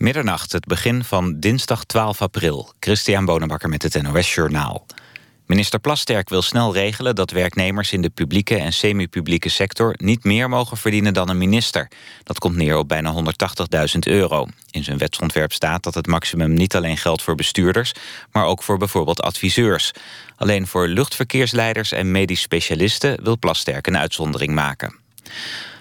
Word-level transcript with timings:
Middernacht, 0.00 0.52
het 0.52 0.64
begin 0.64 1.04
van 1.04 1.40
dinsdag 1.40 1.84
12 1.84 2.22
april. 2.22 2.72
Christian 2.78 3.24
Bonenbakker 3.24 3.68
met 3.68 3.82
het 3.82 4.02
NOS 4.02 4.34
Journaal. 4.34 4.86
Minister 5.46 5.78
Plasterk 5.78 6.28
wil 6.28 6.42
snel 6.42 6.72
regelen 6.72 7.14
dat 7.14 7.30
werknemers 7.30 7.92
in 7.92 8.02
de 8.02 8.10
publieke 8.10 8.56
en 8.56 8.72
semi-publieke 8.72 9.48
sector 9.48 9.94
niet 9.96 10.24
meer 10.24 10.48
mogen 10.48 10.76
verdienen 10.76 11.14
dan 11.14 11.28
een 11.28 11.38
minister. 11.38 11.88
Dat 12.22 12.38
komt 12.38 12.56
neer 12.56 12.76
op 12.76 12.88
bijna 12.88 13.14
180.000 13.14 13.98
euro. 13.98 14.46
In 14.70 14.84
zijn 14.84 14.98
wetsontwerp 14.98 15.52
staat 15.52 15.82
dat 15.82 15.94
het 15.94 16.06
maximum 16.06 16.52
niet 16.52 16.76
alleen 16.76 16.96
geldt 16.96 17.22
voor 17.22 17.34
bestuurders, 17.34 17.92
maar 18.32 18.44
ook 18.44 18.62
voor 18.62 18.78
bijvoorbeeld 18.78 19.22
adviseurs. 19.22 19.92
Alleen 20.36 20.66
voor 20.66 20.88
luchtverkeersleiders 20.88 21.92
en 21.92 22.10
medisch 22.10 22.40
specialisten 22.40 23.22
wil 23.22 23.38
Plasterk 23.38 23.86
een 23.86 23.98
uitzondering 23.98 24.52
maken. 24.54 24.98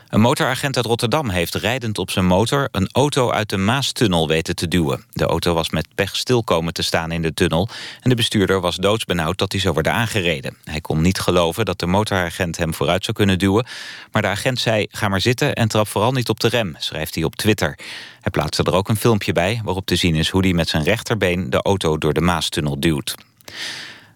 Een 0.09 0.21
motoragent 0.21 0.75
uit 0.75 0.85
Rotterdam 0.85 1.29
heeft 1.29 1.55
rijdend 1.55 1.97
op 1.97 2.11
zijn 2.11 2.25
motor... 2.25 2.67
een 2.71 2.89
auto 2.91 3.31
uit 3.31 3.49
de 3.49 3.57
Maastunnel 3.57 4.27
weten 4.27 4.55
te 4.55 4.67
duwen. 4.67 5.04
De 5.11 5.25
auto 5.25 5.54
was 5.54 5.69
met 5.69 5.87
pech 5.95 6.15
stil 6.15 6.43
komen 6.43 6.73
te 6.73 6.81
staan 6.81 7.11
in 7.11 7.21
de 7.21 7.33
tunnel... 7.33 7.69
en 8.01 8.09
de 8.09 8.15
bestuurder 8.15 8.61
was 8.61 8.75
doodsbenauwd 8.75 9.37
dat 9.37 9.51
hij 9.51 9.61
zou 9.61 9.73
worden 9.73 9.93
aangereden. 9.93 10.57
Hij 10.64 10.81
kon 10.81 11.01
niet 11.01 11.19
geloven 11.19 11.65
dat 11.65 11.79
de 11.79 11.86
motoragent 11.86 12.57
hem 12.57 12.73
vooruit 12.73 13.03
zou 13.03 13.17
kunnen 13.17 13.39
duwen... 13.39 13.65
maar 14.11 14.21
de 14.21 14.27
agent 14.27 14.59
zei, 14.59 14.87
ga 14.91 15.07
maar 15.07 15.21
zitten 15.21 15.55
en 15.55 15.67
trap 15.67 15.87
vooral 15.87 16.11
niet 16.11 16.29
op 16.29 16.39
de 16.39 16.47
rem... 16.47 16.75
schrijft 16.78 17.15
hij 17.15 17.23
op 17.23 17.36
Twitter. 17.36 17.78
Hij 18.21 18.31
plaatste 18.31 18.64
er 18.64 18.73
ook 18.73 18.89
een 18.89 18.95
filmpje 18.95 19.33
bij... 19.33 19.61
waarop 19.64 19.86
te 19.86 19.95
zien 19.95 20.15
is 20.15 20.29
hoe 20.29 20.41
hij 20.41 20.53
met 20.53 20.69
zijn 20.69 20.83
rechterbeen 20.83 21.50
de 21.50 21.61
auto 21.61 21.97
door 21.97 22.14
de 22.14 22.21
Maastunnel 22.21 22.79
duwt. 22.79 23.15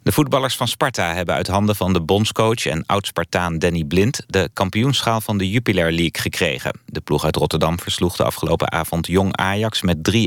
De 0.03 0.11
voetballers 0.11 0.55
van 0.55 0.67
Sparta 0.67 1.13
hebben 1.13 1.35
uit 1.35 1.47
handen 1.47 1.75
van 1.75 1.93
de 1.93 2.01
bondscoach 2.01 2.65
en 2.65 2.85
oud-Spartaan 2.85 3.59
Danny 3.59 3.83
Blind 3.83 4.23
de 4.27 4.49
kampioenschaal 4.53 5.21
van 5.21 5.37
de 5.37 5.49
Jupiler 5.49 5.91
League 5.91 6.21
gekregen. 6.21 6.79
De 6.85 7.01
ploeg 7.01 7.23
uit 7.25 7.35
Rotterdam 7.35 7.79
versloeg 7.79 8.15
de 8.15 8.23
afgelopen 8.23 8.71
avond 8.71 9.07
Jong 9.07 9.35
Ajax 9.35 9.81
met 9.81 9.97
3-1 9.97 10.19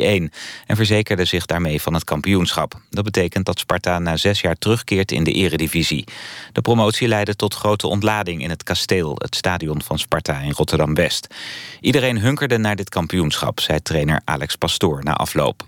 en 0.67 0.77
verzekerde 0.77 1.25
zich 1.25 1.47
daarmee 1.47 1.83
van 1.83 1.95
het 1.95 2.05
kampioenschap. 2.05 2.81
Dat 2.91 3.05
betekent 3.05 3.47
dat 3.47 3.59
Sparta 3.59 3.99
na 3.99 4.17
zes 4.17 4.41
jaar 4.41 4.57
terugkeert 4.59 5.13
in 5.13 5.25
de 5.25 5.33
eredivisie. 5.33 6.05
De 6.53 6.61
promotie 6.61 7.09
leidde 7.09 7.37
tot 7.37 7.55
grote 7.55 7.87
ontlading 7.87 8.43
in 8.43 8.51
het 8.51 8.63
kasteel, 8.63 9.15
het 9.19 9.35
stadion 9.37 9.83
van 9.83 9.99
Sparta 9.99 10.39
in 10.39 10.53
Rotterdam-West. 10.53 11.35
Iedereen 11.81 12.19
hunkerde 12.19 12.59
naar 12.59 12.77
dit 12.77 12.89
kampioenschap, 12.89 13.61
zei 13.61 13.83
trainer 13.83 14.21
Alex 14.25 14.57
Pastoor 14.57 15.03
na 15.03 15.13
afloop. 15.13 15.65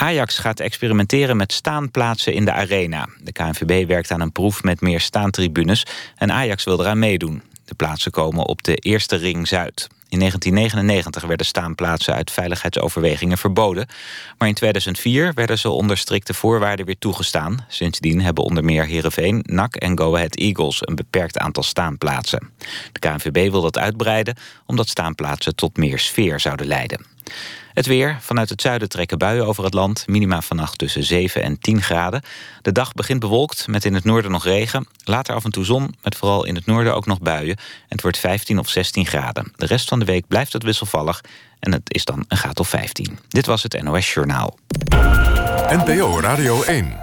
Ajax 0.00 0.38
gaat 0.38 0.60
experimenteren 0.60 1.36
met 1.36 1.52
staanplaatsen 1.52 2.34
in 2.34 2.44
de 2.44 2.52
arena. 2.52 3.08
De 3.22 3.32
KNVB 3.32 3.86
werkt 3.86 4.10
aan 4.10 4.20
een 4.20 4.32
proef 4.32 4.62
met 4.62 4.80
meer 4.80 5.00
staantribunes 5.00 5.86
en 6.16 6.32
Ajax 6.32 6.64
wil 6.64 6.80
eraan 6.80 6.98
meedoen. 6.98 7.42
De 7.64 7.74
plaatsen 7.74 8.10
komen 8.10 8.46
op 8.46 8.62
de 8.62 8.76
eerste 8.76 9.16
ring 9.16 9.48
Zuid. 9.48 9.88
In 10.08 10.18
1999 10.18 11.24
werden 11.24 11.46
staanplaatsen 11.46 12.14
uit 12.14 12.30
veiligheidsoverwegingen 12.30 13.38
verboden. 13.38 13.88
Maar 14.38 14.48
in 14.48 14.54
2004 14.54 15.34
werden 15.34 15.58
ze 15.58 15.68
onder 15.68 15.98
strikte 15.98 16.34
voorwaarden 16.34 16.86
weer 16.86 16.98
toegestaan. 16.98 17.64
Sindsdien 17.68 18.20
hebben 18.20 18.44
onder 18.44 18.64
meer 18.64 18.86
Heerenveen, 18.86 19.44
NAC 19.46 19.76
en 19.76 19.98
Go 19.98 20.14
Ahead 20.14 20.36
Eagles... 20.36 20.78
een 20.80 20.96
beperkt 20.96 21.38
aantal 21.38 21.62
staanplaatsen. 21.62 22.50
De 22.92 22.98
KNVB 22.98 23.50
wil 23.50 23.62
dat 23.62 23.78
uitbreiden... 23.78 24.36
omdat 24.66 24.88
staanplaatsen 24.88 25.54
tot 25.54 25.76
meer 25.76 25.98
sfeer 25.98 26.40
zouden 26.40 26.66
leiden. 26.66 27.18
Het 27.74 27.86
weer. 27.86 28.18
Vanuit 28.20 28.48
het 28.48 28.60
zuiden 28.60 28.88
trekken 28.88 29.18
buien 29.18 29.46
over 29.46 29.64
het 29.64 29.74
land. 29.74 30.06
Minima 30.06 30.40
vannacht 30.40 30.78
tussen 30.78 31.04
7 31.04 31.42
en 31.42 31.58
10 31.58 31.82
graden. 31.82 32.22
De 32.62 32.72
dag 32.72 32.92
begint 32.92 33.20
bewolkt 33.20 33.66
met 33.66 33.84
in 33.84 33.94
het 33.94 34.04
noorden 34.04 34.30
nog 34.30 34.44
regen. 34.44 34.86
Later 35.04 35.34
af 35.34 35.44
en 35.44 35.50
toe 35.50 35.64
zon, 35.64 35.94
met 36.02 36.16
vooral 36.16 36.44
in 36.44 36.54
het 36.54 36.66
noorden 36.66 36.94
ook 36.94 37.06
nog 37.06 37.20
buien. 37.20 37.56
En 37.56 37.64
het 37.88 38.02
wordt 38.02 38.18
15 38.18 38.58
of 38.58 38.68
16 38.68 39.06
graden. 39.06 39.52
De 39.56 39.66
rest 39.66 39.88
van 39.88 39.98
de 39.98 40.04
week 40.04 40.26
blijft 40.28 40.52
het 40.52 40.62
wisselvallig. 40.62 41.20
En 41.60 41.72
het 41.72 41.94
is 41.94 42.04
dan 42.04 42.24
een 42.28 42.36
graad 42.36 42.60
of 42.60 42.68
15. 42.68 43.18
Dit 43.28 43.46
was 43.46 43.62
het 43.62 43.82
NOS 43.82 44.12
Journaal. 44.12 44.58
NPO 45.68 46.20
Radio 46.20 46.62
1. 46.62 46.96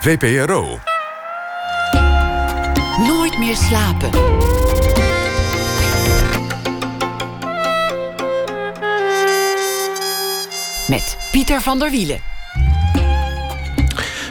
VPRO. 0.00 0.78
Nooit 2.98 3.38
meer 3.38 3.56
slapen. 3.56 4.10
Met 10.90 11.16
Pieter 11.30 11.60
van 11.60 11.78
der 11.78 11.90
Wielen. 11.90 12.20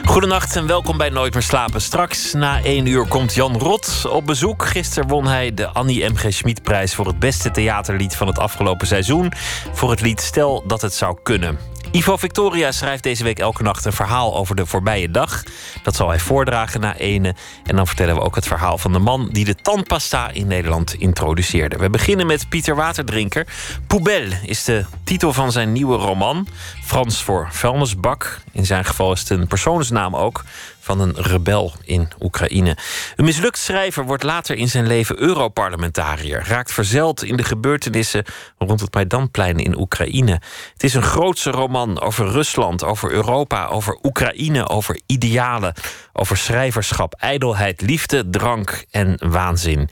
Goedenacht 0.04 0.56
en 0.56 0.66
welkom 0.66 0.96
bij 0.96 1.08
Nooit 1.08 1.32
meer 1.32 1.42
slapen. 1.42 1.80
Straks 1.80 2.32
na 2.32 2.62
één 2.62 2.86
uur 2.86 3.06
komt 3.06 3.34
Jan 3.34 3.58
Rot 3.58 4.06
op 4.08 4.26
bezoek. 4.26 4.66
Gisteren 4.66 5.08
won 5.08 5.26
hij 5.26 5.54
de 5.54 5.68
Annie 5.68 6.04
M. 6.04 6.16
G. 6.16 6.32
Schmid-prijs... 6.32 6.94
voor 6.94 7.06
het 7.06 7.18
beste 7.18 7.50
theaterlied 7.50 8.16
van 8.16 8.26
het 8.26 8.38
afgelopen 8.38 8.86
seizoen. 8.86 9.32
Voor 9.72 9.90
het 9.90 10.00
lied 10.00 10.20
Stel 10.20 10.64
dat 10.66 10.80
het 10.80 10.94
zou 10.94 11.18
kunnen. 11.22 11.58
Ivo 11.92 12.16
Victoria 12.16 12.72
schrijft 12.72 13.02
deze 13.02 13.24
week 13.24 13.38
elke 13.38 13.62
nacht 13.62 13.84
een 13.84 13.92
verhaal 13.92 14.36
over 14.36 14.56
de 14.56 14.66
voorbije 14.66 15.10
dag. 15.10 15.42
Dat 15.82 15.96
zal 15.96 16.08
hij 16.08 16.18
voordragen 16.18 16.80
na 16.80 16.96
ene. 16.96 17.34
En 17.64 17.76
dan 17.76 17.86
vertellen 17.86 18.14
we 18.14 18.20
ook 18.20 18.34
het 18.34 18.46
verhaal 18.46 18.78
van 18.78 18.92
de 18.92 18.98
man 18.98 19.28
die 19.32 19.44
de 19.44 19.54
tandpasta 19.54 20.30
in 20.30 20.46
Nederland 20.46 20.94
introduceerde. 20.94 21.76
We 21.76 21.90
beginnen 21.90 22.26
met 22.26 22.48
Pieter 22.48 22.76
Waterdrinker. 22.76 23.46
Poubelle 23.86 24.34
is 24.42 24.64
de 24.64 24.84
titel 25.04 25.32
van 25.32 25.52
zijn 25.52 25.72
nieuwe 25.72 25.96
roman. 25.96 26.46
Frans 26.90 27.22
voor 27.22 27.48
vuilnisbak. 27.50 28.40
In 28.52 28.66
zijn 28.66 28.84
geval 28.84 29.12
is 29.12 29.20
het 29.20 29.30
een 29.30 29.46
persoonsnaam 29.46 30.16
ook 30.16 30.44
van 30.80 31.00
een 31.00 31.14
rebel 31.16 31.72
in 31.84 32.08
Oekraïne. 32.20 32.76
Een 33.16 33.24
mislukt 33.24 33.58
schrijver 33.58 34.04
wordt 34.04 34.22
later 34.22 34.56
in 34.56 34.68
zijn 34.68 34.86
leven 34.86 35.20
Europarlementariër. 35.20 36.44
Raakt 36.46 36.72
verzeld 36.72 37.22
in 37.22 37.36
de 37.36 37.42
gebeurtenissen 37.42 38.24
rond 38.58 38.80
het 38.80 38.94
Maidanplein 38.94 39.58
in 39.58 39.78
Oekraïne. 39.78 40.40
Het 40.72 40.84
is 40.84 40.94
een 40.94 41.02
grootse 41.02 41.50
roman 41.50 42.00
over 42.00 42.30
Rusland, 42.30 42.84
over 42.84 43.10
Europa, 43.10 43.66
over 43.66 43.98
Oekraïne, 44.02 44.68
over 44.68 45.00
idealen, 45.06 45.74
over 46.12 46.36
schrijverschap, 46.36 47.14
ijdelheid, 47.14 47.80
liefde, 47.80 48.30
drank 48.30 48.84
en 48.90 49.16
waanzin. 49.30 49.88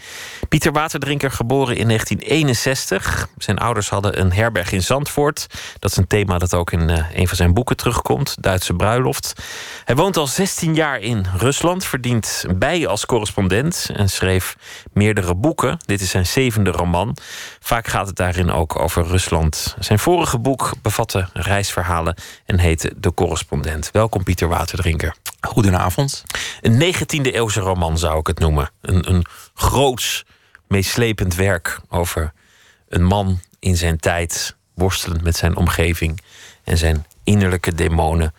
Pieter 0.48 0.72
Waterdrinker, 0.72 1.30
geboren 1.30 1.76
in 1.76 1.86
1961. 1.86 3.28
Zijn 3.36 3.58
ouders 3.58 3.88
hadden 3.88 4.20
een 4.20 4.32
herberg 4.32 4.72
in 4.72 4.82
Zandvoort. 4.82 5.46
Dat 5.78 5.90
is 5.90 5.96
een 5.96 6.06
thema 6.06 6.38
dat 6.38 6.54
ook 6.54 6.72
in 6.72 6.87
uh, 6.90 7.04
een 7.14 7.28
van 7.28 7.36
zijn 7.36 7.54
boeken 7.54 7.76
terugkomt, 7.76 8.36
Duitse 8.40 8.74
bruiloft. 8.74 9.32
Hij 9.84 9.96
woont 9.96 10.16
al 10.16 10.26
16 10.26 10.74
jaar 10.74 11.00
in 11.00 11.26
Rusland, 11.36 11.84
verdient 11.84 12.44
bij 12.56 12.86
als 12.86 13.06
correspondent 13.06 13.90
en 13.92 14.10
schreef 14.10 14.56
meerdere 14.92 15.34
boeken. 15.34 15.78
Dit 15.84 16.00
is 16.00 16.10
zijn 16.10 16.26
zevende 16.26 16.70
roman. 16.70 17.16
Vaak 17.60 17.86
gaat 17.86 18.06
het 18.06 18.16
daarin 18.16 18.50
ook 18.50 18.78
over 18.78 19.06
Rusland. 19.06 19.76
Zijn 19.78 19.98
vorige 19.98 20.38
boek 20.38 20.72
bevatte 20.82 21.28
reisverhalen 21.32 22.16
en 22.44 22.58
heette 22.58 22.92
De 22.96 23.14
Correspondent. 23.14 23.90
Welkom, 23.92 24.22
Pieter 24.22 24.48
Waterdrinker. 24.48 25.14
Goedenavond. 25.40 26.24
Een 26.60 26.94
19e 26.94 27.32
eeuwse 27.32 27.60
roman 27.60 27.98
zou 27.98 28.18
ik 28.18 28.26
het 28.26 28.38
noemen. 28.38 28.70
Een, 28.80 29.10
een 29.10 29.26
groots, 29.54 30.24
meeslepend 30.68 31.34
werk 31.34 31.80
over 31.88 32.32
een 32.88 33.04
man 33.04 33.40
in 33.58 33.76
zijn 33.76 33.98
tijd, 33.98 34.56
worstelend 34.74 35.22
met 35.22 35.36
zijn 35.36 35.56
omgeving 35.56 36.20
en 36.68 36.78
zijn 36.78 37.06
innerlijke 37.24 37.74
demonen. 37.74 38.34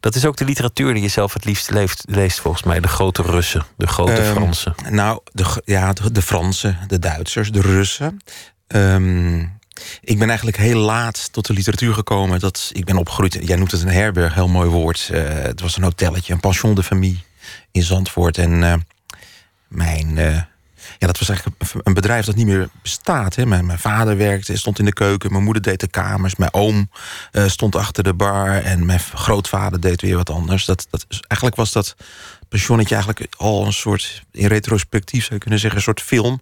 Dat 0.00 0.14
is 0.14 0.24
ook 0.24 0.36
de 0.36 0.44
literatuur 0.44 0.94
die 0.94 1.02
je 1.02 1.08
zelf 1.08 1.32
het 1.32 1.44
liefst 1.44 1.70
leest, 1.70 2.04
leest 2.08 2.40
volgens 2.40 2.62
mij. 2.62 2.80
De 2.80 2.88
grote 2.88 3.22
Russen, 3.22 3.64
de 3.76 3.86
grote 3.86 4.12
Ehm, 4.12 4.32
Fransen. 4.32 4.74
Nou, 4.90 5.20
de, 5.32 5.62
ja, 5.64 5.92
de, 5.92 6.12
de 6.12 6.22
Fransen, 6.22 6.78
de 6.86 6.98
Duitsers, 6.98 7.50
de 7.50 7.60
Russen. 7.60 8.22
Ehm, 8.66 9.38
ik 10.00 10.18
ben 10.18 10.28
eigenlijk 10.28 10.56
heel 10.56 10.78
laat 10.78 11.32
tot 11.32 11.46
de 11.46 11.52
literatuur 11.52 11.94
gekomen. 11.94 12.40
Dat, 12.40 12.70
ik 12.72 12.84
ben 12.84 12.96
opgegroeid, 12.96 13.38
jij 13.40 13.56
noemt 13.56 13.70
het 13.70 13.82
een 13.82 13.88
herberg, 13.88 14.34
heel 14.34 14.48
mooi 14.48 14.68
woord. 14.68 15.08
Eh, 15.12 15.22
het 15.24 15.60
was 15.60 15.76
een 15.76 15.82
hotelletje, 15.82 16.32
een 16.32 16.40
pension 16.40 16.74
de 16.74 16.82
famille 16.82 17.18
in 17.70 17.82
Zandvoort. 17.82 18.38
En 18.38 18.62
eh, 18.62 18.74
mijn, 19.68 20.18
eh, 20.18 20.40
ja, 20.98 21.06
dat 21.06 21.18
was 21.18 21.28
eigenlijk 21.28 21.62
een- 21.82 21.94
bedrijf 21.94 22.24
dat 22.24 22.34
niet 22.34 22.46
meer 22.46 22.68
bestaat. 22.82 23.34
Hè. 23.34 23.46
Mijn, 23.46 23.78
vader 23.78 24.16
werkte, 24.16 24.56
stond 24.56 24.78
in 24.78 24.84
de 24.84 24.92
keuken. 24.92 25.32
Mijn 25.32 25.44
moeder 25.44 25.62
deed 25.62 25.80
de 25.80 25.88
kamers. 25.88 26.36
Mijn 26.36 26.54
oom 26.54 26.90
eh, 27.30 27.46
stond 27.46 27.76
achter 27.76 28.04
de 28.04 28.14
bar. 28.14 28.62
En 28.62 28.86
mijn 28.86 29.00
grootvader 29.00 29.80
deed 29.80 30.00
weer 30.00 30.16
wat 30.16 30.30
anders. 30.30 30.64
Dat, 30.64 30.86
dat, 30.90 31.06
eigenlijk 31.08 31.56
was 31.56 31.72
dat 31.72 31.96
pensionnetje 32.48 32.94
eigenlijk 32.94 33.34
al 33.36 33.66
een 33.66 33.72
soort... 33.72 34.22
in 34.32 34.46
retrospectief 34.46 35.22
zou 35.22 35.34
je 35.34 35.40
kunnen 35.40 35.60
zeggen... 35.60 35.78
een 35.78 35.84
soort 35.84 36.02
film 36.02 36.40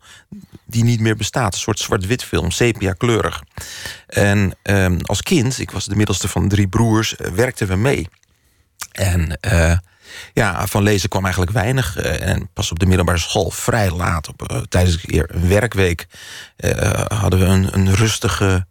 die 0.66 0.84
niet 0.84 1.00
meer 1.00 1.16
bestaat. 1.16 1.54
Een 1.54 1.60
soort 1.60 1.78
zwart-wit 1.78 2.24
film, 2.24 2.50
sepia-kleurig. 2.50 3.42
En 4.06 4.54
ehm, 4.62 4.98
als 5.02 5.22
kind, 5.22 5.58
ik 5.58 5.70
was 5.70 5.84
de 5.84 5.96
middelste 5.96 6.28
van 6.28 6.48
drie 6.48 6.68
broers... 6.68 7.16
eh, 7.16 7.32
werkten 7.32 7.68
we 7.68 7.76
mee. 7.76 8.08
En 8.92 9.40
eh, 9.40 9.76
ja, 10.32 10.66
van 10.66 10.82
lezen 10.82 11.08
kwam 11.08 11.22
eigenlijk 11.22 11.52
weinig. 11.52 11.96
eh, 11.96 12.28
en 12.28 12.48
pas 12.52 12.70
op 12.70 12.78
de 12.78 12.86
middelbare 12.86 13.18
school, 13.18 13.50
vrij 13.50 13.90
laat, 13.90 14.28
op, 14.28 14.50
eh, 14.50 14.58
tijdens 14.68 14.98
een 15.06 15.48
werkweek... 15.48 16.06
eh, 16.56 17.04
hadden 17.18 17.38
we 17.38 17.44
een, 17.44 17.74
een 17.74 17.94
rustige 17.94 18.66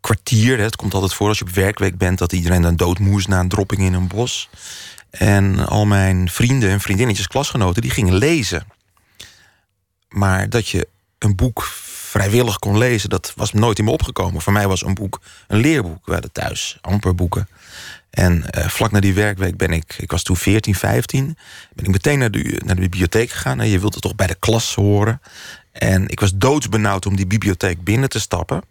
kwartier. 0.00 0.58
Het 0.58 0.76
komt 0.76 0.94
altijd 0.94 1.14
voor 1.14 1.28
als 1.28 1.38
je 1.38 1.44
op 1.44 1.50
werkweek 1.50 1.98
bent... 1.98 2.18
dat 2.18 2.32
iedereen 2.32 2.62
dan 2.62 2.76
doodmoe 2.76 3.18
is 3.18 3.26
na 3.26 3.40
een 3.40 3.48
dropping 3.48 3.80
in 3.80 3.92
een 3.92 4.08
bos. 4.08 4.48
En 5.10 5.66
al 5.66 5.86
mijn 5.86 6.30
vrienden 6.30 6.70
en 6.70 6.80
vriendinnetjes, 6.80 7.26
klasgenoten... 7.26 7.82
die 7.82 7.90
gingen 7.90 8.14
lezen. 8.14 8.66
Maar 10.08 10.48
dat 10.48 10.68
je 10.68 10.88
een 11.18 11.36
boek 11.36 11.62
vrijwillig 12.10 12.58
kon 12.58 12.78
lezen, 12.78 13.10
dat 13.10 13.32
was 13.36 13.52
nooit 13.52 13.78
in 13.78 13.84
me 13.84 13.90
opgekomen. 13.90 14.42
Voor 14.42 14.52
mij 14.52 14.68
was 14.68 14.84
een 14.84 14.94
boek 14.94 15.20
een 15.46 15.58
leerboek. 15.58 16.06
We 16.06 16.12
hadden 16.12 16.32
thuis 16.32 16.78
amper 16.80 17.14
boeken. 17.14 17.48
En 18.10 18.44
uh, 18.58 18.68
vlak 18.68 18.90
na 18.90 19.00
die 19.00 19.14
werkweek 19.14 19.56
ben 19.56 19.70
ik, 19.70 19.96
ik 19.98 20.10
was 20.10 20.22
toen 20.22 20.36
14, 20.36 20.74
15, 20.74 21.36
ben 21.74 21.84
ik 21.84 21.90
meteen 21.90 22.18
naar 22.18 22.30
de, 22.30 22.60
naar 22.64 22.74
de 22.74 22.80
bibliotheek 22.80 23.30
gegaan. 23.30 23.68
Je 23.68 23.78
wilt 23.78 23.94
het 23.94 24.02
toch 24.02 24.14
bij 24.14 24.26
de 24.26 24.34
klas 24.38 24.74
horen. 24.74 25.20
En 25.72 26.08
ik 26.08 26.20
was 26.20 26.34
doodsbenauwd 26.34 27.06
om 27.06 27.16
die 27.16 27.26
bibliotheek 27.26 27.84
binnen 27.84 28.08
te 28.08 28.20
stappen. 28.20 28.62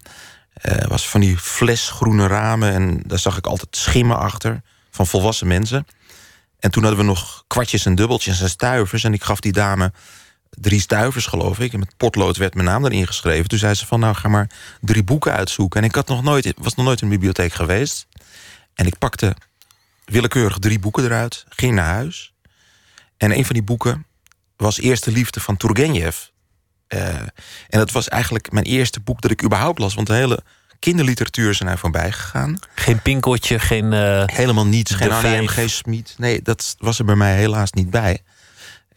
Uh, 0.62 0.88
was 0.88 1.10
van 1.10 1.20
die 1.20 1.38
flesgroene 1.38 2.28
ramen 2.28 2.74
en 2.74 3.02
daar 3.06 3.20
zag 3.20 3.38
ik 3.38 3.48
altijd 3.48 3.76
schimmen 3.76 4.18
achter 4.18 4.62
van 4.92 5.08
volwassen 5.08 5.48
mensen. 5.48 5.86
En 6.60 6.72
toen 6.72 6.84
hadden 6.84 7.02
we 7.02 7.08
nog 7.08 7.44
kwartjes 7.48 7.86
en 7.86 7.96
dubbeltjes 7.96 8.42
en 8.42 8.50
stuivers. 8.50 9.04
En 9.04 9.14
ik 9.14 9.24
gaf 9.24 9.40
die 9.40 9.52
dame 9.52 9.92
drie 10.50 10.80
stuivers, 10.80 11.26
geloof 11.26 11.60
ik. 11.60 11.74
En 11.74 11.80
met 11.80 11.98
potlood 11.98 12.38
werd 12.38 12.54
mijn 12.54 12.68
naam 12.68 12.86
erin 12.86 13.08
geschreven. 13.08 13.48
Toen 13.48 13.60
zei 13.60 13.74
ze 13.74 13.86
van, 13.86 14.00
nou, 14.00 14.16
ga 14.16 14.28
maar 14.28 14.50
drie 14.82 15.04
boeken 15.04 15.34
uitzoeken. 15.34 15.82
En 15.82 15.88
ik 15.88 15.96
had 15.96 16.08
nog 16.08 16.24
nooit, 16.24 16.54
was 16.58 16.76
nog 16.76 16.86
nooit 16.86 17.02
in 17.02 17.08
de 17.08 17.14
bibliotheek 17.14 17.54
geweest. 17.54 18.08
En 18.80 18.86
ik 18.86 18.98
pakte 18.98 19.36
willekeurig 20.06 20.58
drie 20.58 20.80
boeken 20.80 21.04
eruit, 21.04 21.46
ging 21.50 21.74
naar 21.74 21.94
huis. 21.94 22.34
En 23.18 23.38
een 23.38 23.46
van 23.46 23.54
die 23.54 23.64
boeken 23.64 24.06
was 24.58 24.80
Eerste 24.80 25.12
Liefde 25.12 25.40
van 25.40 25.58
Turgenev. 25.58 26.18
Uh, 26.88 27.08
en 27.08 27.32
dat 27.68 27.92
was 27.92 28.08
eigenlijk 28.08 28.52
mijn 28.52 28.66
eerste 28.66 29.00
boek 29.00 29.22
dat 29.22 29.32
ik 29.32 29.44
überhaupt 29.44 29.80
las. 29.80 29.94
Want 29.94 30.08
de 30.08 30.14
hele 30.14 30.44
kinderliteratuur 30.80 31.50
is 31.50 31.60
er 31.60 31.78
voorbij 31.78 32.12
gegaan. 32.12 32.60
Geen 32.76 33.02
pinkeltje, 33.02 33.60
geen... 33.60 33.92
Uh, 33.92 34.24
Helemaal 34.26 34.66
niets, 34.66 34.94
geen 34.94 35.12
Annie 35.12 35.42
M. 35.42 35.48
G. 35.48 35.70
Smit. 35.70 36.16
Nee, 36.18 36.42
dat 36.42 36.76
was 36.78 37.00
er 37.00 37.06
bij 37.06 37.16
mij 37.16 37.36
helaas 37.36 37.72
niet 37.72 37.90
bij. 37.90 38.22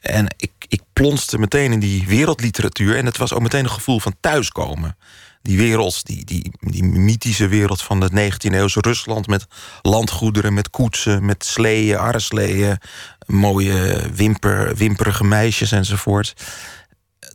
En 0.01 0.27
ik, 0.37 0.53
ik 0.69 0.83
plonste 0.93 1.39
meteen 1.39 1.73
in 1.73 1.81
die 1.81 2.07
wereldliteratuur. 2.07 2.97
En 2.97 3.07
het 3.07 3.17
was 3.17 3.33
ook 3.33 3.43
meteen 3.43 3.65
een 3.65 3.71
gevoel 3.71 4.01
van 4.01 4.15
thuiskomen. 4.21 4.97
Die 5.43 5.57
wereld, 5.57 6.07
die, 6.07 6.25
die, 6.25 6.53
die 6.61 6.85
mythische 6.85 7.49
wereld 7.49 7.83
van 7.83 8.01
het 8.01 8.13
19e-eeuwse 8.13 8.81
Rusland... 8.81 9.27
met 9.27 9.47
landgoederen, 9.83 10.55
met 10.55 10.71
koetsen, 10.71 11.25
met 11.25 11.45
sleeën, 11.45 11.99
arresleeën... 11.99 12.79
mooie 13.27 14.11
wimper, 14.15 14.77
wimperige 14.77 15.25
meisjes 15.25 15.73
enzovoort. 15.73 16.35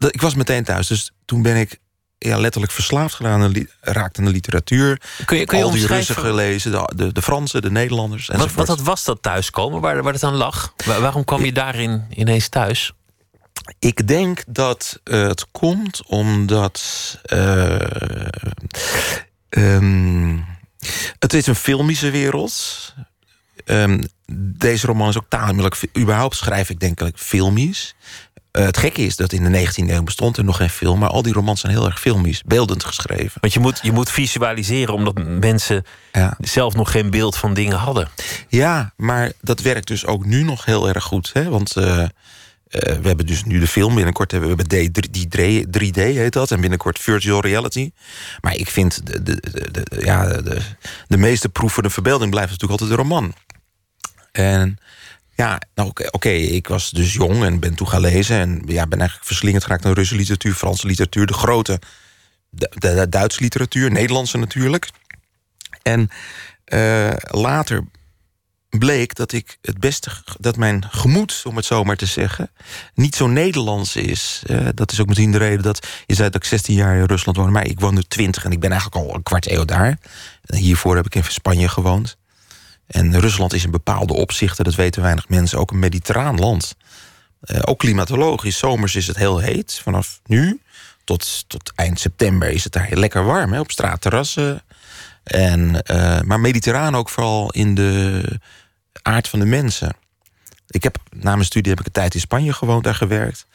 Ik 0.10 0.22
was 0.22 0.36
meteen 0.36 0.64
thuis, 0.64 0.88
dus 0.88 1.12
toen 1.26 1.42
ben 1.42 1.56
ik 1.56 1.80
ja, 2.18 2.38
letterlijk 2.38 2.74
verslaafd 2.74 3.16
geraakt 3.16 3.58
raakte 3.82 4.20
aan 4.20 4.26
de 4.26 4.32
literatuur. 4.32 5.02
Kun 5.26 5.38
je, 5.38 5.46
kun 5.46 5.58
je 5.58 5.64
Al 5.64 5.72
die 5.72 5.88
Russen 5.88 6.16
gelezen, 6.16 6.72
de, 6.72 6.92
de, 6.96 7.12
de 7.12 7.22
Fransen, 7.22 7.62
de 7.62 7.72
Nederlanders. 7.72 8.28
Wat, 8.28 8.54
wat 8.54 8.68
dat 8.68 8.82
was 8.82 9.04
dat 9.04 9.22
thuiskomen, 9.22 9.82
waar, 9.82 10.04
waar 10.04 10.14
het 10.14 10.24
aan 10.24 10.36
lag? 10.36 10.74
waarom 10.86 11.24
kwam 11.24 11.46
je 11.46 11.54
daarin 11.54 12.06
ineens 12.10 12.50
thuis? 12.50 12.94
Ik 13.80 14.08
denk 14.08 14.44
dat 14.48 15.00
het 15.04 15.46
komt 15.52 16.04
omdat. 16.06 16.82
Uh, 17.34 17.76
um, 19.50 20.46
het 21.20 21.34
is 21.34 21.48
een 21.48 21.56
filmische 21.56 22.10
wereld. 22.10 22.94
Um, 23.66 24.08
deze 24.58 24.88
roman 24.88 25.10
is 25.10 25.18
ook 25.18 25.30
tamelijk. 25.30 25.82
Überhaupt 25.98 26.36
schrijf 26.36 26.70
ik 26.70 26.80
denk 26.80 27.02
ik 27.02 27.18
filmisch. 27.18 27.96
Uh, 28.52 28.66
het 28.66 28.78
gekke 28.78 29.02
is 29.02 29.16
dat 29.16 29.32
in 29.32 29.52
de 29.52 29.68
19e 29.68 29.90
eeuw 29.90 30.04
bestond 30.04 30.38
er 30.38 30.44
nog 30.44 30.58
geen 30.58 30.70
film, 30.70 31.00
maar 31.00 31.10
al 31.10 31.22
die 31.22 31.34
romans 31.34 31.60
zijn 31.60 31.74
heel 31.74 31.86
erg 31.86 32.00
filmisch, 32.00 32.44
beeldend 32.46 32.84
geschreven. 32.84 33.42
Want 33.42 33.54
je 33.54 33.60
moet, 33.60 33.80
je 33.82 33.92
moet 33.92 34.12
visualiseren 34.12 34.94
omdat 34.94 35.26
mensen 35.26 35.86
ja. 36.12 36.38
zelf 36.40 36.74
nog 36.74 36.92
geen 36.92 37.10
beeld 37.10 37.38
van 37.38 37.54
dingen 37.54 37.78
hadden. 37.78 38.10
Ja, 38.48 38.94
maar 38.96 39.32
dat 39.42 39.60
werkt 39.60 39.88
dus 39.88 40.06
ook 40.06 40.26
nu 40.26 40.44
nog 40.44 40.66
heel 40.66 40.88
erg 40.88 41.04
goed. 41.04 41.30
Hè? 41.34 41.50
Want 41.50 41.76
uh, 41.78 42.04
we 42.70 43.08
hebben 43.08 43.26
dus 43.26 43.44
nu 43.44 43.60
de 43.60 43.68
film, 43.68 43.96
binnenkort 43.96 44.32
hebben 44.32 44.58
we 44.58 44.90
die 45.10 45.92
3D, 45.92 46.02
heet 46.02 46.34
dat, 46.34 46.52
en 46.52 46.62
binnenkort 46.62 47.00
virtual 47.00 47.42
reality. 47.42 47.92
Maar 48.42 48.56
ik 48.56 48.70
vind 48.70 49.06
de, 49.06 49.24
de, 49.24 49.42
de, 49.72 49.86
ja, 50.00 50.28
de, 50.42 50.62
de 51.08 51.18
meeste 51.18 51.50
proeven 51.50 51.84
de 51.84 51.90
verbeelding 51.90 52.32
blijft 52.32 52.52
natuurlijk 52.52 52.82
altijd 52.82 53.00
de 53.00 53.04
roman. 53.04 53.34
En 54.32 54.78
ja, 55.36 55.62
nou, 55.76 55.92
oké, 56.12 56.30
ik 56.30 56.68
was 56.68 56.92
dus 56.92 57.14
jong 57.14 57.44
en 57.44 57.60
ben 57.60 57.76
toen 57.76 57.88
gaan 57.88 58.02
lezen. 58.02 58.38
En 58.38 58.62
ja, 58.66 58.88
ben 58.88 59.00
eigenlijk 59.00 59.28
verslingerd 59.28 59.64
geraakt 59.64 59.84
naar 59.84 59.94
Russische 59.94 60.18
literatuur, 60.18 60.54
Franse 60.54 60.88
literatuur, 60.88 61.26
de 61.26 61.34
grote 61.34 61.80
de, 62.50 63.06
Duitse 63.10 63.42
literatuur, 63.42 63.92
Nederlandse 63.92 64.38
natuurlijk. 64.38 64.90
En 65.82 66.10
uh, 66.66 67.14
later 67.18 67.84
bleek 68.70 69.16
dat 69.16 69.32
ik 69.32 69.58
het 69.62 69.80
beste, 69.80 70.12
dat 70.40 70.58
mijn 70.58 70.86
gemoed, 70.90 71.42
om 71.46 71.56
het 71.56 71.66
zo 71.66 71.84
maar 71.84 71.96
te 71.96 72.06
zeggen, 72.06 72.52
niet 72.94 73.16
zo 73.16 73.28
Nederlands 73.28 73.96
is. 73.96 74.44
Uh, 74.48 74.68
dat 74.74 74.92
is 74.92 75.00
ook 75.00 75.08
misschien 75.08 75.32
de 75.32 75.38
reden 75.38 75.64
dat 75.64 75.88
je 76.06 76.16
zei 76.16 76.30
dat 76.30 76.42
ik 76.44 76.50
16 76.50 76.76
jaar 76.76 76.98
in 76.98 77.06
Rusland 77.06 77.38
woonde, 77.38 77.52
maar 77.52 77.68
ik 77.68 77.80
woon 77.80 77.94
nu 77.94 78.02
20 78.02 78.44
en 78.44 78.52
ik 78.52 78.60
ben 78.60 78.72
eigenlijk 78.72 79.08
al 79.08 79.16
een 79.16 79.24
kwart 79.24 79.50
eeuw 79.50 79.66
daar. 79.66 79.98
En 80.46 80.58
hiervoor 80.58 80.96
heb 80.96 81.06
ik 81.06 81.16
in 81.16 81.24
Spanje 81.24 81.68
gewoond. 81.68 82.18
En 82.88 83.20
Rusland 83.20 83.54
is 83.54 83.64
in 83.64 83.72
bepaalde 83.72 84.14
opzichten, 84.14 84.64
dat 84.64 84.76
weten 84.76 85.02
weinig 85.02 85.30
mensen, 85.30 85.60
ook 85.60 85.72
een 85.72 85.80
mediterraan 85.80 86.40
land. 86.40 86.76
Uh, 87.42 87.60
ook 87.62 87.80
klimatologisch. 87.80 88.58
Zomers 88.58 88.96
is 88.96 89.08
het 89.08 89.18
heel 89.18 89.40
heet. 89.40 89.80
Vanaf 89.84 90.20
nu 90.26 90.62
tot, 91.04 91.44
tot 91.48 91.72
eind 91.76 92.00
september 92.00 92.50
is 92.50 92.64
het 92.64 92.74
daar 92.74 92.86
heel 92.86 92.98
lekker 92.98 93.24
warm 93.24 93.54
hè, 93.54 93.60
op 93.60 93.72
straatterrassen. 93.72 94.62
En, 95.28 95.84
uh, 95.92 96.22
maar 96.22 96.40
mediterraan 96.40 96.96
ook 96.96 97.10
vooral 97.10 97.52
in 97.52 97.76
de 97.76 98.24
aard 99.02 99.28
van 99.28 99.40
de 99.40 99.46
mensen. 99.46 99.96
Ik 100.68 100.84
heb 100.84 100.98
na 101.10 101.32
mijn 101.32 101.46
studie 101.46 101.70
heb 101.72 101.80
ik 101.80 101.86
een 101.86 101.92
tijd 101.92 102.14
in 102.14 102.20
Spanje 102.20 102.54
gewoond, 102.54 102.84
daar 102.84 102.96
gewerkt. 102.96 103.48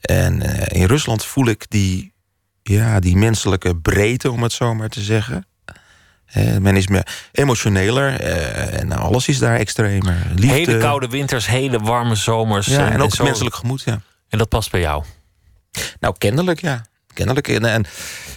En 0.00 0.42
uh, 0.42 0.62
in 0.66 0.86
Rusland 0.86 1.24
voel 1.24 1.46
ik 1.46 1.66
die, 1.68 2.12
ja, 2.62 3.00
die 3.00 3.16
menselijke 3.16 3.76
breedte, 3.76 4.30
om 4.30 4.42
het 4.42 4.52
zo 4.52 4.74
maar 4.74 4.88
te 4.88 5.00
zeggen. 5.00 5.46
Men 6.58 6.76
is 6.76 6.86
meer 6.86 7.06
emotioneler 7.32 8.20
uh, 8.20 8.80
en 8.80 8.92
alles 8.92 9.28
is 9.28 9.38
daar 9.38 9.56
extremer. 9.56 10.26
Liefde. 10.34 10.54
Hele 10.54 10.78
koude 10.78 11.08
winters, 11.08 11.46
hele 11.46 11.78
warme 11.78 12.14
zomers. 12.14 12.66
Ja, 12.66 12.86
en, 12.86 12.92
en 12.92 13.02
ook 13.02 13.10
het 13.10 13.22
menselijk 13.22 13.54
gemoed, 13.54 13.82
ja. 13.82 14.00
En 14.28 14.38
dat 14.38 14.48
past 14.48 14.70
bij 14.70 14.80
jou? 14.80 15.04
Nou, 16.00 16.14
kennelijk, 16.18 16.60
ja. 16.60 16.84
Kennelijk. 17.14 17.48
En, 17.48 17.64
en, 17.64 17.86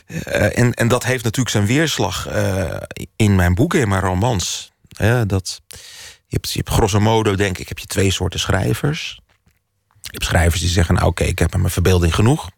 uh, 0.08 0.58
en, 0.58 0.74
en 0.74 0.88
dat 0.88 1.04
heeft 1.04 1.24
natuurlijk 1.24 1.56
zijn 1.56 1.66
weerslag 1.66 2.28
in 3.16 3.36
mijn 3.36 3.56
boeken, 3.56 3.80
in 3.80 3.90
mijn 3.90 4.02
romans. 4.02 4.72
dat, 5.28 5.62
je, 6.28 6.36
hebt, 6.36 6.52
je 6.52 6.58
hebt 6.58 6.70
grosso 6.70 7.00
modo, 7.00 7.36
denk 7.36 7.58
ik, 7.58 7.68
heb 7.68 7.80
je 7.80 7.86
twee 7.86 8.12
soorten 8.12 8.40
schrijvers. 8.40 9.20
Je 10.02 10.10
hebt 10.12 10.26
schrijvers 10.26 10.62
die 10.62 10.70
zeggen, 10.70 10.96
nou 10.96 11.08
oké, 11.08 11.24
ik 11.24 11.40
heb 11.40 11.58
mijn 11.58 11.70
verbeelding 11.70 12.16
genoeg. 12.16 12.50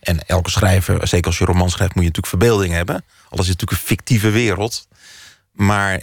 En 0.00 0.26
elke 0.26 0.50
schrijver, 0.50 1.08
zeker 1.08 1.26
als 1.26 1.38
je 1.38 1.44
roman 1.44 1.70
schrijft, 1.70 1.94
moet 1.94 2.04
je 2.04 2.10
natuurlijk 2.10 2.42
verbeelding 2.42 2.72
hebben. 2.72 3.04
Alles 3.28 3.48
is 3.48 3.52
natuurlijk 3.52 3.70
een 3.70 3.86
fictieve 3.86 4.30
wereld. 4.30 4.88
Maar 5.52 6.02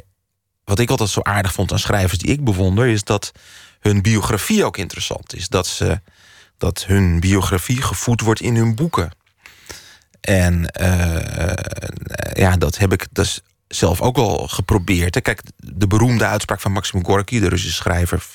wat 0.63 0.79
ik 0.79 0.89
altijd 0.89 1.09
zo 1.09 1.21
aardig 1.21 1.53
vond 1.53 1.71
aan 1.71 1.79
schrijvers 1.79 2.19
die 2.19 2.31
ik 2.31 2.43
bewonder, 2.43 2.87
is 2.87 3.03
dat 3.03 3.31
hun 3.79 4.01
biografie 4.01 4.65
ook 4.65 4.77
interessant 4.77 5.35
is. 5.35 5.47
Dat, 5.47 5.67
ze, 5.67 6.01
dat 6.57 6.85
hun 6.85 7.19
biografie 7.19 7.81
gevoed 7.81 8.21
wordt 8.21 8.41
in 8.41 8.55
hun 8.55 8.75
boeken. 8.75 9.11
En 10.21 10.71
uh, 10.81 11.53
ja, 12.33 12.57
dat 12.57 12.77
heb 12.77 12.93
ik 12.93 13.07
dus 13.11 13.41
zelf 13.67 14.01
ook 14.01 14.17
al 14.17 14.47
geprobeerd. 14.47 15.21
Kijk, 15.21 15.41
de 15.55 15.87
beroemde 15.87 16.25
uitspraak 16.25 16.59
van 16.59 16.71
Maxim 16.71 17.05
Gorky, 17.05 17.39
de 17.39 17.49
Russische 17.49 17.75
schrijver 17.75 18.25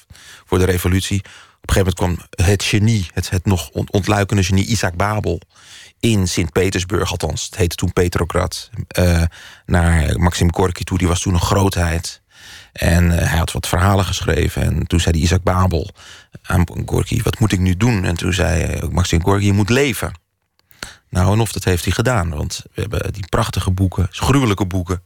voor 0.45 0.59
de 0.59 0.65
revolutie. 0.65 1.19
Op 1.19 1.71
een 1.71 1.75
gegeven 1.75 1.95
moment 2.01 2.29
kwam 2.37 2.47
het 2.47 2.63
genie, 2.63 3.07
het, 3.13 3.31
het 3.31 3.45
nog 3.45 3.71
ontluikende 3.71 4.43
genie 4.43 4.67
Isaac 4.67 4.97
Babel 4.97 5.41
in 6.01 6.29
Sint-Petersburg, 6.29 7.11
althans, 7.11 7.45
het 7.45 7.57
heette 7.57 7.77
toen 7.77 7.93
Petrograd, 7.93 8.71
uh, 8.99 9.23
naar 9.67 10.19
Maxim 10.19 10.55
Gorky 10.55 10.85
toe. 10.85 10.99
Die 10.99 11.09
was 11.09 11.21
toen 11.21 11.35
een 11.35 11.41
grootheid. 11.41 12.23
En 12.73 13.05
uh, 13.05 13.17
hij 13.17 13.39
had 13.39 13.53
wat 13.53 13.69
verhalen 13.69 14.05
geschreven. 14.05 14.63
En 14.63 14.87
toen 14.87 15.01
zei 15.01 15.15
die 15.15 15.23
Isaac 15.23 15.43
Babel 15.43 15.91
aan 16.43 16.67
Gorky, 16.87 17.23
wat 17.23 17.39
moet 17.39 17.53
ik 17.53 17.59
nu 17.59 17.77
doen? 17.77 18.05
En 18.05 18.17
toen 18.17 18.33
zei 18.33 18.79
Maxim 18.91 19.23
Gorky, 19.23 19.45
je 19.45 19.53
moet 19.53 19.71
leven. 19.71 20.13
Nou, 21.15 21.33
en 21.33 21.41
of 21.41 21.53
dat 21.53 21.65
heeft 21.65 21.85
hij 21.85 21.93
gedaan. 21.93 22.31
Want 22.31 22.65
we 22.73 22.81
hebben 22.81 23.13
die 23.13 23.27
prachtige 23.29 23.71
boeken, 23.71 24.09
gruwelijke 24.11 24.67
boeken... 24.67 25.03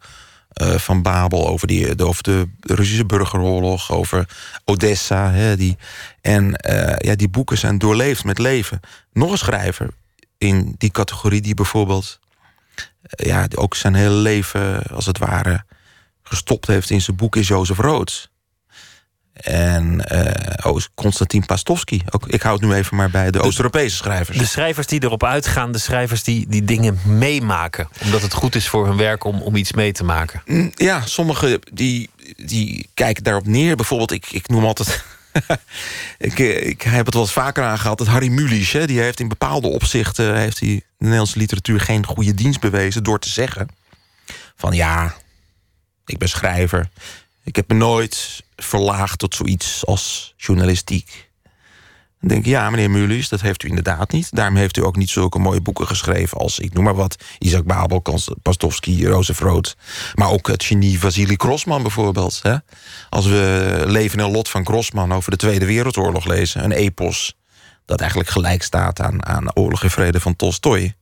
Uh, 0.63 0.75
van 0.75 1.03
Babel 1.03 1.49
over, 1.49 1.67
die, 1.67 2.05
over 2.05 2.23
de 2.23 2.49
Russische 2.61 3.07
burgeroorlog, 3.07 3.93
over 3.93 4.29
Odessa. 4.65 5.31
Hè, 5.31 5.57
die, 5.57 5.77
en 6.21 6.55
ja, 6.99 7.15
die 7.15 7.29
boeken 7.29 7.59
zijn 7.59 7.79
doorleefd 7.79 8.25
met 8.25 8.39
leven. 8.39 8.81
Nog 9.13 9.31
een 9.31 9.39
schrijver, 9.39 9.89
in 10.39 10.75
die 10.79 10.91
categorie 10.91 11.41
die 11.41 11.55
bijvoorbeeld 11.55 12.19
ja, 13.03 13.47
ook 13.55 13.75
zijn 13.75 13.95
hele 13.95 14.15
leven 14.15 14.83
als 14.83 15.07
het 15.07 15.19
ware 15.19 15.65
gestopt 16.23 16.67
heeft 16.67 16.91
in 16.91 17.01
zijn 17.01 17.17
boek 17.17 17.37
is 17.37 17.49
Jozef 17.49 17.79
Roods. 17.79 18.31
En 19.41 20.05
uh, 20.13 20.73
oh, 20.73 20.81
Konstantin 20.95 21.47
Pastovsky. 21.47 22.01
Ook, 22.11 22.27
ik 22.27 22.43
houd 22.43 22.61
nu 22.61 22.73
even 22.73 22.97
maar 22.97 23.11
bij 23.11 23.31
de, 23.31 23.41
Oost-Europese 23.41 23.97
schrijvers. 23.97 24.39
De 24.39 24.47
schrijvers 24.47 24.87
die 24.87 25.03
erop 25.03 25.25
uitgaan, 25.25 25.73
de 25.73 25.79
schrijvers 25.79 26.23
die, 26.23 26.47
die 26.49 26.65
dingen 26.65 26.99
meemaken. 27.05 27.89
Omdat 28.05 28.23
het 28.23 28.33
goed 28.33 28.55
is 28.55 28.69
voor 28.69 28.87
hun 28.87 28.97
werk 28.97 29.25
om, 29.25 29.43
om 29.43 29.57
iets 29.57 29.73
mee 29.73 29.93
te 29.93 30.05
maken. 30.05 30.43
Ja, 30.75 31.07
sommigen 31.07 31.61
die, 31.73 32.11
die 32.37 32.89
kijken 32.95 33.23
daarop 33.23 33.47
neer. 33.47 33.77
Bijvoorbeeld, 33.77 34.13
ik, 34.13 34.27
ik 34.31 34.49
noem 34.49 34.65
altijd 34.65 35.05
ik, 36.19 36.39
ik 36.39 36.83
heb 36.83 37.05
het 37.05 37.15
wel 37.15 37.23
eens 37.23 37.33
vaker 37.33 37.65
aangehaald. 37.65 37.99
Dat 37.99 38.07
Harry 38.07 38.29
Mulisch, 38.29 38.73
hè, 38.73 38.87
die 38.87 39.01
heeft 39.01 39.21
in 39.21 39.29
bepaalde 39.29 39.69
opzichten... 39.69 40.37
heeft 40.37 40.61
hij 40.61 40.69
de 40.69 40.83
Nederlandse 40.99 41.39
literatuur 41.39 41.81
geen 41.81 42.07
goede 42.07 42.35
dienst 42.35 42.61
bewezen... 42.61 43.03
door 43.03 43.19
te 43.19 43.29
zeggen 43.29 43.69
van 44.57 44.73
ja, 44.73 45.15
ik 46.07 46.19
ben 46.19 46.29
schrijver. 46.29 46.89
Ik 47.49 47.57
heb 47.57 47.69
me 47.69 47.75
nooit 47.75 48.43
verlaagd 48.57 49.19
tot 49.19 49.35
zoiets 49.35 49.87
als 49.87 50.35
journalistiek. 50.37 51.31
Dan 52.21 52.29
denk 52.29 52.45
ik, 52.45 52.47
ja, 52.47 52.71
meneer 52.71 52.91
Mulisch, 52.91 53.29
dat 53.29 53.41
heeft 53.41 53.63
u 53.63 53.69
inderdaad 53.69 54.13
niet. 54.13 54.29
Daarom 54.35 54.57
heeft 54.57 54.77
u 54.77 54.85
ook 54.85 54.97
niet 54.97 55.11
zulke 55.11 55.39
mooie 55.39 55.61
boeken 55.61 55.87
geschreven 55.87 56.39
als, 56.39 56.59
ik 56.59 56.73
noem 56.73 56.85
maar 56.85 56.95
wat, 56.95 57.17
Isaac 57.39 57.65
Babel, 57.65 58.03
Pastovsky, 58.43 59.07
Roosevroot. 59.07 59.77
Maar 60.15 60.31
ook 60.31 60.47
het 60.47 60.65
genie 60.65 60.99
Vasily 60.99 61.35
Grossman 61.37 61.83
bijvoorbeeld. 61.83 62.41
Hè? 62.43 62.57
Als 63.09 63.27
we 63.27 63.83
Leven 63.87 64.21
en 64.21 64.31
Lot 64.31 64.49
van 64.49 64.67
Grossman 64.67 65.13
over 65.13 65.31
de 65.31 65.37
Tweede 65.37 65.67
Wereldoorlog 65.67 66.25
lezen, 66.25 66.65
een 66.65 66.73
epos 66.73 67.37
dat 67.85 68.01
eigenlijk 68.01 68.31
gelijk 68.31 68.63
staat 68.63 69.01
aan, 69.01 69.27
aan 69.27 69.57
Oorlog 69.57 69.83
en 69.83 69.91
Vrede 69.91 70.21
van 70.21 70.37
Tolstoy. 70.37 70.95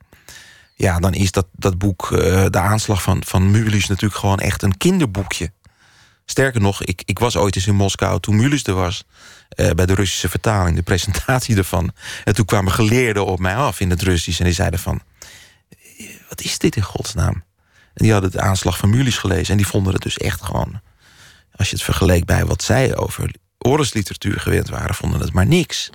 Ja, 0.75 0.99
dan 0.99 1.15
is 1.15 1.31
dat, 1.33 1.47
dat 1.53 1.79
boek, 1.79 2.11
uh, 2.11 2.19
de 2.51 2.59
aanslag 2.59 3.03
van, 3.03 3.23
van 3.25 3.51
natuurlijk 3.51 4.15
gewoon 4.15 4.39
echt 4.39 4.63
een 4.63 4.77
kinderboekje. 4.77 5.51
Sterker 6.27 6.61
nog, 6.61 6.83
ik, 6.83 7.03
ik 7.05 7.19
was 7.19 7.37
ooit 7.37 7.57
eens 7.57 7.67
in 7.67 7.75
Moskou 7.75 8.21
toen 8.21 8.37
Mulisch 8.37 8.67
er 8.67 8.75
was. 8.75 9.05
Uh, 9.57 9.71
bij 9.71 9.87
de 9.87 9.95
Russische 9.95 10.29
vertaling, 10.29 10.77
de 10.77 10.83
presentatie 10.83 11.57
ervan. 11.57 11.93
En 12.25 12.35
toen 12.35 12.45
kwamen 12.45 12.73
geleerden 12.73 13.27
op 13.27 13.39
mij 13.39 13.57
af 13.57 13.81
in 13.81 13.91
het 13.91 14.03
Russisch. 14.03 14.39
En 14.39 14.45
die 14.45 14.55
zeiden 14.55 14.81
van, 14.81 15.01
wat 16.29 16.41
is 16.41 16.59
dit 16.59 16.77
in 16.77 16.83
godsnaam? 16.83 17.45
En 17.95 18.05
die 18.05 18.13
hadden 18.13 18.31
de 18.31 18.41
aanslag 18.41 18.79
van 18.79 18.91
Mulisch 18.91 19.19
gelezen. 19.19 19.51
En 19.51 19.57
die 19.57 19.67
vonden 19.67 19.93
het 19.93 20.03
dus 20.03 20.17
echt 20.17 20.43
gewoon... 20.43 20.81
als 21.53 21.69
je 21.69 21.75
het 21.75 21.85
vergeleek 21.85 22.25
bij 22.25 22.45
wat 22.45 22.63
zij 22.63 22.97
over 22.97 23.31
oorlogsliteratuur 23.59 24.41
gewend 24.41 24.69
waren... 24.69 24.95
vonden 24.95 25.21
het 25.21 25.33
maar 25.33 25.47
niks. 25.47 25.91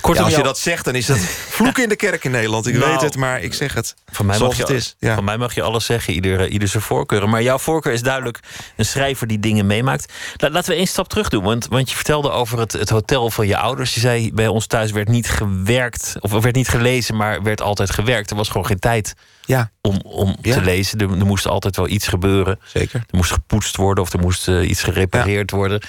Kortom, 0.00 0.24
als 0.24 0.34
je 0.34 0.42
dat 0.42 0.58
zegt, 0.58 0.84
dan 0.84 0.94
is 0.94 1.06
dat 1.06 1.18
vloek 1.56 1.78
in 1.78 1.88
de 1.88 1.96
kerk 1.96 2.24
in 2.24 2.30
Nederland. 2.30 2.66
Ik 2.66 2.74
nou, 2.74 2.90
weet 2.90 3.00
het, 3.00 3.16
maar 3.16 3.42
ik 3.42 3.54
zeg 3.54 3.74
het 3.74 3.94
van 4.12 4.26
mij 4.26 4.38
mag 4.38 4.56
je, 4.56 4.62
het 4.62 4.70
is. 4.70 4.96
Van 5.00 5.24
mij 5.24 5.36
mag 5.36 5.54
je 5.54 5.62
alles 5.62 5.84
zeggen, 5.84 6.14
ieder, 6.14 6.48
ieder 6.48 6.68
zijn 6.68 6.82
voorkeuren. 6.82 7.28
Maar 7.28 7.42
jouw 7.42 7.58
voorkeur 7.58 7.92
is 7.92 8.02
duidelijk 8.02 8.40
een 8.76 8.84
schrijver 8.84 9.26
die 9.26 9.40
dingen 9.40 9.66
meemaakt. 9.66 10.12
Laten 10.36 10.70
we 10.70 10.76
één 10.76 10.86
stap 10.86 11.08
terug 11.08 11.28
doen. 11.28 11.44
Want, 11.44 11.66
want 11.66 11.90
je 11.90 11.96
vertelde 11.96 12.30
over 12.30 12.58
het, 12.58 12.72
het 12.72 12.88
hotel 12.88 13.30
van 13.30 13.46
je 13.46 13.56
ouders. 13.56 13.94
Je 13.94 14.00
zei, 14.00 14.32
bij 14.32 14.48
ons 14.48 14.66
thuis 14.66 14.90
werd 14.90 15.08
niet 15.08 15.28
gewerkt, 15.28 16.14
of 16.20 16.30
werd 16.30 16.54
niet 16.54 16.68
gelezen, 16.68 17.16
maar 17.16 17.42
werd 17.42 17.60
altijd 17.60 17.90
gewerkt. 17.90 18.30
Er 18.30 18.36
was 18.36 18.48
gewoon 18.48 18.66
geen 18.66 18.78
tijd 18.78 19.14
ja. 19.44 19.70
om, 19.80 20.00
om 20.04 20.36
te 20.42 20.62
lezen. 20.62 20.98
Er, 20.98 21.10
er, 21.10 21.26
moest 21.26 21.46
altijd 21.46 21.76
wel 21.76 21.88
iets 21.88 22.08
gebeuren. 22.08 22.58
Zeker. 22.64 23.04
Er 23.10 23.16
moest 23.16 23.32
gepoetst 23.32 23.76
worden 23.76 24.04
of 24.04 24.12
er 24.12 24.20
moest 24.20 24.48
uh, 24.48 24.68
iets 24.68 24.82
gerepareerd 24.82 25.50
worden. 25.50 25.80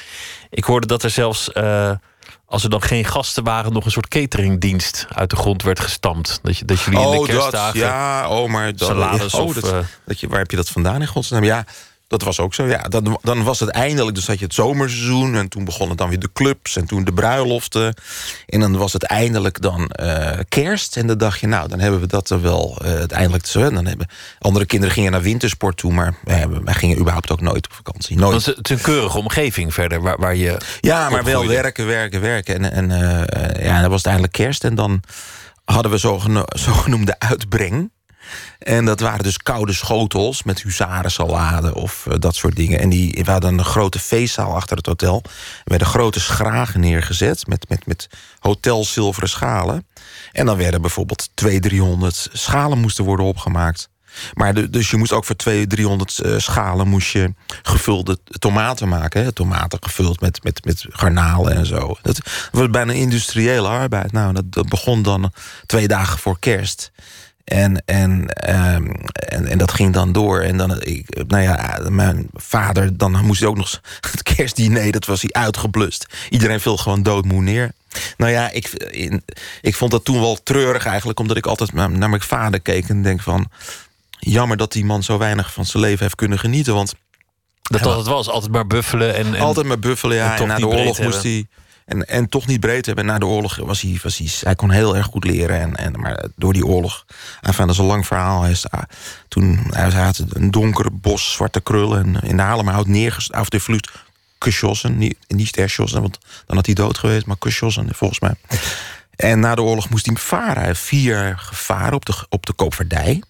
Ik 0.49 0.63
hoorde 0.63 0.87
dat 0.87 1.03
er 1.03 1.09
zelfs... 1.09 1.49
Uh, 1.53 1.91
als 2.49 2.63
er 2.63 2.69
dan 2.69 2.81
geen 2.81 3.05
gasten 3.05 3.43
waren, 3.43 3.73
nog 3.73 3.85
een 3.85 3.91
soort 3.91 4.07
cateringdienst 4.07 5.05
uit 5.09 5.29
de 5.29 5.35
grond 5.35 5.63
werd 5.63 5.79
gestampt. 5.79 6.39
Dat, 6.43 6.57
je, 6.57 6.65
dat 6.65 6.79
jullie 6.79 6.99
in 6.99 7.11
de 7.11 7.17
oh, 7.17 7.25
kerstdagen... 7.25 7.79
Dat, 7.79 7.89
ja, 7.89 8.29
oh, 8.29 8.49
maar... 8.49 8.75
Dat, 8.75 8.87
salades 8.87 9.33
oh, 9.33 9.45
of... 9.45 9.53
Dat, 9.53 9.85
dat 10.05 10.19
je, 10.19 10.27
waar 10.27 10.39
heb 10.39 10.51
je 10.51 10.57
dat 10.57 10.69
vandaan 10.69 11.01
in 11.01 11.07
godsnaam? 11.07 11.43
Ja, 11.43 11.65
dat 12.07 12.21
was 12.21 12.39
ook 12.39 12.53
zo, 12.53 12.65
ja. 12.65 12.81
Dan, 12.81 13.19
dan 13.21 13.43
was 13.43 13.59
het 13.59 13.69
eindelijk, 13.69 14.15
dus 14.15 14.27
had 14.27 14.39
je 14.39 14.45
het 14.45 14.53
zomerseizoen... 14.53 15.35
en 15.35 15.47
toen 15.49 15.65
begonnen 15.65 15.97
dan 15.97 16.09
weer 16.09 16.19
de 16.19 16.29
clubs 16.33 16.75
en 16.75 16.85
toen 16.85 17.03
de 17.03 17.13
bruiloften. 17.13 17.95
En 18.45 18.59
dan 18.59 18.77
was 18.77 18.93
het 18.93 19.03
eindelijk 19.03 19.61
dan 19.61 19.91
uh, 20.01 20.31
kerst. 20.49 20.97
En 20.97 21.07
dan 21.07 21.17
dacht 21.17 21.39
je, 21.39 21.47
nou, 21.47 21.67
dan 21.67 21.79
hebben 21.79 21.99
we 21.99 22.07
dat 22.07 22.29
er 22.29 22.41
wel 22.41 22.79
uh, 22.81 22.87
uiteindelijk... 22.87 23.45
Zo, 23.45 23.69
dan 23.69 23.85
hebben, 23.85 24.07
andere 24.39 24.65
kinderen 24.65 24.95
gingen 24.95 25.11
naar 25.11 25.21
wintersport 25.21 25.77
toe... 25.77 25.93
maar 25.93 26.15
wij, 26.23 26.47
wij 26.49 26.73
gingen 26.73 26.97
überhaupt 26.97 27.31
ook 27.31 27.41
nooit 27.41 27.65
op 27.65 27.73
vakantie. 27.73 28.17
Nooit. 28.17 28.45
Het 28.45 28.69
is 28.69 28.77
een 28.77 28.83
keurige 28.83 29.17
omgeving 29.17 29.73
verder, 29.73 30.01
waar, 30.01 30.17
waar 30.17 30.35
je... 30.35 30.57
Ja, 30.81 31.09
maar 31.09 31.23
wel 31.23 31.47
werken, 31.47 31.85
werken, 31.85 32.21
werken. 32.21 32.71
En, 32.71 32.89
en 32.89 32.89
ja, 33.63 33.81
dan 33.81 33.89
was 33.89 33.97
het 33.97 34.07
eindelijk 34.07 34.33
kerst 34.33 34.63
en 34.63 34.75
dan 34.75 35.01
hadden 35.65 35.91
we 35.91 35.97
zogenoemde 36.47 37.19
uitbreng... 37.19 37.91
En 38.59 38.85
dat 38.85 38.99
waren 38.99 39.23
dus 39.23 39.37
koude 39.37 39.73
schotels 39.73 40.43
met 40.43 40.61
huzarensalade 40.61 41.75
of 41.75 42.05
uh, 42.07 42.13
dat 42.19 42.35
soort 42.35 42.55
dingen. 42.55 42.79
En 42.79 42.89
die, 42.89 43.21
we 43.23 43.31
hadden 43.31 43.57
een 43.57 43.65
grote 43.65 43.99
feestzaal 43.99 44.55
achter 44.55 44.77
het 44.77 44.85
hotel. 44.85 45.21
Er 45.23 45.31
werden 45.63 45.87
grote 45.87 46.19
schragen 46.19 46.79
neergezet 46.79 47.47
met, 47.47 47.69
met, 47.69 47.85
met 47.85 48.09
hotelzilveren 48.39 49.29
schalen. 49.29 49.87
En 50.31 50.45
dan 50.45 50.57
werden 50.57 50.81
bijvoorbeeld 50.81 51.29
200, 51.33 51.69
300 51.69 52.29
schalen 52.31 52.77
moesten 52.77 53.03
worden 53.03 53.25
opgemaakt. 53.25 53.89
Maar 54.33 54.71
dus 54.71 54.89
je 54.89 54.97
moest 54.97 55.11
ook 55.11 55.25
voor 55.25 55.35
200, 55.35 55.75
300 55.75 56.19
uh, 56.25 56.37
schalen 56.37 56.87
moest 56.87 57.11
je 57.11 57.33
gevulde 57.61 58.19
tomaten 58.39 58.87
maken. 58.87 59.23
Hè? 59.23 59.31
Tomaten 59.31 59.79
gevuld 59.81 60.21
met, 60.21 60.43
met, 60.43 60.65
met 60.65 60.85
garnalen 60.89 61.55
en 61.55 61.65
zo. 61.65 61.95
Dat 62.01 62.19
was 62.51 62.69
bijna 62.69 62.93
industriële 62.93 63.67
arbeid. 63.67 64.11
Nou, 64.11 64.33
dat, 64.33 64.51
dat 64.51 64.69
begon 64.69 65.01
dan 65.01 65.31
twee 65.65 65.87
dagen 65.87 66.19
voor 66.19 66.39
kerst. 66.39 66.91
En, 67.47 67.83
en, 67.85 68.11
um, 68.75 68.91
en, 69.13 69.47
en, 69.47 69.57
dat 69.57 69.71
ging 69.71 69.93
dan 69.93 70.11
door. 70.11 70.39
En 70.41 70.57
dan, 70.57 70.81
ik, 70.81 71.23
nou 71.27 71.43
ja, 71.43 71.79
mijn 71.89 72.27
vader, 72.33 72.97
dan 72.97 73.25
moest 73.25 73.39
hij 73.39 73.49
ook 73.49 73.57
nog 73.57 73.81
het 74.11 74.23
kerstdiner, 74.23 74.91
dat 74.91 75.05
was 75.05 75.21
hij 75.21 75.41
uitgeblust. 75.41 76.05
Iedereen 76.29 76.59
viel 76.59 76.77
gewoon 76.77 77.03
doodmoe 77.03 77.41
neer. 77.41 77.71
Nou 78.17 78.31
ja, 78.31 78.51
ik, 78.51 78.67
in, 78.91 79.23
ik 79.61 79.75
vond 79.75 79.91
dat 79.91 80.05
toen 80.05 80.19
wel 80.19 80.43
treurig 80.43 80.85
eigenlijk, 80.85 81.19
omdat 81.19 81.37
ik 81.37 81.45
altijd 81.45 81.73
naar, 81.73 82.09
mijn 82.09 82.21
vader 82.21 82.59
keek 82.59 82.89
en 82.89 83.03
denk 83.03 83.21
van. 83.21 83.49
Jammer 84.19 84.57
dat 84.57 84.71
die 84.71 84.85
man 84.85 85.03
zo 85.03 85.17
weinig 85.17 85.53
van 85.53 85.65
zijn 85.65 85.83
leven 85.83 86.03
heeft 86.03 86.15
kunnen 86.15 86.39
genieten. 86.39 86.73
Want 86.73 86.93
dat 87.61 87.81
was 87.81 87.95
het 87.95 88.07
was, 88.07 88.29
altijd 88.29 88.51
maar 88.51 88.67
buffelen. 88.67 89.15
En, 89.15 89.35
en 89.35 89.41
altijd 89.41 89.65
maar 89.65 89.79
buffelen, 89.79 90.17
ja. 90.17 90.35
En, 90.35 90.41
en 90.41 90.47
na 90.47 90.55
de 90.55 90.67
oorlog 90.67 90.99
moest 90.99 91.23
hij 91.23 91.47
en, 91.87 92.07
en 92.07 92.29
toch 92.29 92.47
niet 92.47 92.59
breed 92.59 92.85
hebben. 92.85 93.05
Na 93.05 93.19
de 93.19 93.25
oorlog 93.25 93.55
was 93.55 93.81
hij, 93.81 93.99
was 94.03 94.17
hij, 94.17 94.55
kon 94.55 94.71
heel 94.71 94.95
erg 94.95 95.05
goed 95.05 95.23
leren. 95.23 95.59
En, 95.59 95.75
en, 95.75 95.99
maar 95.99 96.25
door 96.35 96.53
die 96.53 96.65
oorlog, 96.65 97.05
enfin, 97.41 97.65
dat 97.65 97.75
is 97.75 97.81
een 97.81 97.87
lang 97.87 98.07
verhaal. 98.07 98.41
Hij, 98.41 98.51
is, 98.51 98.69
ah, 98.69 98.83
toen, 99.27 99.67
hij 99.69 99.89
had 99.89 100.23
een 100.29 100.51
donker 100.51 100.99
bos 100.99 101.33
zwarte 101.33 101.61
krullen. 101.61 102.15
En 102.15 102.29
in 102.29 102.37
de 102.37 102.43
Halemhout 102.43 102.87
neergeschoten, 102.87 103.41
of 103.41 103.49
de 103.49 103.59
vlucht 103.59 103.91
geschossen. 104.39 104.97
Niet, 104.97 105.17
niet 105.27 105.55
want 105.91 106.17
dan 106.45 106.55
had 106.55 106.65
hij 106.65 106.75
dood 106.75 106.97
geweest. 106.97 107.25
Maar 107.25 107.35
geschossen, 107.39 107.87
volgens 107.93 108.19
mij. 108.19 108.33
En 109.15 109.39
na 109.39 109.55
de 109.55 109.61
oorlog 109.61 109.89
moest 109.89 110.05
hij 110.05 110.15
varen. 110.15 110.75
Vier 110.75 111.33
gevaren 111.37 111.93
op 111.93 112.05
de, 112.05 112.25
op 112.29 112.45
de 112.45 112.53
koopvaardij. 112.53 113.23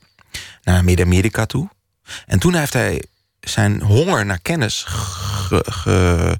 Naar 0.63 0.83
Midden-Amerika 0.83 1.45
toe. 1.45 1.69
En 2.25 2.39
toen 2.39 2.55
heeft 2.55 2.73
hij 2.73 3.03
zijn 3.39 3.81
honger 3.81 4.25
naar 4.25 4.39
kennis 4.39 4.83
ge, 4.87 6.37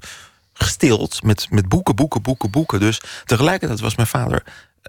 gestild 0.58 1.22
met, 1.22 1.46
met 1.50 1.68
boeken, 1.68 1.94
boeken, 1.96 2.22
boeken, 2.22 2.50
boeken. 2.50 2.80
Dus 2.80 3.00
tegelijkertijd 3.24 3.80
was 3.80 3.96
mijn 3.96 4.08
vader 4.08 4.42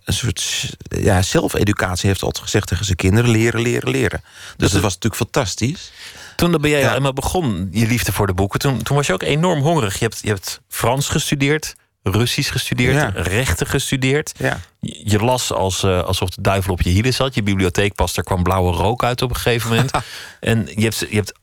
een 0.04 0.14
soort 0.14 0.74
ja, 0.82 1.22
zelfeducatie 1.22 2.10
heeft 2.10 2.24
altijd 2.24 2.44
gezegd 2.44 2.68
tegen 2.68 2.86
zijn 2.86 2.98
kinderen: 2.98 3.30
leren, 3.30 3.62
leren, 3.62 3.90
leren. 3.90 4.24
Dus 4.58 4.72
dat 4.72 4.82
was 4.82 4.94
natuurlijk 4.94 5.22
fantastisch. 5.22 5.92
Toen 6.36 6.52
ben 6.52 6.70
jij 6.70 6.80
ja. 6.80 6.96
eenmaal 6.96 7.14
begon, 7.14 7.68
je 7.72 7.88
liefde 7.88 8.12
voor 8.12 8.28
de 8.28 8.34
boeken, 8.34 8.60
toen, 8.60 8.84
toen 8.84 8.96
was 8.96 9.08
je 9.08 9.14
ook 9.14 9.24
enorm 9.24 9.62
hongerig. 9.62 10.00
Je 10.00 10.06
hebt, 10.06 10.20
je 10.22 10.28
hebt 10.28 10.62
Frans 10.68 11.10
gestudeerd, 11.10 11.76
Russisch 12.04 12.52
gestudeerd, 12.52 13.16
rechten 13.16 13.68
gestudeerd. 13.68 14.32
Ja. 14.38 14.60
Je 14.80 15.20
las 15.20 15.54
als, 15.54 15.84
uh, 15.84 16.04
alsof 16.04 16.30
de 16.30 16.42
duivel 16.42 16.74
op 16.74 16.82
je 16.82 16.90
hielen 16.90 17.14
zat. 17.14 17.36
Je 17.36 17.44
bibliotheek 17.44 17.96
pas, 17.96 18.18
er 18.18 18.24
kwam 18.24 18.44
blauwe 18.44 18.72
rook 18.72 19.04
uit 19.04 19.22
op 19.22 19.30
een 19.30 19.36
gegeven 19.36 19.70
moment. 19.70 19.92
en 20.40 20.68
je 20.76 20.84
hebt, 20.84 21.00
je 21.00 21.16
hebt 21.16 21.34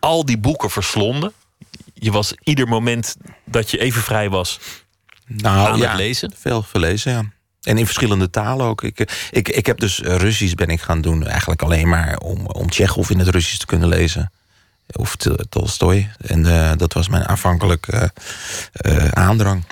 al 0.00 0.24
die 0.24 0.38
boeken 0.38 0.70
verslonden 0.70 1.32
je 1.98 2.12
was 2.12 2.34
ieder 2.42 2.68
moment 2.68 3.16
dat 3.44 3.70
je 3.70 3.78
even 3.78 4.02
vrij 4.02 4.30
was 4.30 4.60
nou, 5.26 5.68
aan 5.68 5.78
ja, 5.78 5.88
het 5.88 5.96
lezen? 5.96 6.32
Veel 6.36 6.62
gelezen, 6.62 7.12
ja. 7.12 7.24
En 7.62 7.78
in 7.78 7.84
verschillende 7.84 8.30
talen 8.30 8.66
ook. 8.66 8.82
Ik, 8.82 9.28
ik, 9.30 9.48
ik 9.48 9.66
heb 9.66 9.78
dus 9.78 10.02
eh, 10.02 10.16
Russisch 10.16 10.54
ben 10.54 10.68
ik 10.68 10.80
gaan 10.80 11.00
doen. 11.00 11.26
Eigenlijk 11.26 11.62
alleen 11.62 11.88
maar 11.88 12.18
om, 12.18 12.46
om 12.46 12.70
Tsjechov 12.70 13.10
in 13.10 13.18
het 13.18 13.28
Russisch 13.28 13.58
te 13.58 13.66
kunnen 13.66 13.88
lezen. 13.88 14.32
Of 14.92 15.16
Tolstoy. 15.48 16.10
En 16.18 16.44
uh, 16.44 16.72
dat 16.76 16.92
was 16.92 17.08
mijn 17.08 17.26
aanvankelijke 17.26 18.12
uh, 18.86 19.08
aandrang. 19.08 19.64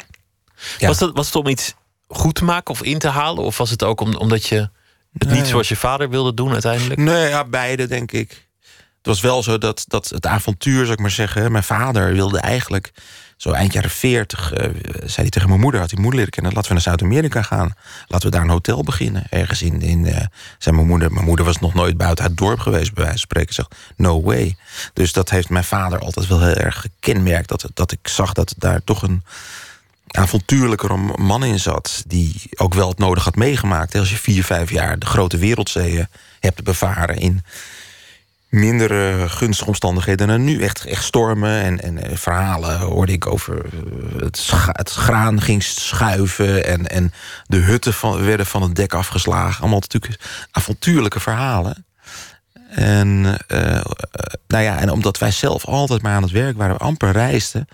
Ja. 0.78 0.86
Was, 0.86 0.98
dat, 0.98 1.10
was 1.14 1.26
het 1.26 1.34
om 1.34 1.46
iets 1.46 1.74
goed 2.06 2.34
te 2.34 2.44
maken 2.44 2.74
of 2.74 2.82
in 2.82 2.98
te 2.98 3.08
halen? 3.08 3.44
Of 3.44 3.58
was 3.58 3.70
het 3.70 3.82
ook 3.82 4.00
om, 4.00 4.14
omdat 4.14 4.46
je 4.46 4.70
het 5.18 5.30
niet 5.30 5.46
zoals 5.46 5.68
je 5.68 5.76
vader 5.76 6.10
wilde 6.10 6.34
doen 6.34 6.52
uiteindelijk? 6.52 7.00
Nee, 7.00 7.28
ja, 7.28 7.44
beide 7.44 7.86
denk 7.86 8.12
ik 8.12 8.48
het 9.04 9.12
was 9.12 9.22
wel 9.22 9.42
zo 9.42 9.58
dat, 9.58 9.84
dat 9.88 10.08
het 10.08 10.26
avontuur, 10.26 10.80
zou 10.80 10.92
ik 10.92 10.98
maar 10.98 11.10
zeggen... 11.10 11.52
mijn 11.52 11.64
vader 11.64 12.12
wilde 12.12 12.38
eigenlijk, 12.38 12.92
zo 13.36 13.50
eind 13.50 13.72
jaren 13.72 13.90
40... 13.90 14.52
Uh, 14.52 14.58
zei 14.98 15.12
hij 15.16 15.28
tegen 15.28 15.48
mijn 15.48 15.60
moeder, 15.60 15.80
had 15.80 15.90
hij 15.90 16.00
moeder 16.00 16.18
leren 16.18 16.32
kennen... 16.32 16.52
laten 16.52 16.68
we 16.68 16.74
naar 16.74 16.82
Zuid-Amerika 16.82 17.42
gaan. 17.42 17.74
Laten 18.06 18.30
we 18.30 18.36
daar 18.36 18.44
een 18.44 18.50
hotel 18.50 18.82
beginnen. 18.82 19.26
Ergens 19.30 19.62
in, 19.62 19.80
in 19.80 20.04
uh, 20.04 20.16
zei 20.58 20.76
mijn 20.76 20.88
moeder... 20.88 21.12
mijn 21.12 21.24
moeder 21.24 21.44
was 21.44 21.58
nog 21.58 21.74
nooit 21.74 21.96
buiten 21.96 22.24
het 22.24 22.36
dorp 22.36 22.58
geweest... 22.58 22.94
bij 22.94 23.04
wijze 23.04 23.18
van 23.18 23.18
spreken, 23.18 23.54
zegt 23.54 23.74
no 23.96 24.22
way. 24.22 24.56
Dus 24.92 25.12
dat 25.12 25.30
heeft 25.30 25.48
mijn 25.48 25.64
vader 25.64 25.98
altijd 25.98 26.26
wel 26.26 26.40
heel 26.40 26.54
erg 26.54 26.80
gekenmerkt... 26.80 27.48
dat, 27.48 27.70
dat 27.74 27.92
ik 27.92 28.08
zag 28.08 28.32
dat 28.32 28.54
daar 28.58 28.84
toch 28.84 29.02
een 29.02 29.22
avontuurlijker 30.06 30.98
man 31.20 31.44
in 31.44 31.60
zat... 31.60 32.04
die 32.06 32.42
ook 32.56 32.74
wel 32.74 32.88
het 32.88 32.98
nodig 32.98 33.24
had 33.24 33.36
meegemaakt. 33.36 33.94
Als 33.94 34.10
je 34.10 34.16
vier, 34.16 34.44
vijf 34.44 34.70
jaar 34.70 34.98
de 34.98 35.06
grote 35.06 35.36
wereldzeeën 35.36 36.08
hebt 36.40 36.64
bevaren... 36.64 37.16
in 37.16 37.42
mindere 38.54 39.28
gunstige 39.28 39.68
omstandigheden 39.68 40.28
dan 40.28 40.44
nu. 40.44 40.62
Echt, 40.62 40.84
echt 40.84 41.04
stormen 41.04 41.62
en, 41.62 41.80
en 41.80 42.02
eh, 42.02 42.16
verhalen 42.16 42.78
hoorde 42.78 43.12
ik 43.12 43.26
over... 43.26 43.64
eh, 43.64 44.22
Het, 44.22 44.50
het 44.72 44.90
graan 44.90 45.40
ging 45.40 45.62
schuiven 45.62 46.66
en, 46.66 46.86
en 46.86 47.12
de 47.46 47.56
hutten 47.56 47.94
van, 47.94 48.24
werden 48.24 48.46
van 48.46 48.62
het 48.62 48.74
dek 48.74 48.92
afgeslagen. 48.92 49.60
Allemaal 49.60 49.80
natuurlijk 49.80 50.20
avontuurlijke 50.50 51.20
verhalen. 51.20 51.86
En, 52.70 53.38
eh, 53.46 53.84
nou 54.46 54.64
ja, 54.64 54.78
en 54.78 54.90
omdat 54.90 55.18
wij 55.18 55.30
zelf 55.30 55.64
altijd 55.64 56.02
maar 56.02 56.14
aan 56.14 56.22
het 56.22 56.32
werk 56.32 56.56
waren, 56.56 56.76
we 56.76 56.82
amper 56.82 57.10
reisden. 57.10 57.68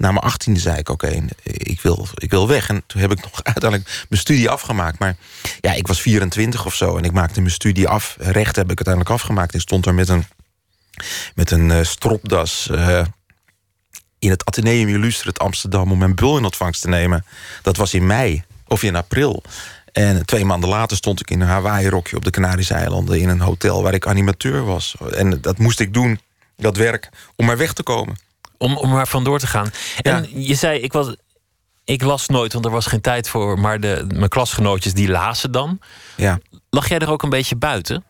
Na 0.00 0.12
mijn 0.12 0.24
achttiende 0.24 0.60
zei 0.60 0.78
ik, 0.78 0.88
oké, 0.88 1.24
ik, 1.42 1.80
wil, 1.80 2.08
ik 2.14 2.30
wil 2.30 2.48
weg. 2.48 2.68
En 2.68 2.82
toen 2.86 3.00
heb 3.00 3.10
ik 3.10 3.22
nog 3.22 3.44
uiteindelijk 3.54 4.06
mijn 4.08 4.20
studie 4.20 4.50
afgemaakt. 4.50 4.98
Maar 4.98 5.16
ja, 5.60 5.72
ik 5.72 5.86
was 5.86 6.00
24 6.00 6.66
of 6.66 6.74
zo 6.74 6.96
en 6.96 7.04
ik 7.04 7.12
maakte 7.12 7.40
mijn 7.40 7.52
studie 7.52 7.88
af. 7.88 8.16
Recht 8.18 8.56
heb 8.56 8.70
ik 8.70 8.76
uiteindelijk 8.76 9.10
afgemaakt. 9.10 9.54
Ik 9.54 9.60
stond 9.60 9.86
er 9.86 9.94
met 9.94 10.08
een, 10.08 10.24
met 11.34 11.50
een 11.50 11.70
eh, 11.70 11.84
stropdas 11.84 12.70
eh, 12.70 13.04
in 14.18 14.30
het 14.30 14.44
Atheneum 14.44 14.88
Illustret 14.88 15.38
Amsterdam... 15.38 15.92
om 15.92 15.98
mijn 15.98 16.14
bul 16.14 16.36
in 16.36 16.44
ontvangst 16.44 16.82
te 16.82 16.88
nemen. 16.88 17.24
Dat 17.62 17.76
was 17.76 17.94
in 17.94 18.06
mei 18.06 18.44
of 18.66 18.82
in 18.82 18.96
april. 18.96 19.42
En 19.92 20.26
twee 20.26 20.44
maanden 20.44 20.68
later 20.68 20.96
stond 20.96 21.20
ik 21.20 21.30
in 21.30 21.40
een 21.40 21.48
Hawaii-rokje 21.48 22.16
op 22.16 22.24
de 22.24 22.30
Canarische 22.30 22.74
eilanden... 22.74 23.20
in 23.20 23.28
een 23.28 23.40
hotel 23.40 23.82
waar 23.82 23.94
ik 23.94 24.06
animateur 24.06 24.64
was. 24.64 24.94
En 25.14 25.40
dat 25.40 25.58
moest 25.58 25.80
ik 25.80 25.94
doen, 25.94 26.20
dat 26.56 26.76
werk, 26.76 27.08
om 27.36 27.46
maar 27.46 27.56
weg 27.56 27.72
te 27.72 27.82
komen. 27.82 28.28
Om, 28.60 28.76
om 28.76 28.90
maar 28.90 29.08
vandoor 29.08 29.38
te 29.38 29.46
gaan. 29.46 29.70
En 30.02 30.42
je 30.42 30.54
zei, 30.54 30.80
ik, 30.80 30.92
was, 30.92 31.14
ik 31.84 32.02
las 32.02 32.26
nooit, 32.28 32.52
want 32.52 32.64
er 32.64 32.70
was 32.70 32.86
geen 32.86 33.00
tijd 33.00 33.28
voor. 33.28 33.58
Maar 33.58 33.80
de, 33.80 34.04
mijn 34.14 34.28
klasgenootjes 34.28 34.94
die 34.94 35.08
lazen 35.08 35.52
dan. 35.52 35.78
Ja, 36.16 36.38
Lag 36.70 36.88
jij 36.88 36.98
er 36.98 37.10
ook 37.10 37.22
een 37.22 37.28
beetje 37.30 37.56
buiten? 37.56 38.04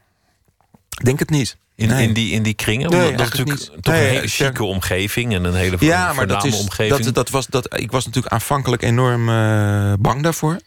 ik 0.99 1.04
denk 1.04 1.19
het 1.19 1.30
niet. 1.30 1.57
In, 1.76 1.88
Nee. 1.88 2.07
in, 2.09 2.12
die, 2.12 2.33
in 2.33 2.42
die 2.42 2.54
kringen? 2.54 2.90
Nee, 2.90 3.00
Omdat 3.00 3.19
dat 3.19 3.33
is 3.33 3.38
natuurlijk 3.38 3.59
niet. 3.75 3.83
toch 3.83 3.95
Nee, 3.95 4.09
een 4.09 4.14
hele 4.14 4.28
chique 4.28 4.64
omgeving 4.64 5.35
en 5.35 5.45
een 5.45 5.54
hele 5.54 5.76
Ja, 5.80 6.12
maar 6.12 6.26
dat 6.26 6.45
is, 6.45 6.59
omgeving. 6.59 7.04
dat, 7.04 7.14
dat 7.14 7.30
was, 7.30 7.47
dat, 7.47 7.78
ik 7.78 7.90
was 7.90 8.04
natuurlijk 8.04 8.35
aanvankelijk 8.35 8.83
enorm 8.83 9.28
eh, 9.28 9.92
bang 9.99 10.23
daarvoor. 10.23 10.61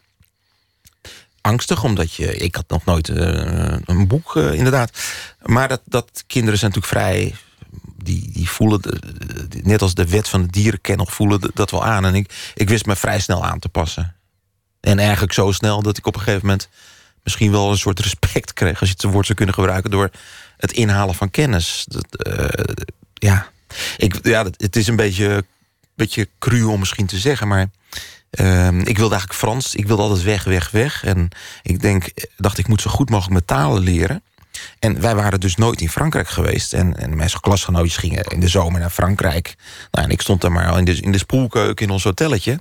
Angstig, 1.42 1.84
omdat 1.84 2.13
je... 2.13 2.36
Ik 2.38 2.56
had 2.56 2.66
nog 2.68 2.86
nooit 2.86 3.10
eh, 3.10 3.75
een 3.86 4.08
boek, 4.08 4.36
eh, 4.36 4.54
inderdaad. 4.54 5.00
Maar 5.42 5.68
dat, 5.68 5.82
dat 5.86 6.24
kinderen 6.28 6.60
zijn 6.60 6.72
natuurlijk 6.72 7.02
vrij... 7.06 7.36
Die, 8.03 8.31
die 8.31 8.50
voelen, 8.50 8.81
net 9.63 9.81
als 9.81 9.93
de 9.93 10.07
wet 10.07 10.29
van 10.29 10.41
de 10.41 10.48
dierenkennel, 10.48 11.05
voelen 11.05 11.51
dat 11.53 11.72
wel 11.72 11.86
aan. 11.86 12.05
En 12.05 12.15
ik, 12.15 12.51
ik 12.53 12.69
wist 12.69 12.86
me 12.86 12.95
vrij 12.95 13.19
snel 13.19 13.45
aan 13.45 13.60
te 13.60 13.69
passen. 13.69 14.15
En 14.79 15.00
eigenlijk 15.00 15.33
zo 15.33 15.51
snel 15.51 15.81
dat 15.81 15.98
ik 15.98 16.07
op 16.07 16.15
een 16.15 16.22
gegeven 16.22 16.48
moment... 16.48 16.69
misschien 17.24 17.51
wel 17.51 17.72
een 17.72 17.77
soort 17.77 18.00
respect 18.00 18.53
kreeg... 18.53 18.79
als 18.79 18.89
je 18.89 18.95
het 18.98 19.12
woord 19.12 19.25
zou 19.25 19.38
kunnen 19.38 19.55
gebruiken... 19.55 19.91
door 19.91 20.10
het 20.57 20.72
inhalen 20.72 21.15
van 21.15 21.31
kennis. 21.31 21.86
Dat, 21.88 22.05
eh, 22.15 22.75
ja, 23.13 23.51
ik, 23.98 24.19
ja, 24.24 24.45
het 24.57 24.75
is 24.75 24.88
een 24.88 24.95
beetje, 24.95 25.45
beetje 25.95 26.27
cru 26.39 26.63
om 26.63 26.79
misschien 26.79 27.05
te 27.05 27.17
zeggen, 27.17 27.48
maar 27.48 27.69
ehm, 28.29 28.79
ik 28.79 28.98
wilde 28.98 29.15
eigenlijk 29.15 29.39
Frans. 29.39 29.75
Ik 29.75 29.88
wilde 29.88 30.01
altijd 30.01 30.24
weg, 30.24 30.43
weg, 30.43 30.72
weg. 30.72 31.03
En 31.03 31.29
ik 31.62 31.81
denk, 31.81 32.05
dacht 32.38 32.57
ik 32.57 32.67
moet 32.67 32.81
zo 32.81 32.89
goed 32.89 33.10
mogelijk 33.10 33.33
mijn 33.33 33.60
talen 33.60 33.83
leren. 33.83 34.24
En 34.79 35.01
wij 35.01 35.15
waren 35.15 35.39
dus 35.39 35.55
nooit 35.55 35.82
in 35.82 35.89
Frankrijk 35.89 36.27
geweest. 36.27 36.74
En, 36.74 36.98
en 36.98 37.15
mijn 37.15 37.29
klasgenootjes 37.39 37.98
gingen 37.98 38.24
in 38.24 38.39
de 38.39 38.48
zomer 38.48 38.79
naar 38.79 38.89
Frankrijk. 38.89 39.55
Nou, 39.91 40.05
en 40.05 40.12
ik 40.12 40.22
stond 40.22 40.41
daar 40.41 40.51
maar 40.51 40.70
al 40.70 40.77
in 40.77 40.86
de, 40.86 40.96
in 40.96 41.12
de 41.12 41.17
spoelkeuken 41.17 41.86
in 41.86 41.91
ons 41.91 42.03
hotelletje. 42.03 42.60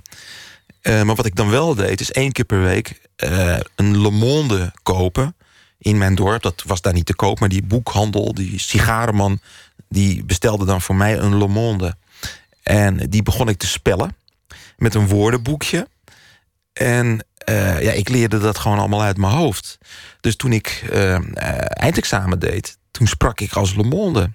Eh, 0.81 1.01
maar 1.01 1.15
wat 1.15 1.25
ik 1.25 1.35
dan 1.35 1.49
wel 1.49 1.75
deed, 1.75 2.01
is 2.01 2.11
één 2.11 2.31
keer 2.31 2.45
per 2.45 2.61
week 2.61 3.01
eh, 3.15 3.57
een 3.75 4.01
Le 4.01 4.11
Monde 4.11 4.73
kopen 4.83 5.35
in 5.77 5.97
mijn 5.97 6.15
dorp. 6.15 6.41
Dat 6.41 6.63
was 6.65 6.81
daar 6.81 6.93
niet 6.93 7.05
te 7.05 7.15
koop, 7.15 7.39
maar 7.39 7.49
die 7.49 7.63
boekhandel, 7.63 8.33
die 8.33 8.59
sigarenman... 8.59 9.39
die 9.89 10.23
bestelde 10.23 10.65
dan 10.65 10.81
voor 10.81 10.95
mij 10.95 11.17
een 11.17 11.37
Le 11.37 11.47
Monde. 11.47 11.95
En 12.63 12.97
die 13.09 13.23
begon 13.23 13.49
ik 13.49 13.57
te 13.57 13.67
spellen 13.67 14.15
met 14.77 14.95
een 14.95 15.07
woordenboekje. 15.07 15.87
En 16.73 17.25
eh, 17.45 17.81
ja, 17.81 17.91
ik 17.91 18.09
leerde 18.09 18.39
dat 18.39 18.57
gewoon 18.57 18.79
allemaal 18.79 19.01
uit 19.01 19.17
mijn 19.17 19.33
hoofd. 19.33 19.77
Dus 20.19 20.35
toen 20.35 20.53
ik 20.53 20.83
eh, 20.91 21.15
eh, 21.15 21.21
eindexamen 21.67 22.39
deed, 22.39 22.77
toen 22.91 23.07
sprak 23.07 23.39
ik 23.39 23.53
als 23.53 23.75
Le 23.75 23.83
Monde. 23.83 24.31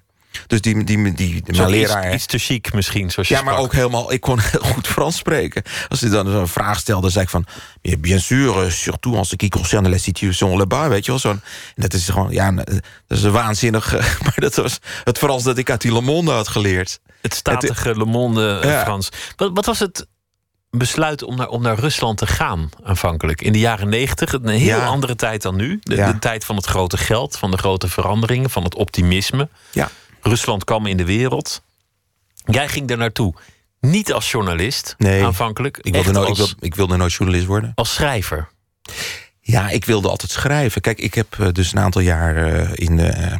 Dus 0.47 0.61
die, 0.61 0.83
die, 0.83 1.13
die, 1.13 1.43
mijn 1.45 1.69
leraar... 1.69 2.13
iets 2.13 2.25
te 2.25 2.37
chic 2.37 2.73
misschien, 2.73 3.11
zoals 3.11 3.27
je 3.27 3.35
Ja, 3.35 3.41
maar 3.41 3.53
sprak. 3.53 3.65
ook 3.65 3.73
helemaal, 3.73 4.11
ik 4.11 4.21
kon 4.21 4.39
heel 4.51 4.59
goed 4.61 4.87
Frans 4.87 5.17
spreken. 5.17 5.63
Als 5.87 6.01
hij 6.01 6.09
dan 6.09 6.31
zo'n 6.31 6.47
vraag 6.47 6.79
stelde, 6.79 7.09
zei 7.09 7.23
ik 7.23 7.29
van... 7.29 7.45
"Mais 7.81 7.99
Bien 7.99 8.21
sûr, 8.21 8.57
euh, 8.57 8.69
surtout 8.71 9.27
ce 9.27 9.35
qui 9.35 9.49
concerne 9.49 9.89
la 9.89 9.97
situation 9.97 10.57
là-bas, 10.57 10.87
weet 10.87 11.05
je 11.05 11.11
wel. 11.11 11.19
Zo'n, 11.19 11.41
dat 11.75 11.93
is 11.93 12.09
gewoon, 12.09 12.31
ja, 12.31 12.51
dat 12.51 12.81
is 13.07 13.23
een 13.23 13.31
waanzinnig... 13.31 13.93
eh, 13.93 13.99
Maar 14.23 14.35
dat 14.35 14.55
was 14.55 14.79
het 15.03 15.17
Frans 15.17 15.43
dat 15.43 15.57
ik 15.57 15.69
uit 15.69 15.81
die 15.81 15.93
Le 15.93 16.01
Monde 16.01 16.31
had 16.31 16.47
geleerd. 16.47 16.99
Het 17.21 17.33
statige 17.33 17.97
Le 17.97 18.05
Monde 18.05 18.59
eh, 18.63 18.69
Ja. 18.69 18.83
Frans. 18.83 19.09
Wat, 19.35 19.51
wat 19.53 19.65
was 19.65 19.79
het 19.79 20.07
besluit 20.71 21.23
om 21.23 21.35
naar, 21.35 21.47
om 21.47 21.61
naar 21.61 21.79
Rusland 21.79 22.17
te 22.17 22.27
gaan 22.27 22.69
aanvankelijk? 22.83 23.41
In 23.41 23.51
de 23.51 23.59
jaren 23.59 23.89
negentig, 23.89 24.33
een 24.33 24.47
heel 24.47 24.77
Ja. 24.77 24.85
andere 24.85 25.15
tijd 25.15 25.41
dan 25.41 25.55
nu. 25.55 25.79
De, 25.83 25.95
Ja. 25.95 26.11
de 26.11 26.19
tijd 26.19 26.45
van 26.45 26.55
het 26.55 26.65
grote 26.65 26.97
geld, 26.97 27.37
van 27.37 27.51
de 27.51 27.57
grote 27.57 27.87
veranderingen, 27.87 28.49
van 28.49 28.63
het 28.63 28.75
optimisme. 28.75 29.49
Ja. 29.71 29.89
Rusland 30.21 30.63
kwam 30.63 30.85
in 30.85 30.97
de 30.97 31.05
wereld. 31.05 31.61
Jij 32.45 32.67
ging 32.67 32.87
daar 32.87 32.97
naartoe. 32.97 33.33
Niet 33.79 34.13
als 34.13 34.31
journalist 34.31 34.95
Nee. 34.97 35.23
aanvankelijk. 35.25 35.77
Ik 35.81 35.93
wilde, 35.93 36.19
als, 36.19 36.29
ik, 36.29 36.35
wilde, 36.35 36.55
ik 36.59 36.75
wilde 36.75 36.97
nooit 36.97 37.13
journalist 37.13 37.45
worden. 37.47 37.71
als 37.75 37.93
schrijver. 37.93 38.47
Ja, 39.41 39.69
ik 39.69 39.85
wilde 39.85 40.09
altijd 40.09 40.31
schrijven. 40.31 40.81
Kijk, 40.81 40.99
ik 40.99 41.13
heb 41.13 41.35
eh, 41.39 41.47
dus 41.51 41.71
een 41.71 41.79
aantal 41.79 42.01
jaar 42.01 42.35
eh, 42.53 42.69
in, 42.73 42.99
eh, 42.99 43.35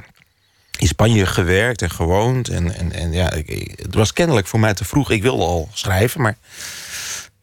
in 0.77 0.87
Spanje 0.87 1.25
gewerkt 1.25 1.81
en 1.81 1.89
gewoond. 1.91 2.47
En, 2.49 2.75
en, 2.75 2.91
en 2.91 3.11
ja, 3.11 3.31
ik- 3.31 3.73
het 3.81 3.93
was 3.95 4.13
kennelijk 4.13 4.47
voor 4.47 4.59
mij 4.59 4.73
te 4.73 4.85
vroeg. 4.85 5.11
Ik 5.11 5.21
wilde 5.21 5.43
al 5.43 5.69
schrijven, 5.73 6.21
maar 6.21 6.37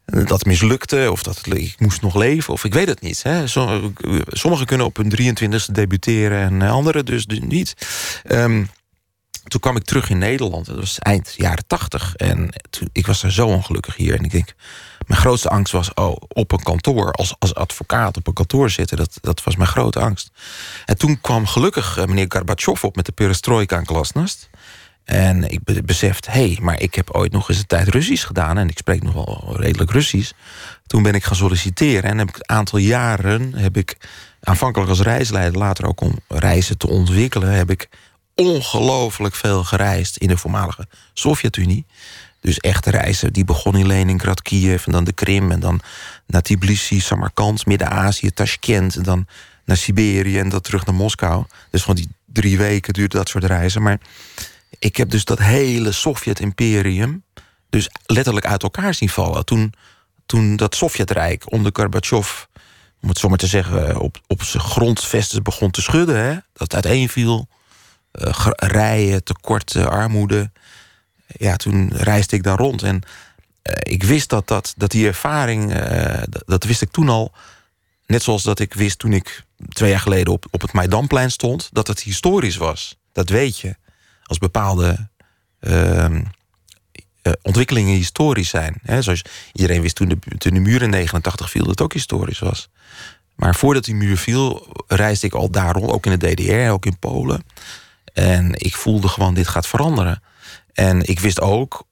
dat 0.07 0.45
mislukte. 0.45 1.09
Of 1.11 1.23
dat 1.23 1.41
ik 1.47 1.75
moest 1.79 2.03
nog 2.03 2.15
leven, 2.15 2.53
of 2.53 2.65
ik 2.65 2.75
weet 2.75 2.89
het 2.89 3.01
niet. 3.01 3.23
Hè. 3.23 3.47
Som- 3.47 3.95
Sommigen 4.27 4.67
kunnen 4.67 4.87
op 4.87 4.97
hun 4.97 5.11
23e 5.11 5.73
debuteren 5.73 6.39
en 6.39 6.63
eh, 6.63 6.71
anderen 6.71 7.05
dus 7.05 7.27
niet. 7.27 7.75
Ehm, 8.25 8.65
toen 9.45 9.61
kwam 9.61 9.77
ik 9.77 9.85
terug 9.85 10.11
in 10.11 10.19
Nederland. 10.19 10.67
Dat 10.67 10.77
was 10.77 10.99
eind 10.99 11.35
jaren 11.37 11.67
tachtig. 11.67 12.15
En 12.15 12.51
toen, 12.71 12.89
ik 12.93 13.07
was 13.07 13.23
er 13.23 13.33
zo 13.33 13.47
ongelukkig 13.47 13.97
hier. 13.97 14.15
En 14.15 14.25
ik 14.25 14.31
denk, 14.31 14.55
mijn 15.07 15.21
grootste 15.21 15.49
angst 15.49 15.73
was 15.73 15.95
oh, 15.95 16.17
op 16.29 16.53
een 16.53 16.63
kantoor, 16.63 17.13
als, 17.13 17.35
als 17.39 17.55
advocaat 17.55 18.17
op 18.17 18.27
een 18.27 18.33
kantoor 18.33 18.71
zitten. 18.71 18.97
Dat, 18.97 19.19
dat 19.21 19.43
was 19.45 19.57
mijn 19.57 19.69
grote 19.69 20.01
angst. 20.01 20.31
En 20.85 20.99
toen 20.99 21.21
kwam 21.21 21.47
gelukkig 21.47 21.97
eh, 21.97 22.05
meneer 22.05 22.27
Gorbachev 22.29 22.85
op 22.85 22.97
met 22.97 23.07
de 23.07 23.13
perestroika 23.13 23.77
en 23.79 23.87
glasnost. 23.87 24.49
En 25.07 25.51
ik 25.51 25.65
be- 25.65 25.83
besefte, 25.83 26.31
hé, 26.31 26.47
hey, 26.47 26.59
maar 26.61 26.81
ik 26.81 26.95
heb 26.95 27.11
ooit 27.11 27.33
nog 27.33 27.49
eens 27.49 27.59
een 27.59 27.67
tijd 27.67 27.89
Russisch 27.89 28.27
gedaan. 28.27 28.59
En 28.59 28.69
ik 28.69 28.79
spreek 28.79 29.03
nog 29.03 29.15
wel 29.15 29.57
redelijk 29.57 29.91
Russisch. 29.91 30.33
Toen 30.87 31.03
ben 31.03 31.15
ik 31.15 31.25
gaan 31.25 31.37
solliciteren. 31.37 32.11
En 32.11 32.19
heb 32.19 32.29
ik 32.29 32.37
een 32.37 32.57
aantal 32.57 32.79
jaren 32.79 33.55
heb 33.55 33.77
ik 33.77 33.97
aanvankelijk 34.41 34.91
als 34.91 35.01
reisleider, 35.01 35.59
later 35.59 35.87
ook 35.87 36.01
om 36.01 36.19
reizen 36.29 36.79
te 36.79 36.89
ontwikkelen, 36.89 37.51
heb 37.51 37.71
ik 37.71 37.89
ongelooflijk 38.35 39.35
veel 39.35 39.65
gereisd 39.65 40.17
in 40.17 40.29
de 40.29 40.37
voormalige 40.37 40.87
Sovjet-Unie. 41.13 41.85
Dus 42.41 42.59
echte 42.59 42.91
reizen, 42.91 43.33
die 43.33 43.45
begon 43.45 43.77
in 43.77 43.87
Leningrad, 43.87 44.43
Kiev 44.43 44.87
en 44.87 44.93
dan 44.93 45.05
de 45.05 45.13
Krim... 45.13 45.51
en 45.51 45.61
dan 45.61 45.81
naar 46.27 46.43
Tbilisi, 46.43 47.01
Samarkand, 47.01 47.67
Midden-Azië, 47.67 48.31
Tashkent... 48.31 48.97
en 48.97 49.03
dan 49.03 49.27
naar 49.65 49.77
Siberië 49.77 50.39
en 50.39 50.49
dan 50.49 50.61
terug 50.61 50.87
naar 50.87 50.95
Moskou. 50.95 51.45
Dus 51.71 51.81
gewoon 51.81 51.97
die 51.97 52.09
drie 52.33 52.59
weken 52.59 52.93
duurde 52.93 53.17
dat 53.17 53.29
soort 53.29 53.45
reizen. 53.45 53.83
Maar 53.83 53.99
ik 54.79 54.97
heb 54.97 55.11
dus 55.11 55.25
dat 55.25 55.39
hele 55.39 55.93
Sovjet-imperium... 55.93 57.25
dus 57.71 57.91
letterlijk 58.07 58.47
uit 58.47 58.63
elkaar 58.63 58.95
zien 58.95 59.09
vallen. 59.09 59.45
Toen, 59.45 59.75
toen 60.27 60.57
dat 60.57 60.75
Sovjetrijk 60.75 61.53
onder 61.53 61.71
Gorbachev... 61.75 62.45
om 63.03 63.09
het 63.09 63.19
zo 63.19 63.29
maar 63.29 63.39
te 63.39 63.47
zeggen, 63.47 64.01
op, 64.01 64.21
op 64.27 64.43
zijn 64.43 64.63
grondvesten 64.63 65.43
begon 65.43 65.71
te 65.71 65.83
schudden... 65.83 66.17
Hè, 66.17 66.37
dat 66.53 66.75
uiteenviel, 66.75 67.49
eh, 68.11 68.47
rijen, 68.57 69.25
tekorten, 69.25 69.91
armoede 69.91 70.51
ja, 71.27 71.57
toen 71.57 71.93
reisde 71.93 72.37
ik 72.37 72.43
daar 72.43 72.59
rond. 72.59 72.83
En 72.83 73.03
eh, 73.63 73.93
ik 73.93 74.03
wist 74.03 74.29
dat, 74.29 74.49
dat, 74.49 74.75
dat 74.77 74.91
die 74.91 75.07
ervaring, 75.07 75.73
eh, 75.73 76.23
dat, 76.29 76.43
dat 76.47 76.65
wist 76.65 76.83
ik 76.83 76.91
toen 76.91 77.09
al. 77.09 77.33
Net 78.07 78.23
zoals 78.23 78.43
dat 78.43 78.59
ik 78.59 78.75
wist 78.75 78.99
toen 78.99 79.13
ik 79.13 79.45
twee 79.69 79.91
jaar 79.91 80.01
geleden 80.01 80.33
op, 80.33 80.47
op 80.51 80.61
het 80.61 80.73
Maidanplein 80.73 81.31
stond, 81.31 81.69
dat 81.73 81.87
het 81.87 82.01
historisch 82.01 82.57
was. 82.57 82.99
Dat 83.13 83.29
weet 83.29 83.59
je. 83.59 83.77
Als 84.27 84.39
bepaalde 84.39 85.09
ehm, 85.61 86.23
eh, 87.23 87.33
ontwikkelingen 87.43 87.95
historisch 87.95 88.49
zijn. 88.49 88.79
Hè, 88.83 89.03
zoals 89.03 89.25
iedereen 89.53 89.83
wist 89.83 89.95
toen 89.95 90.09
de, 90.09 90.19
de 90.51 90.61
muur 90.61 90.83
in 90.83 90.91
89 90.91 91.51
viel, 91.51 91.61
dat 91.61 91.71
het 91.71 91.81
ook 91.81 91.93
historisch 91.93 92.39
was. 92.39 92.69
Maar 93.35 93.55
voordat 93.55 93.85
die 93.85 93.95
muur 93.95 94.17
viel, 94.17 94.67
reisde 94.87 95.27
ik 95.27 95.35
al 95.35 95.51
daar 95.51 95.75
rond, 95.75 95.91
ook 95.91 96.07
in 96.07 96.19
de 96.19 96.35
DDR, 96.35 96.71
ook 96.71 96.87
in 96.87 96.99
Polen. 96.99 97.45
En 98.13 98.53
ik 98.53 98.75
voelde 98.75 99.09
gewoon, 99.09 99.35
dit 99.35 99.49
gaat 99.49 99.67
veranderen. 99.67 100.23
En 100.73 101.03
ik 101.03 101.21
wist 101.21 101.41
ook, 101.41 101.87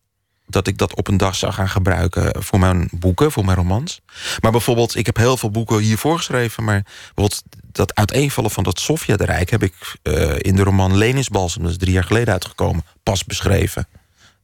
dat 0.46 0.66
ik 0.66 0.78
dat 0.78 0.94
op 0.94 1.08
een 1.08 1.16
dag 1.16 1.34
zou 1.34 1.52
gaan 1.52 1.68
gebruiken 1.68 2.42
voor 2.42 2.58
mijn 2.58 2.88
boeken, 2.92 3.32
voor 3.32 3.44
mijn 3.44 3.56
romans. 3.56 4.00
Maar 4.40 4.50
bijvoorbeeld, 4.50 4.96
ik 4.96 5.06
heb 5.06 5.16
heel 5.16 5.36
veel 5.36 5.50
boeken 5.50 5.78
hiervoor 5.78 6.16
geschreven, 6.16 6.64
maar 6.64 6.82
bijvoorbeeld 6.82 7.42
dat 7.72 7.94
uiteenvallen 7.94 8.50
van 8.50 8.64
dat 8.64 8.80
Sovjetrijk 8.80 9.50
heb 9.50 9.62
ik 9.62 9.74
uh, 10.02 10.32
in 10.38 10.56
de 10.56 10.62
roman 10.62 10.96
Lenisbalsem, 10.96 11.62
dat 11.62 11.70
is 11.70 11.78
drie 11.78 11.92
jaar 11.92 12.04
geleden 12.04 12.32
uitgekomen, 12.32 12.84
pas 13.02 13.24
beschreven. 13.24 13.86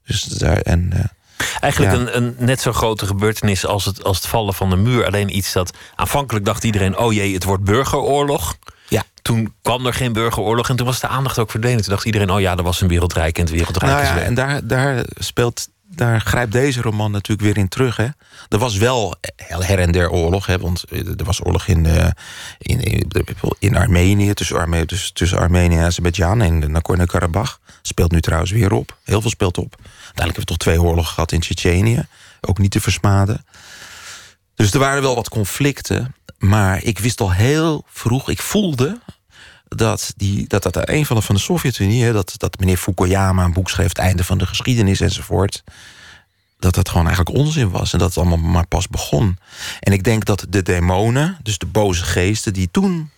Dus 0.05 0.23
daar 0.23 0.61
en. 0.61 0.91
Uh, 0.95 1.05
Eigenlijk 1.61 1.93
een, 1.93 2.17
een 2.17 2.35
net 2.39 2.61
zo 2.61 2.73
grote 2.73 3.07
gebeurtenis 3.07 3.67
als 3.67 3.85
het, 3.85 4.05
als 4.05 4.17
het 4.17 4.27
vallen 4.27 4.55
van 4.55 4.71
de 4.71 4.77
muur. 4.77 5.07
Alleen 5.07 5.37
iets 5.37 5.53
dat 5.53 5.77
aanvankelijk 5.95 6.45
dacht 6.45 6.65
iedereen: 6.65 6.99
oh 6.99 7.13
jee, 7.13 7.35
het 7.35 7.45
wordt 7.45 7.65
burgeroorlog. 7.65 8.57
Ja. 8.89 9.03
Toen 9.23 9.55
kwam 9.63 9.87
er 9.87 9.95
geen 9.95 10.13
burgeroorlog 10.13 10.69
en 10.69 10.77
toen 10.77 10.87
was 10.87 11.01
de 11.01 11.09
aandacht 11.09 11.39
ook 11.39 11.51
verdwenen. 11.51 11.83
Toen 11.83 11.93
dacht 11.93 12.05
iedereen: 12.05 12.31
oh 12.31 12.41
ja, 12.41 12.57
er 12.57 12.63
was 12.63 12.81
een 12.81 12.89
wereldrijk 12.89 13.37
en 13.37 13.43
het 13.43 13.53
wereldrijk 13.53 13.93
nou 13.93 14.05
ja, 14.05 14.09
is 14.09 14.15
weg. 14.15 14.25
En 14.25 14.35
daar, 14.35 14.67
daar 14.67 15.05
speelt 15.19 15.69
daar 15.95 16.21
grijpt 16.21 16.53
deze 16.53 16.81
roman 16.81 17.11
natuurlijk 17.11 17.47
weer 17.47 17.63
in 17.63 17.69
terug. 17.69 17.97
Hè. 17.97 18.07
Er 18.49 18.59
was 18.59 18.77
wel 18.77 19.15
her 19.47 19.79
en 19.79 19.93
der 19.93 20.11
oorlog, 20.11 20.47
hè, 20.47 20.59
want 20.59 20.85
er 20.91 21.25
was 21.25 21.45
oorlog 21.45 21.67
in, 21.67 21.85
uh, 21.85 22.07
in, 22.59 23.09
in, 23.59 23.77
Armenië, 23.77 24.35
tussen, 24.35 24.59
Arme 24.59 24.87
tussen, 24.87 25.15
tussen 25.15 25.39
Armenië 25.39 25.77
en 25.77 25.85
Azerbeidzjan 25.85 26.41
en 26.41 26.71
Nagorno-Karabakh. 26.71 27.59
Speelt 27.83 28.13
nu 28.13 28.21
trouwens 28.21 28.51
weer 28.51 28.73
op. 28.73 28.97
Heel 29.05 29.21
veel 29.21 29.31
speelt 29.31 29.59
op. 29.59 29.77
Uiteindelijk 29.77 30.17
hebben 30.17 30.41
we 30.41 30.45
toch 30.45 30.57
twee 30.57 30.83
oorlogen 30.83 31.13
gehad 31.13 31.33
in 31.33 31.41
Tsjetsjenië. 31.41 32.07
Ook 32.41 32.59
niet 32.59 32.71
te 32.71 32.81
versmaden. 32.81 33.45
Dus 34.55 34.73
er 34.73 34.79
waren 34.79 35.03
wel 35.03 35.15
wat 35.15 35.29
conflicten. 35.29 36.15
Maar 36.39 36.83
ik 36.83 36.99
wist 36.99 37.21
al 37.21 37.33
heel 37.33 37.85
vroeg, 37.89 38.29
ik 38.29 38.41
voelde 38.41 38.99
dat, 39.77 40.13
die, 40.17 40.49
dat 40.49 40.63
dat 40.63 40.89
een 40.89 41.07
van 41.07 41.17
de, 41.17 41.23
van 41.23 41.35
de 41.35 41.41
Sovjet-Unie, 41.41 42.13
dat, 42.13 42.33
dat 42.37 42.59
meneer 42.59 42.77
Fukuyama 42.77 43.45
een 43.45 43.53
boek 43.53 43.71
schreef, 43.71 43.89
het 43.89 43.99
einde 43.99 44.25
van 44.25 44.39
de 44.39 44.47
geschiedenis 44.47 45.01
enzovoort, 45.01 45.63
dat 46.59 46.75
dat 46.75 46.89
gewoon 46.89 47.07
eigenlijk 47.07 47.39
onzin 47.39 47.71
was 47.71 47.93
en 47.93 47.99
dat 47.99 48.09
het 48.09 48.19
allemaal 48.19 48.51
maar 48.51 48.67
pas 48.67 48.89
begon. 48.89 49.39
En 49.81 49.93
ik 49.93 50.05
denk 50.05 50.25
dat 50.25 50.47
de 50.49 50.63
demonen, 50.63 51.39
dus 51.43 51.59
de 51.59 51.67
boze 51.67 52.05
geesten 52.05 52.53
die 52.53 52.69
toen 52.71 53.11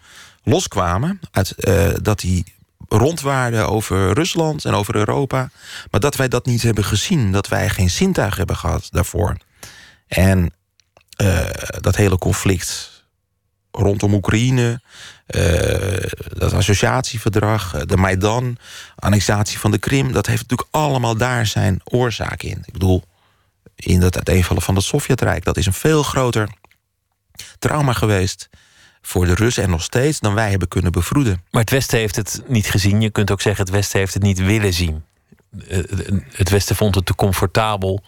loskwamen, 0.43 1.21
uit, 1.31 1.55
uh, 1.59 1.89
dat 2.03 2.21
die 2.21 2.45
rondwaarden 2.89 3.69
over 3.69 4.13
Rusland 4.13 4.65
en 4.65 4.75
over 4.75 4.97
Europa, 4.97 5.51
maar 5.91 6.01
dat 6.01 6.17
wij 6.17 6.29
dat 6.29 6.47
niet 6.47 6.63
hebben 6.63 6.85
gezien, 6.85 7.33
dat 7.33 7.49
wij 7.49 7.71
geen 7.71 7.91
zintuig 7.91 8.37
hebben 8.37 8.57
gehad 8.57 8.89
daarvoor. 8.91 9.37
En 10.07 10.53
uh, 11.17 11.47
dat 11.81 11.97
hele 11.97 12.19
conflict 12.19 12.91
rondom 13.71 14.15
Oekraïne, 14.15 14.81
dat 16.33 16.53
associatieverdrag, 16.53 17.85
de 17.85 17.97
Maidan, 17.97 18.57
annexatie 18.97 19.59
van 19.59 19.71
de 19.71 19.79
Krim, 19.79 20.13
dat 20.13 20.27
heeft 20.27 20.43
natuurlijk 20.43 20.69
allemaal 20.71 21.17
daar 21.17 21.47
zijn 21.47 21.81
oorzaak 21.85 22.43
in. 22.43 22.63
Ik 22.65 22.73
bedoel, 22.73 23.03
in 23.77 24.01
dat 24.01 24.17
uiteenvallen 24.17 24.63
van 24.63 24.75
het 24.75 24.85
Sovjetrijk, 24.85 25.45
dat 25.45 25.57
is 25.57 25.67
een 25.67 25.73
veel 25.73 26.03
groter 26.03 26.49
trauma 27.59 27.93
geweest 27.93 28.49
voor 29.03 29.27
de 29.27 29.35
Russen 29.35 29.63
en 29.63 29.71
nog 29.71 29.83
steeds 29.83 30.21
dan 30.21 30.35
wij 30.35 30.51
hebben 30.51 30.69
kunnen 30.69 30.93
bevroeden. 30.93 31.45
Maar 31.51 31.61
het 31.61 31.71
Westen 31.71 31.99
heeft 31.99 32.17
het 32.17 32.43
niet 32.47 32.71
gezien. 32.71 33.01
Je 33.01 33.11
kunt 33.11 33.31
ook 33.31 33.41
zeggen, 33.41 33.65
het 33.65 33.75
Westen 33.75 33.99
heeft 33.99 34.15
het 34.15 34.23
niet 34.23 34.39
willen 34.39 34.73
zien. 34.73 35.05
Eh, 35.69 35.79
het 36.33 36.49
Westen 36.49 36.77
vond 36.77 36.95
het 36.95 37.07
te 37.07 37.15
comfortabel. 37.15 38.03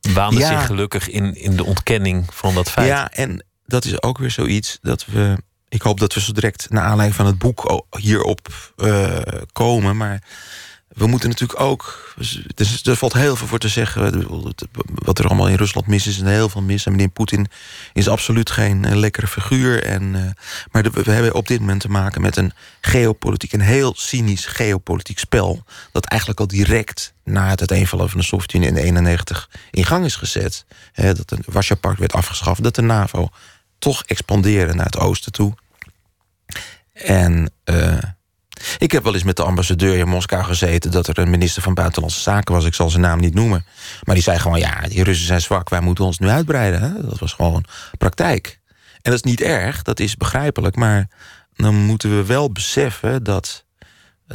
Waande 0.00 0.40
ja. 0.40 0.48
zich 0.48 0.66
gelukkig 0.66 1.08
in, 1.08 1.34
in 1.34 1.56
de 1.56 1.64
ontkenning 1.64 2.26
van 2.34 2.54
dat 2.54 2.70
feit. 2.70 2.88
Ja, 2.88 3.10
en 3.10 3.44
dat 3.66 3.84
is 3.84 4.02
ook 4.02 4.18
weer 4.18 4.30
zoiets 4.30 4.78
dat 4.82 5.06
we. 5.06 5.36
Ik 5.68 5.82
hoop 5.82 6.00
dat 6.00 6.14
we 6.14 6.20
zo 6.20 6.32
direct 6.32 6.70
naar 6.70 6.84
aanleiding 6.84 7.14
van 7.14 7.26
het 7.26 7.38
boek 7.38 7.84
hierop 7.98 8.72
uh, 8.76 9.18
komen. 9.52 9.96
Maar 9.96 10.22
we 10.88 11.06
moeten 11.06 11.28
natuurlijk 11.28 11.60
ook. 11.60 12.12
Dus, 12.54 12.82
er 12.84 12.96
valt 12.96 13.12
heel 13.12 13.36
veel 13.36 13.46
voor 13.46 13.58
te 13.58 13.68
zeggen. 13.68 14.26
Wat 14.94 15.18
er 15.18 15.26
allemaal 15.26 15.48
in 15.48 15.56
Rusland 15.56 15.86
mis 15.86 16.06
is, 16.06 16.20
en 16.20 16.26
heel 16.26 16.48
veel 16.48 16.62
mis. 16.62 16.86
En 16.86 16.92
meneer 16.92 17.08
Poetin 17.08 17.46
is 17.92 18.08
absoluut 18.08 18.50
geen 18.50 18.84
uh, 18.84 18.96
lekkere 18.96 19.26
figuur. 19.26 19.82
En, 19.82 20.02
uh, 20.02 20.22
maar 20.70 20.82
we 20.82 21.10
hebben 21.10 21.34
op 21.34 21.46
dit 21.46 21.60
moment 21.60 21.80
te 21.80 21.90
maken 21.90 22.20
met 22.20 22.36
een 22.36 22.52
geopolitiek, 22.80 23.52
een 23.52 23.60
heel 23.60 23.94
cynisch 23.96 24.46
geopolitiek 24.46 25.18
spel. 25.18 25.64
Dat 25.92 26.04
eigenlijk 26.04 26.40
al 26.40 26.46
direct 26.46 27.12
na 27.24 27.48
het 27.48 27.60
uiteenvallen 27.60 28.10
van 28.10 28.20
de 28.20 28.26
Sovjet-Unie 28.26 28.68
in 28.68 28.74
1991 28.74 29.60
in 29.70 29.84
gang 29.84 30.04
is 30.04 30.16
gezet. 30.16 30.64
Dat 30.94 31.28
de 31.28 31.38
Warschau-Pact 31.46 31.98
werd 31.98 32.12
afgeschaft, 32.12 32.62
dat 32.62 32.74
de 32.74 32.82
NAVO 32.82 33.28
toch 33.78 34.04
expanderen 34.04 34.76
naar 34.76 34.84
het 34.84 34.98
oosten 34.98 35.32
toe. 35.32 35.54
En 36.92 37.52
uh, 37.64 37.98
ik 38.78 38.92
heb 38.92 39.02
wel 39.02 39.14
eens 39.14 39.22
met 39.22 39.36
de 39.36 39.42
ambassadeur 39.42 39.98
in 39.98 40.08
Moskou 40.08 40.44
gezeten... 40.44 40.90
dat 40.90 41.06
er 41.06 41.18
een 41.18 41.30
minister 41.30 41.62
van 41.62 41.74
Buitenlandse 41.74 42.20
Zaken 42.20 42.54
was. 42.54 42.64
Ik 42.64 42.74
zal 42.74 42.90
zijn 42.90 43.02
naam 43.02 43.20
niet 43.20 43.34
noemen. 43.34 43.64
Maar 44.02 44.14
die 44.14 44.24
zei 44.24 44.38
gewoon, 44.38 44.58
ja, 44.58 44.80
die 44.80 45.02
Russen 45.02 45.26
zijn 45.26 45.40
zwak. 45.40 45.68
Wij 45.68 45.80
moeten 45.80 46.04
ons 46.04 46.18
nu 46.18 46.28
uitbreiden. 46.28 46.80
Hè? 46.80 47.06
Dat 47.06 47.18
was 47.18 47.32
gewoon 47.32 47.64
praktijk. 47.98 48.60
En 49.02 49.10
dat 49.10 49.24
is 49.24 49.30
niet 49.30 49.40
erg, 49.40 49.82
dat 49.82 50.00
is 50.00 50.16
begrijpelijk. 50.16 50.76
Maar 50.76 51.08
dan 51.56 51.74
moeten 51.74 52.16
we 52.16 52.24
wel 52.24 52.52
beseffen 52.52 53.22
dat 53.22 53.64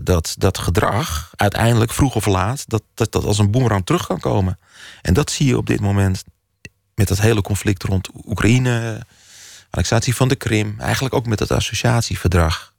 dat, 0.01 0.35
dat 0.37 0.57
gedrag 0.57 1.31
uiteindelijk 1.35 1.91
vroeg 1.91 2.15
of 2.15 2.25
laat... 2.25 2.63
Dat, 2.67 2.83
dat 2.93 3.11
dat 3.11 3.25
als 3.25 3.37
een 3.37 3.51
boemerang 3.51 3.85
terug 3.85 4.07
kan 4.07 4.19
komen. 4.19 4.59
En 5.01 5.13
dat 5.13 5.31
zie 5.31 5.47
je 5.47 5.57
op 5.57 5.65
dit 5.65 5.79
moment 5.79 6.23
met 6.95 7.07
dat 7.07 7.19
hele 7.19 7.41
conflict 7.41 7.83
rond 7.83 8.09
Oekraïne 8.25 9.05
annexatie 9.73 10.15
van 10.15 10.27
de 10.27 10.35
Krim, 10.35 10.75
eigenlijk 10.79 11.13
ook 11.13 11.25
met 11.25 11.39
het 11.39 11.51
associatieverdrag. 11.51 12.73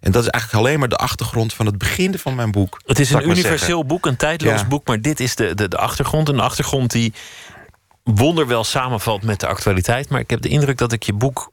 En 0.00 0.12
dat 0.12 0.22
is 0.22 0.28
eigenlijk 0.28 0.64
alleen 0.64 0.78
maar 0.78 0.88
de 0.88 0.96
achtergrond 0.96 1.54
van 1.54 1.66
het 1.66 1.78
begin 1.78 2.18
van 2.18 2.34
mijn 2.34 2.50
boek. 2.50 2.80
Het 2.86 2.98
is 2.98 3.10
een 3.10 3.28
universeel 3.28 3.84
boek, 3.84 4.06
een 4.06 4.16
tijdloos 4.16 4.60
ja. 4.60 4.66
boek, 4.66 4.86
maar 4.86 5.00
dit 5.00 5.20
is 5.20 5.34
de, 5.36 5.54
de, 5.54 5.68
de 5.68 5.76
achtergrond. 5.76 6.28
Een 6.28 6.40
achtergrond 6.40 6.90
die 6.90 7.12
wonderwel 8.02 8.64
samenvalt 8.64 9.22
met 9.22 9.40
de 9.40 9.46
actualiteit. 9.46 10.08
Maar 10.08 10.20
ik 10.20 10.30
heb 10.30 10.40
de 10.40 10.48
indruk 10.48 10.78
dat 10.78 10.92
ik 10.92 11.02
je 11.02 11.12
boek 11.12 11.52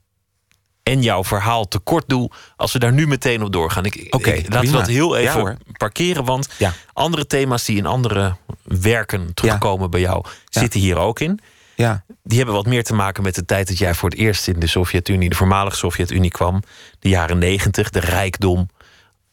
en 0.83 1.01
jouw 1.01 1.23
verhaal 1.23 1.67
tekort 1.67 2.03
doe 2.07 2.31
als 2.55 2.73
we 2.73 2.79
daar 2.79 2.93
nu 2.93 3.07
meteen 3.07 3.43
op 3.43 3.51
doorgaan. 3.51 3.85
Ik, 3.85 4.07
okay, 4.09 4.33
ik, 4.33 4.53
laten 4.53 4.71
we 4.71 4.77
dat 4.77 4.87
heel 4.87 5.17
even 5.17 5.43
ja, 5.43 5.57
parkeren, 5.77 6.25
want 6.25 6.49
ja. 6.57 6.73
andere 6.93 7.27
thema's 7.27 7.65
die 7.65 7.77
in 7.77 7.85
andere 7.85 8.35
werken 8.63 9.33
terugkomen 9.33 9.89
bij 9.89 9.99
jou 9.99 10.25
zitten 10.49 10.79
hier 10.79 10.97
ook 10.97 11.19
in. 11.19 11.39
Ja. 11.81 12.03
Die 12.23 12.37
hebben 12.37 12.55
wat 12.55 12.65
meer 12.65 12.83
te 12.83 12.93
maken 12.93 13.23
met 13.23 13.35
de 13.35 13.45
tijd 13.45 13.67
dat 13.67 13.77
jij 13.77 13.93
voor 13.93 14.09
het 14.09 14.17
eerst 14.17 14.47
in 14.47 14.59
de 14.59 14.67
Sovjet-Unie, 14.67 15.29
de 15.29 15.35
voormalige 15.35 15.77
Sovjet-Unie 15.77 16.31
kwam. 16.31 16.63
De 16.99 17.09
jaren 17.09 17.37
negentig, 17.37 17.89
de 17.89 17.99
rijkdom. 17.99 18.69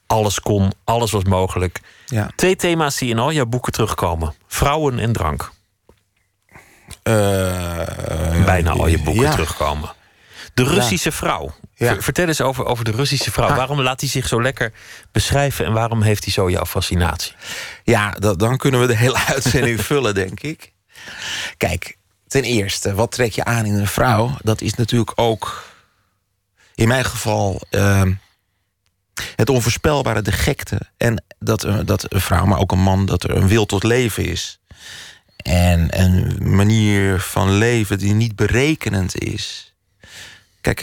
Alles 0.07 0.41
kon, 0.41 0.73
alles 0.85 1.11
was 1.11 1.25
mogelijk. 1.25 1.81
Ja. 2.07 2.31
Twee 2.37 2.57
thema's 2.57 2.97
die 2.97 3.11
in 3.11 3.19
al 3.19 3.33
jouw 3.33 3.47
boeken 3.47 3.73
terugkomen: 3.73 4.35
vrouwen 4.47 4.99
en 4.99 5.13
drank. 5.13 5.51
Uh, 7.03 8.45
Bijna 8.45 8.71
al 8.71 8.87
je 8.87 9.03
boeken 9.03 9.23
ja. 9.23 9.31
terugkomen. 9.31 9.93
De 10.55 10.65
Russische 10.65 11.13
vrouw. 11.13 11.55
Ja. 11.75 12.01
Vertel 12.01 12.27
eens 12.27 12.41
over, 12.41 12.65
over 12.65 12.85
de 12.85 12.91
Russische 12.91 13.31
vrouw. 13.31 13.49
Ah. 13.49 13.57
Waarom 13.57 13.81
laat 13.81 14.01
hij 14.01 14.09
zich 14.09 14.29
zo 14.29 14.43
lekker 14.43 14.73
beschrijven 15.13 15.65
en 15.65 15.73
waarom 15.73 16.03
heeft 16.03 16.25
hij 16.25 16.33
zo 16.33 16.51
jouw 16.51 16.65
fascinatie? 16.65 17.33
Ja, 17.85 18.11
dat, 18.11 18.39
dan 18.39 18.57
kunnen 18.57 18.81
we 18.81 18.87
de 18.87 18.97
hele 18.97 19.19
uitzending 19.35 19.81
vullen, 19.81 20.15
denk 20.15 20.41
ik. 20.41 20.73
Kijk, 21.57 21.98
ten 22.29 22.43
eerste, 22.43 22.95
wat 22.95 23.11
trek 23.11 23.33
je 23.33 23.45
aan 23.45 23.65
in 23.65 23.75
een 23.75 23.87
vrouw? 23.87 24.37
Dat 24.43 24.61
is 24.61 24.75
natuurlijk 24.75 25.13
ook, 25.15 25.65
in 26.75 26.89
mijn 26.89 27.05
geval, 27.05 27.61
uh, 27.71 28.03
het 29.37 29.51
onvoorspelbare, 29.51 30.23
de 30.23 30.33
gekte. 30.33 30.81
En 30.97 31.25
dat, 31.39 31.65
uh, 31.65 31.79
dat 31.85 32.13
een 32.13 32.21
vrouw, 32.21 32.45
maar 32.45 32.59
ook 32.59 32.73
een 32.73 32.83
man, 32.83 33.07
dat 33.07 33.25
er 33.25 33.37
een 33.37 33.49
wil 33.49 33.67
tot 33.67 33.83
leven 33.83 34.25
is. 34.25 34.61
En 35.37 36.01
een 36.01 36.37
manier 36.55 37.21
van 37.21 37.51
leven 37.53 37.99
die 37.99 38.15
niet 38.15 38.37
berekenend 38.37 39.19
is. 39.19 39.75
Kijk, 40.61 40.81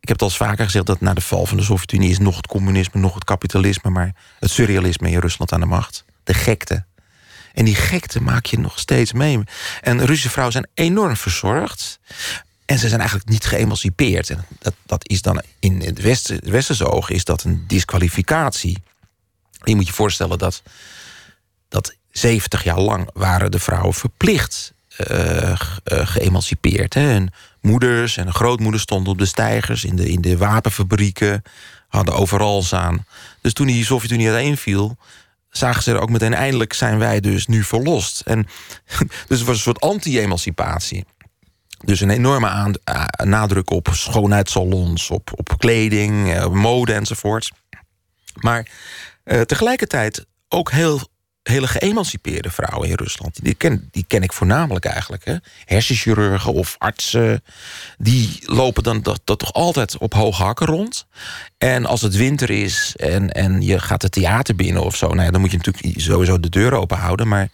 ik 0.00 0.08
heb 0.08 0.20
het 0.20 0.22
al 0.22 0.28
eens 0.28 0.36
vaker 0.36 0.64
gezegd 0.64 0.86
dat 0.86 1.00
na 1.00 1.14
de 1.14 1.20
val 1.20 1.46
van 1.46 1.56
de 1.56 1.62
Sovjet-Unie 1.62 2.10
is 2.10 2.18
nog 2.18 2.36
het 2.36 2.46
communisme, 2.46 3.00
nog 3.00 3.14
het 3.14 3.24
kapitalisme, 3.24 3.90
maar 3.90 4.14
het 4.38 4.50
surrealisme 4.50 5.10
in 5.10 5.18
Rusland 5.18 5.52
aan 5.52 5.60
de 5.60 5.66
macht. 5.66 6.04
De 6.24 6.34
gekte. 6.34 6.84
En 7.60 7.66
die 7.66 7.74
gekte 7.74 8.22
maak 8.22 8.46
je 8.46 8.58
nog 8.58 8.78
steeds 8.78 9.12
mee. 9.12 9.40
En 9.80 9.98
Russische 9.98 10.30
vrouwen 10.30 10.52
zijn 10.52 10.68
enorm 10.74 11.16
verzorgd. 11.16 11.98
En 12.64 12.78
ze 12.78 12.88
zijn 12.88 13.00
eigenlijk 13.00 13.30
niet 13.30 13.44
geëmancipeerd. 13.44 14.30
En 14.30 14.44
dat, 14.58 14.74
dat 14.86 15.08
is 15.08 15.22
dan 15.22 15.42
in 15.58 15.80
het 15.80 16.00
westen, 16.00 16.36
het 16.36 16.48
westerse 16.48 16.90
oog 16.90 17.10
is 17.10 17.24
dat 17.24 17.42
een 17.42 17.64
disqualificatie. 17.66 18.82
Je 19.62 19.74
moet 19.74 19.86
je 19.86 19.92
voorstellen 19.92 20.38
dat, 20.38 20.62
dat 21.68 21.94
70 22.10 22.64
jaar 22.64 22.80
lang 22.80 23.10
waren 23.12 23.50
de 23.50 23.58
vrouwen 23.58 23.94
verplicht 23.94 24.72
uh, 25.10 25.48
uh, 25.48 25.54
geëmancipeerd. 25.84 26.94
Hè. 26.94 27.24
Moeders 27.60 28.16
en 28.16 28.32
grootmoeders 28.32 28.82
stonden 28.82 29.12
op 29.12 29.18
de 29.18 29.26
stijgers 29.26 29.84
in 29.84 29.96
de, 29.96 30.08
in 30.08 30.20
de 30.20 30.36
wapenfabrieken, 30.36 31.42
hadden 31.88 32.14
overal 32.14 32.64
aan. 32.70 33.06
Dus 33.40 33.52
toen 33.52 33.66
die 33.66 33.84
Sovjet-Unie 33.84 34.30
uiteenviel, 34.30 34.96
zagen 35.50 35.82
ze 35.82 35.92
er 35.92 36.00
ook 36.00 36.10
meteen 36.10 36.34
eindelijk 36.34 36.72
zijn 36.72 36.98
wij 36.98 37.20
dus 37.20 37.46
nu 37.46 37.62
verlost. 37.62 38.20
En 38.20 38.46
dus 39.28 39.38
het 39.38 39.46
was 39.46 39.56
een 39.56 39.62
soort 39.62 39.80
anti-emancipatie. 39.80 41.04
Dus 41.84 42.00
een 42.00 42.10
enorme 42.10 42.78
uh, 42.84 43.04
nadruk 43.24 43.70
op 43.70 43.88
schoonheidssalons, 43.92 45.10
op, 45.10 45.30
op 45.34 45.58
kleding, 45.58 46.34
uh, 46.34 46.46
mode 46.46 46.92
enzovoort. 46.92 47.50
Maar 48.34 48.68
uh, 49.24 49.40
tegelijkertijd 49.40 50.26
ook 50.48 50.70
heel, 50.70 51.00
hele 51.50 51.66
geëmancipeerde 51.66 52.50
vrouwen 52.50 52.88
in 52.88 52.94
Rusland. 52.94 53.44
Die 53.44 53.54
ken, 53.54 53.88
die 53.90 54.04
ken 54.08 54.22
ik 54.22 54.32
voornamelijk 54.32 54.84
eigenlijk. 54.84 55.24
Hè. 55.24 55.34
Hersenchirurgen 55.64 56.52
of 56.52 56.74
artsen. 56.78 57.42
Die 57.98 58.38
lopen 58.42 58.82
dan 58.82 59.02
dat, 59.02 59.20
dat 59.24 59.38
toch 59.38 59.52
altijd 59.52 59.98
op 59.98 60.14
hoge 60.14 60.42
hakken 60.42 60.66
rond. 60.66 61.06
En 61.58 61.86
als 61.86 62.00
het 62.00 62.16
winter 62.16 62.50
is 62.50 62.94
en, 62.96 63.32
en 63.32 63.62
je 63.62 63.78
gaat 63.78 64.02
het 64.02 64.12
theater 64.12 64.54
binnen 64.54 64.82
of 64.82 64.96
zo... 64.96 65.08
Nou 65.08 65.22
ja, 65.22 65.30
dan 65.30 65.40
moet 65.40 65.50
je 65.50 65.56
natuurlijk 65.56 66.00
sowieso 66.00 66.40
de 66.40 66.48
deur 66.48 66.72
open 66.72 66.98
houden. 66.98 67.28
Maar 67.28 67.48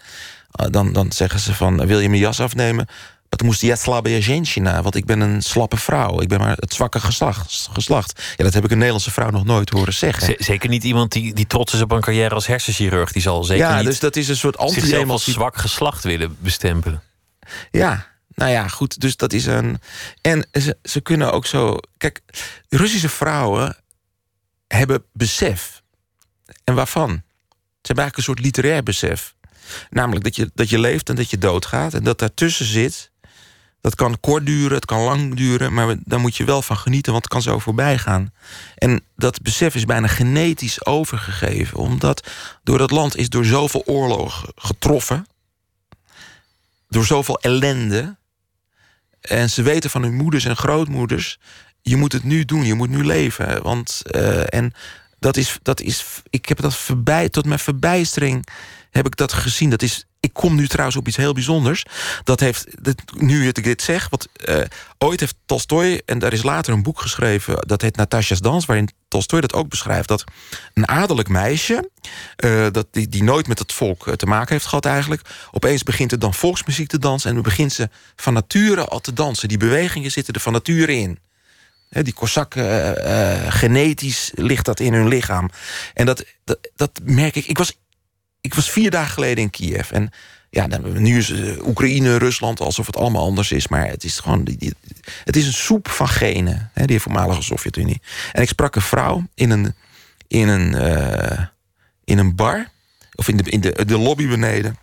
uh, 0.61 0.67
dan, 0.71 0.93
dan 0.93 1.13
zeggen 1.13 1.41
ze 1.41 1.55
van, 1.55 1.87
wil 1.87 2.01
je 2.01 2.09
mijn 2.09 2.21
jas 2.21 2.41
afnemen? 2.41 2.87
Het 3.30 3.42
moest 3.42 3.62
ja 3.62 3.76
slabbe 3.76 4.22
женщина, 4.22 4.82
want 4.82 4.96
ik 4.96 5.06
ben 5.06 5.20
een 5.20 5.42
slappe 5.42 5.78
vrouw. 5.78 6.22
Ik 6.22 6.28
ben 6.28 6.40
maar 6.40 6.58
het 6.60 6.74
zwakke 6.74 7.00
geslacht. 7.00 7.70
geslacht. 7.72 8.22
Ja, 8.38 8.44
dat 8.44 8.54
heb 8.54 8.64
ik 8.64 8.72
een 8.72 8.78
Nederlandse 8.78 9.12
vrouw 9.12 9.30
nog 9.30 9.46
nooit 9.46 9.70
horen 9.70 9.94
zeggen. 9.94 10.36
Z 10.40 10.46
zeker 10.46 10.70
niet 10.70 10.84
iemand 10.84 11.12
die, 11.12 11.34
die 11.34 11.48
trots 11.48 11.74
is 11.74 11.82
op 11.82 11.92
een 11.92 12.02
carrière 12.02 12.36
als 12.36 12.48
hersenchirurg. 12.48 13.12
Die 13.12 13.22
zal 13.22 13.44
zeker 13.44 13.66
ja, 13.66 13.78
niet 13.78 13.86
dus 13.86 14.00
dat 14.00 14.16
is 14.16 14.28
een 14.28 14.38
soort 14.38 14.58
anti 14.58 14.74
zichzelf 14.74 15.10
als 15.10 15.24
zwak 15.24 15.58
geslacht 15.58 16.04
willen 16.04 16.38
bestempelen. 16.40 17.02
Ja, 17.72 18.08
nou 18.28 18.52
ja, 18.52 18.68
goed. 18.68 19.00
Dus 19.00 19.18
dat 19.18 19.34
is 19.34 19.46
een. 19.46 19.80
En 20.22 20.48
ze, 20.52 20.78
ze 20.84 21.02
kunnen 21.02 21.32
ook 21.32 21.46
zo. 21.46 21.78
Kijk, 21.98 22.22
Russische 22.70 23.10
vrouwen 23.10 23.78
hebben 24.68 25.04
besef. 25.14 25.82
En 26.64 26.76
waarvan? 26.76 27.10
Ze 27.10 27.88
hebben 27.88 28.04
eigenlijk 28.04 28.18
een 28.18 28.24
soort 28.24 28.40
literair 28.40 28.84
besef. 28.84 29.36
Namelijk 29.90 30.24
dat 30.24 30.36
je, 30.36 30.52
dat 30.54 30.70
je 30.70 30.80
leeft 30.80 31.10
en 31.10 31.16
dat 31.16 31.30
je 31.30 31.38
doodgaat. 31.38 31.94
En 31.94 32.04
dat 32.04 32.20
daartussen 32.20 32.66
zit. 32.66 33.12
dat 33.87 33.95
kan 33.95 34.21
kort 34.21 34.47
duren, 34.47 34.75
het 34.75 34.85
kan 34.85 35.01
lang 35.01 35.35
duren. 35.35 35.73
Maar 35.73 35.97
daar 36.05 36.21
moet 36.21 36.37
je 36.37 36.45
wel 36.45 36.63
van 36.63 36.77
genieten, 36.77 37.13
want 37.13 37.25
het 37.25 37.33
kan 37.33 37.43
zo 37.43 37.59
voorbij 37.59 37.99
gaan. 37.99 38.33
En 38.75 39.03
dat 39.17 39.43
besef 39.43 39.75
is 39.75 39.85
bijna 39.85 40.07
genetisch 40.07 40.87
overgegeven. 40.87 41.79
Omdat 41.79 42.29
door 42.63 42.79
dat 42.79 42.91
land 42.91 43.17
is 43.17 43.29
door 43.29 43.45
zoveel 43.45 43.83
oorlogen 43.87 44.53
getroffen. 44.55 45.27
Door 46.89 47.05
zoveel 47.05 47.39
ellende. 47.41 48.17
En 49.21 49.51
ze 49.51 49.63
weten 49.63 49.91
van 49.91 50.03
hun 50.03 50.15
moeders 50.15 50.45
en 50.45 50.57
grootmoeders. 50.57 51.39
Je 51.83 51.97
moet 51.97 52.13
het 52.13 52.25
nu 52.25 52.45
doen, 52.45 52.65
je 52.65 52.75
moet 52.75 52.91
nu 52.91 53.05
leven. 53.05 53.63
Want, 53.63 54.03
uh, 54.11 54.55
en 54.55 54.73
dat 55.19 55.37
is, 55.37 55.59
dat 55.63 55.81
is. 55.81 56.05
Ik 56.31 56.49
heb 56.49 56.61
dat 56.61 56.77
voorbij, 56.77 57.29
tot 57.29 57.47
mijn 57.47 57.59
verbijstering 57.59 58.47
heb 58.97 59.07
ik 59.07 59.17
dat 59.17 59.33
gezien. 59.33 59.71
Dat 59.71 59.83
is, 59.83 60.07
ik 60.21 60.33
kom 60.33 60.55
nu 60.55 60.69
trouwens 60.69 60.97
op 60.97 61.09
iets 61.09 61.17
heel 61.17 61.33
bijzonders. 61.33 61.85
Dat 62.25 62.41
heeft, 62.41 62.85
dat, 62.85 63.03
nu 63.15 63.49
ik 63.49 63.65
dit 63.65 63.83
zeg, 63.83 64.09
wat 64.09 64.29
uh, 64.49 64.57
ooit 64.99 65.21
heeft 65.21 65.37
Tolstoy... 65.47 66.03
en 66.07 66.19
daar 66.19 66.33
is 66.33 66.43
later 66.43 66.73
een 66.73 66.83
boek 66.83 67.01
geschreven, 67.01 67.57
dat 67.67 67.83
heet 67.83 67.97
Natasja's 67.97 68.41
Dans... 68.41 68.67
waarin 68.67 68.89
Tolstoy 69.09 69.41
dat 69.41 69.53
ook 69.53 69.69
beschrijft, 69.69 70.09
dat 70.09 70.25
een 70.75 70.89
adellijk 70.89 71.29
meisje... 71.29 71.91
Uh, 72.45 72.67
dat 72.73 72.87
die, 72.91 73.09
die 73.09 73.23
nooit 73.23 73.49
met 73.49 73.59
het 73.59 73.73
volk 73.73 74.17
te 74.17 74.27
maken 74.27 74.53
heeft 74.53 74.67
gehad 74.67 74.87
eigenlijk... 74.87 75.23
opeens 75.51 75.83
begint 75.83 76.13
er 76.13 76.19
dan 76.19 76.35
volksmuziek 76.35 76.89
te 76.89 76.99
dansen... 76.99 77.37
en 77.37 77.43
begint 77.43 77.73
ze 77.73 77.89
van 78.17 78.33
nature 78.33 78.85
al 78.85 79.01
te 79.01 79.13
dansen. 79.13 79.49
Die 79.49 79.59
bewegingen 79.59 80.11
zitten 80.11 80.35
er 80.35 80.41
van 80.41 80.53
nature 80.53 80.97
in. 80.97 81.19
Die 81.91 82.13
Kozakken, 82.13 82.65
uh, 83.07 83.53
genetisch 83.53 84.31
ligt 84.35 84.65
dat 84.65 84.81
in 84.81 84.93
hun 84.93 85.09
lichaam. 85.09 85.51
En 85.95 86.07
dat, 86.07 86.25
dat, 86.45 86.59
dat 86.77 86.91
merk 87.05 87.37
ik. 87.37 87.47
Ik 87.47 87.59
was 87.59 87.79
ik 88.47 88.55
was 88.55 88.71
vier 88.71 88.91
dagen 88.91 89.13
geleden 89.13 89.45
in 89.45 89.51
Kiev. 89.51 89.91
En 89.91 90.11
ja, 90.51 90.67
nu 90.83 91.19
is 91.19 91.29
uh, 91.29 91.67
Oekraïne, 91.67 92.17
Rusland, 92.17 92.61
alsof 92.61 92.87
het 92.87 92.97
allemaal 92.97 93.25
anders 93.25 93.53
is. 93.53 93.69
Maar 93.69 93.89
het 93.89 94.05
is 94.05 94.19
gewoon. 94.19 94.49
Het 95.25 95.37
is 95.37 95.47
een 95.47 95.53
soep 95.53 95.89
van 95.89 96.09
genen, 96.09 96.71
hè, 96.75 96.85
die 96.85 97.01
voormalige 97.01 97.43
Sovjet-Unie. 97.43 98.01
En 98.33 98.43
ik 98.43 98.49
sprak 98.49 98.77
een 98.77 98.83
vrouw 98.83 99.27
in 99.35 99.51
een, 99.51 99.75
in 100.29 100.49
een, 100.49 100.73
uh, 100.73 101.45
in 102.05 102.19
een 102.19 102.35
bar. 102.35 102.69
Of 103.15 103.29
in, 103.29 103.37
de, 103.37 103.51
in 103.51 103.61
de, 103.61 103.85
de 103.87 103.99
lobby 103.99 104.29
beneden. 104.29 104.79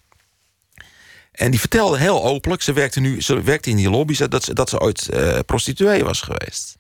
En 1.32 1.52
die 1.52 1.60
vertelde 1.60 1.98
heel 1.98 2.24
openlijk, 2.24 2.62
ze 2.62 2.74
werkte 2.74 3.00
nu 3.00 3.22
ze 3.22 3.42
werkte 3.42 3.70
in 3.70 3.76
die 3.76 3.90
lobby, 3.90 4.18
dat 4.28 4.44
ze, 4.44 4.54
dat 4.54 4.70
ze 4.70 4.80
ooit 4.80 5.10
uh, 5.14 5.40
prostituee 5.46 6.04
was 6.04 6.22
geweest. 6.22 6.78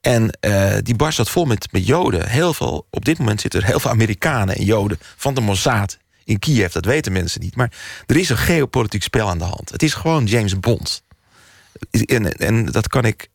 En 0.00 0.38
die 0.82 0.96
bar 0.96 1.12
zat 1.12 1.30
vol 1.30 1.44
met, 1.44 1.68
met 1.72 1.86
Joden. 1.86 2.28
Heel 2.28 2.54
veel, 2.54 2.86
op 2.90 3.04
dit 3.04 3.18
moment 3.18 3.40
zitten 3.40 3.60
er 3.60 3.66
heel 3.66 3.80
veel 3.80 3.90
Amerikanen 3.90 4.56
en 4.56 4.64
Joden 4.64 4.98
van 5.16 5.34
de 5.34 5.40
Mossad 5.40 5.98
in 6.24 6.38
Kiev. 6.38 6.72
Dat 6.72 6.84
weten 6.84 7.12
mensen 7.12 7.40
niet. 7.40 7.56
Maar 7.56 7.72
er 8.06 8.16
is 8.16 8.28
een 8.28 8.36
geopolitiek 8.36 9.02
spel 9.02 9.28
aan 9.28 9.38
de 9.38 9.44
hand. 9.44 9.70
Het 9.70 9.82
is 9.82 9.94
gewoon 9.94 10.26
James 10.26 10.58
Bond. 10.58 11.02
En, 11.90 12.32
en 12.32 12.66
dat 12.66 12.88
kan 12.88 13.04
ik. 13.04 13.28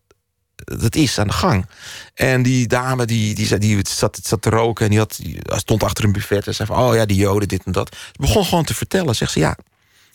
Dat 0.56 0.96
is 0.96 1.20
aan 1.20 1.28
de 1.28 1.34
gang. 1.34 1.66
En 2.14 2.44
die 2.44 2.68
dame 2.68 3.06
die, 3.06 3.36
die, 3.36 3.58
die 3.58 3.88
zat, 3.88 4.20
zat 4.24 4.42
te 4.42 4.50
roken 4.50 4.86
en 4.86 4.92
die, 4.92 5.00
had, 5.00 5.16
die 5.22 5.38
stond 5.46 5.84
achter 5.84 6.04
een 6.04 6.12
buffet 6.12 6.48
en 6.48 6.56
zei 6.56 6.68
van: 6.68 6.78
Oh 6.78 6.96
ja, 6.96 7.06
die 7.06 7.18
Joden, 7.18 7.48
dit 7.48 7.64
en 7.66 7.72
dat. 7.72 7.96
Ze 7.96 8.22
begon 8.22 8.46
gewoon 8.46 8.64
te 8.64 8.74
vertellen. 8.74 9.16
Zegt 9.16 9.32
ze: 9.32 9.40
Ja, 9.40 9.58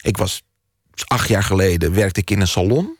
ik 0.01 0.17
was 0.17 0.43
acht 1.07 1.29
jaar 1.29 1.43
geleden 1.43 1.95
werkte 1.95 2.21
ik 2.21 2.31
in 2.31 2.41
een 2.41 2.49
salon. 2.49 2.99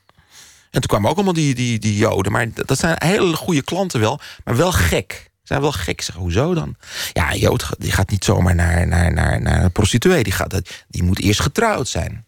En 0.71 0.81
toen 0.81 0.91
kwamen 0.91 1.11
ook 1.11 1.17
allemaal 1.17 1.35
die, 1.35 1.55
die, 1.55 1.79
die 1.79 1.97
Joden. 1.97 2.33
Maar 2.33 2.49
dat 2.55 2.79
zijn 2.79 2.97
hele 2.99 3.37
goede 3.37 3.63
klanten 3.63 4.01
wel, 4.01 4.21
maar 4.45 4.57
wel 4.57 4.73
gek 4.73 5.30
zijn 5.51 5.63
wel 5.63 5.73
gek. 5.73 6.01
Zeg, 6.01 6.15
hoezo 6.15 6.55
dan? 6.55 6.77
Ja, 7.13 7.33
een 7.33 7.39
Jood 7.39 7.69
die 7.79 7.93
gaat 7.93 8.11
niet 8.11 8.25
zomaar 8.25 8.55
naar, 8.55 8.87
naar, 8.87 9.13
naar, 9.13 9.41
naar 9.41 9.65
een 9.65 9.73
prostituee. 9.73 10.23
Die, 10.23 10.33
gaat, 10.33 10.61
die 10.89 11.03
moet 11.03 11.21
eerst 11.21 11.41
getrouwd 11.41 11.89
zijn. 11.89 12.27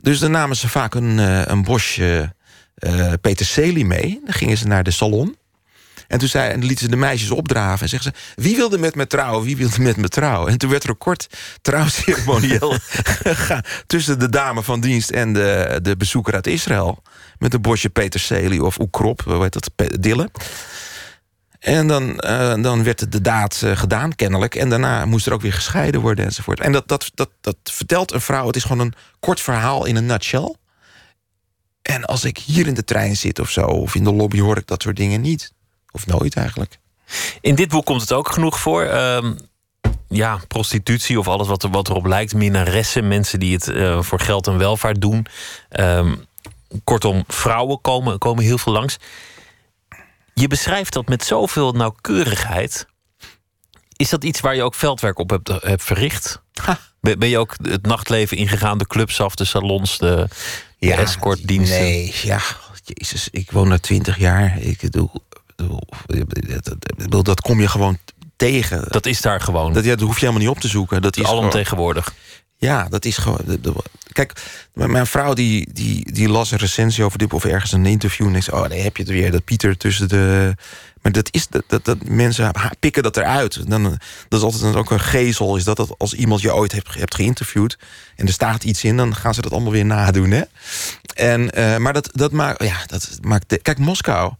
Dus 0.00 0.18
dan 0.18 0.30
namen 0.30 0.56
ze 0.56 0.68
vaak 0.68 0.94
een, 0.94 1.18
een 1.52 1.62
bosje 1.62 2.34
uh, 2.78 3.12
peterselie 3.20 3.84
mee. 3.84 4.20
Dan 4.24 4.34
gingen 4.34 4.56
ze 4.56 4.66
naar 4.66 4.82
de 4.82 4.90
salon. 4.90 5.36
En 6.08 6.18
toen 6.18 6.28
zei, 6.28 6.52
en 6.52 6.60
lieten 6.64 6.84
ze 6.84 6.90
de 6.90 6.96
meisjes 6.96 7.30
opdraven. 7.30 7.82
En 7.82 7.88
zeggen 7.88 8.12
ze, 8.12 8.42
wie 8.42 8.56
wilde 8.56 8.78
met 8.78 8.94
me 8.94 9.06
trouwen? 9.06 9.44
Wie 9.44 9.56
wilde 9.56 9.80
met 9.80 9.96
me 9.96 10.08
trouwen? 10.08 10.52
En 10.52 10.58
toen 10.58 10.70
werd 10.70 10.82
er 10.82 10.88
een 10.88 10.98
kort 10.98 11.26
trouwceremonieel 11.62 12.76
tussen 13.86 14.18
de 14.18 14.28
dame 14.28 14.62
van 14.62 14.80
dienst 14.80 15.10
en 15.10 15.32
de, 15.32 15.78
de 15.82 15.96
bezoeker 15.96 16.34
uit 16.34 16.46
Israël. 16.46 17.02
Met 17.38 17.54
een 17.54 17.60
bosje 17.60 17.88
peterselie 17.88 18.64
of 18.64 18.78
oekrop, 18.78 19.22
hoe 19.24 19.42
heet 19.42 19.52
dat, 19.52 19.70
dille. 20.02 20.30
En 21.58 21.86
dan, 21.86 22.02
uh, 22.24 22.62
dan 22.62 22.84
werd 22.84 23.12
de 23.12 23.20
daad 23.20 23.60
uh, 23.64 23.76
gedaan, 23.76 24.14
kennelijk. 24.14 24.54
En 24.54 24.68
daarna 24.68 25.04
moest 25.04 25.26
er 25.26 25.32
ook 25.32 25.40
weer 25.40 25.52
gescheiden 25.52 26.00
worden 26.00 26.24
enzovoort. 26.24 26.60
En 26.60 26.72
dat, 26.72 26.88
dat, 26.88 27.10
dat, 27.14 27.30
dat 27.40 27.56
vertelt 27.62 28.12
een 28.12 28.20
vrouw. 28.20 28.46
Het 28.46 28.56
is 28.56 28.62
gewoon 28.62 28.86
een 28.86 28.94
kort 29.20 29.40
verhaal 29.40 29.84
in 29.84 29.96
een 29.96 30.06
nutshell. 30.06 30.54
En 31.82 32.04
als 32.04 32.24
ik 32.24 32.38
hier 32.38 32.66
in 32.66 32.74
de 32.74 32.84
trein 32.84 33.16
zit 33.16 33.38
of 33.38 33.50
zo, 33.50 33.60
of 33.60 33.94
in 33.94 34.04
de 34.04 34.12
lobby, 34.12 34.40
hoor 34.40 34.56
ik 34.56 34.66
dat 34.66 34.82
soort 34.82 34.96
dingen 34.96 35.20
niet. 35.20 35.52
Of 35.90 36.06
nooit 36.06 36.36
eigenlijk. 36.36 36.78
In 37.40 37.54
dit 37.54 37.68
boek 37.68 37.84
komt 37.84 38.00
het 38.00 38.12
ook 38.12 38.32
genoeg 38.32 38.60
voor. 38.60 38.84
Uh, 38.84 39.30
ja, 40.08 40.40
prostitutie 40.48 41.18
of 41.18 41.28
alles 41.28 41.48
wat, 41.48 41.62
er, 41.62 41.70
wat 41.70 41.88
erop 41.88 42.06
lijkt. 42.06 42.34
Minnaressen, 42.34 43.08
mensen 43.08 43.40
die 43.40 43.54
het 43.54 43.66
uh, 43.66 44.02
voor 44.02 44.20
geld 44.20 44.46
en 44.46 44.58
welvaart 44.58 45.00
doen. 45.00 45.26
Ehm, 45.68 46.14
kortom, 46.84 47.24
vrouwen 47.26 47.80
komen, 47.80 48.18
komen 48.18 48.44
heel 48.44 48.58
veel 48.58 48.72
langs. 48.72 48.98
Je 50.38 50.46
beschrijft 50.48 50.92
dat 50.92 51.08
met 51.08 51.24
zoveel 51.24 51.72
nauwkeurigheid. 51.72 52.86
Is 53.96 54.08
dat 54.08 54.24
iets 54.24 54.40
waar 54.40 54.54
je 54.54 54.62
ook 54.62 54.74
veldwerk 54.74 55.18
op 55.18 55.30
hebt, 55.30 55.48
hebt 55.48 55.82
verricht? 55.82 56.42
Ha. 56.62 56.78
Ben 57.00 57.28
je 57.28 57.38
ook 57.38 57.56
het 57.62 57.86
nachtleven 57.86 58.36
ingegaan, 58.36 58.78
de 58.78 58.86
clubs 58.86 59.20
af, 59.20 59.34
de 59.34 59.44
salons, 59.44 59.98
de, 59.98 60.28
de 60.78 60.86
ja, 60.86 60.96
escortdiensten? 60.96 61.78
Nee, 61.78 62.14
ja, 62.22 62.40
jezus, 62.84 63.28
ik 63.30 63.50
woon 63.50 63.72
er 63.72 63.80
twintig 63.80 64.18
jaar. 64.18 64.58
Ik 64.58 64.80
bedoel, 66.96 67.22
dat 67.22 67.40
kom 67.40 67.60
je 67.60 67.68
gewoon 67.68 67.98
tegen. 68.36 68.84
Dat 68.88 69.06
is 69.06 69.20
daar 69.20 69.40
gewoon. 69.40 69.72
Dat, 69.72 69.84
ja, 69.84 69.90
dat 69.90 70.00
hoef 70.00 70.14
je 70.14 70.26
helemaal 70.26 70.46
niet 70.46 70.56
op 70.56 70.60
te 70.60 70.68
zoeken. 70.68 71.02
Dat 71.02 71.16
is 71.16 71.24
alomtegenwoordig. 71.24 72.14
Ja, 72.60 72.88
dat 72.88 73.04
is 73.04 73.16
gewoon. 73.16 73.40
Kijk, 74.12 74.32
mijn 74.72 75.06
vrouw 75.06 75.34
die, 75.34 75.72
die, 75.72 76.12
die 76.12 76.28
las 76.28 76.50
een 76.50 76.58
recensie 76.58 77.04
over 77.04 77.18
dit 77.18 77.32
of 77.32 77.44
ergens 77.44 77.72
een 77.72 77.86
interview. 77.86 78.26
En 78.26 78.34
ik 78.34 78.42
zei: 78.42 78.60
Oh, 78.60 78.68
nee, 78.68 78.80
heb 78.80 78.96
je 78.96 79.02
het 79.02 79.12
weer. 79.12 79.30
Dat 79.30 79.44
Pieter 79.44 79.76
tussen 79.76 80.08
de. 80.08 80.54
Maar 81.02 81.12
dat 81.12 81.28
is 81.30 81.48
dat, 81.48 81.62
dat, 81.66 81.84
dat 81.84 82.08
mensen 82.08 82.52
pikken 82.80 83.02
dat 83.02 83.16
eruit. 83.16 83.70
Dan, 83.70 83.82
dat 84.28 84.38
is 84.38 84.42
altijd 84.42 84.74
ook 84.74 84.90
een 84.90 85.00
gezel. 85.00 85.56
Is 85.56 85.64
dat, 85.64 85.76
dat 85.76 85.98
als 85.98 86.14
iemand 86.14 86.40
je 86.40 86.54
ooit 86.54 86.72
hebt, 86.72 86.94
hebt 86.94 87.14
geïnterviewd. 87.14 87.78
en 88.16 88.26
er 88.26 88.32
staat 88.32 88.64
iets 88.64 88.84
in, 88.84 88.96
dan 88.96 89.14
gaan 89.16 89.34
ze 89.34 89.40
dat 89.40 89.52
allemaal 89.52 89.72
weer 89.72 89.84
nadoen. 89.86 90.30
Hè? 90.30 90.42
En, 91.14 91.58
uh, 91.58 91.76
maar 91.76 91.92
dat, 91.92 92.10
dat 92.12 92.32
maakt. 92.32 92.62
Ja, 92.62 92.76
dat 92.86 93.18
maakt 93.22 93.48
de, 93.48 93.58
kijk, 93.58 93.78
Moskou. 93.78 94.32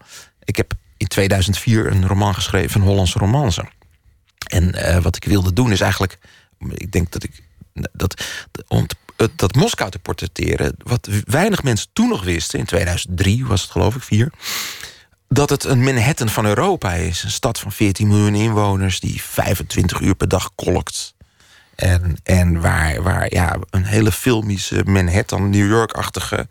Ik 0.44 0.56
heb 0.56 0.72
in 0.96 1.06
2004 1.06 1.86
een 1.86 2.06
roman 2.06 2.34
geschreven, 2.34 2.80
een 2.80 2.86
Hollandse 2.86 3.18
romance. 3.18 3.64
En 4.46 4.74
uh, 4.74 4.98
wat 5.02 5.16
ik 5.16 5.24
wilde 5.24 5.52
doen 5.52 5.72
is 5.72 5.80
eigenlijk. 5.80 6.18
Ik 6.74 6.92
denk 6.92 7.12
dat 7.12 7.24
ik 7.24 7.42
dat, 7.92 8.24
om 8.68 8.86
dat 9.36 9.54
Moskou 9.54 9.90
te 9.90 9.98
portretteren... 9.98 10.74
wat 10.78 11.08
weinig 11.24 11.62
mensen 11.62 11.88
toen 11.92 12.08
nog 12.08 12.24
wisten, 12.24 12.58
in 12.58 12.64
2003 12.64 13.46
was 13.46 13.62
het 13.62 13.70
geloof 13.70 13.94
ik, 13.94 14.02
vier... 14.02 14.32
dat 15.28 15.50
het 15.50 15.64
een 15.64 15.82
Manhattan 15.82 16.28
van 16.28 16.46
Europa 16.46 16.92
is. 16.92 17.22
Een 17.22 17.30
stad 17.30 17.58
van 17.58 17.72
14 17.72 18.08
miljoen 18.08 18.34
inwoners 18.34 19.00
die 19.00 19.22
25 19.22 20.00
uur 20.00 20.14
per 20.14 20.28
dag 20.28 20.50
kolkt. 20.54 21.14
En, 21.74 22.16
en 22.22 22.60
waar, 22.60 23.02
waar 23.02 23.32
ja, 23.34 23.56
een 23.70 23.84
hele 23.84 24.12
filmische 24.12 24.82
Manhattan, 24.84 25.50
New 25.50 25.68
York-achtige 25.68 26.48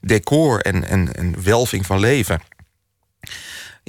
decor 0.00 0.60
en, 0.60 0.84
en, 0.84 1.14
en 1.14 1.42
welving 1.42 1.86
van 1.86 1.98
leven 1.98 2.40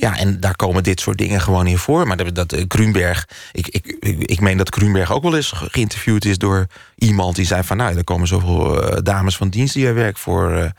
Ja, 0.02 0.18
en 0.18 0.40
daar 0.40 0.56
komen 0.56 0.84
dit 0.84 1.00
soort 1.00 1.18
dingen 1.18 1.42
gewoon 1.42 1.68
in 1.68 1.78
voor. 1.78 2.08
Maar 2.08 2.18
dat, 2.18 2.36
dat 2.36 2.66
Grunberg, 2.68 3.28
ik, 3.52 3.68
ik, 3.68 3.98
ik, 4.00 4.24
ik 4.24 4.40
meen 4.40 4.58
dat 4.58 4.76
Grunberg 4.76 5.12
ook 5.12 5.24
wel 5.24 5.36
eens 5.36 5.52
geïnterviewd 5.56 6.26
is 6.26 6.38
door 6.38 6.68
iemand 6.96 7.36
die 7.36 7.46
zei 7.46 7.64
van, 7.64 7.78
nou, 7.78 7.98
er 7.98 8.04
komen 8.04 8.28
zoveel 8.28 9.04
dames 9.04 9.38
van 9.38 9.50
dienst 9.50 9.74
die 9.74 9.88
er 9.88 9.94
werk 9.94 10.18
voor. 10.18 10.72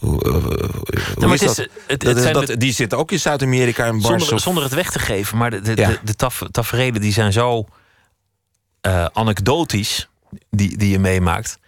Hoe, 0.00 1.32
is 1.32 1.40
dat? 1.40 1.68
Het, 1.86 2.60
die 2.60 2.72
zitten 2.72 2.98
ook 2.98 3.12
in 3.12 3.20
Zuid-Amerika 3.20 3.86
en 3.86 4.00
zonder, 4.00 4.40
zonder 4.40 4.62
het 4.62 4.74
weg 4.74 4.90
te 4.90 4.98
geven, 4.98 5.38
maar 5.38 5.50
de, 5.50 5.60
de, 5.60 5.74
de, 5.74 5.98
de 6.04 6.14
taf, 6.14 6.42
tafereelen 6.50 7.00
die 7.00 7.12
zijn 7.12 7.32
zo 7.32 7.64
uh, 8.86 9.06
anekdotisch 9.12 10.08
die, 10.50 10.76
die 10.76 10.90
je 10.90 10.98
meemaakt. 10.98 11.58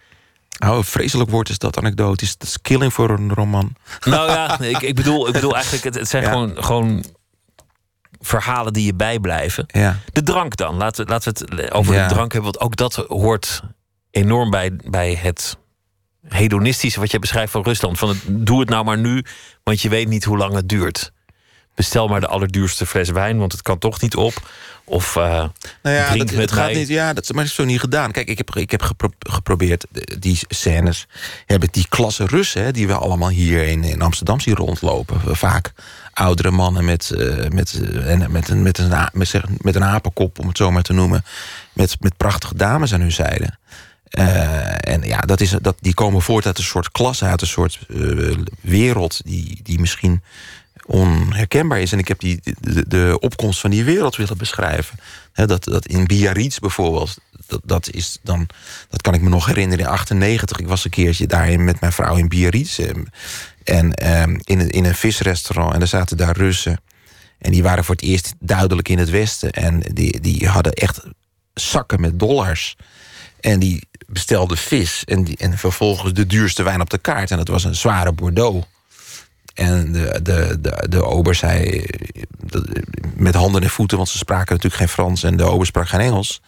Oh, 0.65 0.83
vreselijk 0.83 1.29
woord 1.29 1.49
is 1.49 1.57
dat 1.57 1.77
anekdotisch. 1.77 2.37
Dat 2.37 2.47
is 2.47 2.61
killing 2.61 2.93
voor 2.93 3.09
een 3.09 3.33
roman. 3.33 3.75
Nou 4.05 4.29
ja, 4.29 4.59
ik, 4.59 4.81
ik, 4.81 4.95
bedoel, 4.95 5.27
ik 5.27 5.33
bedoel 5.33 5.53
eigenlijk, 5.53 5.83
het, 5.83 5.95
het 5.95 6.09
zijn 6.09 6.23
gewoon, 6.23 6.63
gewoon 6.63 7.03
verhalen 8.19 8.73
die 8.73 8.85
je 8.85 8.93
bijblijven. 8.93 9.65
Ja. 9.67 9.97
De 10.11 10.23
drank 10.23 10.55
dan, 10.55 10.75
laten 10.75 11.05
we, 11.05 11.11
laten 11.11 11.33
we 11.33 11.55
het 11.55 11.71
over 11.71 11.93
de 11.93 12.05
drank 12.05 12.33
hebben. 12.33 12.51
Want 12.51 12.59
ook 12.59 12.75
dat 12.75 12.95
hoort 12.95 13.61
enorm 14.11 14.49
bij, 14.49 14.79
bij 14.85 15.15
het 15.15 15.57
hedonistische 16.27 16.99
wat 16.99 17.11
je 17.11 17.19
beschrijft 17.19 17.51
van 17.51 17.63
Rusland. 17.63 17.99
Van 17.99 18.09
het, 18.09 18.17
doe 18.27 18.59
het 18.59 18.69
nou 18.69 18.85
maar 18.85 18.97
nu, 18.97 19.25
want 19.63 19.81
je 19.81 19.89
weet 19.89 20.07
niet 20.07 20.23
hoe 20.23 20.37
lang 20.37 20.53
het 20.53 20.69
duurt. 20.69 21.11
Bestel 21.75 22.07
maar 22.07 22.19
de 22.19 22.27
allerduurste 22.27 22.85
fles 22.85 23.09
wijn, 23.09 23.37
want 23.37 23.51
het 23.51 23.61
kan 23.61 23.77
toch 23.77 24.01
niet 24.01 24.15
op. 24.15 24.33
Of 24.89 25.15
uh, 25.15 25.23
nou 25.23 25.95
ja, 25.95 26.15
dat, 26.15 26.31
met 26.31 26.51
gaat 26.51 26.73
niet. 26.73 26.87
Ja, 26.87 27.13
dat 27.13 27.33
maar 27.33 27.43
is 27.43 27.53
zo 27.53 27.65
niet 27.65 27.79
gedaan. 27.79 28.11
Kijk, 28.11 28.27
ik 28.27 28.37
heb, 28.37 28.55
ik 28.55 28.71
heb 28.71 28.93
geprobeerd 29.19 29.85
die 30.19 30.39
scènes. 30.47 31.07
Heb 31.45 31.63
ik 31.63 31.73
die 31.73 31.85
klasse 31.89 32.25
Russen, 32.25 32.63
hè, 32.63 32.71
die 32.71 32.87
we 32.87 32.93
allemaal 32.93 33.29
hier 33.29 33.67
in, 33.67 33.83
in 33.83 34.01
Amsterdam 34.01 34.39
zien 34.39 34.55
rondlopen. 34.55 35.37
Vaak 35.37 35.71
oudere 36.13 36.51
mannen 36.51 36.85
met, 36.85 37.11
uh, 37.13 37.47
met, 37.47 37.73
uh, 37.73 38.27
met, 38.27 38.49
een, 38.49 38.61
met, 38.61 38.77
een, 38.77 39.09
met, 39.13 39.41
met 39.61 39.75
een 39.75 39.83
apenkop, 39.83 40.39
om 40.39 40.47
het 40.47 40.57
zo 40.57 40.71
maar 40.71 40.83
te 40.83 40.93
noemen. 40.93 41.23
Met, 41.73 41.95
met 41.99 42.17
prachtige 42.17 42.55
dames 42.55 42.93
aan 42.93 43.01
hun 43.01 43.11
zijde. 43.11 43.57
en 44.79 45.01
ja, 45.01 45.19
dat 45.19 45.41
is, 45.41 45.55
dat, 45.61 45.75
die 45.79 45.93
komen 45.93 46.21
voort 46.21 46.45
uit 46.45 46.57
een 46.57 46.63
soort 46.63 46.91
klasse, 46.91 47.25
uit 47.25 47.41
een 47.41 47.47
soort 47.47 47.79
wereld 48.61 49.21
die, 49.23 49.59
die 49.63 49.79
misschien 49.79 50.21
onherkenbaar 50.89 51.79
is. 51.79 51.91
En 51.91 51.99
ik 51.99 52.07
heb 52.07 52.19
die, 52.19 52.39
de, 52.59 52.87
de 52.87 53.17
opkomst 53.19 53.59
van 53.59 53.69
die 53.69 53.83
wereld 53.83 54.15
willen 54.15 54.37
beschrijven. 54.37 54.99
dat, 55.33 55.63
dat 55.63 55.85
in 55.85 56.07
Biarritz 56.07 56.57
bijvoorbeeld, 56.57 57.17
dat, 57.47 57.61
dat, 57.63 57.89
is 57.89 58.17
dan, 58.21 58.47
dat 58.89 59.01
kan 59.01 59.13
ik 59.13 59.21
me 59.21 59.29
nog 59.29 59.45
herinneren 59.45 59.85
in 59.85 59.91
98. 59.91 60.59
Ik 60.59 60.67
was 60.67 60.85
een 60.85 60.91
keertje 60.91 61.27
daarin 61.27 61.63
met 61.63 61.79
mijn 61.79 61.91
vrouw 61.91 62.15
in 62.15 62.27
Biarritz. 62.27 62.79
Ehm, 62.79 63.03
en 63.63 63.93
ehm, 63.93 64.39
in, 64.43 64.59
een, 64.59 64.69
in 64.69 64.85
een 64.85 64.95
visrestaurant. 64.95 65.73
En 65.73 65.81
er 65.81 65.87
zaten 65.87 66.17
daar 66.17 66.37
Russen. 66.37 66.81
En 67.37 67.51
die 67.51 67.63
waren 67.63 67.83
voor 67.83 67.95
het 67.95 68.03
eerst 68.03 68.33
duidelijk 68.39 68.89
in 68.89 68.97
het 68.97 69.09
Westen. 69.09 69.51
En 69.51 69.79
die, 69.79 70.19
die 70.19 70.47
hadden 70.47 70.73
echt 70.73 71.01
zakken 71.53 72.01
met 72.01 72.19
dollars. 72.19 72.77
En 73.39 73.59
die 73.59 73.87
bestelden 74.07 74.57
vis. 74.57 75.03
En, 75.05 75.23
die, 75.23 75.37
en 75.37 75.57
vervolgens 75.57 76.13
de 76.13 76.25
duurste 76.25 76.63
wijn 76.63 76.81
op 76.81 76.89
de 76.89 76.97
kaart. 76.97 77.31
En 77.31 77.37
dat 77.37 77.47
was 77.47 77.63
een 77.63 77.75
zware 77.75 78.13
Bordeaux. 78.13 78.67
En 79.59 79.91
de, 79.91 80.19
de, 80.23 80.57
de, 80.61 80.85
de 80.89 81.03
ober 81.03 81.35
zei 81.35 81.85
met 83.15 83.35
handen 83.35 83.61
en 83.61 83.69
voeten, 83.69 83.97
want 83.97 84.09
ze 84.09 84.17
spraken 84.17 84.55
natuurlijk 84.55 84.81
geen 84.81 84.87
Frans 84.87 85.23
en 85.23 85.37
de 85.37 85.43
ober 85.43 85.65
sprak 85.65 85.87
geen 85.87 85.99
Engels. 85.99 86.41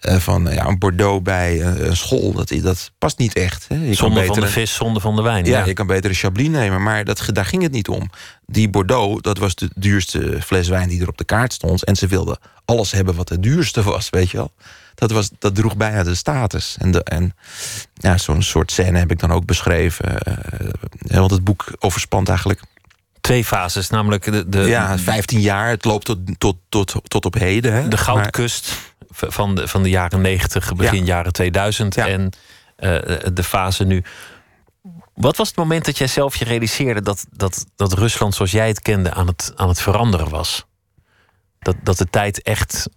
Uh, 0.00 0.16
van 0.16 0.46
ja, 0.50 0.66
een 0.66 0.78
Bordeaux 0.78 1.22
bij 1.22 1.62
een 1.62 1.96
school, 1.96 2.32
dat, 2.32 2.48
dat 2.62 2.90
past 2.98 3.18
niet 3.18 3.34
echt. 3.34 3.64
Hè. 3.68 3.74
Je 3.76 3.94
zonde 3.94 4.24
van 4.24 4.40
de 4.40 4.46
vis, 4.46 4.74
zonde 4.74 5.00
van 5.00 5.16
de 5.16 5.22
wijn. 5.22 5.44
Ja, 5.44 5.64
je 5.64 5.72
kan 5.72 5.86
beter 5.86 6.10
een 6.10 6.16
Chablis 6.16 6.48
nemen, 6.48 6.82
maar 6.82 7.04
dat, 7.04 7.24
daar 7.26 7.44
ging 7.44 7.62
het 7.62 7.72
niet 7.72 7.88
om. 7.88 8.10
Die 8.46 8.70
Bordeaux, 8.70 9.22
dat 9.22 9.38
was 9.38 9.54
de 9.54 9.70
duurste 9.74 10.38
fles 10.44 10.68
wijn 10.68 10.88
die 10.88 11.00
er 11.00 11.08
op 11.08 11.18
de 11.18 11.24
kaart 11.24 11.52
stond. 11.52 11.84
En 11.84 11.96
ze 11.96 12.06
wilden 12.06 12.38
alles 12.64 12.92
hebben 12.92 13.14
wat 13.14 13.28
het 13.28 13.42
duurste 13.42 13.82
was, 13.82 14.10
weet 14.10 14.30
je 14.30 14.36
wel 14.36 14.52
dat, 14.94 15.10
was, 15.10 15.30
dat 15.38 15.54
droeg 15.54 15.76
bij 15.76 15.98
aan 15.98 16.04
de 16.04 16.14
status. 16.14 16.76
En, 16.78 16.90
de, 16.90 17.02
en 17.02 17.34
ja, 17.94 18.18
zo'n 18.18 18.42
soort 18.42 18.72
scène 18.72 18.98
heb 18.98 19.10
ik 19.10 19.18
dan 19.18 19.32
ook 19.32 19.46
beschreven. 19.46 20.18
Uh, 21.08 21.18
want 21.18 21.30
het 21.30 21.44
boek 21.44 21.66
overspant 21.78 22.28
eigenlijk 22.28 22.60
twee 23.20 23.44
fases, 23.44 23.90
namelijk 23.90 24.24
de, 24.24 24.48
de... 24.48 24.60
Ja, 24.60 24.98
15 24.98 25.40
jaar. 25.40 25.68
Het 25.68 25.84
loopt 25.84 26.04
tot, 26.04 26.18
tot, 26.38 26.56
tot, 26.68 26.94
tot 27.04 27.24
op 27.24 27.34
heden. 27.34 27.72
Hè? 27.72 27.88
De 27.88 27.96
goudkust 27.96 28.94
van, 29.10 29.54
de, 29.54 29.68
van 29.68 29.82
de 29.82 29.88
jaren 29.88 30.20
90, 30.20 30.74
begin 30.74 31.04
jaren 31.04 31.32
2000. 31.32 31.96
En 31.96 32.22
uh, 32.22 32.30
de 33.32 33.44
fase 33.44 33.84
nu. 33.84 34.04
Wat 35.14 35.36
was 35.36 35.48
het 35.48 35.56
moment 35.56 35.84
dat 35.84 35.98
jij 35.98 36.06
zelf 36.06 36.36
je 36.36 36.44
realiseerde... 36.44 37.00
dat, 37.00 37.26
dat, 37.30 37.66
dat 37.76 37.92
Rusland 37.92 38.34
zoals 38.34 38.50
jij 38.50 38.68
het 38.68 38.80
kende 38.80 39.12
aan 39.12 39.26
het, 39.26 39.52
aan 39.56 39.68
het 39.68 39.80
veranderen 39.80 40.28
was? 40.28 40.66
Dat, 41.58 41.76
dat 41.82 41.98
de 41.98 42.06
tijd 42.10 42.42
echt 42.42 42.88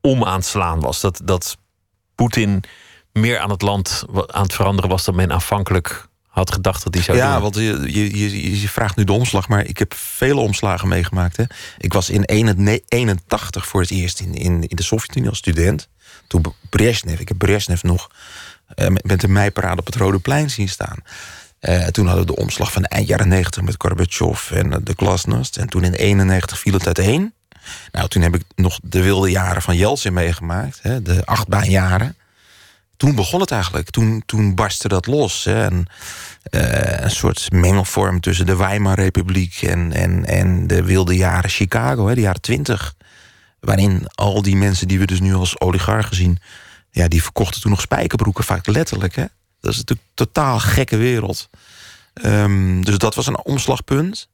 om 0.00 0.24
aan 0.24 0.36
het 0.36 0.46
slaan 0.46 0.80
was. 0.80 1.00
Dat, 1.00 1.20
dat 1.24 1.56
Poetin 2.14 2.62
meer 3.12 3.38
aan 3.38 3.50
het 3.50 3.62
land 3.62 4.04
aan 4.26 4.42
het 4.42 4.54
veranderen 4.54 4.90
was 4.90 5.04
dan 5.04 5.14
men 5.14 5.32
aanvankelijk 5.32 6.08
had 6.30 6.52
gedacht 6.52 6.84
dat 6.84 6.94
hij 6.94 7.02
zou 7.02 7.16
ja, 7.16 7.32
doen. 7.32 7.42
want 7.42 7.54
je, 7.54 7.92
je, 8.18 8.60
je, 8.60 8.68
vraagt 8.68 8.96
nu 8.96 9.04
de 9.04 9.12
omslag, 9.12 9.48
maar 9.48 9.64
ik 9.64 9.78
heb 9.78 9.94
vele 9.94 10.40
omslagen 10.40 10.88
meegemaakt. 10.88 11.36
Hè. 11.36 11.44
Ik 11.78 11.92
was 11.92 12.10
in 12.10 12.24
81 12.24 13.66
voor 13.66 13.80
het 13.80 13.90
eerst 13.90 14.20
in, 14.20 14.34
in, 14.34 14.68
in 14.68 14.76
de 14.76 14.82
Sovjet-Unie 14.82 15.28
als 15.28 15.38
student. 15.38 15.88
Toen 16.26 16.44
Brezhnev, 16.68 17.20
ik 17.20 17.28
heb 17.28 17.38
Brezhnev 17.38 17.82
nog 17.82 18.10
uh, 18.76 18.86
met 19.02 19.20
de 19.20 19.28
meiparade 19.28 19.80
op 19.80 19.86
het 19.86 19.94
Rode 19.94 20.18
Plein 20.18 20.50
zien 20.50 20.68
staan. 20.68 20.96
Uh, 21.60 21.86
toen 21.86 22.06
hadden 22.06 22.26
we 22.26 22.34
de 22.34 22.40
omslag 22.40 22.72
van 22.72 22.82
de 22.82 22.88
eind 22.88 23.08
jaren 23.08 23.28
90 23.28 23.62
met 23.62 23.74
Gorbachev 23.78 24.50
en 24.50 24.70
de 24.84 24.92
Glasnost. 24.96 25.56
En 25.56 25.68
toen 25.68 25.84
in 25.84 25.92
91 25.92 26.58
viel 26.58 26.72
het 26.72 26.86
uiteen. 26.86 27.34
Nou, 27.92 28.08
toen 28.08 28.22
heb 28.22 28.34
ik 28.34 28.42
nog 28.54 28.78
de 28.82 29.02
wilde 29.02 29.30
jaren 29.30 29.62
van 29.62 29.76
Jeltsin 29.76 30.12
meegemaakt. 30.12 30.78
Hè, 30.82 31.02
de 31.02 31.24
achtbaanjaren. 31.24 32.16
Toen 32.96 33.14
begon 33.14 33.40
het 33.40 33.50
eigenlijk. 33.50 33.90
Toen, 33.90 34.22
toen 34.26 34.54
barstte 34.54 34.88
dat 34.88 35.06
los. 35.06 35.44
Hè, 35.44 35.64
en, 35.64 35.86
uh, 36.50 37.00
een 37.00 37.10
soort 37.10 37.52
mengelvorm 37.52 38.20
tussen 38.20 38.46
de 38.46 38.56
Weimar-republiek... 38.56 39.62
En, 39.62 39.92
en, 39.92 40.24
en 40.24 40.66
de 40.66 40.82
wilde 40.82 41.16
jaren 41.16 41.50
Chicago, 41.50 42.06
hè, 42.06 42.14
de 42.14 42.20
jaren 42.20 42.40
twintig. 42.40 42.94
Waarin 43.60 44.06
al 44.14 44.42
die 44.42 44.56
mensen 44.56 44.88
die 44.88 44.98
we 44.98 45.06
dus 45.06 45.20
nu 45.20 45.34
als 45.34 45.60
oligarchen 45.60 46.16
zien... 46.16 46.38
Ja, 46.90 47.08
die 47.08 47.22
verkochten 47.22 47.60
toen 47.60 47.70
nog 47.70 47.80
spijkerbroeken, 47.80 48.44
vaak 48.44 48.66
letterlijk. 48.66 49.14
Hè? 49.14 49.24
Dat 49.60 49.70
is 49.72 49.76
natuurlijk 49.76 50.08
een 50.08 50.14
totaal 50.26 50.58
gekke 50.58 50.96
wereld. 50.96 51.48
Um, 52.24 52.84
dus 52.84 52.98
dat 52.98 53.14
was 53.14 53.26
een 53.26 53.44
omslagpunt. 53.44 54.28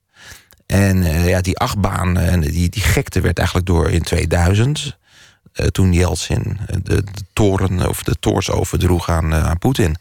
En 0.67 0.97
uh, 0.97 1.29
ja, 1.29 1.41
die 1.41 1.59
achtbaan, 1.59 2.19
en 2.19 2.41
die, 2.41 2.69
die 2.69 2.83
gekte 2.83 3.21
werd 3.21 3.39
eigenlijk 3.39 3.67
door 3.67 3.91
in 3.91 4.03
2000. 4.03 4.97
Uh, 5.55 5.67
toen 5.67 5.93
Yeltsin 5.93 6.59
de, 6.83 7.05
de, 7.05 7.23
toren 7.33 7.89
of 7.89 8.03
de 8.03 8.17
toors 8.21 8.51
overdroeg 8.51 9.09
aan, 9.09 9.35
aan 9.35 9.59
Poetin. 9.59 9.97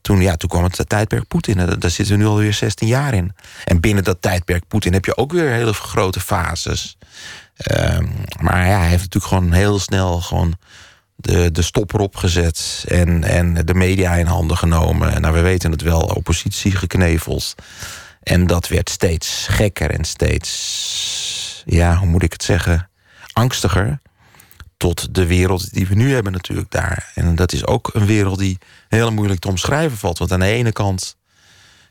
Toen, 0.00 0.20
ja, 0.20 0.36
toen 0.36 0.48
kwam 0.48 0.62
het 0.64 0.88
tijdperk 0.88 1.28
Poetin. 1.28 1.56
Daar 1.56 1.90
zitten 1.90 2.16
we 2.16 2.22
nu 2.22 2.28
alweer 2.28 2.52
16 2.52 2.88
jaar 2.88 3.14
in. 3.14 3.32
En 3.64 3.80
binnen 3.80 4.04
dat 4.04 4.22
tijdperk 4.22 4.68
Poetin 4.68 4.92
heb 4.92 5.04
je 5.04 5.16
ook 5.16 5.32
weer 5.32 5.50
hele 5.50 5.72
grote 5.72 6.20
fases. 6.20 6.98
Ehm, 7.56 8.06
maar 8.40 8.66
ja, 8.66 8.78
hij 8.78 8.88
heeft 8.88 9.02
natuurlijk 9.02 9.32
gewoon 9.32 9.52
heel 9.52 9.78
snel 9.78 10.20
gewoon 10.20 10.56
de, 11.16 11.50
de 11.50 11.62
stopper 11.62 12.00
opgezet. 12.00 12.84
En, 12.88 13.24
en 13.24 13.54
de 13.54 13.74
media 13.74 14.14
in 14.14 14.26
handen 14.26 14.56
genomen. 14.56 15.20
Nou, 15.20 15.34
we 15.34 15.40
weten 15.40 15.70
het 15.70 15.82
wel, 15.82 16.00
oppositie 16.00 16.76
gekneveld. 16.76 17.54
En 18.28 18.46
dat 18.46 18.68
werd 18.68 18.90
steeds 18.90 19.46
gekker 19.50 19.90
en 19.90 20.04
steeds, 20.04 21.62
ja, 21.66 21.96
hoe 21.96 22.08
moet 22.08 22.22
ik 22.22 22.32
het 22.32 22.42
zeggen, 22.42 22.90
angstiger. 23.32 24.00
Tot 24.76 25.14
de 25.14 25.26
wereld 25.26 25.74
die 25.74 25.86
we 25.86 25.94
nu 25.94 26.12
hebben 26.12 26.32
natuurlijk 26.32 26.70
daar. 26.70 27.12
En 27.14 27.34
dat 27.34 27.52
is 27.52 27.66
ook 27.66 27.90
een 27.92 28.06
wereld 28.06 28.38
die 28.38 28.58
heel 28.88 29.12
moeilijk 29.12 29.40
te 29.40 29.48
omschrijven 29.48 29.98
valt. 29.98 30.18
Want 30.18 30.32
aan 30.32 30.40
de 30.40 30.46
ene 30.46 30.72
kant 30.72 31.16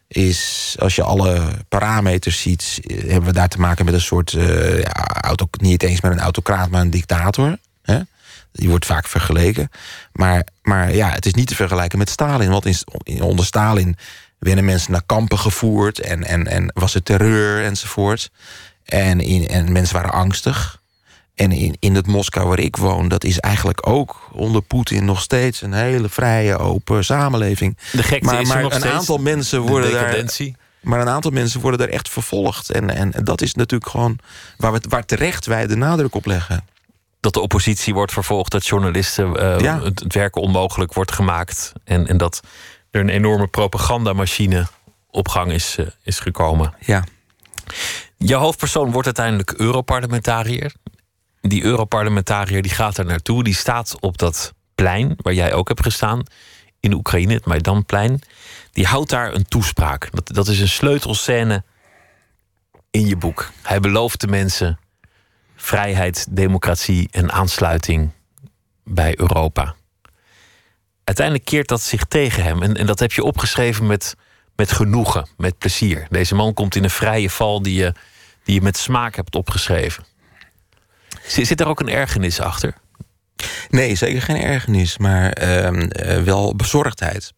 is, 0.08 0.76
als 0.80 0.95
je 0.95 1.04
alle 1.04 1.52
parameters 1.67 2.41
ziet... 2.41 2.80
hebben 2.88 3.23
we 3.23 3.34
daar 3.34 3.47
te 3.50 3.60
maken 3.60 3.86
met 3.86 3.93
een 3.93 4.02
soort, 4.02 4.34
uh, 4.34 4.82
ja, 4.82 5.36
niet 5.62 5.84
eens 5.84 6.02
met 6.02 6.12
een 6.12 6.19
autocraat, 6.19 6.69
maar 6.69 6.82
een 6.82 6.89
dictator. 6.89 7.58
Hè? 7.82 8.00
Die 8.52 8.69
wordt 8.69 8.86
vaak 8.86 9.08
vergeleken. 9.08 9.69
Maar, 10.12 10.47
maar 10.62 10.93
ja, 10.93 11.10
het 11.10 11.26
is 11.26 11.34
niet 11.34 11.47
te 11.47 11.56
vergelijken 11.56 11.97
met 11.97 12.10
Stalin. 12.10 12.50
Want 12.50 12.65
in, 12.65 13.21
onder 13.21 13.45
Stalin 13.45 13.97
werden 14.39 14.65
mensen 14.65 14.91
naar 14.91 15.04
kampen 15.06 15.39
gevoerd 15.39 16.00
en, 16.00 16.23
en, 16.23 16.47
en 16.47 16.71
was 16.73 16.95
er 16.95 17.04
terreur 17.04 17.63
enzovoort. 17.63 18.32
En, 18.86 19.19
in, 19.19 19.47
en 19.47 19.71
mensen 19.71 19.95
waren 19.95 20.12
angstig. 20.12 20.82
En 21.36 21.52
in, 21.52 21.76
in 21.80 21.95
het 21.95 22.08
Moskou 22.08 22.47
waar 22.47 22.60
ik 22.60 22.76
woon, 22.76 23.08
dat 23.08 23.23
is 23.23 23.39
eigenlijk 23.39 23.88
ook 23.88 24.30
onder 24.32 24.62
Poetin 24.62 25.06
nog 25.06 25.21
steeds 25.21 25.62
een 25.62 25.73
hele 25.73 26.10
vrije, 26.10 26.58
open 26.58 27.06
samenleving. 27.06 27.78
De 27.91 28.04
gekte 28.04 28.26
maar, 28.26 28.41
is 28.41 28.47
maar 28.47 28.62
nog 28.62 28.73
een 28.73 28.86
aantal 28.86 29.17
mensen 29.17 29.62
worden 29.62 29.89
de 29.89 29.95
daar. 29.95 30.56
Maar 30.82 31.02
een 31.02 31.10
aantal 31.10 31.32
mensen 31.32 31.62
worden 31.62 31.80
daar 31.80 31.89
echt 31.89 32.10
vervolgd. 32.10 32.69
En, 32.69 32.90
en, 32.90 33.12
dat 33.23 33.42
is 33.42 33.54
natuurlijk 33.54 33.92
gewoon 33.92 34.19
waar, 34.58 34.71
we, 34.71 34.81
waar 34.90 35.06
terecht 35.06 35.46
wij 35.46 35.67
de 35.67 35.75
nadruk 35.75 36.15
op 36.15 36.25
leggen. 36.25 36.65
Dat 37.19 37.33
de 37.33 37.40
oppositie 37.40 37.94
wordt 37.94 38.12
vervolgd, 38.12 38.52
dat 38.52 38.67
journalisten 38.67 39.29
uh, 39.29 39.60
Ja. 39.60 39.81
het, 39.83 40.00
het 40.00 40.13
werken 40.13 40.42
onmogelijk 40.42 40.94
wordt 40.94 41.12
gemaakt. 41.12 41.73
En, 41.83 42.08
en 42.08 42.17
dat 42.17 42.40
er 42.98 43.04
een 43.04 43.15
enorme 43.15 43.48
propagandamachine 43.48 44.67
op 45.10 45.27
gang 45.27 45.52
is, 45.52 45.75
eh, 45.77 45.85
is 46.04 46.19
gekomen. 46.19 46.73
Ja. 46.79 47.04
Je 48.17 48.35
hoofdpersoon 48.35 48.91
wordt 48.91 49.06
uiteindelijk 49.06 49.52
Europarlementariër. 49.52 50.73
Die 51.41 51.63
Europarlementariër 51.63 52.62
die 52.62 52.71
gaat 52.71 52.98
er 52.98 53.06
naartoe. 53.06 53.43
Die 53.43 53.56
staat 53.56 53.95
op 54.00 54.17
dat 54.17 54.54
plein 54.75 55.13
waar 55.17 55.33
jij 55.33 55.54
ook 55.54 55.67
hebt 55.67 55.83
gestaan 55.83 56.23
in 56.79 56.93
Oekraïne, 56.93 57.33
het 57.33 57.45
Maidanplein. 57.45 58.21
Die 58.71 58.85
houdt 58.85 59.10
daar 59.10 59.33
een 59.33 59.48
toespraak. 59.48 60.10
Dat, 60.12 60.27
dat 60.27 60.48
is 60.48 60.60
een 60.60 60.69
sleutelscène 60.69 61.63
in 62.91 63.06
je 63.06 63.15
boek. 63.15 63.52
Hij 63.62 63.79
belooft 63.79 64.21
de 64.21 64.27
mensen 64.27 64.79
vrijheid, 65.56 66.27
democratie 66.29 67.08
en 67.12 67.31
aansluiting 67.31 68.12
bij 68.83 69.19
Europa. 69.19 69.75
Uiteindelijk 71.08 71.45
keert 71.45 71.67
dat 71.67 71.81
zich 71.81 72.03
tegen 72.03 72.43
hem. 72.43 72.63
En, 72.63 72.75
en 72.75 72.85
dat 72.85 72.99
heb 72.99 73.12
je 73.12 73.23
opgeschreven 73.23 73.87
met, 73.87 74.15
met 74.55 74.71
genoegen, 74.71 75.27
met 75.37 75.58
plezier. 75.58 76.08
Deze 76.10 76.35
man 76.35 76.53
komt 76.53 76.75
in 76.75 76.83
een 76.83 76.89
vrije 76.89 77.29
val 77.29 77.62
die 77.62 77.75
je, 77.75 77.93
die 78.43 78.55
je 78.55 78.62
met 78.62 78.77
smaak 78.77 79.15
hebt 79.15 79.35
opgeschreven. 79.35 80.03
Zit, 81.27 81.60
er 81.60 81.67
ook 81.67 81.79
een 81.79 81.89
ergernis 81.89 82.39
achter? 82.39 82.73
Nee, 83.69 83.95
zeker 83.95 84.21
geen 84.21 84.41
ergernis, 84.41 84.97
maar 84.97 85.31
ehm, 85.31 85.79
eh, 85.79 86.23
wel 86.23 86.55
bezorgdheid. 86.55 87.33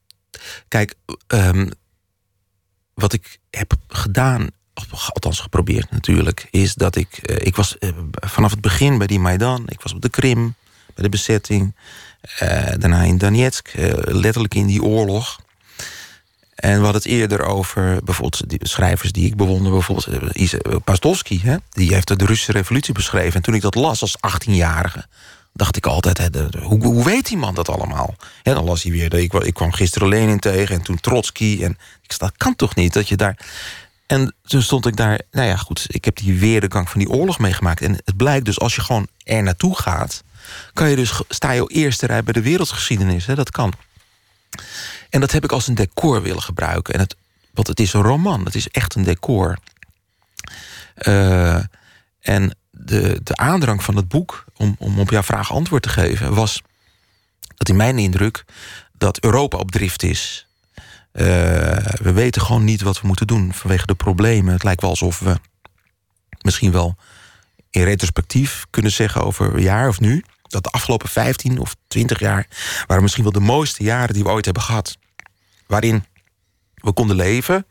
Kijk, 0.67 0.93
ehm, 1.28 1.70
wat 2.93 3.13
ik 3.13 3.38
heb 3.49 3.74
gedaan, 3.88 4.49
althans 5.13 5.39
geprobeerd 5.39 5.91
natuurlijk, 5.91 6.47
is 6.51 6.74
dat 6.74 6.95
ik. 6.95 7.17
eh, 7.17 7.36
ik 7.39 7.55
was 7.55 7.78
eh, 7.78 7.89
vanaf 8.11 8.51
het 8.51 8.61
begin 8.61 8.97
bij 8.97 9.07
die 9.07 9.20
Maidan, 9.20 9.63
ik 9.67 9.82
was 9.82 9.93
op 9.93 10.01
de 10.01 10.09
Krim, 10.09 10.55
bij 10.93 11.03
de 11.03 11.09
bezetting, 11.09 11.74
daarna 12.78 13.03
in 13.03 13.17
Donetsk, 13.17 13.67
eh, 13.67 13.93
letterlijk 14.03 14.55
in 14.55 14.65
die 14.65 14.84
oorlog. 14.84 15.39
En 16.55 16.78
we 16.78 16.84
hadden 16.84 17.01
het 17.01 17.11
eerder 17.11 17.43
over 17.43 18.03
bijvoorbeeld 18.03 18.43
schrijvers 18.59 19.11
die 19.11 19.26
ik 19.26 19.36
bewonder, 19.36 19.72
bijvoorbeeld 19.72 20.34
eh, 20.34 20.53
eh, 20.53 20.76
Pastovsky, 20.84 21.41
hè? 21.41 21.55
die 21.70 21.93
heeft 21.93 22.07
de 22.07 22.26
Russische 22.26 22.51
revolutie 22.51 22.93
beschreven. 22.93 23.34
En 23.34 23.41
toen 23.41 23.53
ik 23.53 23.61
dat 23.61 23.76
las 23.76 24.01
als 24.01 24.15
18-jarige, 24.17 25.05
dacht 25.53 25.76
ik 25.78 25.86
altijd: 25.86 26.17
hè, 26.17 26.28
hoe, 26.61 26.84
hoe 26.84 27.03
weet 27.03 27.28
die 27.28 27.38
man 27.38 27.55
dat 27.55 27.70
allemaal? 27.70 28.15
En 28.43 28.53
dan 28.53 28.63
las 28.63 28.84
hij 28.84 28.91
weer: 28.91 29.13
ik, 29.13 29.34
ik 29.34 29.53
kwam 29.53 29.72
gisteren 29.72 30.07
Lenin 30.07 30.39
tegen 30.39 30.76
en 30.76 30.82
toen 30.82 30.99
Trotsky. 30.99 31.59
En 31.63 31.72
ik 32.01 32.11
zei: 32.11 32.30
dat 32.30 32.38
kan 32.38 32.55
toch 32.55 32.76
niet 32.76 32.93
dat 32.93 33.07
je 33.07 33.17
daar. 33.17 33.38
En 34.07 34.36
toen 34.41 34.61
stond 34.61 34.86
ik 34.86 34.95
daar, 34.95 35.22
nou 35.32 35.47
ja, 35.47 35.55
goed, 35.55 35.86
ik 35.88 36.05
heb 36.05 36.15
die 36.15 36.39
weerdegang 36.39 36.89
van 36.89 36.99
die 36.99 37.09
oorlog 37.09 37.39
meegemaakt. 37.39 37.82
En 37.82 37.91
het 37.91 38.17
blijkt 38.17 38.45
dus, 38.45 38.59
als 38.59 38.76
je 38.76 38.82
gewoon 38.82 39.07
er 39.24 39.43
naartoe 39.43 39.76
gaat, 39.76 40.24
kan 40.74 40.89
je 40.89 40.95
dus, 40.95 41.22
sta 41.30 41.52
je 41.52 41.68
eerste 41.68 42.06
rij 42.06 42.24
bij 42.24 42.34
de 42.34 42.41
wereldgeschiedenis. 42.41 43.26
Hè? 43.26 43.36
Dat 43.36 43.52
kan. 43.52 43.74
En 45.10 45.20
dat 45.20 45.32
heb 45.32 45.43
ik 45.43 45.52
als 45.52 45.68
een 45.68 45.76
decor 45.76 46.22
willen 46.22 46.41
gebruiken. 46.41 46.93
En 46.93 47.00
het, 47.00 47.16
want 47.54 47.68
het 47.68 47.80
is 47.80 47.93
een 47.93 48.02
roman, 48.02 48.45
het 48.45 48.56
is 48.56 48.68
echt 48.68 48.95
een 48.95 49.04
decor. 49.04 49.58
Eh, 50.95 51.64
en 52.20 52.58
de, 52.70 53.20
de 53.24 53.36
aandrang 53.36 53.84
van 53.84 53.95
het 53.95 54.08
boek, 54.08 54.45
om, 54.56 54.76
om 54.80 55.00
op 55.00 55.10
jouw 55.10 55.24
vraag 55.24 55.52
antwoord 55.52 55.84
te 55.84 55.89
geven, 55.89 56.34
was 56.34 56.62
dat 57.56 57.70
in 57.70 57.76
mijn 57.76 57.97
indruk 57.97 58.45
dat 58.93 59.20
Europa 59.24 59.58
op 59.58 59.72
drift 59.72 60.04
is. 60.04 60.47
Eh, 61.12 61.26
we 62.02 62.12
weten 62.14 62.41
gewoon 62.41 62.64
niet 62.64 62.82
wat 62.82 63.02
we 63.02 63.08
moeten 63.08 63.28
doen 63.28 63.54
vanwege 63.54 63.86
de 63.86 63.95
problemen. 63.95 64.54
Het 64.54 64.64
lijkt 64.64 64.82
wel 64.82 64.89
alsof 64.89 65.20
we 65.20 65.39
misschien 66.41 66.72
wel 66.72 66.95
in 67.70 67.84
retrospectief 67.84 68.66
kunnen 68.70 68.91
zeggen 68.91 69.24
over 69.24 69.54
een 69.54 69.62
jaar 69.62 69.88
of 69.88 70.00
nu. 70.00 70.24
Dat 70.50 70.64
de 70.64 70.70
afgelopen 70.70 71.10
15 71.10 71.60
of 71.60 71.76
20 71.88 72.20
jaar 72.20 72.47
waren 72.88 73.02
misschien 73.04 73.24
wel 73.24 73.32
de 73.32 73.39
mooiste 73.39 73.84
jaren 73.84 74.14
die 74.14 74.24
we 74.24 74.30
ooit 74.30 74.45
hebben 74.45 74.64
gehad. 74.64 74.97
Waarin 75.68 76.06
we 76.74 76.91
konden 76.91 77.16
leven. 77.16 77.66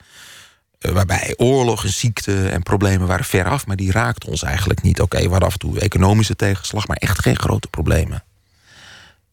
eh, 0.78 0.92
Waarbij 0.92 1.34
oorlog 1.36 1.84
en 1.84 1.92
ziekte 1.92 2.48
en 2.48 2.62
problemen 2.62 3.06
waren 3.06 3.24
veraf, 3.24 3.66
maar 3.66 3.76
die 3.76 3.92
raakten 3.92 4.28
ons 4.28 4.42
eigenlijk 4.42 4.82
niet. 4.82 5.00
Oké, 5.00 5.20
hadden 5.20 5.40
af 5.48 5.52
en 5.52 5.58
toe 5.58 5.80
economische 5.80 6.36
tegenslag, 6.36 6.86
maar 6.86 6.96
echt 6.96 7.18
geen 7.18 7.38
grote 7.38 7.68
problemen. 7.68 8.24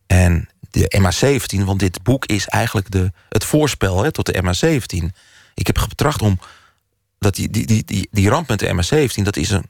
En 0.08 0.50
de 0.72 1.02
MH17, 1.02 1.64
want 1.66 1.80
dit 1.80 2.04
boek 2.04 2.26
is 2.26 2.48
eigenlijk 2.48 2.92
de, 2.92 3.12
het 3.30 3.44
voorspel 3.44 4.04
hè, 4.04 4.12
tot 4.12 4.26
de 4.26 4.44
MH17. 4.44 5.16
Ik 5.54 5.68
heb 5.68 5.78
getracht 5.78 6.22
om 6.22 6.40
dat 7.20 7.36
die, 7.36 7.50
die, 7.50 7.84
die, 7.84 8.08
die, 8.12 8.30
ramp 8.30 8.48
met 8.48 8.60
de 8.60 8.68
MH17, 8.74 9.22
dat 9.24 9.38
is 9.38 9.50
een 9.50 9.66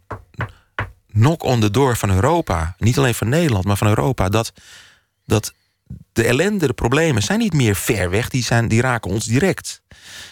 knock 1.16 1.44
on 1.44 1.60
the 1.60 1.72
door 1.72 1.98
van 1.98 2.10
Europa. 2.10 2.76
Niet 2.78 2.98
alleen 2.98 3.16
van 3.16 3.30
Nederland, 3.30 3.66
maar 3.66 3.78
van 3.78 3.88
Europa. 3.88 4.30
Dat, 4.30 4.54
dat 5.26 5.54
de 6.14 6.24
ellende, 6.24 6.68
de 6.68 6.74
problemen 6.74 7.24
zijn 7.24 7.40
niet 7.40 7.54
meer 7.54 7.76
ver 7.76 8.10
weg, 8.10 8.30
die, 8.30 8.44
zijn, 8.44 8.68
die 8.68 8.82
raken 8.82 9.12
ons 9.12 9.26
direct. 9.26 9.82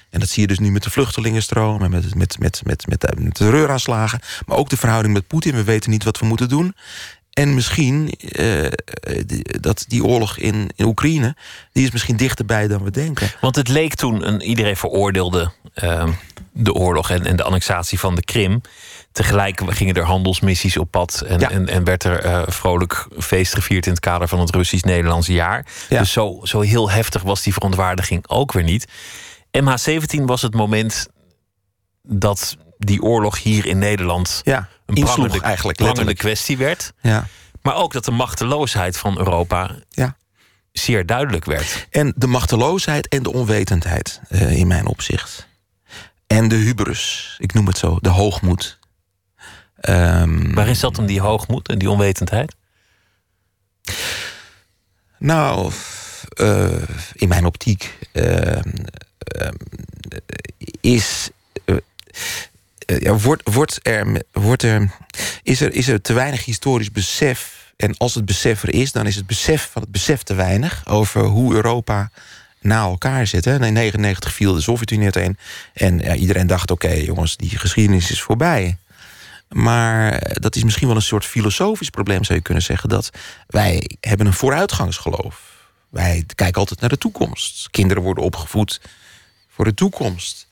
En 0.10 0.20
dat 0.20 0.30
zie 0.30 0.42
je 0.42 0.48
dus 0.48 0.60
nu 0.60 0.72
met 0.72 0.84
de 0.84 0.90
vluchtelingenstroom 0.90 1.84
en 1.84 1.90
met, 1.90 2.16
met, 2.16 2.40
met, 2.40 2.62
met, 2.66 2.88
met, 2.88 3.02
de, 3.02 3.30
terreuraanslagen. 3.32 4.20
Maar 4.46 4.58
ook 4.58 4.70
de 4.70 4.78
verhouding 4.78 5.14
met 5.14 5.28
Poetin. 5.28 5.56
We 5.56 5.64
weten 5.64 5.90
niet 5.90 6.04
wat 6.04 6.20
we 6.20 6.26
moeten 6.26 6.50
doen. 6.50 6.76
En 7.34 7.54
misschien 7.54 8.10
eh, 8.10 8.72
die, 9.26 9.60
dat 9.60 9.86
die 9.88 10.04
oorlog 10.04 10.38
in, 10.38 10.70
in 10.76 10.86
Oekraïne, 10.86 11.36
die 11.72 11.84
is 11.86 11.92
misschien 11.92 12.18
dichterbij 12.18 12.68
dan 12.68 12.84
we 12.84 12.92
denken. 12.92 13.32
Want 13.42 13.56
het 13.56 13.68
leek 13.68 13.96
toen, 13.96 14.28
een, 14.28 14.42
iedereen 14.42 14.78
veroordeelde 14.78 15.52
eh, 15.74 16.08
de 16.52 16.74
oorlog 16.74 17.10
en, 17.10 17.26
en 17.26 17.36
de 17.36 17.44
annexatie 17.44 18.00
van 18.00 18.16
de 18.16 18.24
Krim. 18.24 18.62
Tegelijk 19.14 19.62
gingen 19.66 19.96
er 19.96 20.04
handelsmissies 20.04 20.78
op 20.78 20.92
pad 20.92 21.22
en, 21.28 21.40
Ja. 21.40 21.50
en, 21.50 21.68
en 21.68 21.84
werd 21.84 22.04
er 22.04 22.20
eh, 22.20 22.42
vrolijk 22.46 23.08
feest 23.20 23.54
gevierd 23.54 23.86
in 23.86 23.92
het 23.92 24.02
kader 24.02 24.28
van 24.28 24.40
het 24.40 24.56
Russisch-Nederlandse 24.56 25.34
jaar. 25.34 25.66
Ja. 25.90 26.00
Dus 26.00 26.12
zo, 26.12 26.40
zo 26.44 26.60
heel 26.62 26.90
heftig 26.92 27.22
was 27.22 27.42
die 27.42 27.54
verontwaardiging 27.54 28.28
ook 28.28 28.52
weer 28.52 28.64
niet. 28.64 28.88
MH17 29.62 30.24
was 30.26 30.42
het 30.42 30.54
moment 30.54 31.08
dat 32.02 32.58
die 32.78 33.02
oorlog 33.02 33.42
hier 33.44 33.66
in 33.66 33.78
Nederland 33.78 34.42
Ja, 34.44 34.68
een 34.86 34.96
insloeg 34.96 35.16
prangende, 35.16 35.42
eigenlijk 35.46 35.78
prangende 35.78 36.16
kwestie 36.16 36.58
werd. 36.58 36.94
Ja. 37.02 37.28
Maar 37.62 37.76
ook 37.76 37.94
dat 37.94 38.06
de 38.06 38.12
machteloosheid 38.12 38.98
van 38.98 39.18
Europa 39.18 39.76
Ja. 39.90 40.18
zeer 40.72 41.06
duidelijk 41.06 41.46
werd. 41.46 41.88
En 41.90 42.14
de 42.16 42.28
machteloosheid 42.28 43.08
en 43.08 43.24
de 43.24 43.34
onwetendheid 43.34 44.22
eh, 44.30 44.58
in 44.58 44.68
mijn 44.68 44.86
opzicht. 44.88 45.48
En 46.28 46.48
de 46.48 46.56
hubris, 46.56 47.36
ik 47.40 47.54
noem 47.54 47.68
het 47.68 47.78
zo, 47.78 47.98
de 48.02 48.10
hoogmoed. 48.10 48.80
Ehm, 49.84 50.54
Waarin 50.54 50.76
zat 50.76 50.96
hem 50.98 51.06
die 51.06 51.20
hoogmoed 51.22 51.68
en 51.70 51.78
die 51.78 51.90
onwetendheid? 51.90 52.56
Nou, 55.18 55.72
eh, 56.30 56.82
in 57.14 57.28
mijn 57.28 57.46
optiek 57.46 57.98
eh, 58.12 58.58
eh, 58.58 59.52
is. 60.82 61.30
eh, 61.66 61.76
ja, 62.86 63.18
wordt, 63.18 63.54
wordt 63.54 63.80
er, 63.82 64.22
wordt 64.32 64.64
er, 64.64 64.90
is, 65.44 65.62
er, 65.62 65.74
is 65.74 65.88
er 65.88 66.02
te 66.02 66.14
weinig 66.14 66.46
historisch 66.46 66.92
besef. 66.92 67.72
En 67.76 67.98
als 67.98 68.16
het 68.16 68.26
besef 68.26 68.64
er 68.64 68.74
is, 68.74 68.92
dan 68.92 69.06
is 69.08 69.16
het 69.16 69.28
besef 69.28 69.70
van 69.72 69.82
het 69.82 69.92
besef 69.92 70.24
te 70.24 70.34
weinig 70.34 70.88
over 70.88 71.24
hoe 71.24 71.54
Europa 71.54 72.12
na 72.62 72.82
elkaar 72.82 73.28
zit. 73.28 73.46
Hè. 73.46 73.52
In 73.54 73.60
1999 73.74 74.34
viel 74.34 74.54
de 74.54 74.62
Sovjet-Unie 74.62 75.04
uiteen. 75.04 75.38
En 75.74 76.00
ja, 76.00 76.16
iedereen 76.16 76.48
dacht: 76.48 76.72
oké, 76.72 76.92
jongens, 76.92 77.38
die 77.38 77.58
geschiedenis 77.58 78.12
is 78.12 78.22
voorbij. 78.22 78.78
Maar 79.54 80.32
dat 80.40 80.56
is 80.56 80.64
misschien 80.64 80.88
wel 80.88 80.96
een 80.96 81.02
soort 81.02 81.26
filosofisch 81.26 81.90
probleem, 81.90 82.24
zou 82.24 82.38
je 82.38 82.44
kunnen 82.44 82.64
zeggen. 82.64 82.90
Dat 82.90 83.10
wij 83.48 83.90
hebben 84.00 84.28
een 84.28 84.34
vooruitgangsgeloof. 84.34 85.52
Wij 85.90 86.24
kijken 86.36 86.60
altijd 86.60 86.80
naar 86.80 86.90
de 86.90 86.98
toekomst. 86.98 87.70
Kinderen 87.70 88.04
worden 88.04 88.24
opgevoed 88.24 88.82
voor 89.50 89.66
de 89.66 89.74
toekomst. 89.74 90.48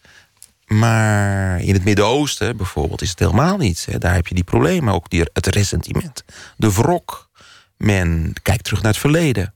Maar 0.65 1.59
in 1.61 1.73
het 1.73 1.83
Midden-Oosten 1.83 2.57
bijvoorbeeld 2.57 3.01
is 3.01 3.09
het 3.09 3.19
helemaal 3.19 3.57
niet. 3.57 3.87
Daar 3.97 4.13
heb 4.13 4.27
je 4.27 4.35
die 4.35 4.43
problemen, 4.43 4.93
ook 4.93 5.05
het 5.33 5.45
ressentiment. 5.45 6.23
De 6.57 6.73
wrok. 6.73 7.29
Men 7.77 8.33
kijkt 8.41 8.63
terug 8.63 8.81
naar 8.81 8.91
het 8.91 9.01
verleden. 9.01 9.53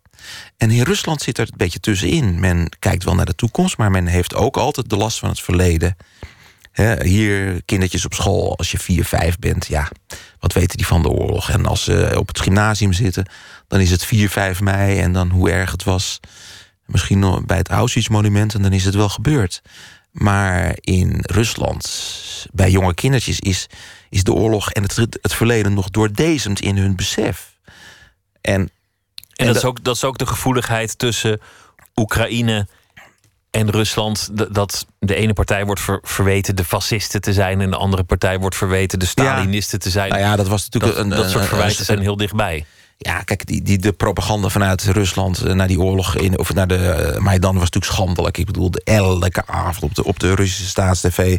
En 0.57 0.71
in 0.71 0.83
Rusland 0.83 1.21
zit 1.21 1.37
er 1.37 1.47
een 1.47 1.57
beetje 1.57 1.79
tussenin. 1.79 2.39
Men 2.39 2.69
kijkt 2.79 3.03
wel 3.03 3.15
naar 3.15 3.25
de 3.25 3.35
toekomst, 3.35 3.77
maar 3.77 3.91
men 3.91 4.05
heeft 4.05 4.35
ook 4.35 4.57
altijd 4.57 4.89
de 4.89 4.97
last 4.97 5.19
van 5.19 5.29
het 5.29 5.39
verleden. 5.39 5.95
Hier, 7.01 7.61
kindertjes 7.65 8.05
op 8.05 8.13
school, 8.13 8.57
als 8.57 8.71
je 8.71 8.77
4, 8.77 9.05
5 9.05 9.39
bent, 9.39 9.67
ja, 9.67 9.91
wat 10.39 10.53
weten 10.53 10.77
die 10.77 10.87
van 10.87 11.01
de 11.01 11.09
oorlog? 11.09 11.49
En 11.49 11.65
als 11.65 11.83
ze 11.83 12.13
op 12.17 12.27
het 12.27 12.39
gymnasium 12.39 12.93
zitten, 12.93 13.25
dan 13.67 13.79
is 13.79 13.91
het 13.91 14.05
4, 14.05 14.29
5 14.29 14.61
mei 14.61 14.99
en 14.99 15.13
dan 15.13 15.29
hoe 15.29 15.51
erg 15.51 15.71
het 15.71 15.83
was. 15.83 16.19
Misschien 16.85 17.19
nog 17.19 17.45
bij 17.45 17.57
het 17.57 17.69
Auschwitz-monument 17.69 18.53
en 18.53 18.61
dan 18.61 18.73
is 18.73 18.85
het 18.85 18.95
wel 18.95 19.09
gebeurd. 19.09 19.61
Maar 20.11 20.75
in 20.79 21.19
Rusland, 21.21 21.85
bij 22.51 22.71
jonge 22.71 22.93
kindertjes, 22.93 23.39
is, 23.39 23.67
is 24.09 24.23
de 24.23 24.33
oorlog 24.33 24.71
en 24.71 24.83
het, 24.83 24.95
het 25.21 25.33
verleden 25.33 25.73
nog 25.73 25.89
doordezemd 25.89 26.59
in 26.59 26.77
hun 26.77 26.95
besef. 26.95 27.55
En, 28.41 28.53
En, 28.53 28.69
En 29.35 29.45
dat, 29.45 29.55
is 29.55 29.63
ook, 29.63 29.83
dat 29.83 29.95
is 29.95 30.03
ook 30.03 30.17
de 30.17 30.25
gevoeligheid 30.25 30.97
tussen 30.97 31.41
Oekraïne 31.95 32.67
en 33.55 33.69
Rusland. 33.71 34.29
Dat 34.53 34.85
de 34.99 35.15
ene 35.15 35.33
partij 35.33 35.65
wordt 35.65 35.81
ver- 35.81 35.99
verweten 36.03 36.55
de 36.55 36.63
fascisten 36.63 37.21
te 37.21 37.33
zijn... 37.33 37.61
en 37.61 37.69
de 37.69 37.77
andere 37.77 38.03
partij 38.03 38.39
wordt 38.39 38.55
verweten 38.55 38.99
de 38.99 39.05
Stalinisten 39.05 39.79
te 39.79 39.89
zijn. 39.89 40.09
nou 40.09 40.21
ja, 40.21 40.35
dat 40.35 40.47
was 40.47 40.63
natuurlijk 40.63 40.93
dat, 40.93 41.03
een, 41.03 41.09
dat 41.09 41.29
soort 41.29 41.45
verwijten 41.45 41.79
een- 41.79 41.85
zijn 41.85 41.99
heel 41.99 42.17
dichtbij. 42.17 42.65
Ja, 42.97 43.21
kijk, 43.21 43.45
die, 43.45 43.61
die, 43.61 43.77
de 43.77 43.91
propaganda 43.91 44.49
vanuit 44.49 44.83
Rusland 44.83 45.41
eh, 45.41 45.53
naar 45.53 45.67
die 45.67 45.79
oorlog... 45.79 46.15
In, 46.15 46.39
of 46.39 46.53
naar 46.53 46.67
de 46.67 47.13
uh, 47.15 47.21
Maidan 47.21 47.53
was 47.53 47.63
natuurlijk 47.63 47.93
schandelijk. 47.93 48.37
Ik 48.37 48.45
bedoel, 48.45 48.71
elke 48.83 49.43
avond 49.47 49.83
op 49.83 49.95
de, 49.95 50.03
op 50.03 50.19
de 50.19 50.35
Russische 50.35 50.69
staatstv... 50.69 51.37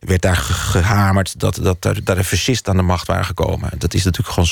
werd 0.00 0.22
daar 0.22 0.36
gehamerd 0.36 1.40
dat, 1.40 1.54
dat, 1.62 1.82
dat, 1.82 2.00
dat 2.04 2.16
er 2.16 2.24
fascisten 2.24 2.72
aan 2.72 2.78
de 2.78 2.84
macht 2.84 3.06
waren 3.06 3.24
gekomen. 3.24 3.70
Dat 3.78 3.94
is 3.94 4.04
natuurlijk 4.04 4.34
gewoon... 4.34 4.48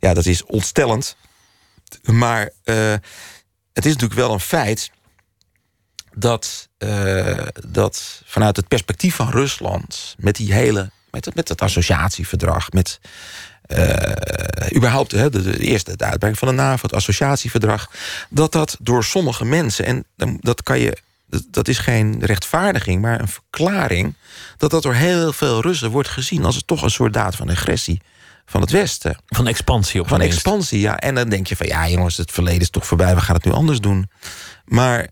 Ja, 0.00 0.14
dat 0.14 0.26
is 0.26 0.44
ontstellend. 0.44 1.16
Maar 2.02 2.50
uh, 2.64 2.92
het 3.72 3.84
is 3.84 3.92
natuurlijk 3.92 4.20
wel 4.20 4.32
een 4.32 4.40
feit... 4.40 4.90
dat, 6.16 6.68
uh, 6.78 7.46
dat 7.68 8.22
vanuit 8.24 8.56
het 8.56 8.68
perspectief 8.68 9.14
van 9.14 9.30
Rusland... 9.30 10.14
met 10.18 10.36
die 10.36 10.52
hele 10.52 10.90
met 11.14 11.24
het, 11.24 11.34
met 11.34 11.48
het 11.48 11.62
associatieverdrag, 11.62 12.70
met 12.70 13.00
uh, 13.66 14.76
überhaupt 14.76 15.12
hè, 15.12 15.30
de, 15.30 15.42
de, 15.42 15.58
eerste 15.58 15.90
uitbreiding 15.90 16.38
van 16.38 16.48
de 16.48 16.54
NAVO, 16.54 16.82
het 16.82 16.94
associatieverdrag, 16.94 17.90
dat 18.30 18.52
dat 18.52 18.76
door 18.80 19.04
sommige 19.04 19.44
mensen, 19.44 19.84
en 19.84 20.04
dat 20.40 20.62
kan 20.62 20.78
je, 20.78 20.96
dat 21.50 21.68
is 21.68 21.78
geen 21.78 22.24
rechtvaardiging, 22.24 23.00
maar 23.02 23.20
een 23.20 23.28
verklaring, 23.28 24.14
dat 24.56 24.70
dat 24.70 24.82
door 24.82 24.94
heel 24.94 25.32
veel 25.32 25.60
Russen 25.60 25.90
wordt 25.90 26.08
gezien 26.08 26.44
als 26.44 26.56
het 26.56 26.66
toch 26.66 26.82
een 26.82 26.90
soort 26.90 27.12
daad 27.12 27.36
van 27.36 27.50
agressie 27.50 28.00
van 28.46 28.60
het 28.60 28.70
Westen. 28.70 29.16
Van 29.26 29.46
expansie 29.46 30.00
op 30.00 30.08
Van 30.08 30.20
expansie, 30.20 30.80
ja. 30.80 30.98
En 30.98 31.14
dan 31.14 31.28
denk 31.28 31.46
je 31.46 31.56
van 31.56 31.66
ja, 31.66 31.88
jongens, 31.88 32.16
het 32.16 32.32
verleden 32.32 32.60
is 32.60 32.70
toch 32.70 32.86
voorbij, 32.86 33.14
we 33.14 33.20
gaan 33.20 33.34
het 33.34 33.44
nu 33.44 33.52
anders 33.52 33.80
doen. 33.80 34.10
Maar 34.64 35.08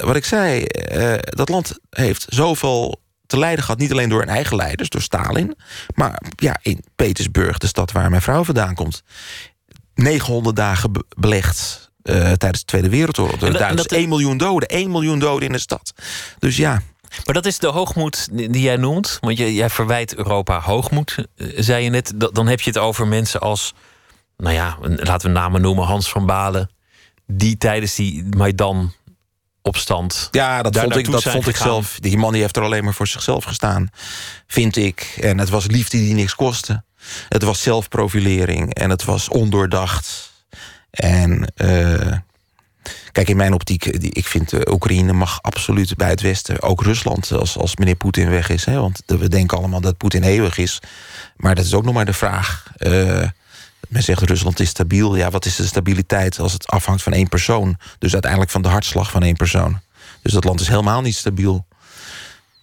wat 0.00 0.16
ik 0.16 0.24
zei, 0.24 0.64
uh, 0.92 1.14
dat 1.18 1.48
land 1.48 1.78
heeft 1.90 2.26
zoveel 2.28 3.00
te 3.26 3.38
lijden 3.38 3.64
gehad. 3.64 3.78
Niet 3.78 3.92
alleen 3.92 4.08
door 4.08 4.20
hun 4.20 4.28
eigen 4.28 4.56
leiders, 4.56 4.88
door 4.88 5.02
Stalin. 5.02 5.56
Maar 5.94 6.22
ja, 6.36 6.58
in 6.62 6.84
Petersburg, 6.96 7.58
de 7.58 7.66
stad 7.66 7.92
waar 7.92 8.10
mijn 8.10 8.22
vrouw 8.22 8.44
vandaan 8.44 8.74
komt. 8.74 9.02
900 9.94 10.56
dagen 10.56 10.92
be 10.92 11.04
belegd 11.16 11.90
uh, 12.02 12.14
tijdens 12.14 12.58
de 12.58 12.64
Tweede 12.64 12.88
Wereldoorlog. 12.88 13.38
Door 13.38 13.52
de 13.52 13.58
Duitsers. 13.58 13.86
1 13.86 14.08
miljoen 14.08 14.36
doden. 14.36 14.68
1 14.68 14.90
miljoen 14.90 15.18
doden 15.18 15.46
in 15.46 15.52
de 15.52 15.58
stad. 15.58 15.92
Dus 16.38 16.56
ja. 16.56 16.82
Maar 17.24 17.34
dat 17.34 17.46
is 17.46 17.58
de 17.58 17.66
hoogmoed 17.66 18.28
die 18.32 18.60
jij 18.60 18.76
noemt. 18.76 19.18
Want 19.20 19.38
je, 19.38 19.54
jij 19.54 19.70
verwijt 19.70 20.14
Europa 20.14 20.60
hoogmoed, 20.60 21.26
zei 21.56 21.84
je 21.84 21.90
net. 21.90 22.12
Dan 22.32 22.46
heb 22.46 22.60
je 22.60 22.70
het 22.70 22.78
over 22.78 23.06
mensen 23.06 23.40
als... 23.40 23.74
Nou 24.36 24.54
ja, 24.54 24.76
laten 24.80 25.28
we 25.28 25.38
namen 25.38 25.60
noemen. 25.60 25.84
Hans 25.84 26.08
van 26.08 26.26
Balen. 26.26 26.70
Die 27.26 27.56
tijdens 27.56 27.94
die 27.94 28.24
Maidan 28.36 28.92
opstand. 29.66 30.28
Ja, 30.30 30.62
dat 30.62 30.78
vond 30.78 30.96
ik, 30.96 31.10
dat 31.10 31.22
vond 31.22 31.48
ik 31.48 31.56
zelf. 31.56 31.98
Die 32.00 32.18
man 32.18 32.32
die 32.32 32.40
heeft 32.40 32.56
er 32.56 32.62
alleen 32.62 32.84
maar 32.84 32.94
voor 32.94 33.06
zichzelf 33.06 33.44
gestaan, 33.44 33.88
vind 34.46 34.76
ik. 34.76 35.18
En 35.20 35.38
het 35.38 35.48
was 35.48 35.66
liefde 35.66 35.98
die 35.98 36.14
niks 36.14 36.34
kostte. 36.34 36.82
Het 37.28 37.42
was 37.42 37.62
zelfprofilering 37.62 38.74
en 38.74 38.90
het 38.90 39.04
was 39.04 39.28
ondoordacht. 39.28 40.32
En 40.90 41.52
uh, 41.56 42.12
kijk, 43.12 43.28
in 43.28 43.36
mijn 43.36 43.52
optiek, 43.52 43.84
ik 43.86 44.26
vind 44.26 44.70
Oekraïne 44.70 45.12
mag 45.12 45.42
absoluut 45.42 45.96
bij 45.96 46.08
het 46.08 46.20
Westen, 46.20 46.62
ook 46.62 46.82
Rusland, 46.82 47.32
als, 47.32 47.56
als 47.56 47.76
meneer 47.76 47.94
Poetin 47.94 48.30
weg 48.30 48.48
is. 48.48 48.64
Hè, 48.64 48.80
want 48.80 49.02
we 49.06 49.28
denken 49.28 49.58
allemaal 49.58 49.80
dat 49.80 49.96
Poetin 49.96 50.22
eeuwig 50.22 50.58
is. 50.58 50.80
Maar 51.36 51.54
dat 51.54 51.64
is 51.64 51.74
ook 51.74 51.84
nog 51.84 51.94
maar 51.94 52.04
de 52.04 52.12
vraag. 52.12 52.64
Uh, 52.78 53.28
men 53.88 54.02
zegt 54.02 54.22
Rusland 54.22 54.60
is 54.60 54.68
stabiel. 54.68 55.16
Ja, 55.16 55.30
wat 55.30 55.44
is 55.44 55.56
de 55.56 55.66
stabiliteit 55.66 56.38
als 56.38 56.52
het 56.52 56.66
afhangt 56.66 57.02
van 57.02 57.12
één 57.12 57.28
persoon? 57.28 57.76
Dus 57.98 58.12
uiteindelijk 58.12 58.50
van 58.50 58.62
de 58.62 58.68
hartslag 58.68 59.10
van 59.10 59.22
één 59.22 59.36
persoon. 59.36 59.80
Dus 60.22 60.32
dat 60.32 60.44
land 60.44 60.60
is 60.60 60.68
helemaal 60.68 61.00
niet 61.00 61.16
stabiel. 61.16 61.66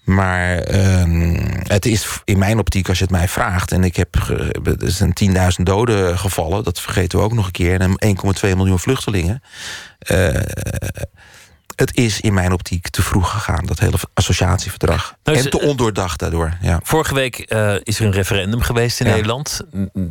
Maar 0.03 0.71
uh, 0.71 1.39
het 1.63 1.86
is 1.86 2.07
in 2.24 2.38
mijn 2.38 2.59
optiek, 2.59 2.89
als 2.89 2.97
je 2.97 3.03
het 3.03 3.13
mij 3.13 3.28
vraagt... 3.28 3.71
en 3.71 3.84
ik 3.84 3.95
heb, 3.95 4.15
er 4.82 4.91
zijn 4.91 5.13
10.000 5.57 5.63
doden 5.63 6.19
gevallen... 6.19 6.63
dat 6.63 6.82
vergeten 6.82 7.19
we 7.19 7.26
ook 7.26 7.34
nog 7.34 7.45
een 7.45 7.51
keer... 7.51 7.80
en 7.80 8.17
1,2 8.45 8.55
miljoen 8.55 8.80
vluchtelingen... 8.80 9.43
Uh, 10.11 10.28
het 11.76 11.97
is 11.97 12.21
in 12.21 12.34
mijn 12.34 12.51
optiek 12.51 12.89
te 12.89 13.01
vroeg 13.01 13.32
gegaan, 13.32 13.65
dat 13.65 13.80
hele 13.80 13.97
associatieverdrag. 14.13 15.15
Nou, 15.24 15.38
en 15.38 15.49
te 15.49 15.59
ondoordacht 15.59 16.19
daardoor. 16.19 16.57
Ja. 16.61 16.80
Vorige 16.84 17.13
week 17.13 17.53
uh, 17.53 17.76
is 17.84 17.99
er 17.99 18.05
een 18.05 18.11
referendum 18.11 18.61
geweest 18.61 18.99
in 18.99 19.05
ja. 19.05 19.11
Nederland. 19.11 19.61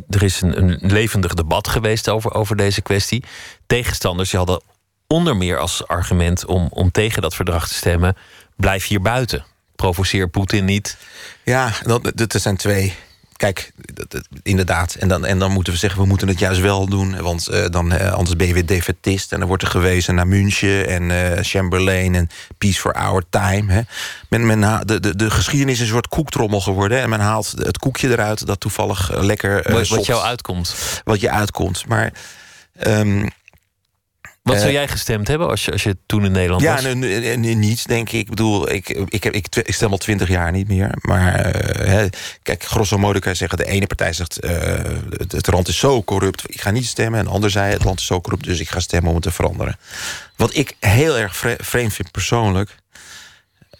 Er 0.09 0.23
is 0.23 0.41
een, 0.41 0.57
een, 0.57 0.79
levendig 0.81 1.33
debat 1.33 1.67
geweest 1.67 2.09
over, 2.09 2.33
over 2.33 2.55
deze 2.55 2.81
kwestie. 2.81 3.23
Tegenstanders 3.67 4.29
die 4.29 4.39
hadden 4.39 4.61
onder 5.07 5.37
meer 5.37 5.57
als 5.57 5.87
argument 5.87 6.45
om, 6.45 6.67
om 6.69 6.91
tegen 6.91 7.21
dat 7.21 7.35
verdrag 7.35 7.67
te 7.67 7.73
stemmen: 7.73 8.17
blijf 8.55 8.87
hier 8.87 9.01
buiten. 9.01 9.45
Provoceer 9.75 10.29
Poetin 10.29 10.65
niet. 10.65 10.97
Ja, 11.43 11.71
dat, 11.83 12.11
dat 12.15 12.41
zijn 12.41 12.57
twee 12.57 12.95
kijk, 13.43 13.71
inderdaad. 14.43 14.93
En 14.95 15.07
dan, 15.07 15.25
en 15.25 15.39
dan 15.39 15.51
moeten 15.51 15.73
we 15.73 15.79
zeggen, 15.79 16.01
we 16.01 16.07
moeten 16.07 16.27
het 16.27 16.39
juist 16.39 16.61
wel 16.61 16.85
doen. 16.85 17.21
Want 17.21 17.47
uh, 17.51 17.65
dan, 17.69 17.93
uh, 17.93 18.11
anders 18.11 18.35
ben 18.35 18.47
je 18.47 18.53
weer 18.53 18.65
defetist. 18.65 19.31
En 19.31 19.39
dan 19.39 19.47
wordt 19.47 19.63
er 19.63 19.69
gewezen 19.69 20.15
naar 20.15 20.27
München 20.27 20.87
en 20.87 21.09
uh, 21.09 21.43
Chamberlain 21.43 22.15
en 22.15 22.29
Peace 22.57 22.79
for 22.79 22.93
Our 22.93 23.23
Time. 23.29 23.73
Hè. 23.73 23.81
Men, 24.29 24.45
men, 24.45 24.85
de, 24.85 24.99
de, 24.99 25.15
de 25.15 25.29
geschiedenis 25.29 25.73
is 25.73 25.79
een 25.79 25.87
soort 25.87 26.07
koektrommel 26.07 26.61
geworden. 26.61 27.01
En 27.01 27.09
men 27.09 27.19
haalt 27.19 27.53
het 27.57 27.77
koekje 27.77 28.09
eruit 28.09 28.47
dat 28.47 28.59
toevallig 28.59 29.21
lekker... 29.21 29.71
wat, 29.71 29.87
wat 29.87 30.05
jou 30.05 30.23
uitkomt. 30.23 30.75
Wat 31.03 31.19
je 31.19 31.29
uitkomt. 31.29 31.87
Maar... 31.87 32.13
Um, 32.87 33.29
wat 34.43 34.59
zou 34.59 34.71
jij 34.71 34.87
gestemd 34.87 35.27
hebben 35.27 35.47
als 35.49 35.65
je, 35.65 35.71
als 35.71 35.83
je 35.83 35.97
toen 36.05 36.25
in 36.25 36.31
Nederland 36.31 36.61
ja, 36.61 36.73
was? 36.73 36.83
Ja, 36.83 37.35
niets, 37.35 37.83
denk 37.83 38.09
ik. 38.09 38.19
Ik 38.19 38.29
bedoel, 38.29 38.71
ik, 38.71 38.89
ik, 38.89 39.23
heb, 39.23 39.33
ik, 39.33 39.55
ik 39.55 39.73
stem 39.73 39.91
al 39.91 39.97
twintig 39.97 40.27
jaar 40.27 40.51
niet 40.51 40.67
meer. 40.67 40.89
Maar 41.01 41.55
uh, 41.55 41.87
hè, 41.87 42.07
kijk, 42.41 42.63
grosso 42.63 42.97
modo 42.97 43.19
kan 43.19 43.31
je 43.31 43.37
zeggen... 43.37 43.57
de 43.57 43.65
ene 43.65 43.87
partij 43.87 44.13
zegt, 44.13 44.45
uh, 44.45 44.51
het, 45.09 45.31
het 45.31 45.47
land 45.47 45.67
is 45.67 45.77
zo 45.77 46.03
corrupt, 46.03 46.43
ik 46.53 46.61
ga 46.61 46.71
niet 46.71 46.85
stemmen. 46.85 47.19
En 47.19 47.25
de 47.25 47.31
ander 47.31 47.49
zei, 47.49 47.73
het 47.73 47.83
land 47.83 47.99
is 47.99 48.05
zo 48.05 48.21
corrupt, 48.21 48.43
dus 48.43 48.59
ik 48.59 48.69
ga 48.69 48.79
stemmen 48.79 49.09
om 49.09 49.15
het 49.15 49.23
te 49.23 49.31
veranderen. 49.31 49.77
Wat 50.35 50.55
ik 50.55 50.75
heel 50.79 51.17
erg 51.17 51.35
vreemd 51.59 51.93
vind 51.93 52.11
persoonlijk... 52.11 52.75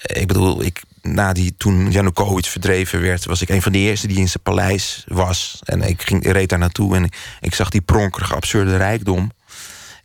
Ik 0.01 0.27
bedoel, 0.27 0.63
ik, 0.63 0.81
na 1.01 1.33
die, 1.33 1.53
toen 1.57 1.91
Janukovic 1.91 2.45
verdreven 2.45 3.01
werd... 3.01 3.25
was 3.25 3.41
ik 3.41 3.49
een 3.49 3.61
van 3.61 3.71
de 3.71 3.77
eerste 3.77 4.07
die 4.07 4.17
in 4.17 4.29
zijn 4.29 4.43
paleis 4.43 5.03
was. 5.07 5.59
En 5.63 5.81
ik, 5.81 6.01
ging, 6.01 6.31
reed 6.31 6.49
daar 6.49 6.59
naartoe 6.59 6.95
en 6.95 7.03
ik, 7.03 7.15
ik 7.41 7.55
zag 7.55 7.69
die 7.69 7.81
pronkerige, 7.81 8.35
absurde 8.35 8.77
rijkdom... 8.77 9.31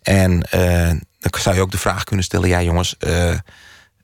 En 0.09 0.47
uh, 0.55 1.01
dan 1.19 1.41
zou 1.41 1.55
je 1.55 1.61
ook 1.61 1.71
de 1.71 1.79
vraag 1.79 2.05
kunnen 2.05 2.25
stellen: 2.25 2.49
ja, 2.49 2.63
jongens, 2.63 2.95
uh, 2.99 3.39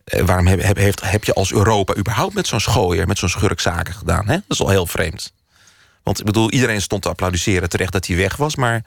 waarom 0.05 0.47
heb, 0.47 0.77
heeft, 0.77 1.01
heb 1.11 1.25
je 1.25 1.35
als 1.35 1.53
Europa 1.53 1.97
überhaupt 1.97 2.35
met 2.35 2.47
zo'n 2.47 2.61
schooier, 2.61 3.07
met 3.07 3.19
zo'n 3.19 3.29
schurk 3.29 3.61
zaken 3.61 3.95
gedaan? 3.95 4.27
Hè? 4.27 4.33
Dat 4.35 4.43
is 4.49 4.61
al 4.61 4.69
heel 4.69 4.87
vreemd. 4.87 5.33
Want 6.03 6.19
ik 6.19 6.25
bedoel, 6.25 6.51
iedereen 6.51 6.83
stond 6.83 7.03
te 7.03 7.09
applaudisseren 7.09 7.69
terecht 7.69 7.93
dat 7.93 8.07
hij 8.07 8.17
weg 8.17 8.37
was, 8.37 8.57
maar 8.57 8.85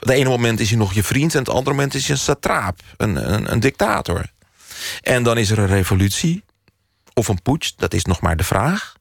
het 0.00 0.10
ene 0.10 0.28
moment 0.28 0.60
is 0.60 0.68
hij 0.68 0.78
nog 0.78 0.92
je 0.92 1.02
vriend 1.02 1.32
en 1.32 1.38
het 1.38 1.48
andere 1.48 1.76
moment 1.76 1.94
is 1.94 2.02
hij 2.02 2.10
een 2.10 2.20
satraap, 2.20 2.80
een, 2.96 3.32
een, 3.32 3.52
een 3.52 3.60
dictator. 3.60 4.30
En 5.00 5.22
dan 5.22 5.38
is 5.38 5.50
er 5.50 5.58
een 5.58 5.66
revolutie 5.66 6.44
of 7.14 7.28
een 7.28 7.42
putsch, 7.42 7.72
dat 7.76 7.94
is 7.94 8.04
nog 8.04 8.20
maar 8.20 8.36
de 8.36 8.44
vraag. 8.44 8.94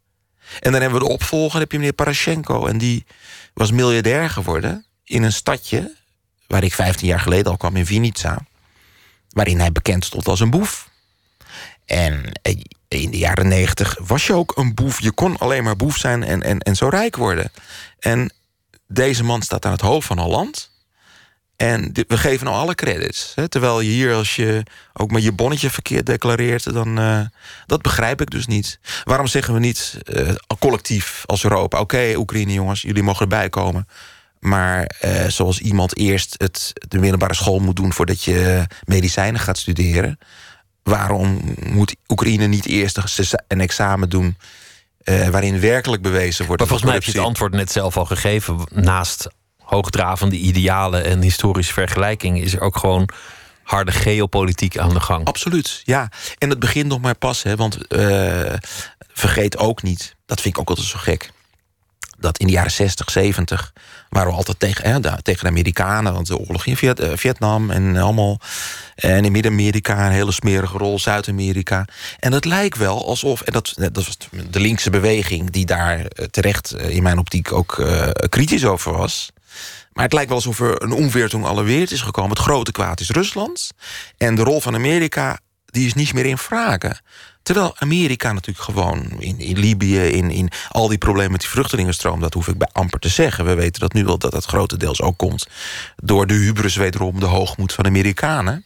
En 0.60 0.72
dan 0.72 0.82
hebben 0.82 1.00
we 1.00 1.08
de 1.08 1.14
opvolger, 1.14 1.60
heb 1.60 1.72
je 1.72 1.78
meneer 1.78 1.94
Parashenko. 1.94 2.66
En 2.66 2.78
die 2.78 3.06
was 3.54 3.72
miljardair 3.72 4.30
geworden 4.30 4.86
in 5.04 5.24
een 5.24 5.34
stadje 5.34 6.00
waar 6.52 6.64
ik 6.64 6.74
15 6.74 7.08
jaar 7.08 7.20
geleden 7.20 7.52
al 7.52 7.58
kwam 7.58 7.76
in 7.76 7.86
Vinica. 7.86 8.46
Waarin 9.30 9.60
hij 9.60 9.72
bekend 9.72 10.06
stond 10.06 10.28
als 10.28 10.40
een 10.40 10.50
boef. 10.50 10.90
En 11.86 12.32
in 12.88 13.12
de 13.12 13.18
jaren 13.18 13.48
90 13.48 13.98
was 14.00 14.28
je 14.28 14.34
ook 14.34 14.58
een 14.58 14.74
boef. 14.74 15.02
Je 15.02 15.12
kon 15.12 15.38
alleen 15.38 15.64
maar 15.64 15.76
boef 15.76 15.98
zijn 15.98 16.24
en, 16.24 16.44
en, 16.44 16.60
en 16.60 16.76
zo 16.76 16.88
rijk 16.88 17.16
worden. 17.16 17.52
En 18.00 18.34
deze 18.88 19.24
man 19.24 19.42
staat 19.42 19.66
aan 19.66 19.72
het 19.72 19.82
hoofd 19.82 20.08
van 20.08 20.18
een 20.18 20.28
land. 20.28 20.72
En 21.56 21.92
we 22.08 22.18
geven 22.18 22.46
nou 22.46 22.58
alle 22.58 22.76
credits. 22.76 23.32
Hè? 23.36 23.48
Terwijl 23.48 23.82
je 23.82 23.90
hier, 23.90 24.14
als 24.14 24.36
je 24.36 24.64
ook 24.94 25.12
maar 25.12 25.22
je 25.22 25.32
bonnetje 25.32 25.70
verkeerd 25.70 26.06
declareert... 26.06 26.74
dan 26.74 27.00
uh, 27.00 27.22
dat 27.66 27.82
begrijp 27.82 28.22
ik 28.22 28.30
dus 28.30 28.48
niet. 28.48 28.80
Waarom 29.04 29.28
zeggen 29.28 29.54
we 29.54 29.60
niet 29.60 29.98
uh, 30.06 30.32
collectief 30.60 31.24
als 31.26 31.44
Europa... 31.44 31.80
oké, 31.80 32.14
Oekraïne 32.16 32.54
jongens, 32.54 32.82
jullie 32.82 33.04
mogen 33.04 33.22
erbij 33.22 33.50
komen... 33.50 33.88
Maar 34.42 34.92
uh, 35.06 35.26
zoals 35.28 35.60
iemand 35.60 35.98
eerst 35.98 36.36
het, 36.38 36.74
de 36.88 37.00
middelbare 37.00 37.34
school 37.34 37.60
moet 37.60 37.76
doen... 37.76 37.94
voordat 37.94 38.24
je 38.24 38.68
medicijnen 38.84 39.40
gaat 39.40 39.58
studeren... 39.58 40.20
waarom 40.84 41.56
moet 41.60 41.96
Oekraïne 42.08 42.48
niet 42.48 42.66
eerst 42.66 43.00
een 43.48 43.62
examen 43.62 44.10
doen... 44.10 44.38
Uh, 45.04 45.28
waarin 45.28 45.60
werkelijk 45.60 46.02
bewezen 46.02 46.46
wordt... 46.46 46.60
Maar 46.60 46.70
volgens 46.70 46.90
mij 46.90 47.00
heb 47.00 47.08
je 47.08 47.18
het 47.18 47.28
antwoord 47.28 47.54
net 47.54 47.72
zelf 47.72 47.98
al 47.98 48.06
gegeven. 48.06 48.60
Naast 48.70 49.28
hoogdravende 49.58 50.38
idealen 50.38 51.06
en 51.06 51.22
historische 51.22 51.74
vergelijking... 51.74 52.42
is 52.42 52.54
er 52.54 52.62
ook 52.62 52.78
gewoon 52.78 53.10
harde 53.64 53.92
geopolitiek 53.92 54.78
aan 54.78 54.94
de 54.94 55.00
gang. 55.00 55.26
Absoluut, 55.26 55.82
ja. 55.84 56.12
En 56.38 56.50
het 56.50 56.60
begint 56.60 56.88
nog 56.88 57.02
maar 57.02 57.16
pas, 57.16 57.44
hè, 57.44 57.56
want 57.56 57.78
uh, 57.90 58.54
vergeet 59.14 59.58
ook 59.58 59.84
niet... 59.84 60.16
dat 60.26 60.42
vind 60.42 60.54
ik 60.56 60.62
ook 60.62 60.70
altijd 60.70 60.88
zo 60.88 60.98
gek 61.00 61.32
dat 62.22 62.38
in 62.38 62.48
de 62.48 62.54
jaren 62.54 62.72
60, 62.72 63.12
70 63.12 63.74
waren 64.10 64.30
we 64.30 64.38
altijd 64.38 64.60
tegen, 64.60 64.92
hè, 64.92 65.22
tegen 65.22 65.44
de 65.44 65.50
Amerikanen. 65.50 66.14
Want 66.14 66.28
de 66.28 66.38
oorlog 66.38 66.66
in 66.66 66.78
uh, 66.82 67.12
Vietnam 67.16 67.72
en 67.72 67.98
allemaal. 67.98 68.40
En 68.96 69.26
in 69.26 69.32
Midden-Amerika 69.32 70.06
een 70.06 70.12
hele 70.12 70.32
smerige 70.32 70.78
rol, 70.78 71.00
Zuid-Amerika. 71.00 71.86
En 72.20 72.32
het 72.32 72.46
lijkt 72.46 72.78
wel 72.78 73.06
alsof, 73.08 73.42
en 73.42 73.54
dat, 73.54 73.74
dat 73.76 74.06
was 74.06 74.18
de 74.50 74.60
linkse 74.60 74.90
beweging... 74.90 75.50
die 75.50 75.66
daar 75.66 76.06
terecht 76.32 76.76
in 76.76 77.04
mijn 77.04 77.18
optiek 77.18 77.52
ook 77.52 77.84
kritisch 78.30 78.66
over 78.66 78.98
was... 78.98 79.32
Maar 79.94 80.04
het 80.04 80.14
lijkt 80.14 80.30
wel 80.30 80.38
alsof 80.38 80.60
er 80.60 80.82
een 80.82 80.92
omwertung 80.92 81.46
alle 81.46 81.64
wereld 81.64 81.92
is 81.92 82.02
gekomen. 82.02 82.30
Het 82.30 82.40
grote 82.40 82.72
kwaad 82.72 83.00
is 83.00 83.10
Rusland. 83.10 83.72
En 84.18 84.36
de 84.36 84.44
rol 84.44 84.62
van 84.62 84.76
Amerika 84.76 85.40
die 85.66 85.86
is 85.86 85.94
niet 85.94 86.14
meer 86.14 86.26
in 86.26 86.38
vragen. 86.38 87.00
Terwijl 87.44 87.76
Amerika 87.78 88.34
natuurlijk 88.34 88.66
gewoon 88.66 89.12
in, 89.20 89.40
in 89.40 89.60
Libië, 89.60 90.00
in, 90.00 90.32
in 90.32 90.50
al 90.70 90.88
die 90.88 90.98
problemen 90.98 91.32
met 91.32 91.40
die 91.40 91.50
vluchtelingenstroom, 91.50 92.20
dat 92.20 92.34
hoef 92.34 92.48
ik 92.48 92.58
bij 92.58 92.70
amper 92.72 93.00
te 93.00 93.10
zeggen. 93.10 93.46
We 93.46 93.54
weten 93.54 93.82
dat 93.82 93.94
nu 93.94 94.06
wel 94.06 94.18
dat 94.18 94.32
dat 94.32 94.46
grotendeels 94.46 95.02
ook 95.02 95.18
komt 95.18 95.48
door 95.96 96.28
de 96.28 96.34
hubris 96.34 96.76
wederom, 96.76 97.20
de 97.20 97.26
hoogmoed 97.26 97.74
van 97.74 97.86
Amerikanen. 97.86 98.66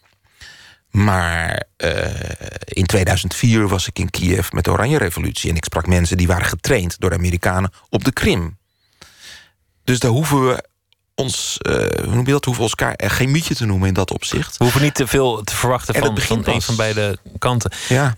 Maar 0.90 1.62
uh, 1.76 2.04
in 2.64 2.86
2004 2.86 3.68
was 3.68 3.86
ik 3.86 3.98
in 3.98 4.10
Kiev 4.10 4.50
met 4.50 4.64
de 4.64 4.70
Oranje 4.70 4.98
Revolutie 4.98 5.50
en 5.50 5.56
ik 5.56 5.64
sprak 5.64 5.86
mensen 5.86 6.16
die 6.16 6.26
waren 6.26 6.46
getraind 6.46 7.00
door 7.00 7.10
de 7.10 7.16
Amerikanen 7.16 7.70
op 7.88 8.04
de 8.04 8.12
Krim. 8.12 8.58
Dus 9.84 9.98
daar 9.98 10.10
hoeven 10.10 10.46
we 10.46 10.64
ons, 11.14 11.58
uh, 11.68 11.74
hoe 11.74 12.14
noem 12.14 12.26
je 12.26 12.32
dat, 12.32 12.44
hoeven 12.44 12.64
we 12.64 12.70
elkaar 12.70 13.10
geen 13.10 13.30
mietje 13.30 13.54
te 13.54 13.66
noemen 13.66 13.88
in 13.88 13.94
dat 13.94 14.10
opzicht. 14.10 14.56
We 14.56 14.64
hoeven 14.64 14.82
niet 14.82 14.94
te 14.94 15.06
veel 15.06 15.42
te 15.42 15.56
verwachten 15.56 15.94
van, 15.94 16.20
van 16.20 16.42
een 16.46 16.62
van 16.62 16.76
beide 16.76 17.18
kanten. 17.38 17.72
Ja. 17.88 18.14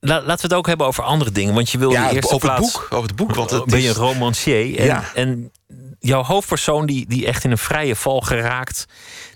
Laten 0.00 0.26
we 0.26 0.42
het 0.42 0.54
ook 0.54 0.66
hebben 0.66 0.86
over 0.86 1.04
andere 1.04 1.30
dingen. 1.30 1.54
Want 1.54 1.70
je 1.70 1.78
wil 1.78 1.90
ja, 1.90 2.08
de 2.08 2.14
eerste 2.14 2.34
over 2.34 2.48
plaats... 2.48 2.72
Het 2.72 2.80
boek, 2.80 2.92
over 2.92 3.06
het 3.06 3.16
boek. 3.16 3.34
Want 3.34 3.50
het 3.50 3.64
ben 3.64 3.80
je 3.80 3.88
een 3.88 3.94
romancier. 3.94 4.78
En, 4.78 4.84
Ja. 4.84 5.04
en 5.14 5.52
jouw 5.98 6.22
hoofdpersoon 6.22 6.86
die, 6.86 7.06
die 7.08 7.26
echt 7.26 7.44
in 7.44 7.50
een 7.50 7.58
vrije 7.58 7.96
val 7.96 8.20
geraakt... 8.20 8.84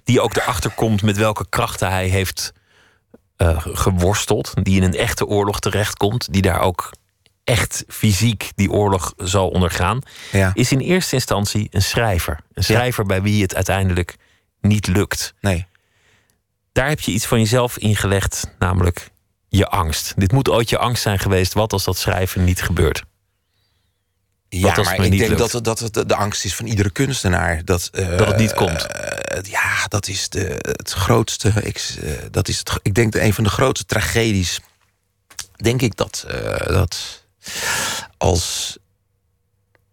die 0.05 0.21
ook 0.21 0.37
erachter 0.37 0.71
komt 0.71 1.03
met 1.03 1.17
welke 1.17 1.47
krachten 1.49 1.91
hij 1.91 2.09
heeft 2.09 2.53
eh, 3.37 3.67
geworsteld... 3.73 4.53
die 4.63 4.77
in 4.77 4.83
een 4.83 4.95
echte 4.95 5.27
oorlog 5.27 5.61
terechtkomt... 5.61 6.33
die 6.33 6.43
daar 6.43 6.61
ook 6.61 6.91
echt 7.45 7.85
fysiek 7.89 8.51
die 8.55 8.71
oorlog 8.71 9.13
zal 9.17 9.49
ondergaan... 9.49 9.99
Ja. 10.33 10.51
is 10.55 10.73
in 10.73 10.79
eerste 10.79 11.15
instantie 11.15 11.69
een 11.71 11.83
schrijver. 11.83 12.41
Een 12.53 12.65
schrijver 12.65 13.05
bij 13.07 13.23
wie 13.23 13.43
het 13.43 13.55
uiteindelijk 13.55 14.17
niet 14.61 14.87
lukt. 14.87 15.35
Nee. 15.41 15.67
Daar 16.73 16.89
heb 16.89 17.01
je 17.01 17.13
iets 17.13 17.27
van 17.27 17.39
jezelf 17.39 17.79
ingelegd, 17.79 18.55
namelijk 18.59 19.11
je 19.51 19.67
angst. 19.67 20.13
Dit 20.17 20.33
moet 20.33 20.49
ooit 20.49 20.69
je 20.71 20.79
angst 20.79 21.03
zijn 21.03 21.19
geweest. 21.19 21.53
Wat 21.53 21.73
als 21.73 21.85
dat 21.85 21.97
schrijven 21.99 22.45
niet 22.45 22.63
gebeurt? 22.63 23.03
Ja, 24.49 24.77
maar 24.77 24.95
ik 25.05 25.11
denk 25.11 25.27
lukt? 25.29 25.39
dat, 25.39 25.53
het- 25.53 25.65
dat 25.65 25.79
het 25.79 26.09
de 26.09 26.15
angst 26.15 26.45
is 26.45 26.55
van 26.55 26.67
iedere 26.67 26.91
kunstenaar. 26.91 27.65
Dat, 27.65 27.89
eh, 27.93 28.17
Dat 28.19 28.27
het 28.27 28.37
niet 28.37 28.55
komt. 28.55 28.87
eh, 28.87 29.43
ja, 29.51 29.87
dat 29.89 30.09
is 30.09 30.29
de, 30.29 30.57
het 30.61 30.91
grootste. 30.93 31.49
Ik, 31.63 31.95
eh, 32.03 32.13
dat 32.31 32.49
is 32.49 32.59
het, 32.59 32.73
ik 32.83 32.95
denk 32.95 33.13
de, 33.13 33.23
een 33.23 33.35
van 33.35 33.45
de 33.45 33.51
grootste 33.51 33.87
tragedies. 33.87 34.61
Denk 35.57 35.83
ik 35.83 35.97
dat, 35.97 36.25
dat 36.67 37.25
als 38.19 38.79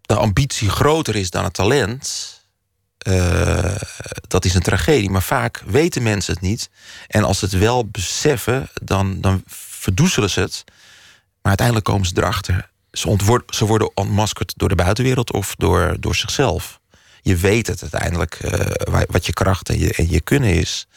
de 0.01 0.16
ambitie 0.16 0.70
groter 0.70 1.16
is 1.16 1.30
dan 1.30 1.43
het 1.43 1.53
talent. 1.53 2.36
Eh, 3.08 3.76
dat 4.28 4.45
is 4.45 4.53
een 4.53 4.62
tragedie. 4.62 5.10
Maar 5.10 5.22
vaak 5.24 5.64
weten 5.66 6.03
mensen 6.03 6.34
het 6.34 6.41
niet. 6.41 6.70
En 7.08 7.24
als 7.24 7.39
ze 7.39 7.45
het 7.45 7.53
wel 7.58 7.86
beseffen, 7.88 8.70
dan, 8.84 9.22
dan 9.22 9.43
verdoezelen 9.47 10.30
ze 10.30 10.39
het. 10.39 10.64
Maar 11.41 11.58
uiteindelijk 11.58 11.86
komen 11.86 12.08
ze 12.08 12.14
erachter. 12.18 12.70
Ze, 12.91 13.41
ze 13.49 13.66
worden 13.66 13.91
ontmaskerd 13.93 14.53
door 14.55 14.70
de 14.70 14.76
buitenwereld 14.76 15.32
of 15.34 15.55
door, 15.55 15.95
door 15.99 16.16
zichzelf. 16.16 16.80
Je 17.22 17.36
weet 17.36 17.68
het 17.68 17.82
uiteindelijk, 17.82 18.34
eh, 18.34 18.72
wa- 18.91 19.05
wat 19.08 19.26
je 19.26 19.34
kracht 19.34 19.70
en 19.70 19.80
je, 19.80 19.93
en 19.93 20.10
je 20.10 20.22
kunnen 20.22 20.53
is. 20.53 20.88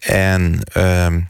En. 0.00 0.60
ehm, 0.72 1.20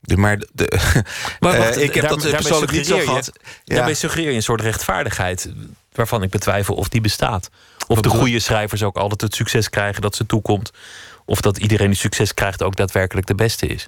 de, 0.00 0.16
maar 0.16 0.38
de, 0.52 0.78
Maar 1.40 1.58
wacht, 1.58 1.76
eh, 1.76 1.82
ik 1.82 1.94
heb 1.94 2.08
daar- 2.08 2.18
dat 2.18 2.30
persoonlijk 2.30 2.72
niet 2.72 2.86
zo 2.86 2.98
gehad. 2.98 3.30
Ja. 3.64 3.74
Daarbij 3.74 3.94
suggereer 3.94 4.30
je 4.30 4.36
een 4.36 4.42
soort 4.42 4.60
rechtvaardigheid... 4.60 5.48
waarvan 5.92 6.22
ik 6.22 6.30
betwijfel 6.30 6.74
of 6.74 6.88
die 6.88 7.00
bestaat. 7.00 7.50
Of 7.86 8.00
de 8.00 8.08
goede 8.08 8.38
schrijvers 8.38 8.82
ook 8.82 8.96
altijd 8.96 9.20
het 9.20 9.34
succes 9.34 9.70
krijgen 9.70 10.02
dat 10.02 10.16
ze 10.16 10.26
toekomt. 10.26 10.70
Of 11.24 11.40
dat 11.40 11.58
iedereen 11.58 11.90
die 11.90 11.98
succes 11.98 12.34
krijgt 12.34 12.62
ook 12.62 12.76
daadwerkelijk 12.76 13.26
de 13.26 13.34
beste 13.34 13.66
is. 13.66 13.86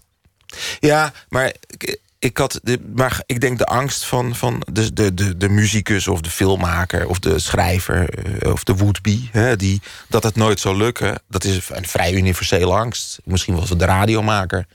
Ja, 0.81 1.13
maar 1.29 1.53
ik, 1.67 1.99
ik 2.19 2.39
had 2.39 2.61
de, 2.63 2.79
maar 2.95 3.23
ik 3.27 3.41
denk 3.41 3.59
de 3.59 3.67
angst 3.67 4.05
van, 4.05 4.35
van 4.35 4.63
de, 4.73 4.93
de, 4.93 5.15
de, 5.15 5.37
de 5.37 5.49
muzikus 5.49 6.09
of 6.09 6.21
de 6.21 6.31
filmmaker 6.31 7.09
of 7.09 7.19
de 7.19 7.39
schrijver 7.39 8.09
eh, 8.09 8.53
of 8.53 8.65
de 8.65 8.75
would-be, 8.75 9.29
hè, 9.31 9.57
die 9.57 9.83
dat 10.09 10.23
het 10.23 10.37
nooit 10.37 10.61
zou 10.61 10.77
lukken. 10.77 11.23
Dat 11.29 11.45
is 11.45 11.69
een 11.69 11.87
vrij 11.87 12.13
universele 12.13 12.73
angst. 12.73 13.19
Misschien 13.25 13.55
wel 13.55 13.77
de 13.77 13.85
radiomaker, 13.85 14.67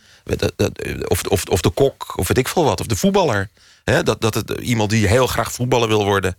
of, 1.07 1.24
of, 1.24 1.43
of 1.43 1.61
de 1.61 1.69
kok, 1.69 2.17
of 2.17 2.28
weet 2.28 2.38
ik 2.38 2.47
veel 2.47 2.63
wat, 2.63 2.80
of 2.80 2.88
de 2.88 2.95
voetballer. 2.95 3.49
Hè, 3.84 4.03
dat, 4.03 4.21
dat 4.21 4.34
het 4.34 4.49
iemand 4.49 4.89
die 4.89 5.07
heel 5.07 5.28
graag 5.28 5.51
voetballer 5.51 5.88
wil 5.88 6.05
worden. 6.05 6.38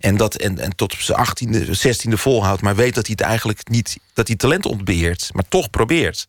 En, 0.00 0.16
dat, 0.16 0.34
en, 0.34 0.58
en 0.58 0.76
tot 0.76 0.92
op 0.92 0.98
zijn 0.98 1.26
18e, 1.26 1.66
16e 1.68 2.12
volhoudt, 2.12 2.62
maar 2.62 2.76
weet 2.76 2.94
dat 2.94 3.06
hij 3.06 3.16
het 3.18 3.28
eigenlijk 3.28 3.68
niet, 3.68 3.98
dat 4.12 4.26
hij 4.26 4.36
talent 4.36 4.66
ontbeert, 4.66 5.30
maar 5.32 5.48
toch 5.48 5.70
probeert. 5.70 6.28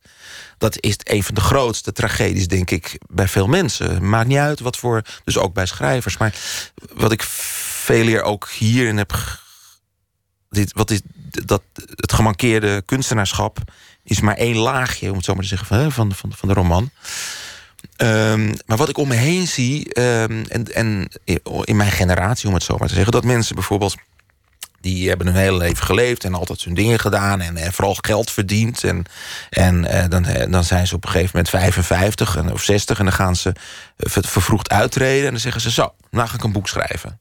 Dat 0.57 0.82
is 0.82 0.95
een 1.03 1.24
van 1.24 1.36
de 1.36 1.41
grootste 1.41 1.91
tragedies, 1.91 2.47
denk 2.47 2.72
ik, 2.72 2.97
bij 3.07 3.28
veel 3.28 3.47
mensen. 3.47 4.09
Maakt 4.09 4.28
niet 4.28 4.38
uit 4.38 4.59
wat 4.59 4.78
voor, 4.78 5.01
dus 5.24 5.38
ook 5.38 5.53
bij 5.53 5.65
schrijvers. 5.65 6.17
Maar 6.17 6.36
wat 6.93 7.11
ik 7.11 7.24
veel 7.24 8.07
eer 8.07 8.22
ook 8.22 8.49
hierin 8.49 8.97
heb. 8.97 9.39
Dit, 10.49 10.74
wat 10.74 10.91
is 10.91 11.01
dat 11.45 11.61
het 11.95 12.13
gemankeerde 12.13 12.82
kunstenaarschap 12.86 13.57
is 14.03 14.22
maar 14.22 14.36
één 14.36 14.57
laagje, 14.57 15.09
om 15.09 15.15
het 15.15 15.26
zo 15.26 15.34
maar 15.34 15.43
te 15.43 15.47
zeggen, 15.47 15.91
van, 15.91 16.11
van, 16.11 16.34
van 16.34 16.47
de 16.47 16.53
roman. 16.53 16.89
Ehm, 18.02 18.54
maar 18.66 18.78
wat 18.78 18.89
ik 18.89 18.97
om 18.97 19.08
me 19.08 19.16
heen 19.16 19.47
zie, 19.47 19.93
ehm, 19.93 20.43
en, 20.47 20.74
en 20.74 21.08
in 21.64 21.76
mijn 21.76 21.91
generatie, 21.91 22.47
om 22.47 22.54
het 22.54 22.64
zo 22.64 22.78
maar 22.78 22.88
te 22.88 22.93
zeggen, 22.93 23.12
dat 23.12 23.24
mensen 23.24 23.56
bijvoorbeeld 23.56 23.95
die 24.80 25.08
hebben 25.08 25.28
hun 25.28 25.36
hele 25.36 25.58
leven 25.58 25.86
geleefd 25.86 26.24
en 26.24 26.34
altijd 26.34 26.64
hun 26.64 26.74
dingen 26.74 26.99
gedaan 26.99 27.41
en, 27.41 27.58
en 27.58 27.74
vooral 27.74 27.97
geld 28.02 28.32
verdiend. 28.32 28.84
En, 28.84 29.06
en 29.49 29.86
eh, 29.86 30.10
dan, 30.10 30.26
eh, 30.26 30.52
dan 30.52 30.64
zijn 30.64 30.88
ze 30.88 30.95
op 30.95 31.04
een 31.04 31.10
gegeven 31.12 31.32
moment 31.34 31.49
55 31.49 32.36
en, 32.36 32.52
of 32.52 32.64
60 32.64 32.99
en 32.99 33.06
dan 33.06 33.14
gaan 33.14 33.36
ze 33.36 33.54
ver- 33.97 34.28
vervroegd 34.28 34.70
uittreden 34.70 35.26
en 35.26 35.32
dan 35.32 35.39
zeggen 35.39 35.62
ze: 35.62 35.72
Zo, 35.72 35.93
nou 36.12 36.28
ga 36.28 36.36
ik 36.36 36.43
een 36.43 36.52
boek 36.52 36.68
schrijven. 36.68 37.20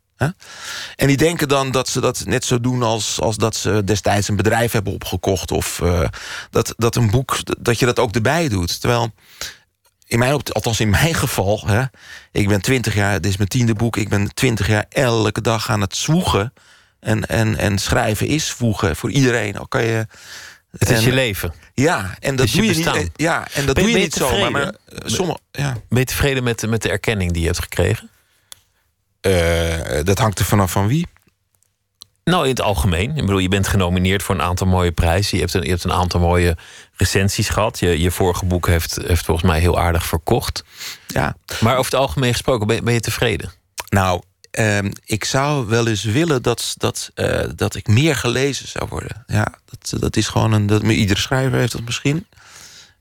En 0.96 1.06
die 1.06 1.16
denken 1.16 1.48
dan 1.48 1.70
dat 1.70 1.88
ze 1.88 2.00
dat 2.00 2.22
net 2.24 2.44
zo 2.44 2.60
doen 2.60 2.82
als, 2.82 3.20
als 3.20 3.36
dat 3.36 3.56
ze 3.56 3.82
destijds 3.84 4.28
een 4.28 4.36
bedrijf 4.36 4.72
hebben 4.72 4.92
opgekocht. 4.92 5.50
Of 5.50 5.80
eh, 5.80 6.08
dat, 6.50 6.74
dat 6.76 6.96
een 6.96 7.10
boek, 7.10 7.38
dat 7.58 7.78
je 7.78 7.86
dat 7.86 7.98
ook 7.98 8.14
erbij 8.14 8.48
doet. 8.48 8.80
Terwijl 8.80 9.12
in 10.10 10.18
mijn, 10.18 10.32
althans 10.52 10.80
in 10.80 10.90
mijn 10.90 11.14
geval, 11.14 11.62
hè, 11.66 11.82
ik 12.32 12.48
ben 12.48 12.60
20 12.60 12.94
jaar, 12.94 13.20
dit 13.20 13.30
is 13.30 13.36
mijn 13.36 13.48
tiende 13.48 13.74
boek, 13.74 13.96
ik 13.96 14.08
ben 14.08 14.34
20 14.34 14.66
jaar 14.66 14.84
elke 14.88 15.40
dag 15.40 15.70
aan 15.70 15.80
het 15.80 15.96
zwoegen. 15.96 16.52
En, 17.00 17.26
en, 17.26 17.56
en 17.56 17.78
schrijven 17.78 18.26
is 18.26 18.46
zwoegen 18.46 18.96
voor 18.96 19.10
iedereen. 19.10 19.56
Al 19.58 19.68
kan 19.68 19.84
je, 19.84 20.06
Het 20.78 20.90
is 20.90 20.96
en- 20.98 21.02
je 21.04 21.12
leven. 21.12 21.54
Ja, 21.74 22.16
en 22.20 22.36
dat 22.36 22.50
je 22.50 22.56
doe 22.56 22.66
je 22.66 22.74
niet. 22.74 22.84
bestaan. 22.84 23.08
Ja, 23.16 23.46
en 23.52 23.66
dat 23.66 23.74
Ben- 23.74 23.84
doe 23.84 23.92
je 23.92 23.98
niet 23.98 24.14
zomaar. 24.14 24.50
Maar 24.50 24.62
tevreden? 24.84 25.04
eh, 25.06 25.14
sommige, 25.14 25.38
ja. 25.52 25.76
Ben 25.88 25.98
je 25.98 26.04
tevreden 26.04 26.42
met, 26.42 26.66
met 26.68 26.82
de 26.82 26.90
erkenning 26.90 27.32
die 27.32 27.40
je 27.40 27.46
hebt 27.46 27.60
gekregen? 27.62 28.10
Eh, 29.20 30.00
dat 30.04 30.18
hangt 30.18 30.38
er 30.38 30.44
vanaf 30.44 30.70
van 30.72 30.86
wie. 30.86 31.06
Nou, 32.30 32.42
in 32.42 32.50
het 32.50 32.60
algemeen. 32.60 33.10
Ik 33.16 33.26
bedoel, 33.26 33.38
je 33.38 33.48
bent 33.48 33.68
genomineerd 33.68 34.22
voor 34.22 34.34
een 34.34 34.42
aantal 34.42 34.66
mooie 34.66 34.92
prijzen. 34.92 35.36
Je 35.36 35.42
hebt 35.42 35.54
een, 35.54 35.62
je 35.62 35.68
hebt 35.68 35.84
een 35.84 35.92
aantal 35.92 36.20
mooie 36.20 36.56
recensies 36.96 37.48
gehad. 37.48 37.78
Je, 37.78 38.00
je 38.00 38.10
vorige 38.10 38.44
boek 38.44 38.66
heeft, 38.66 38.98
heeft 39.06 39.24
volgens 39.24 39.46
mij 39.46 39.60
heel 39.60 39.78
aardig 39.78 40.06
verkocht. 40.06 40.64
Ja. 41.06 41.36
Maar 41.60 41.76
over 41.76 41.90
het 41.90 42.00
algemeen 42.00 42.32
gesproken, 42.32 42.66
ben, 42.66 42.84
ben 42.84 42.94
je 42.94 43.00
tevreden? 43.00 43.52
Nou, 43.88 44.22
ehm, 44.50 44.90
ik 45.04 45.24
zou 45.24 45.66
wel 45.66 45.86
eens 45.86 46.02
willen 46.02 46.42
dat, 46.42 46.74
dat, 46.76 47.10
eh, 47.14 47.44
dat 47.56 47.74
ik 47.74 47.86
meer 47.86 48.16
gelezen 48.16 48.68
zou 48.68 48.86
worden. 48.88 49.24
Ja, 49.26 49.54
dat, 49.64 50.00
dat 50.00 50.16
is 50.16 50.28
gewoon 50.28 50.52
een. 50.52 50.66
Dat, 50.66 50.82
iedere 50.82 51.20
schrijver 51.20 51.58
heeft 51.58 51.72
dat 51.72 51.84
misschien. 51.84 52.26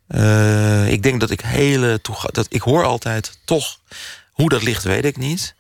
Eh, 0.08 0.92
ik 0.92 1.04
denk 1.04 1.20
dat 1.20 1.30
ik 1.30 1.42
hele. 1.42 2.00
Dat, 2.32 2.46
ik 2.50 2.62
hoor 2.62 2.84
altijd 2.84 3.40
toch. 3.46 3.80
Hoe 4.32 4.50
dat 4.50 4.64
ligt, 4.64 4.84
weet 4.84 5.06
ik 5.06 5.18
niet. 5.18 5.56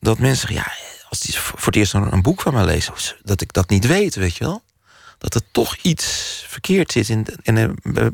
Dat 0.00 0.18
mensen 0.18 0.48
zeggen, 0.48 0.56
ja, 0.56 0.92
als 1.12 1.20
die 1.20 1.38
voor 1.38 1.58
het 1.66 1.76
eerst 1.76 1.94
een, 1.94 2.12
een 2.12 2.22
boek 2.22 2.40
van 2.40 2.54
mij 2.54 2.64
lezen, 2.64 2.94
dat 3.22 3.40
ik 3.40 3.52
dat 3.52 3.68
niet 3.68 3.86
weet, 3.86 4.14
weet 4.14 4.36
je 4.36 4.44
wel. 4.44 4.62
Dat 5.18 5.34
er 5.34 5.40
toch 5.50 5.76
iets 5.76 6.06
verkeerd 6.48 6.92
zit. 6.92 7.08
In, 7.08 7.26
eh, 7.52 8.06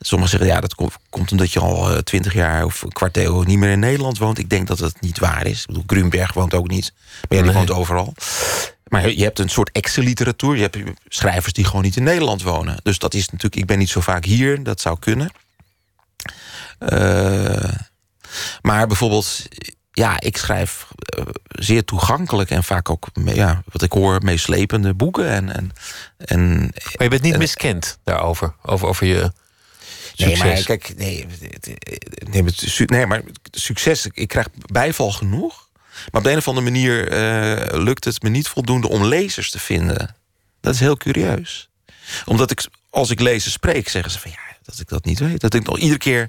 sommigen 0.00 0.30
zeggen, 0.38 0.54
ja, 0.54 0.60
dat 0.60 0.74
komt, 0.74 0.94
komt 1.10 1.30
omdat 1.32 1.52
je 1.52 1.60
al 1.60 2.02
twintig 2.02 2.32
jaar 2.32 2.64
of 2.64 2.82
een 2.82 2.92
kwart 2.92 3.16
eeuw 3.16 3.42
niet 3.42 3.58
meer 3.58 3.70
in 3.70 3.78
Nederland 3.78 4.18
woont. 4.18 4.38
Ik 4.38 4.50
denk 4.50 4.66
dat 4.66 4.78
dat 4.78 5.00
niet 5.00 5.18
waar 5.18 5.46
is. 5.46 5.60
Ik 5.60 5.66
bedoel, 5.66 5.82
Grunberg 5.86 6.32
woont 6.32 6.54
ook 6.54 6.68
niet. 6.68 6.92
Maar 7.28 7.38
ja, 7.38 7.44
die 7.44 7.52
Nee. 7.52 7.52
woont 7.52 7.70
overal. 7.70 8.14
Maar 8.88 9.10
je 9.10 9.22
hebt 9.22 9.38
een 9.38 9.48
soort 9.48 9.70
Excel-literatuur. 9.72 10.54
Je 10.56 10.62
hebt 10.62 10.78
schrijvers 11.08 11.52
die 11.52 11.64
gewoon 11.64 11.82
niet 11.82 11.96
in 11.96 12.02
Nederland 12.02 12.42
wonen. 12.42 12.76
Dus 12.82 12.98
dat 12.98 13.14
is 13.14 13.26
natuurlijk, 13.26 13.56
ik 13.56 13.66
ben 13.66 13.78
niet 13.78 13.90
zo 13.90 14.00
vaak 14.00 14.24
hier. 14.24 14.62
Dat 14.62 14.80
zou 14.80 14.98
kunnen. 14.98 15.30
Eh, 16.78 17.72
maar 18.62 18.86
bijvoorbeeld, 18.86 19.42
ja, 19.92 20.20
ik 20.20 20.36
schrijf 20.36 20.86
eh, 20.96 21.24
zeer 21.48 21.84
toegankelijk 21.84 22.50
en 22.50 22.64
vaak 22.64 22.90
ook, 22.90 23.06
ja, 23.24 23.62
wat 23.72 23.82
ik 23.82 23.92
hoor, 23.92 24.18
meeslepende 24.24 24.94
boeken. 24.94 25.28
En, 25.28 25.50
en, 25.56 25.72
en 26.18 26.58
Maar 26.60 27.02
je 27.02 27.08
bent 27.08 27.22
niet 27.22 27.32
En- 27.32 27.38
miskend 27.38 27.98
daarover. 28.04 28.54
Over, 28.62 28.88
over 28.88 29.06
je 29.06 29.32
Nee, 30.16 30.28
succes. 30.36 30.38
maar 30.38 30.62
kijk, 30.62 30.92
nee, 30.96 31.26
nee, 32.30 32.44
nee, 32.86 33.06
maar 33.06 33.22
succes, 33.50 34.06
ik 34.12 34.28
krijg 34.28 34.46
bijval 34.66 35.10
genoeg. 35.12 35.68
Maar 36.10 36.20
op 36.20 36.24
de 36.24 36.30
een 36.30 36.36
of 36.36 36.48
andere 36.48 36.70
manier 36.70 37.08
eh, 37.08 37.78
lukt 37.82 38.04
het 38.04 38.22
me 38.22 38.28
niet 38.28 38.48
voldoende 38.48 38.88
om 38.88 39.04
lezers 39.04 39.50
te 39.50 39.58
vinden. 39.58 40.14
Dat 40.60 40.74
is 40.74 40.80
heel 40.80 40.96
curieus. 40.96 41.68
Omdat 42.24 42.50
ik, 42.50 42.66
als 42.90 43.10
ik 43.10 43.20
lezen 43.20 43.50
spreek, 43.50 43.88
zeggen 43.88 44.12
ze 44.12 44.18
van 44.18 44.30
ja, 44.30 44.56
dat 44.62 44.78
ik 44.80 44.88
dat 44.88 45.04
niet 45.04 45.18
weet. 45.18 45.40
Dat 45.40 45.54
ik 45.54 45.66
nog 45.66 45.78
iedere 45.78 45.98
keer 45.98 46.28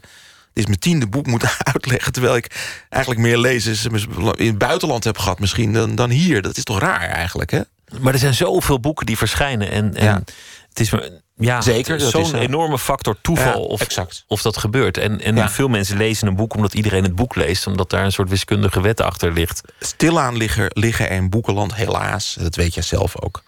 dit 0.54 0.64
is 0.64 0.66
mijn 0.66 0.80
tiende 0.80 1.08
boek 1.08 1.26
moeten 1.28 1.49
uitleggen... 1.74 2.12
terwijl 2.12 2.36
ik 2.36 2.76
eigenlijk 2.89 3.22
meer 3.24 3.38
lezers 3.38 3.86
in 3.86 4.47
het 4.47 4.58
buitenland 4.58 5.04
heb 5.04 5.18
gehad 5.18 5.39
misschien 5.39 5.74
dan, 5.74 5.95
dan 5.95 6.10
hier. 6.10 6.41
Dat 6.41 6.58
is 6.58 6.64
toch 6.64 6.80
raar 6.80 7.10
eigenlijk, 7.10 7.52
hè? 7.52 7.62
Maar 7.99 8.14
er 8.14 8.20
zijn 8.20 8.34
zoveel 8.34 8.80
boeken 8.80 9.06
die 9.06 9.18
verschijnen. 9.18 9.72
En, 9.72 9.95
en 9.95 10.04
Ja. 10.06 10.22
het 10.70 10.80
is 10.80 10.91
ja, 11.38 11.62
Zeker, 11.62 11.99
zo'n 11.99 12.34
eh, 12.36 12.41
enorme 12.41 12.80
factor 12.80 13.18
toeval 13.22 13.45
Ja, 13.62 13.68
of, 13.68 13.82
exact. 13.82 14.24
of 14.28 14.41
dat 14.41 14.58
gebeurt. 14.58 14.97
En, 14.97 15.22
en 15.22 15.36
Ja. 15.36 15.49
veel 15.49 15.68
mensen 15.68 15.97
lezen 15.97 16.28
een 16.28 16.36
boek 16.36 16.54
omdat 16.56 16.74
iedereen 16.74 17.04
het 17.04 17.16
boek 17.16 17.36
leest. 17.36 17.68
Omdat 17.68 17.89
daar 17.89 18.04
een 18.06 18.12
soort 18.12 18.30
wiskundige 18.30 18.82
wet 18.82 19.02
achter 19.02 19.34
ligt. 19.34 19.62
Stilaan 19.80 20.38
liggen, 20.38 20.66
liggen 20.74 21.10
er 21.10 21.16
in 21.16 21.30
boekenland 21.30 21.76
helaas, 21.76 22.36
dat 22.39 22.56
weet 22.56 22.74
jij 22.74 22.84
zelf 22.84 23.22
ook... 23.22 23.43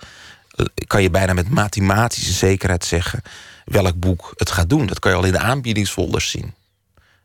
eh, 0.56 0.66
kan 0.88 1.02
je 1.02 1.10
bijna 1.10 1.34
met 1.34 1.50
mathematische 1.50 2.34
zekerheid 2.34 2.86
zeggen... 2.86 3.22
welk 3.66 3.96
boek 4.00 4.34
het 4.36 4.52
gaat 4.52 4.70
doen. 4.70 4.86
Dat 4.86 5.00
kan 5.00 5.12
je 5.12 5.18
al 5.18 5.24
in 5.24 5.32
de 5.32 5.40
aanbiedingsfolders 5.40 6.30
zien. 6.30 6.54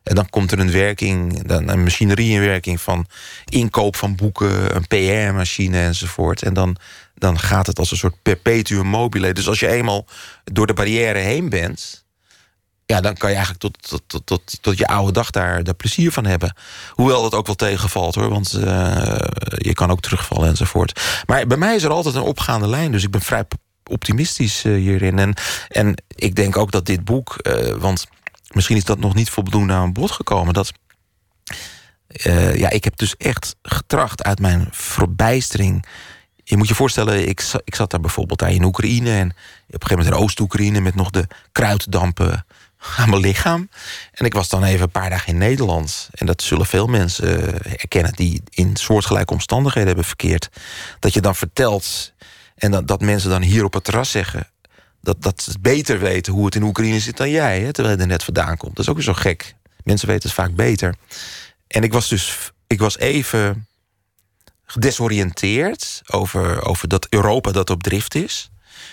En 0.09 0.15
dan 0.15 0.29
komt 0.29 0.51
er 0.51 0.59
een 0.59 0.71
werking, 0.71 1.47
dan 1.47 1.69
een 1.69 1.83
machinerie 1.83 2.31
in 2.31 2.39
werking... 2.39 2.81
van 2.81 3.05
inkoop 3.45 3.95
van 3.95 4.15
boeken, 4.15 4.75
een 4.75 4.87
PR-machine 4.87 5.79
enzovoort. 5.79 6.43
En 6.43 6.53
dan, 6.53 6.75
dan 7.15 7.39
gaat 7.39 7.67
het 7.67 7.79
als 7.79 7.91
een 7.91 7.97
soort 7.97 8.21
perpetuum 8.21 8.85
mobile. 8.85 9.33
Dus 9.33 9.47
als 9.47 9.59
je 9.59 9.67
eenmaal 9.67 10.05
door 10.43 10.67
de 10.67 10.73
barrière 10.73 11.19
heen 11.19 11.49
bent... 11.49 12.05
ja, 12.85 13.01
dan 13.01 13.13
kan 13.13 13.29
je 13.29 13.35
eigenlijk 13.35 13.63
tot, 13.63 13.89
tot, 13.89 14.01
tot, 14.07 14.25
tot, 14.25 14.57
tot 14.61 14.77
je 14.77 14.87
oude 14.87 15.11
dag 15.11 15.29
daar, 15.29 15.63
daar 15.63 15.73
plezier 15.73 16.11
van 16.11 16.25
hebben. 16.25 16.55
Hoewel 16.89 17.21
dat 17.21 17.33
ook 17.33 17.45
wel 17.45 17.55
tegenvalt 17.55 18.15
hoor, 18.15 18.29
want 18.29 18.53
eh, 18.53 19.17
je 19.57 19.73
kan 19.73 19.91
ook 19.91 20.01
terugvallen 20.01 20.49
enzovoort. 20.49 21.01
Maar 21.25 21.47
bij 21.47 21.57
mij 21.57 21.75
is 21.75 21.83
er 21.83 21.91
altijd 21.91 22.15
een 22.15 22.21
opgaande 22.21 22.67
lijn, 22.67 22.91
dus 22.91 23.03
ik 23.03 23.11
ben 23.11 23.21
vrij 23.21 23.43
optimistisch 23.89 24.63
eh, 24.65 24.73
hierin. 24.73 25.19
En, 25.19 25.33
en 25.67 26.03
ik 26.15 26.35
denk 26.35 26.57
ook 26.57 26.71
dat 26.71 26.85
dit 26.85 27.05
boek, 27.05 27.37
eh, 27.37 27.75
want 27.75 28.07
misschien 28.53 28.77
is 28.77 28.83
dat 28.83 28.99
nog 28.99 29.13
niet 29.13 29.29
voldoende 29.29 29.73
aan 29.73 29.93
bod 29.93 30.11
gekomen, 30.11 30.53
dat. 30.53 30.71
eh, 32.07 32.55
ja, 32.55 32.69
ik 32.69 32.83
heb 32.83 32.97
dus 32.97 33.17
echt 33.17 33.55
getracht 33.61 34.23
uit 34.23 34.39
mijn 34.39 34.67
verbijstering. 34.71 35.85
Je 36.43 36.57
moet 36.57 36.67
je 36.67 36.75
voorstellen, 36.75 37.27
ik, 37.27 37.43
ik 37.63 37.75
zat 37.75 37.91
daar 37.91 37.99
bijvoorbeeld 37.99 38.39
daar 38.39 38.51
in 38.51 38.63
Oekraïne... 38.63 39.11
en 39.11 39.29
op 39.29 39.33
een 39.33 39.81
gegeven 39.81 39.97
moment 39.97 40.15
in 40.15 40.21
Oost-Oekraïne... 40.21 40.79
met 40.79 40.95
nog 40.95 41.09
de 41.09 41.27
kruiddampen 41.51 42.45
aan 42.97 43.09
mijn 43.09 43.21
lichaam. 43.21 43.69
En 44.11 44.25
ik 44.25 44.33
was 44.33 44.49
dan 44.49 44.63
even 44.63 44.81
een 44.81 44.91
paar 44.91 45.09
dagen 45.09 45.27
in 45.27 45.37
Nederland. 45.37 46.09
En 46.11 46.25
dat 46.25 46.41
zullen 46.41 46.65
veel 46.65 46.87
mensen 46.87 47.53
eh, 47.53 47.71
herkennen... 47.77 48.13
die 48.13 48.41
in 48.49 48.75
soortgelijke 48.75 49.33
omstandigheden 49.33 49.87
hebben 49.87 50.05
verkeerd. 50.05 50.49
Dat 50.99 51.13
je 51.13 51.21
dan 51.21 51.35
vertelt... 51.35 52.13
en 52.55 52.71
dat, 52.71 52.87
dat 52.87 53.01
mensen 53.01 53.29
dan 53.29 53.41
hier 53.41 53.63
op 53.63 53.73
het 53.73 53.83
terras 53.83 54.11
zeggen... 54.11 54.47
Dat, 55.01 55.21
dat 55.21 55.41
ze 55.41 55.59
beter 55.59 55.99
weten 55.99 56.33
hoe 56.33 56.45
het 56.45 56.55
in 56.55 56.63
Oekraïne 56.63 56.99
zit 56.99 57.17
dan 57.17 57.29
jij... 57.29 57.61
Hè, 57.61 57.73
terwijl 57.73 57.95
je 57.95 58.01
er 58.01 58.07
net 58.07 58.23
vandaan 58.23 58.57
komt. 58.57 58.75
Dat 58.75 58.83
is 58.83 58.89
ook 58.89 58.95
weer 58.95 59.05
zo 59.05 59.13
gek. 59.13 59.55
Mensen 59.83 60.07
weten 60.07 60.29
het 60.29 60.37
vaak 60.37 60.55
beter. 60.55 60.95
En 61.67 61.83
ik 61.83 61.93
was 61.93 62.07
dus 62.07 62.51
ik 62.67 62.79
was 62.79 62.97
even 62.97 63.67
gedesoriënteerd 64.65 66.01
over, 66.05 66.65
over 66.65 66.87
dat 66.87 67.07
Europa 67.09 67.51
dat 67.51 67.69
op 67.69 67.83
drift 67.83 68.15
is. 68.15 68.49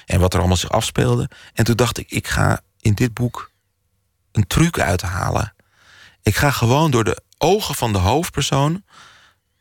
En 0.06 0.20
wat 0.20 0.32
er 0.32 0.38
allemaal 0.38 0.56
zich 0.56 0.70
afspeelde. 0.70 1.30
En 1.54 1.64
toen 1.64 1.76
dacht 1.76 1.98
ik, 1.98 2.10
ik 2.10 2.26
ga 2.26 2.60
in 2.80 2.94
dit 2.94 3.14
boek 3.14 3.50
een 4.32 4.46
truc 4.46 4.78
uithalen. 4.78 5.54
Ik 6.22 6.36
ga 6.36 6.50
gewoon 6.50 6.90
door 6.90 7.04
de 7.04 7.22
ogen 7.38 7.74
van 7.74 7.92
de 7.92 7.98
hoofdpersoon... 7.98 8.84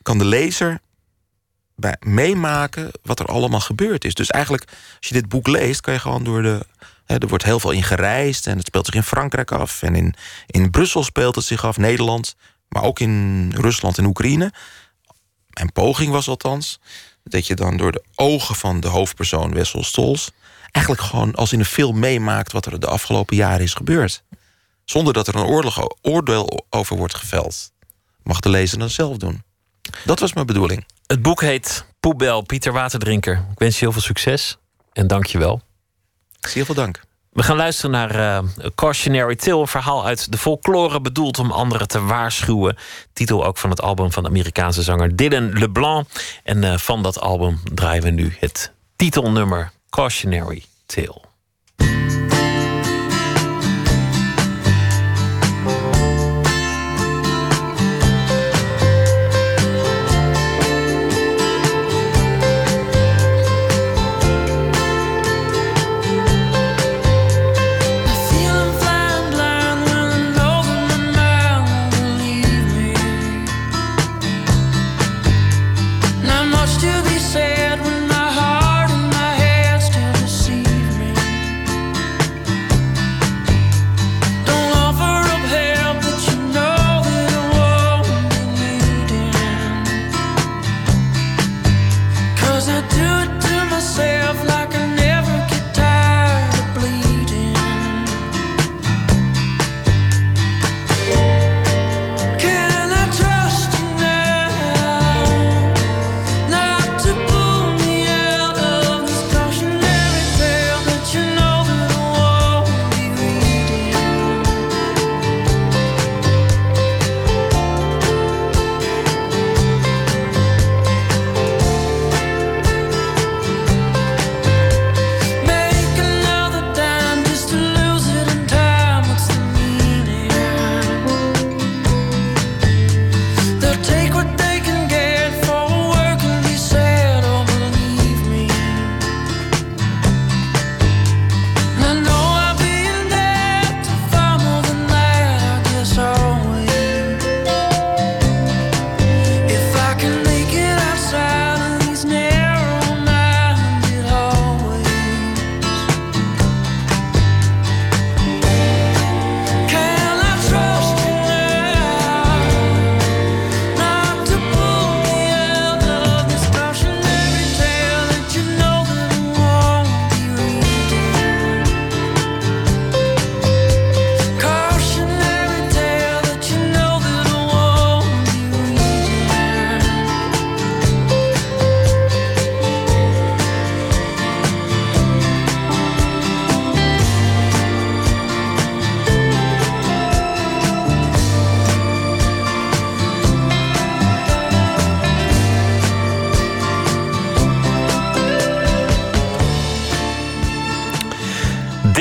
kan 0.01 0.17
de 0.17 0.25
lezer 0.25 0.79
bij 1.75 1.95
meemaken 1.99 2.91
wat 3.03 3.19
er 3.19 3.25
allemaal 3.25 3.59
gebeurd 3.59 4.05
is. 4.05 4.13
Dus 4.13 4.29
eigenlijk, 4.29 4.63
als 4.97 5.07
je 5.07 5.13
dit 5.13 5.29
boek 5.29 5.47
leest, 5.47 5.81
kan 5.81 5.93
je 5.93 5.99
gewoon 5.99 6.23
door 6.23 6.41
de... 6.41 6.65
Hè, 7.05 7.17
er 7.17 7.27
wordt 7.27 7.43
heel 7.43 7.59
veel 7.59 7.71
in 7.71 7.83
gereisd 7.83 8.47
en 8.47 8.57
het 8.57 8.67
speelt 8.67 8.85
zich 8.85 8.95
in 8.95 9.03
Frankrijk 9.03 9.51
af. 9.51 9.81
En 9.81 9.95
in, 9.95 10.15
in 10.47 10.69
Brussel 10.69 11.03
speelt 11.03 11.35
het 11.35 11.45
zich 11.45 11.65
af, 11.65 11.77
Nederland. 11.77 12.35
Maar 12.69 12.83
ook 12.83 12.99
in 12.99 13.51
Rusland 13.55 13.97
en 13.97 14.05
Oekraïne. 14.05 14.53
Mijn 15.49 15.71
poging 15.71 16.11
was 16.11 16.27
althans 16.27 16.79
dat 17.23 17.47
je 17.47 17.55
dan 17.55 17.77
door 17.77 17.91
de 17.91 18.03
ogen 18.15 18.55
van 18.55 18.79
de 18.79 18.87
hoofdpersoon 18.87 19.53
Wessel 19.53 19.83
Stols... 19.83 20.31
eigenlijk 20.71 21.05
gewoon 21.05 21.35
als 21.35 21.53
in 21.53 21.59
een 21.59 21.65
film 21.65 21.99
meemaakt 21.99 22.51
wat 22.51 22.65
er 22.65 22.79
de 22.79 22.87
afgelopen 22.87 23.35
jaren 23.35 23.63
is 23.63 23.73
gebeurd. 23.73 24.23
Zonder 24.85 25.13
dat 25.13 25.27
er 25.27 25.35
een 25.35 25.85
oordeel 26.01 26.65
over 26.69 26.97
wordt 26.97 27.15
geveld. 27.15 27.71
Mag 28.23 28.39
de 28.39 28.49
lezer 28.49 28.79
dan 28.79 28.89
zelf 28.89 29.17
doen. 29.17 29.43
Dat 30.05 30.19
was 30.19 30.33
mijn 30.33 30.45
bedoeling. 30.45 30.85
Het 31.07 31.21
boek 31.21 31.41
heet 31.41 31.85
Poebel, 31.99 32.41
Pieter 32.41 32.73
Waterdrinker. 32.73 33.33
Ik 33.51 33.59
wens 33.59 33.73
je 33.73 33.79
heel 33.79 33.91
veel 33.91 34.01
succes 34.01 34.57
en 34.93 35.07
dank 35.07 35.25
je 35.25 35.37
wel. 35.37 35.61
Zeer 36.39 36.65
veel 36.65 36.75
dank. 36.75 37.01
We 37.29 37.43
gaan 37.43 37.55
luisteren 37.55 37.91
naar 37.91 38.15
eh, 38.15 38.43
Cautionary 38.75 39.35
Tale, 39.35 39.61
een 39.61 39.67
verhaal 39.67 40.05
uit 40.05 40.31
de 40.31 40.37
folklore 40.37 41.01
bedoeld 41.01 41.39
om 41.39 41.51
anderen 41.51 41.87
te 41.87 42.01
waarschuwen. 42.01 42.77
Titel 43.13 43.45
ook 43.45 43.57
van 43.57 43.69
het 43.69 43.81
album 43.81 44.11
van 44.11 44.23
de 44.23 44.29
Amerikaanse 44.29 44.81
zanger 44.81 45.15
Dylan 45.15 45.59
LeBlanc. 45.59 46.07
En 46.43 46.63
eh, 46.63 46.77
van 46.77 47.03
dat 47.03 47.19
album 47.19 47.59
draaien 47.73 48.03
we 48.03 48.09
nu 48.09 48.35
het 48.39 48.71
titelnummer 48.95 49.71
Cautionary 49.89 50.63
Tale. 50.85 51.24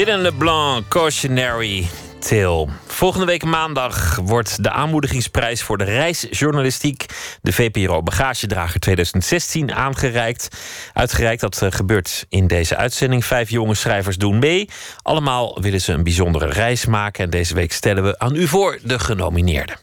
Dylan 0.04 0.20
LeBlanc, 0.20 0.88
Cautionary 0.88 1.86
Tale. 2.18 2.66
Volgende 2.86 3.26
week 3.26 3.44
maandag 3.44 4.16
wordt 4.16 4.62
de 4.62 4.70
aanmoedigingsprijs 4.70 5.62
voor 5.62 5.78
de 5.78 5.84
reisjournalistiek, 5.84 7.06
de 7.42 7.52
VPRO 7.52 8.02
Bagagedrager 8.02 8.80
2016, 8.80 9.72
aangereikt. 9.72 10.48
Uitgereikt, 10.92 11.40
dat 11.40 11.62
eh, 11.62 11.70
gebeurt 11.70 12.26
in 12.28 12.46
deze 12.46 12.76
uitzending. 12.76 13.24
Vijf 13.24 13.50
jonge 13.50 13.74
schrijvers 13.74 14.16
doen 14.16 14.38
mee. 14.38 14.68
Allemaal 15.02 15.60
willen 15.60 15.80
ze 15.80 15.92
een 15.92 16.04
bijzondere 16.04 16.46
reis 16.46 16.86
maken. 16.86 17.24
En 17.24 17.30
deze 17.30 17.54
week 17.54 17.72
stellen 17.72 18.02
we 18.02 18.18
aan 18.18 18.34
u 18.34 18.46
voor 18.46 18.78
de 18.82 18.98
genomineerden. 18.98 19.76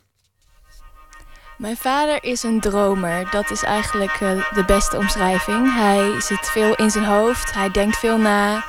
Mijn 1.58 1.78
vader 1.78 2.24
is 2.24 2.44
een 2.44 2.60
dromer. 2.60 3.28
Dat 3.32 3.52
is 3.52 3.64
eigenlijk 3.64 4.18
eh, 4.20 4.30
de 4.54 4.64
beste 4.66 4.98
omschrijving. 4.98 5.74
Hij 5.76 6.22
zit 6.22 6.50
veel 6.50 6.76
in 6.76 6.90
zijn 6.90 7.06
hoofd. 7.06 7.54
Hij 7.54 7.72
denkt 7.72 7.98
veel 7.98 8.18
na 8.18 8.64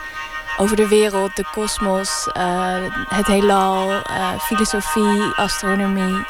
over 0.56 0.76
de 0.76 0.88
wereld, 0.88 1.36
de 1.36 1.44
kosmos, 1.52 2.28
eh, 2.32 2.74
het 3.08 3.26
heelal, 3.26 3.90
eh, 3.90 4.40
filosofie, 4.40 5.22
astronomie. 5.36 6.24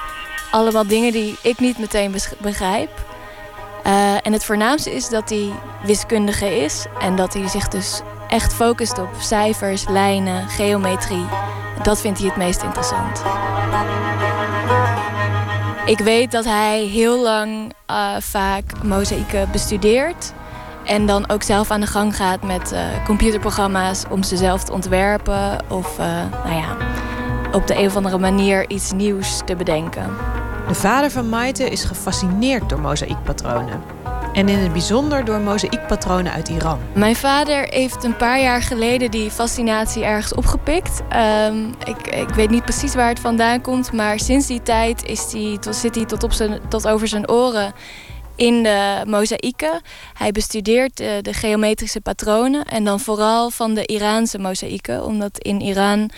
Allemaal 0.50 0.86
dingen 0.86 1.12
die 1.12 1.38
ik 1.42 1.58
niet 1.58 1.78
meteen 1.78 2.14
begrijp. 2.38 2.90
Eh, 3.82 4.26
en 4.26 4.32
het 4.32 4.44
voornaamste 4.44 4.94
is 4.94 5.08
dat 5.08 5.28
hij 5.28 5.52
wiskundige 5.82 6.62
is 6.62 6.86
en 6.98 7.16
dat 7.16 7.32
hij 7.32 7.48
zich 7.48 7.68
dus 7.68 8.00
echt 8.28 8.54
focust 8.54 8.98
op 8.98 9.08
cijfers, 9.20 9.88
lijnen, 9.88 10.48
geometrie. 10.48 11.26
Dat 11.82 12.00
vindt 12.00 12.18
hij 12.18 12.28
het 12.28 12.36
meest 12.36 12.62
interessant. 12.62 13.22
Ik 15.84 15.98
weet 15.98 16.30
dat 16.30 16.44
hij 16.44 16.80
heel 16.80 17.22
lang 17.22 17.72
vaak 18.18 18.82
mozaïeken 18.82 19.50
bestudeert. 19.52 20.32
En 20.84 21.06
dan 21.06 21.30
ook 21.30 21.42
zelf 21.42 21.70
aan 21.70 21.80
de 21.80 21.86
gang 21.86 22.16
gaat 22.16 22.42
met 22.42 22.72
eh, 22.72 23.04
computerprogramma's 23.04 24.04
om 24.10 24.22
ze 24.22 24.36
zelf 24.36 24.64
te 24.64 24.72
ontwerpen. 24.72 25.58
Of 25.68 25.98
eh, 25.98 26.06
nou 26.44 26.54
ja, 26.54 26.76
op 27.52 27.66
de 27.66 27.78
een 27.78 27.86
of 27.86 27.96
andere 27.96 28.18
manier 28.18 28.70
iets 28.70 28.92
nieuws 28.92 29.40
te 29.44 29.56
bedenken. 29.56 30.06
De 30.68 30.74
vader 30.74 31.10
van 31.10 31.28
Maite 31.28 31.70
is 31.70 31.84
gefascineerd 31.84 32.68
door 32.68 32.80
mozaïekpatronen. 32.80 33.82
En 34.32 34.48
in 34.48 34.58
het 34.58 34.72
bijzonder 34.72 35.24
door 35.24 35.40
mozaïekpatronen 35.40 36.32
uit 36.32 36.48
Iran. 36.48 36.78
Mijn 36.92 37.16
vader 37.16 37.66
heeft 37.68 38.04
een 38.04 38.16
paar 38.16 38.40
jaar 38.40 38.62
geleden 38.62 39.10
die 39.10 39.30
fascinatie 39.30 40.04
ergens 40.04 40.34
opgepikt. 40.34 41.02
Ehm, 41.08 41.68
ik, 41.84 42.06
ik 42.06 42.34
weet 42.34 42.50
niet 42.50 42.62
precies 42.62 42.94
waar 42.94 43.08
het 43.08 43.20
vandaan 43.20 43.60
komt, 43.60 43.92
maar 43.92 44.18
sinds 44.18 44.46
die 44.46 44.62
tijd 44.62 45.04
is 45.04 45.26
tot, 45.60 45.76
zit 45.76 45.94
hij 45.94 46.04
tot, 46.04 46.22
op 46.22 46.32
zijn, 46.32 46.60
tot 46.68 46.88
over 46.88 47.08
zijn 47.08 47.30
oren 47.30 47.72
in 48.36 48.62
de 48.62 49.02
mozaïeken. 49.06 49.80
Hij 50.14 50.32
bestudeert 50.32 51.00
eh, 51.00 51.12
de 51.22 51.32
geometrische 51.32 52.00
patronen 52.00 52.64
en 52.64 52.84
dan 52.84 53.00
vooral 53.00 53.50
van 53.50 53.74
de 53.74 53.86
Iraanse 53.86 54.38
mozaïeken, 54.38 55.04
omdat 55.04 55.38
in 55.38 55.60
Iran 55.60 56.10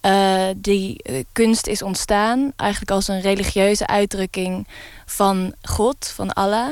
eh, 0.00 0.44
die 0.56 1.02
eh, 1.02 1.24
kunst 1.32 1.66
is 1.66 1.82
ontstaan, 1.82 2.52
eigenlijk 2.56 2.90
als 2.90 3.08
een 3.08 3.20
religieuze 3.20 3.86
uitdrukking 3.86 4.66
van 5.06 5.54
God, 5.62 6.12
van 6.14 6.32
Allah 6.32 6.70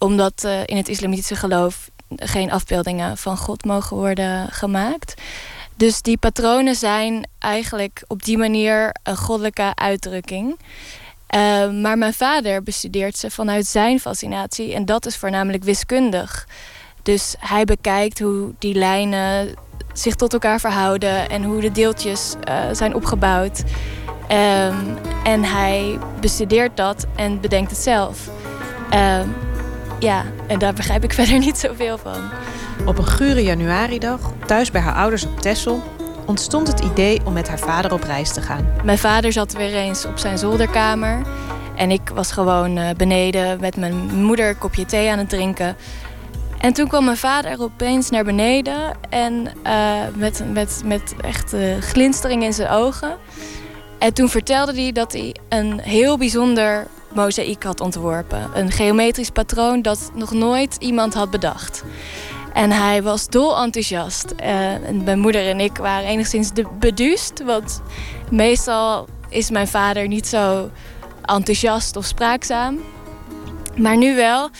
omdat 0.00 0.48
in 0.64 0.76
het 0.76 0.88
islamitische 0.88 1.36
geloof 1.36 1.90
geen 2.16 2.50
afbeeldingen 2.50 3.16
van 3.16 3.36
God 3.36 3.64
mogen 3.64 3.96
worden 3.96 4.48
gemaakt. 4.52 5.14
Dus 5.74 6.02
die 6.02 6.16
patronen 6.16 6.74
zijn 6.74 7.28
eigenlijk 7.38 8.02
op 8.06 8.22
die 8.24 8.38
manier 8.38 8.96
een 9.02 9.16
goddelijke 9.16 9.74
uitdrukking. 9.74 10.58
Eh, 11.28 11.70
maar 11.70 11.98
mijn 11.98 12.14
vader 12.14 12.62
bestudeert 12.62 13.16
ze 13.16 13.30
vanuit 13.30 13.66
zijn 13.66 14.00
fascinatie 14.00 14.74
en 14.74 14.84
dat 14.84 15.06
is 15.06 15.16
voornamelijk 15.16 15.64
wiskundig. 15.64 16.46
Dus 17.02 17.34
hij 17.38 17.64
bekijkt 17.64 18.18
hoe 18.18 18.54
die 18.58 18.74
lijnen 18.74 19.54
zich 19.92 20.14
tot 20.14 20.32
elkaar 20.32 20.60
verhouden 20.60 21.28
en 21.28 21.42
hoe 21.42 21.60
de 21.60 21.72
deeltjes 21.72 22.34
eh, 22.40 22.60
zijn 22.72 22.94
opgebouwd. 22.94 23.62
Ehm, 24.28 24.76
en 25.24 25.44
hij 25.44 25.98
bestudeert 26.20 26.76
dat 26.76 27.06
en 27.16 27.40
bedenkt 27.40 27.70
het 27.70 27.80
zelf. 27.80 28.28
Ehm, 28.90 29.28
ja, 29.98 30.24
en 30.46 30.58
daar 30.58 30.74
begrijp 30.74 31.04
ik 31.04 31.12
verder 31.20 31.38
niet 31.38 31.58
zoveel 31.58 31.98
van. 31.98 32.30
Op 32.86 32.98
een 32.98 33.06
gure 33.06 33.42
januaridag, 33.42 34.32
thuis 34.46 34.70
bij 34.70 34.80
haar 34.80 34.94
ouders 34.94 35.24
op 35.24 35.40
Texel, 35.40 35.82
ontstond 36.28 36.66
het 36.66 36.80
idee 36.80 37.20
om 37.24 37.32
met 37.32 37.48
haar 37.48 37.58
vader 37.58 37.92
op 37.92 38.02
reis 38.02 38.32
te 38.32 38.42
gaan. 38.42 38.72
Mijn 38.84 38.98
vader 38.98 39.32
zat 39.32 39.52
weer 39.52 39.74
eens 39.74 40.04
op 40.04 40.18
zijn 40.18 40.38
zolderkamer. 40.38 41.26
En 41.76 41.90
ik 41.90 42.08
was 42.14 42.32
gewoon 42.32 42.76
eh, 42.76 42.94
beneden 42.96 43.60
met 43.60 43.76
mijn 43.76 43.94
moeder 44.14 44.48
een 44.48 44.58
kopje 44.58 44.86
thee 44.86 45.10
aan 45.10 45.18
het 45.18 45.28
drinken. 45.28 45.76
En 46.58 46.72
toen 46.72 46.88
kwam 46.88 47.04
mijn 47.04 47.16
vader 47.16 47.60
opeens 47.60 48.10
naar 48.10 48.24
beneden. 48.24 48.96
En 49.10 49.46
eh, 49.62 49.92
met, 50.14 50.42
met, 50.52 50.82
met 50.84 51.14
echt 51.20 51.52
eh, 51.52 51.78
glinstering 51.80 52.42
in 52.42 52.52
zijn 52.52 52.70
ogen. 52.70 53.16
En 53.98 54.14
toen 54.14 54.28
vertelde 54.28 54.74
hij 54.74 54.92
dat 54.92 55.12
hij 55.12 55.36
een 55.48 55.80
heel 55.80 56.18
bijzonder 56.18 56.86
mozaïek 57.14 57.62
had 57.62 57.80
ontworpen. 57.80 58.50
Een 58.54 58.70
geometrisch 58.70 59.30
patroon 59.30 59.82
dat 59.82 60.10
nog 60.14 60.32
nooit 60.32 60.76
iemand 60.78 61.14
had 61.14 61.30
bedacht. 61.30 61.84
En 62.52 62.70
hij 62.70 63.02
was 63.02 63.28
dol 63.28 63.58
enthousiast. 63.58 64.30
Eh, 64.36 64.72
en 64.72 65.04
mijn 65.04 65.18
moeder 65.18 65.48
en 65.48 65.60
ik 65.60 65.76
waren 65.76 66.08
enigszins 66.08 66.50
beduust. 66.78 67.42
Want 67.44 67.82
meestal 68.30 69.08
is 69.28 69.50
mijn 69.50 69.68
vader 69.68 70.08
niet 70.08 70.26
zo 70.26 70.70
enthousiast 71.24 71.96
of 71.96 72.04
spraakzaam. 72.04 72.78
Maar 73.76 73.96
nu 73.96 74.14
wel. 74.14 74.50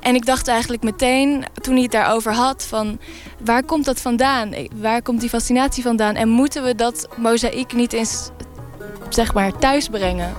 En 0.00 0.14
ik 0.14 0.26
dacht 0.26 0.48
eigenlijk 0.48 0.82
meteen, 0.82 1.44
toen 1.60 1.74
hij 1.74 1.82
het 1.82 1.92
daarover 1.92 2.32
had, 2.32 2.66
van 2.66 2.98
waar 3.44 3.62
komt 3.64 3.84
dat 3.84 4.00
vandaan? 4.00 4.54
Waar 4.74 5.02
komt 5.02 5.20
die 5.20 5.28
fascinatie 5.28 5.82
vandaan? 5.82 6.14
En 6.14 6.28
moeten 6.28 6.62
we 6.62 6.74
dat 6.74 7.08
mozaïek 7.16 7.72
niet 7.72 7.92
eens, 7.92 8.30
zeg 9.08 9.34
maar, 9.34 9.58
thuis 9.58 9.88
brengen? 9.88 10.32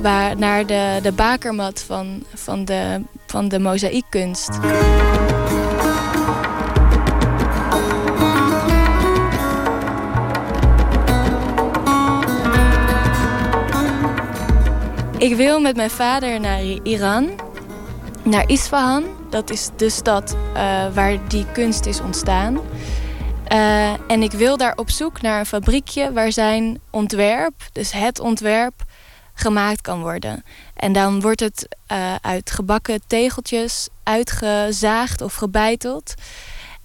Waar, 0.00 0.38
naar 0.38 0.66
de, 0.66 0.98
de 1.02 1.12
bakermat 1.12 1.84
van, 1.86 2.22
van 2.34 2.64
de, 2.64 3.02
van 3.26 3.48
de 3.48 3.58
mozaïekkunst. 3.58 4.50
Ik 15.24 15.36
wil 15.36 15.60
met 15.60 15.76
mijn 15.76 15.90
vader 15.90 16.40
naar 16.40 16.62
Iran, 16.82 17.40
naar 18.22 18.48
Isfahan. 18.48 19.04
Dat 19.30 19.50
is 19.50 19.68
de 19.76 19.90
stad 19.90 20.36
eh, 20.54 20.94
waar 20.94 21.28
die 21.28 21.46
kunst 21.52 21.86
is 21.86 22.00
ontstaan. 22.00 22.60
Eh, 23.44 24.10
en 24.10 24.22
ik 24.22 24.32
wil 24.32 24.56
daar 24.56 24.76
op 24.76 24.90
zoek 24.90 25.22
naar 25.22 25.38
een 25.38 25.46
fabriekje 25.46 26.12
waar 26.12 26.32
zijn 26.32 26.80
ontwerp, 26.90 27.54
dus 27.72 27.92
het 27.92 28.20
ontwerp, 28.20 28.74
gemaakt 29.34 29.80
kan 29.80 30.00
worden. 30.00 30.44
En 30.74 30.92
dan 30.92 31.20
wordt 31.20 31.40
het 31.40 31.68
eh, 31.86 32.14
uit 32.20 32.50
gebakken 32.50 33.00
tegeltjes 33.06 33.88
uitgezaagd 34.02 35.20
of 35.20 35.34
gebeiteld. 35.34 36.14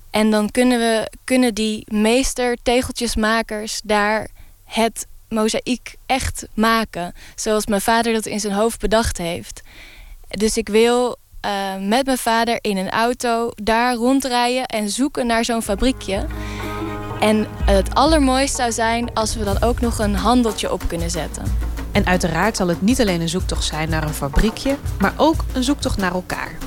En 0.09 0.31
dan 0.31 0.51
kunnen, 0.51 0.79
we, 0.79 1.11
kunnen 1.23 1.53
die 1.53 1.83
meester 1.87 2.57
tegeltjesmakers 2.63 3.81
daar 3.83 4.27
het 4.63 5.07
mozaïek 5.29 5.95
echt 6.05 6.47
maken. 6.53 7.13
Zoals 7.35 7.65
mijn 7.65 7.81
vader 7.81 8.13
dat 8.13 8.25
in 8.25 8.39
zijn 8.39 8.53
hoofd 8.53 8.79
bedacht 8.79 9.17
heeft. 9.17 9.61
Dus 10.27 10.57
ik 10.57 10.69
wil 10.69 11.17
eh, 11.41 11.51
met 11.87 12.05
mijn 12.05 12.17
vader 12.17 12.57
in 12.61 12.77
een 12.77 12.89
auto 12.89 13.51
daar 13.63 13.95
rondrijden 13.95 14.65
en 14.65 14.89
zoeken 14.89 15.27
naar 15.27 15.45
zo'n 15.45 15.61
fabriekje. 15.61 16.25
En 17.19 17.47
het 17.65 17.95
allermooiste 17.95 18.55
zou 18.55 18.71
zijn 18.71 19.13
als 19.13 19.35
we 19.35 19.43
dan 19.43 19.61
ook 19.61 19.81
nog 19.81 19.99
een 19.99 20.15
handeltje 20.15 20.71
op 20.71 20.87
kunnen 20.87 21.09
zetten. 21.09 21.43
En 21.91 22.05
uiteraard 22.05 22.57
zal 22.57 22.67
het 22.67 22.81
niet 22.81 23.01
alleen 23.01 23.21
een 23.21 23.29
zoektocht 23.29 23.63
zijn 23.63 23.89
naar 23.89 24.03
een 24.03 24.13
fabriekje, 24.13 24.75
maar 24.99 25.13
ook 25.17 25.43
een 25.53 25.63
zoektocht 25.63 25.97
naar 25.97 26.13
elkaar. 26.13 26.57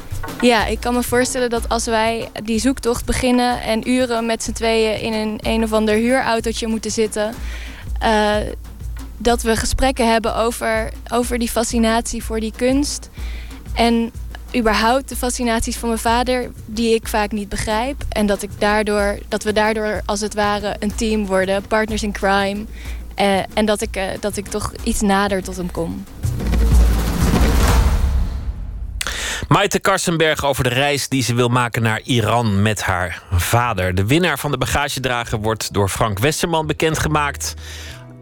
Ja, 0.41 0.67
ik 0.67 0.81
kan 0.81 0.95
me 0.95 1.03
voorstellen 1.03 1.51
dat 1.51 1.69
als 1.69 1.85
wij 1.85 2.29
die 2.45 2.59
zoektocht 2.59 3.05
beginnen 3.05 3.63
en 3.63 3.89
uren 3.89 4.27
met 4.27 4.43
z'n 4.43 4.53
tweeën 4.53 5.01
in 5.01 5.13
een 5.13 5.39
een 5.43 5.63
of 5.63 5.73
ander 5.73 5.95
huurautootje 5.95 6.67
moeten 6.67 6.91
zitten, 6.91 7.35
eh, 8.03 8.37
dat 9.17 9.43
we 9.43 9.57
gesprekken 9.57 10.11
hebben 10.11 10.37
over, 10.37 10.93
over 11.13 11.39
die 11.39 11.51
fascinatie 11.51 12.25
voor 12.25 12.41
die 12.41 12.53
kunst. 12.57 13.11
En 13.75 14.13
überhaupt 14.57 15.09
de 15.09 15.17
fascinaties 15.17 15.77
van 15.77 15.89
mijn 15.89 16.01
vader, 16.01 16.51
die 16.67 16.95
ik 16.95 17.09
vaak 17.09 17.33
niet 17.33 17.49
begrijp. 17.49 18.05
En 18.09 18.27
dat, 18.27 18.43
ik 18.43 18.51
daardoor, 18.59 19.19
dat 19.29 19.43
we 19.43 19.53
daardoor 19.53 20.03
als 20.05 20.21
het 20.21 20.35
ware 20.35 20.77
een 20.79 20.95
team 20.95 21.27
worden, 21.27 21.67
partners 21.67 22.03
in 22.03 22.13
crime. 22.13 22.65
Eh, 23.15 23.39
en 23.55 23.65
dat 23.65 23.81
ik, 23.81 23.97
eh, 23.97 24.05
dat 24.21 24.37
ik 24.37 24.47
toch 24.47 24.73
iets 24.83 25.01
nader 25.01 25.43
tot 25.43 25.57
hem 25.57 25.71
kom. 25.71 26.05
Maite 29.53 29.81
Karsenberg 29.81 30.45
over 30.45 30.65
de 30.65 30.71
reis 30.71 31.09
die 31.09 31.23
ze 31.23 31.35
wil 31.35 31.49
maken 31.49 31.83
naar 31.83 32.01
Iran 32.05 32.63
met 32.63 32.83
haar 32.83 33.23
vader. 33.33 33.95
De 33.95 34.07
winnaar 34.07 34.39
van 34.39 34.51
de 34.51 34.59
bagagedrager 34.59 35.41
wordt 35.41 35.73
door 35.73 35.89
Frank 35.89 36.19
Westerman 36.19 36.67
bekendgemaakt. 36.67 37.55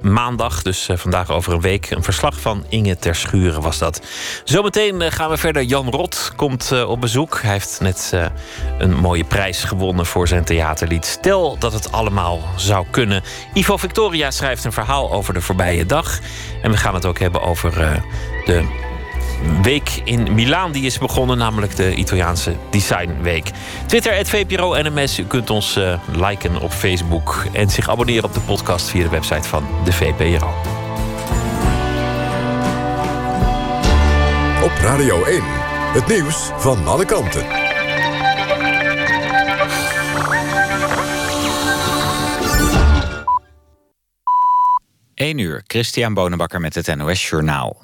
maandag, 0.02 0.62
dus 0.62 0.88
eh, 0.88 0.96
vandaag 0.96 1.30
over 1.30 1.52
een 1.52 1.60
week. 1.60 1.90
Een 1.90 2.02
verslag 2.02 2.40
van 2.40 2.64
Inge 2.68 2.96
Terschuren 2.96 3.62
was 3.62 3.78
dat. 3.78 4.02
Zometeen 4.44 5.02
eh, 5.02 5.12
gaan 5.12 5.30
we 5.30 5.36
verder. 5.36 5.62
Jan 5.62 5.88
Rot 5.88 6.32
komt 6.36 6.72
eh, 6.72 6.88
op 6.88 7.00
bezoek. 7.00 7.38
Hij 7.42 7.52
heeft 7.52 7.78
net 7.80 8.12
een 8.78 8.94
mooie 8.94 9.24
prijs 9.24 9.64
gewonnen 9.64 10.06
voor 10.06 10.28
zijn 10.28 10.44
theaterlied. 10.44 11.06
Stel 11.06 11.58
dat 11.58 11.72
het 11.72 11.92
allemaal 11.92 12.40
zou 12.56 12.86
kunnen. 12.90 13.22
Ivo 13.54 13.76
Victoria 13.76 14.30
schrijft 14.30 14.64
een 14.64 14.72
verhaal 14.72 15.12
over 15.12 15.34
de 15.34 15.40
voorbije 15.40 15.86
dag. 15.86 16.18
En 16.62 16.70
we 16.70 16.76
gaan 16.76 16.94
het 16.94 17.06
ook 17.06 17.18
hebben 17.18 17.42
over 17.42 18.02
de 18.44 18.88
week 19.62 20.00
in 20.04 20.34
Milaan 20.34 20.72
die 20.72 20.84
is 20.84 20.98
begonnen, 20.98 21.38
namelijk 21.38 21.76
de 21.76 21.94
Italiaanse 21.94 22.56
Design 22.70 23.16
Week. 23.22 23.50
Twitter, 23.86 24.26
VPRO 24.26 24.82
NMS. 24.82 25.18
U 25.18 25.24
kunt 25.24 25.50
ons 25.50 25.76
eh, 25.76 26.00
liken 26.12 26.60
op 26.60 26.72
Facebook 26.72 27.44
en 27.52 27.70
zich 27.70 27.88
abonneren 27.88 28.24
op 28.24 28.34
de 28.34 28.40
podcast 28.40 28.88
via 28.88 29.02
de 29.02 29.08
website 29.08 29.48
van 29.48 29.64
de 29.84 29.92
VPRO. 29.92 30.48
Op 34.64 34.72
Radio 34.82 35.24
1. 35.24 35.42
Het 35.92 36.06
nieuws 36.06 36.50
van 36.56 36.86
alle 36.86 37.04
kanten. 37.04 37.68
1 45.20 45.38
uur, 45.38 45.62
Christian 45.66 46.14
Bonenbakker 46.14 46.60
met 46.60 46.74
het 46.74 46.96
NOS 46.96 47.28
Journaal. 47.28 47.82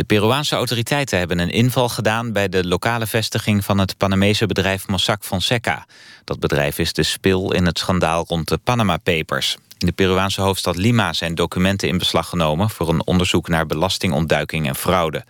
De 0.00 0.06
Peruaanse 0.06 0.54
autoriteiten 0.54 1.18
hebben 1.18 1.38
een 1.38 1.50
inval 1.50 1.88
gedaan... 1.88 2.32
bij 2.32 2.48
de 2.48 2.66
lokale 2.66 3.06
vestiging 3.06 3.64
van 3.64 3.78
het 3.78 3.96
Panamese 3.96 4.46
bedrijf 4.46 4.88
Mossack 4.88 5.24
Fonseca. 5.24 5.86
Dat 6.24 6.40
bedrijf 6.40 6.78
is 6.78 6.92
de 6.92 7.02
spil 7.02 7.52
in 7.52 7.66
het 7.66 7.78
schandaal 7.78 8.24
rond 8.28 8.48
de 8.48 8.58
Panama 8.58 8.96
Papers. 8.96 9.56
In 9.78 9.86
de 9.86 9.92
Peruaanse 9.92 10.40
hoofdstad 10.40 10.76
Lima 10.76 11.12
zijn 11.12 11.34
documenten 11.34 11.88
in 11.88 11.98
beslag 11.98 12.28
genomen... 12.28 12.70
voor 12.70 12.88
een 12.88 13.06
onderzoek 13.06 13.48
naar 13.48 13.66
belastingontduiking 13.66 14.66
en 14.66 14.76
fraude. 14.76 15.24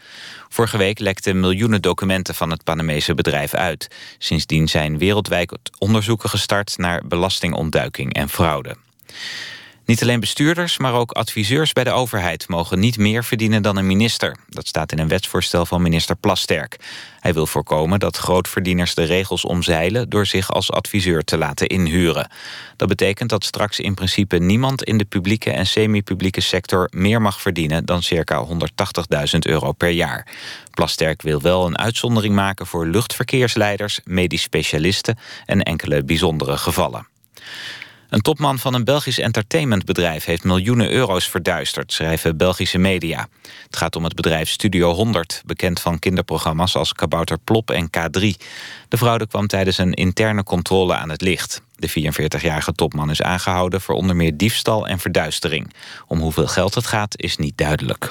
Vorige 0.48 0.76
week 0.76 0.98
lekten 0.98 1.40
miljoenen 1.40 1.82
documenten 1.82 2.34
van 2.34 2.50
het 2.50 2.64
Panamese 2.64 3.14
bedrijf 3.14 3.54
uit. 3.54 3.88
Sindsdien 4.18 4.68
zijn 4.68 4.98
wereldwijd 4.98 5.52
onderzoeken 5.78 6.28
gestart... 6.28 6.78
naar 6.78 7.02
belastingontduiking 7.06 8.14
en 8.14 8.28
fraude. 8.28 8.76
Niet 9.90 10.02
alleen 10.02 10.20
bestuurders, 10.20 10.78
maar 10.78 10.94
ook 10.94 11.12
adviseurs 11.12 11.72
bij 11.72 11.84
de 11.84 11.90
overheid... 11.90 12.48
mogen 12.48 12.78
niet 12.78 12.98
meer 12.98 13.24
verdienen 13.24 13.62
dan 13.62 13.76
een 13.76 13.86
minister. 13.86 14.36
Dat 14.48 14.66
staat 14.66 14.92
in 14.92 14.98
een 14.98 15.08
wetsvoorstel 15.08 15.66
van 15.66 15.82
minister 15.82 16.16
Plasterk. 16.16 16.76
Hij 17.20 17.34
wil 17.34 17.46
voorkomen 17.46 17.98
dat 17.98 18.16
grootverdieners 18.16 18.94
de 18.94 19.02
regels 19.02 19.44
omzeilen... 19.44 20.08
door 20.08 20.26
zich 20.26 20.52
als 20.52 20.72
adviseur 20.72 21.24
te 21.24 21.38
laten 21.38 21.66
inhuren. 21.66 22.30
Dat 22.76 22.88
betekent 22.88 23.30
dat 23.30 23.44
straks 23.44 23.80
in 23.80 23.94
principe 23.94 24.38
niemand... 24.38 24.84
in 24.84 24.98
de 24.98 25.04
publieke 25.04 25.50
en 25.50 25.66
semi-publieke 25.66 26.40
sector 26.40 26.88
meer 26.90 27.22
mag 27.22 27.40
verdienen... 27.40 27.84
dan 27.84 28.02
circa 28.02 28.46
180.000 28.46 29.38
euro 29.38 29.72
per 29.72 29.90
jaar. 29.90 30.26
Plasterk 30.70 31.22
wil 31.22 31.40
wel 31.40 31.66
een 31.66 31.78
uitzondering 31.78 32.34
maken 32.34 32.66
voor 32.66 32.86
luchtverkeersleiders... 32.86 34.00
medisch 34.04 34.42
specialisten 34.42 35.18
en 35.46 35.62
enkele 35.62 36.04
bijzondere 36.04 36.56
gevallen. 36.56 37.06
Een 38.10 38.20
topman 38.20 38.58
van 38.58 38.74
een 38.74 38.84
Belgisch 38.84 39.18
entertainmentbedrijf 39.18 40.24
heeft 40.24 40.44
miljoenen 40.44 40.90
euro's 40.90 41.28
verduisterd, 41.28 41.92
schrijven 41.92 42.36
Belgische 42.36 42.78
media. 42.78 43.28
Het 43.64 43.76
gaat 43.76 43.96
om 43.96 44.04
het 44.04 44.14
bedrijf 44.14 44.48
Studio 44.48 44.92
100, 44.92 45.42
bekend 45.46 45.80
van 45.80 45.98
kinderprogramma's 45.98 46.76
als 46.76 46.92
Kabouter 46.92 47.38
Plop 47.38 47.70
en 47.70 47.86
K3. 47.86 48.26
De 48.88 48.98
fraude 48.98 49.26
kwam 49.26 49.46
tijdens 49.46 49.78
een 49.78 49.92
interne 49.92 50.42
controle 50.42 50.94
aan 50.94 51.10
het 51.10 51.20
licht. 51.20 51.62
De 51.74 51.90
44-jarige 51.90 52.72
topman 52.72 53.10
is 53.10 53.22
aangehouden 53.22 53.80
voor 53.80 53.94
onder 53.94 54.16
meer 54.16 54.36
diefstal 54.36 54.86
en 54.86 54.98
verduistering. 54.98 55.74
Om 56.06 56.18
hoeveel 56.18 56.46
geld 56.46 56.74
het 56.74 56.86
gaat 56.86 57.20
is 57.20 57.36
niet 57.36 57.58
duidelijk. 57.58 58.10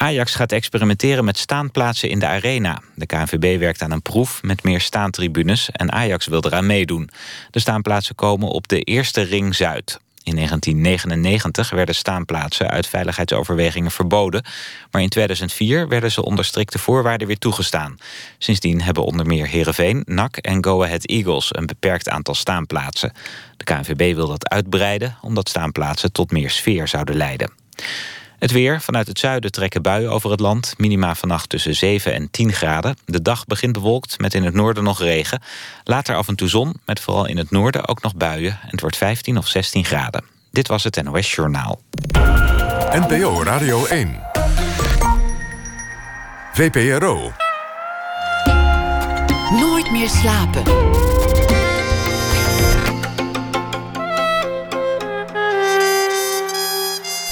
Ajax 0.00 0.34
gaat 0.34 0.52
experimenteren 0.52 1.24
met 1.24 1.38
staanplaatsen 1.38 2.08
in 2.08 2.18
de 2.18 2.26
arena. 2.26 2.80
De 2.94 3.06
KNVB 3.06 3.58
werkt 3.58 3.82
aan 3.82 3.90
een 3.90 4.02
proef 4.02 4.42
met 4.42 4.62
meer 4.62 4.80
staantribunes 4.80 5.70
en 5.70 5.92
Ajax 5.92 6.26
wil 6.26 6.44
eraan 6.44 6.66
meedoen. 6.66 7.10
De 7.50 7.58
staanplaatsen 7.58 8.14
komen 8.14 8.48
op 8.48 8.68
de 8.68 8.80
eerste 8.80 9.22
ring 9.22 9.54
Zuid. 9.54 10.00
In 10.22 10.34
1999 10.34 11.70
werden 11.70 11.94
staanplaatsen 11.94 12.70
uit 12.70 12.86
veiligheidsoverwegingen 12.86 13.90
verboden... 13.90 14.44
maar 14.90 15.02
in 15.02 15.08
2004 15.08 15.88
werden 15.88 16.12
ze 16.12 16.24
onder 16.24 16.44
strikte 16.44 16.78
voorwaarden 16.78 17.26
weer 17.26 17.38
toegestaan. 17.38 17.96
Sindsdien 18.38 18.80
hebben 18.80 19.04
onder 19.04 19.26
meer 19.26 19.46
Heerenveen, 19.46 20.02
NAC 20.06 20.36
en 20.36 20.64
Go 20.64 20.84
Ahead 20.84 21.06
Eagles... 21.06 21.48
een 21.50 21.66
beperkt 21.66 22.08
aantal 22.08 22.34
staanplaatsen. 22.34 23.12
De 23.56 23.64
KNVB 23.64 24.14
wil 24.14 24.28
dat 24.28 24.48
uitbreiden... 24.48 25.16
omdat 25.20 25.48
staanplaatsen 25.48 26.12
tot 26.12 26.30
meer 26.30 26.50
sfeer 26.50 26.88
zouden 26.88 27.16
leiden. 27.16 27.50
Het 28.40 28.50
weer. 28.50 28.80
Vanuit 28.80 29.06
het 29.06 29.18
zuiden 29.18 29.52
trekken 29.52 29.82
buien 29.82 30.10
over 30.10 30.30
het 30.30 30.40
land. 30.40 30.74
Minima 30.76 31.14
vannacht 31.14 31.48
tussen 31.48 31.74
7 31.74 32.14
en 32.14 32.30
10 32.30 32.52
graden. 32.52 32.96
De 33.04 33.22
dag 33.22 33.46
begint 33.46 33.72
bewolkt 33.72 34.18
met 34.18 34.34
in 34.34 34.44
het 34.44 34.54
noorden 34.54 34.84
nog 34.84 35.00
regen. 35.00 35.42
Later 35.84 36.16
af 36.16 36.28
en 36.28 36.36
toe 36.36 36.48
zon, 36.48 36.80
met 36.84 37.00
vooral 37.00 37.26
in 37.26 37.36
het 37.36 37.50
noorden 37.50 37.88
ook 37.88 38.02
nog 38.02 38.14
buien. 38.14 38.52
En 38.62 38.70
het 38.70 38.80
wordt 38.80 38.96
15 38.96 39.38
of 39.38 39.48
16 39.48 39.84
graden. 39.84 40.24
Dit 40.50 40.68
was 40.68 40.84
het 40.84 41.02
NOS 41.02 41.34
Journaal. 41.34 41.80
NPO 42.92 43.42
Radio 43.42 43.86
1. 43.86 44.20
VPRO. 46.52 47.32
Nooit 49.50 49.90
meer 49.90 50.08
slapen. 50.08 50.62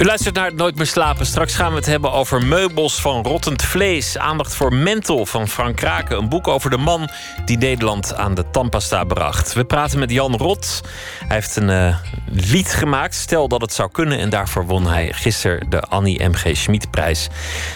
U 0.00 0.04
luistert 0.04 0.34
naar 0.34 0.44
het 0.44 0.56
Nooit 0.56 0.76
meer 0.76 0.86
slapen. 0.86 1.26
Straks 1.26 1.54
gaan 1.54 1.70
we 1.70 1.76
het 1.76 1.86
hebben 1.86 2.12
over 2.12 2.46
meubels 2.46 3.00
van 3.00 3.22
rottend 3.22 3.62
vlees. 3.62 4.18
Aandacht 4.18 4.54
voor 4.54 4.74
Mental 4.74 5.26
van 5.26 5.48
Frank 5.48 5.76
Kraken. 5.76 6.18
Een 6.18 6.28
boek 6.28 6.48
over 6.48 6.70
de 6.70 6.76
man 6.76 7.08
die 7.44 7.58
Nederland 7.58 8.14
aan 8.14 8.34
de 8.34 8.50
tandpasta 8.50 9.04
bracht. 9.04 9.52
We 9.52 9.64
praten 9.64 9.98
met 9.98 10.10
Jan 10.10 10.36
Rot. 10.36 10.80
Hij 11.26 11.36
heeft 11.36 11.56
een 11.56 11.70
eh, 11.70 11.96
lied 12.30 12.72
gemaakt. 12.72 13.14
Stel 13.14 13.48
dat 13.48 13.60
het 13.60 13.72
zou 13.72 13.90
kunnen. 13.90 14.18
En 14.18 14.30
daarvoor 14.30 14.66
won 14.66 14.86
hij 14.86 15.12
gisteren 15.12 15.70
de 15.70 15.80
Annie 15.80 16.28
M.G. 16.28 16.56
Schmid-prijs. 16.56 17.28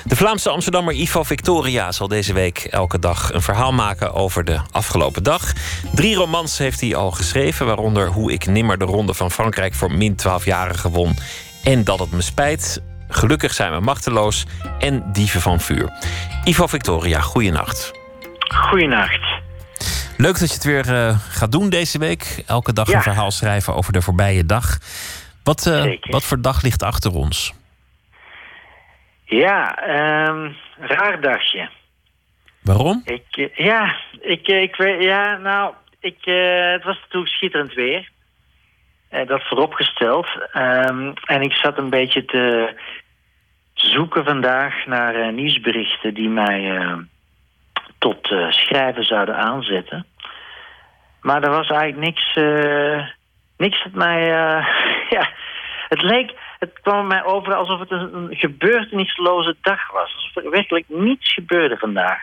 De 0.05 0.17
Vlaamse 0.17 0.51
Amsterdammer 0.51 0.95
Ivo 0.95 1.23
Victoria 1.23 1.93
zal 1.93 2.09
deze 2.09 2.33
week 2.33 2.59
elke 2.59 2.99
dag 2.99 3.33
een 3.33 3.43
verhaal 3.43 3.73
maken 3.73 4.15
over 4.15 4.45
de 4.45 4.61
afgelopen 4.71 5.23
dag. 5.23 5.53
Drie 5.95 6.15
romans 6.15 6.59
heeft 6.59 6.81
hij 6.81 6.95
al 6.95 7.11
geschreven. 7.11 7.67
Waaronder 7.67 8.09
Hoe 8.09 8.33
ik 8.33 8.47
nimmer 8.47 8.79
de 8.79 8.85
Ronde 8.85 9.15
van 9.15 9.31
Frankrijk 9.31 9.75
voor 9.75 9.93
min 9.93 10.17
12-jarigen 10.23 10.91
won 10.91 11.17
en 11.65 11.85
dat 11.85 11.99
het 11.99 12.11
me 12.13 12.23
spijt. 12.23 12.83
Gelukkig 13.09 13.53
zijn 13.55 13.73
we 13.73 13.81
machteloos 13.81 14.47
en 14.79 15.13
dieven 15.13 15.41
van 15.41 15.61
vuur. 15.61 15.93
Ivo 16.45 16.67
Victoria, 16.67 17.21
goeienacht. 17.21 17.93
Goeienacht. 18.55 19.43
Leuk 20.17 20.39
dat 20.39 20.49
je 20.49 20.55
het 20.55 20.65
weer 20.65 20.95
eh, 20.95 21.19
gaat 21.29 21.53
doen 21.53 21.69
deze 21.69 21.99
week. 21.99 22.43
Elke 22.47 22.73
dag 22.73 22.89
Ja. 22.89 22.97
een 22.97 23.03
verhaal 23.03 23.31
schrijven 23.31 23.75
over 23.75 23.93
de 23.93 24.03
voorbije 24.03 24.47
dag. 24.47 24.79
Wat, 25.45 25.67
eh, 25.67 25.97
wat 26.01 26.25
voor 26.25 26.41
dag 26.41 26.63
ligt 26.63 26.83
achter 26.83 27.13
ons? 27.15 27.53
Ja, 29.25 29.77
ehm 29.77 30.53
raar 30.79 31.21
dagje. 31.21 31.69
Waarom? 32.63 33.03
Ik, 33.05 33.25
eh, 33.31 33.57
ja, 33.67 33.95
ik, 34.21 34.47
ik 34.47 34.77
weet, 34.77 35.03
ja, 35.03 35.37
nou, 35.37 35.75
ik, 36.01 36.17
het 36.75 36.85
was 36.85 36.99
natuurlijk 37.03 37.33
schitterend 37.33 37.75
weer. 37.75 38.11
Eh, 39.15 39.27
dat 39.27 39.43
vooropgesteld. 39.43 40.27
Ehm, 40.53 41.13
en 41.25 41.43
ik 41.43 41.53
zat 41.53 41.79
een 41.79 41.91
beetje 41.91 42.25
te 42.25 42.75
zoeken 43.75 44.25
vandaag 44.25 44.87
naar 44.87 45.15
eh, 45.15 45.33
nieuwsberichten 45.33 46.15
die 46.15 46.29
mij 46.29 46.77
eh, 46.77 46.97
tot 47.99 48.35
schrijven 48.49 49.05
zouden 49.05 49.37
aanzetten. 49.37 50.07
Maar 51.21 51.43
er 51.43 51.51
was 51.51 51.69
eigenlijk 51.69 52.01
niks, 52.01 52.35
niks 53.57 53.83
dat 53.83 53.93
mij, 53.93 54.27
ja, 55.17 55.29
het 55.89 56.03
leek, 56.03 56.33
het 56.59 56.81
kwam 56.83 57.07
mij 57.07 57.25
over 57.25 57.55
alsof 57.55 57.81
het 57.81 57.91
een 57.91 58.29
gebeurtenisloze 58.31 59.57
dag 59.61 59.91
was. 59.91 60.15
Alsof 60.15 60.45
er 60.45 60.51
werkelijk 60.51 60.85
niets 60.89 61.33
gebeurde 61.35 61.77
vandaag. 61.77 62.23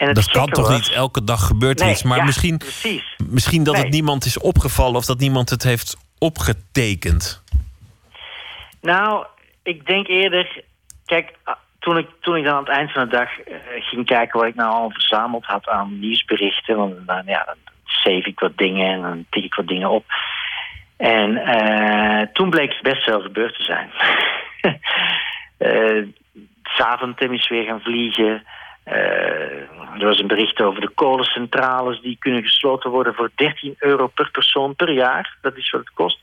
En 0.00 0.06
het 0.06 0.16
Dat 0.16 0.30
kan 0.30 0.48
toch 0.48 0.68
was- 0.68 0.76
niet? 0.76 0.96
Elke 0.96 1.24
dag 1.24 1.46
gebeurt 1.46 1.78
Nee, 1.78 1.90
iets. 1.90 2.02
Maar 2.02 2.18
ja, 2.18 2.24
misschien, 2.24 2.58
Precies. 2.58 3.16
misschien 3.30 3.64
dat 3.64 3.76
het 3.76 3.90
niemand 3.90 4.24
is 4.24 4.38
opgevallen 4.38 4.96
of 4.96 5.04
dat 5.04 5.18
niemand 5.18 5.50
het 5.50 5.62
heeft 5.62 5.96
opgetekend. 6.18 7.44
Nou, 8.80 9.26
ik 9.62 9.86
denk 9.86 10.06
eerder... 10.06 10.62
Kijk, 11.04 11.32
ah, 11.44 11.54
toen 11.78 11.98
ik, 11.98 12.06
toen 12.20 12.36
ik 12.36 12.44
dan 12.44 12.54
aan 12.54 12.64
het 12.64 12.68
eind 12.76 12.92
van 12.92 13.04
de 13.04 13.10
dag 13.10 13.40
eh, 13.40 13.54
ging 13.80 14.06
kijken... 14.06 14.40
wat 14.40 14.48
ik 14.48 14.54
nou 14.54 14.72
al 14.72 14.90
verzameld 14.90 15.44
had 15.44 15.68
aan 15.68 15.98
nieuwsberichten... 15.98 16.76
want 16.76 17.06
dan, 17.06 17.22
ja, 17.26 17.44
dan 17.44 17.56
save 17.84 18.28
ik 18.28 18.40
wat 18.40 18.56
dingen 18.56 18.92
en 18.92 19.00
dan 19.02 19.26
tik 19.30 19.44
ik 19.44 19.54
wat 19.54 19.66
dingen 19.68 19.90
op. 19.90 20.04
En 20.96 21.36
eh, 21.36 22.26
toen 22.32 22.50
bleek 22.50 22.72
het 22.72 22.82
best 22.82 23.06
wel 23.06 23.20
gebeurd 23.20 23.54
te 23.54 23.62
zijn. 23.62 23.90
Eh, 25.58 26.02
S'avonds 26.62 27.20
is 27.20 27.48
weer 27.48 27.64
gaan 27.64 27.80
vliegen. 27.80 28.42
Eh, 28.82 29.60
er 29.98 30.06
was 30.06 30.18
een 30.18 30.26
bericht 30.26 30.60
over 30.60 30.80
de 30.80 30.90
kolencentrales 30.94 32.00
die 32.00 32.16
kunnen 32.18 32.42
gesloten 32.42 32.90
worden 32.90 33.14
voor 33.14 33.30
13 33.34 33.74
euro 33.78 34.06
per 34.06 34.30
persoon 34.30 34.74
per 34.74 34.92
jaar. 34.92 35.36
Dat 35.40 35.56
is 35.56 35.70
wat 35.70 35.80
het 35.80 35.92
kost. 35.94 36.18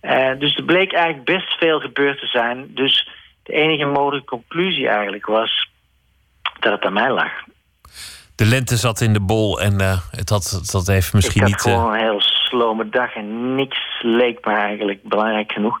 Eh, 0.00 0.38
dus 0.38 0.56
er 0.56 0.64
bleek 0.64 0.92
eigenlijk 0.92 1.24
best 1.24 1.58
veel 1.58 1.80
gebeurd 1.80 2.20
te 2.20 2.26
zijn. 2.26 2.74
Dus 2.74 3.08
de 3.42 3.52
enige 3.52 3.84
mogelijke 3.84 4.26
conclusie 4.26 4.88
eigenlijk 4.88 5.26
was 5.26 5.70
dat 6.60 6.72
het 6.72 6.84
aan 6.84 6.92
mij 6.92 7.12
lag. 7.12 7.32
De 8.34 8.46
lente 8.46 8.76
zat 8.76 9.00
in 9.00 9.12
de 9.12 9.20
bol 9.20 9.60
en 9.60 9.80
eh, 9.80 9.98
het, 10.10 10.28
had, 10.28 10.50
het 10.50 10.72
had 10.72 10.88
even 10.88 11.16
misschien 11.16 11.40
ik 11.42 11.46
niet... 11.46 11.56
had 11.56 11.66
eh, 11.66 11.72
gewoon 11.72 11.94
een 11.94 12.00
heel 12.00 12.20
slome 12.20 12.88
dag 12.88 13.14
en 13.14 13.54
niks 13.54 13.78
leek 14.00 14.44
me 14.44 14.52
eigenlijk 14.52 15.02
belangrijk 15.02 15.52
genoeg. 15.52 15.78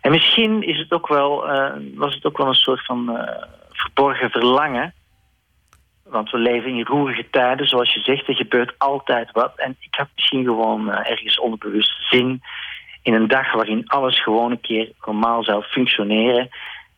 En 0.00 0.10
misschien 0.10 0.62
is 0.62 0.78
het 0.78 0.92
ook 0.92 1.08
wel, 1.08 1.46
was 1.94 2.14
het 2.14 2.24
ook 2.24 2.36
wel 2.36 2.46
een 2.46 2.54
soort 2.54 2.84
van 2.84 3.18
verborgen 3.70 4.30
verlangen. 4.30 4.94
Want 6.08 6.30
we 6.30 6.38
leven 6.38 6.70
in 6.70 6.84
roerige 6.84 7.26
tijden, 7.30 7.66
zoals 7.66 7.94
je 7.94 8.00
zegt, 8.00 8.28
er 8.28 8.34
gebeurt 8.34 8.74
altijd 8.78 9.32
wat. 9.32 9.52
En 9.56 9.76
ik 9.80 9.94
had 9.94 10.08
misschien 10.14 10.44
gewoon 10.44 10.90
eh, 10.90 11.10
ergens 11.10 11.40
onderbewust 11.40 12.08
zin 12.10 12.42
in 13.02 13.14
een 13.14 13.28
dag 13.28 13.52
waarin 13.52 13.88
alles 13.88 14.22
gewoon 14.22 14.50
een 14.50 14.60
keer 14.60 14.92
normaal 15.04 15.44
zou 15.44 15.62
functioneren. 15.62 16.48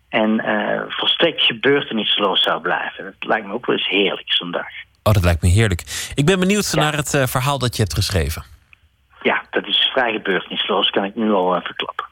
En 0.09 0.41
eh 0.41 0.83
volstrekt 0.89 1.43
gebeurtenisloos 1.43 2.43
zou 2.43 2.61
blijven. 2.61 3.05
Dat 3.05 3.29
lijkt 3.29 3.47
me 3.47 3.53
ook 3.53 3.67
wel 3.67 3.77
eens 3.77 3.89
heerlijk, 3.89 4.33
zo'n 4.33 4.51
dag. 4.51 4.67
Oh, 5.03 5.13
dat 5.13 5.25
lijkt 5.25 5.43
me 5.43 5.49
heerlijk. 5.49 6.11
Ik 6.15 6.27
ben 6.27 6.41
benieuwd 6.41 6.75
naar 6.75 6.97
het 6.97 7.15
eh, 7.15 7.27
verhaal 7.27 7.59
dat 7.59 7.77
je 7.77 7.83
hebt 7.83 7.95
geschreven. 7.95 8.43
Ja, 9.23 9.43
dat 9.51 9.67
is 9.67 9.91
vrij 9.93 10.13
gebeurtenisloos, 10.13 10.91
kan 10.91 11.05
ik 11.05 11.15
nu 11.15 11.33
al 11.33 11.55
eh, 11.55 11.63
verklappen. 11.65 12.07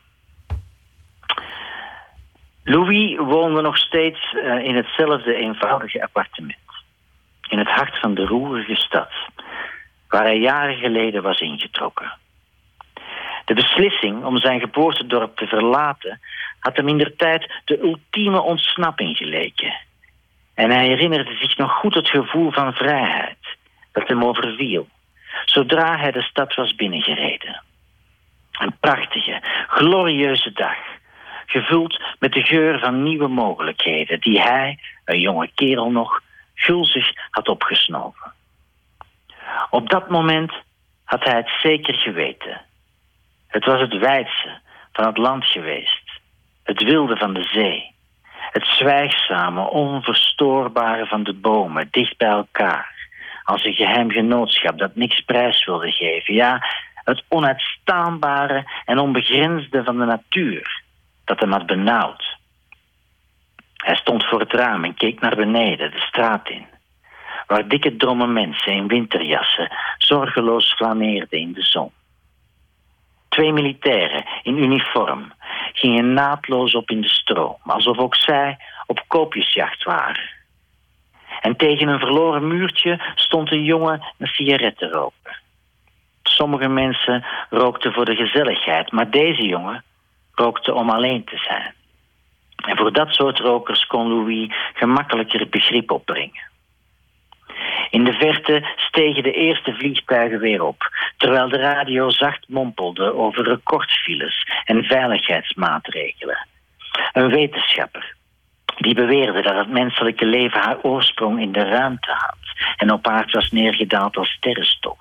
Louis 2.65 3.17
woonde 3.19 3.61
nog 3.61 3.77
steeds 3.77 4.33
in 4.63 4.77
hetzelfde 4.77 5.35
eenvoudige 5.35 6.03
appartement. 6.03 6.57
In 7.49 7.59
het 7.59 7.69
hart 7.69 7.99
van 7.99 8.15
de 8.15 8.25
roerige 8.25 8.77
stad, 8.77 9.11
waar 10.09 10.23
hij 10.23 10.39
jaren 10.39 10.77
geleden 10.77 11.23
was 11.23 11.41
ingetrokken. 11.41 12.13
De 13.45 13.55
beslissing 13.55 14.25
om 14.25 14.39
zijn 14.39 14.61
geboortedorp 14.61 15.37
te 15.37 15.47
verlaten 15.47 16.21
had 16.61 16.77
hem 16.77 16.89
in 16.89 16.99
der 16.99 17.17
tijd 17.17 17.61
de 17.65 17.81
ultieme 17.83 18.41
ontsnapping 18.41 19.17
geleken. 19.17 19.75
En 20.55 20.71
hij 20.71 20.87
herinnerde 20.87 21.37
zich 21.37 21.57
nog 21.57 21.73
goed 21.73 21.95
het 21.95 22.09
gevoel 22.09 22.51
van 22.51 22.73
vrijheid 22.73 23.39
dat 23.93 24.09
hem 24.09 24.25
overviel, 24.25 24.89
zodra 25.45 25.99
hij 25.99 26.13
de 26.13 26.23
stad 26.23 26.55
was 26.55 26.75
binnengereden. 26.75 27.63
Een 28.53 28.77
prachtige, 28.81 29.41
glorieuze 29.69 30.53
dag, 30.53 30.77
gevuld 31.47 32.03
met 32.19 32.33
de 32.33 32.43
geur 32.43 32.79
van 32.79 33.03
nieuwe 33.03 33.29
mogelijkheden 33.29 34.21
die 34.21 34.41
hij, 34.41 34.79
een 35.05 35.21
jonge 35.21 35.51
kerel 35.55 35.91
nog, 35.91 36.21
gulzig 36.57 37.13
had 37.31 37.49
opgesnoven. 37.49 38.33
Op 39.71 39.91
dat 39.91 40.11
moment 40.11 40.53
had 41.05 41.25
hij 41.25 41.37
het 41.37 41.51
zeker 41.63 41.95
geweten. 41.95 42.61
Het 43.47 43.65
was 43.65 43.81
het 43.81 43.99
wijdse 43.99 44.61
van 44.93 45.07
het 45.07 45.17
land 45.17 45.45
geweest, 45.45 46.21
het 46.63 46.83
wilde 46.83 47.17
van 47.17 47.35
de 47.35 47.43
zee, 47.43 47.95
het 48.51 48.67
zwijgzame, 48.67 49.69
onverstoorbare 49.71 51.07
van 51.07 51.23
de 51.23 51.35
bomen, 51.35 51.89
dicht 51.91 52.17
bij 52.17 52.29
elkaar, 52.29 53.09
als 53.45 53.65
een 53.65 53.75
geheim 53.75 54.11
genootschap 54.11 54.79
dat 54.79 54.97
niks 54.97 55.21
prijs 55.21 55.65
wilde 55.65 55.91
geven. 55.91 56.35
Ja, 56.35 56.67
het 56.95 57.23
onuitstaanbare 57.29 58.65
en 58.85 58.99
onbegrensde 58.99 59.85
van 59.85 59.99
de 59.99 60.05
natuur, 60.05 60.83
dat 61.25 61.41
hem 61.41 61.53
had 61.53 61.67
benauwd. 61.67 62.36
Hij 63.87 63.97
stond 63.97 64.24
voor 64.24 64.41
het 64.41 64.53
raam 64.53 64.84
en 64.84 64.95
keek 64.95 65.20
naar 65.20 65.37
beneden, 65.37 65.91
de 65.91 66.01
straat 66.01 66.49
in, 66.49 66.66
waar 67.47 67.68
dikke 67.68 67.97
dromme 67.97 68.26
mensen 68.26 68.72
in 68.72 68.87
winterjassen 68.87 69.72
zorgeloos 69.99 70.74
flaneerden 70.74 71.39
in 71.39 71.53
de 71.53 71.62
zon. 71.62 71.91
Twee 73.28 73.53
militairen 73.53 74.24
in 74.43 74.59
uniform 74.59 75.32
gingen 75.72 76.12
naadloos 76.12 76.74
op 76.74 76.91
in 76.91 77.01
de 77.01 77.09
stroom, 77.09 77.57
alsof 77.62 77.99
ook 77.99 78.14
zij 78.14 78.59
op 78.87 79.05
koopjesjacht 79.07 79.84
waren. 79.84 80.30
En 81.41 81.57
tegen 81.57 81.89
een 81.89 81.99
verloren 81.99 82.49
muurtje 82.49 83.01
stond 83.14 83.53
een 83.53 83.64
jongen 83.64 84.07
een 84.18 84.26
sigaret 84.26 84.78
te 84.78 84.89
roken. 84.89 85.37
Sommige 86.22 86.68
mensen 86.68 87.24
rookten 87.51 87.93
voor 87.93 88.05
de 88.05 88.16
gezelligheid, 88.16 88.93
maar 88.93 89.11
deze 89.11 89.43
jongen 89.43 89.84
rookte 90.34 90.74
om 90.74 90.91
alleen 90.91 91.24
te 91.24 91.37
zijn. 91.37 91.76
En 92.57 92.77
voor 92.77 92.93
dat 92.93 93.15
soort 93.15 93.39
rokers 93.39 93.87
kon 93.87 94.09
Louis 94.09 94.55
gemakkelijker 94.75 95.49
begrip 95.49 95.91
opbrengen. 95.91 96.55
In 97.91 98.05
de 98.05 98.13
verte 98.13 98.75
stegen 98.77 99.23
de 99.23 99.33
eerste 99.33 99.75
vliegtuigen 99.75 100.39
weer 100.39 100.63
op, 100.63 100.91
terwijl 101.17 101.49
de 101.49 101.59
radio 101.59 102.11
zacht 102.11 102.49
mompelde 102.49 103.15
over 103.15 103.45
recordfiles 103.45 104.47
en 104.65 104.85
veiligheidsmaatregelen. 104.85 106.47
Een 107.13 107.29
wetenschapper 107.29 108.15
die 108.77 108.95
beweerde 108.95 109.43
dat 109.43 109.57
het 109.57 109.69
menselijke 109.69 110.27
leven 110.27 110.61
haar 110.61 110.83
oorsprong 110.83 111.41
in 111.41 111.53
de 111.53 111.65
ruimte 111.65 112.11
had 112.11 112.39
en 112.77 112.93
op 112.93 113.07
aard 113.07 113.33
was 113.33 113.51
neergedaald 113.51 114.17
als 114.17 114.31
sterrenstof. 114.31 114.99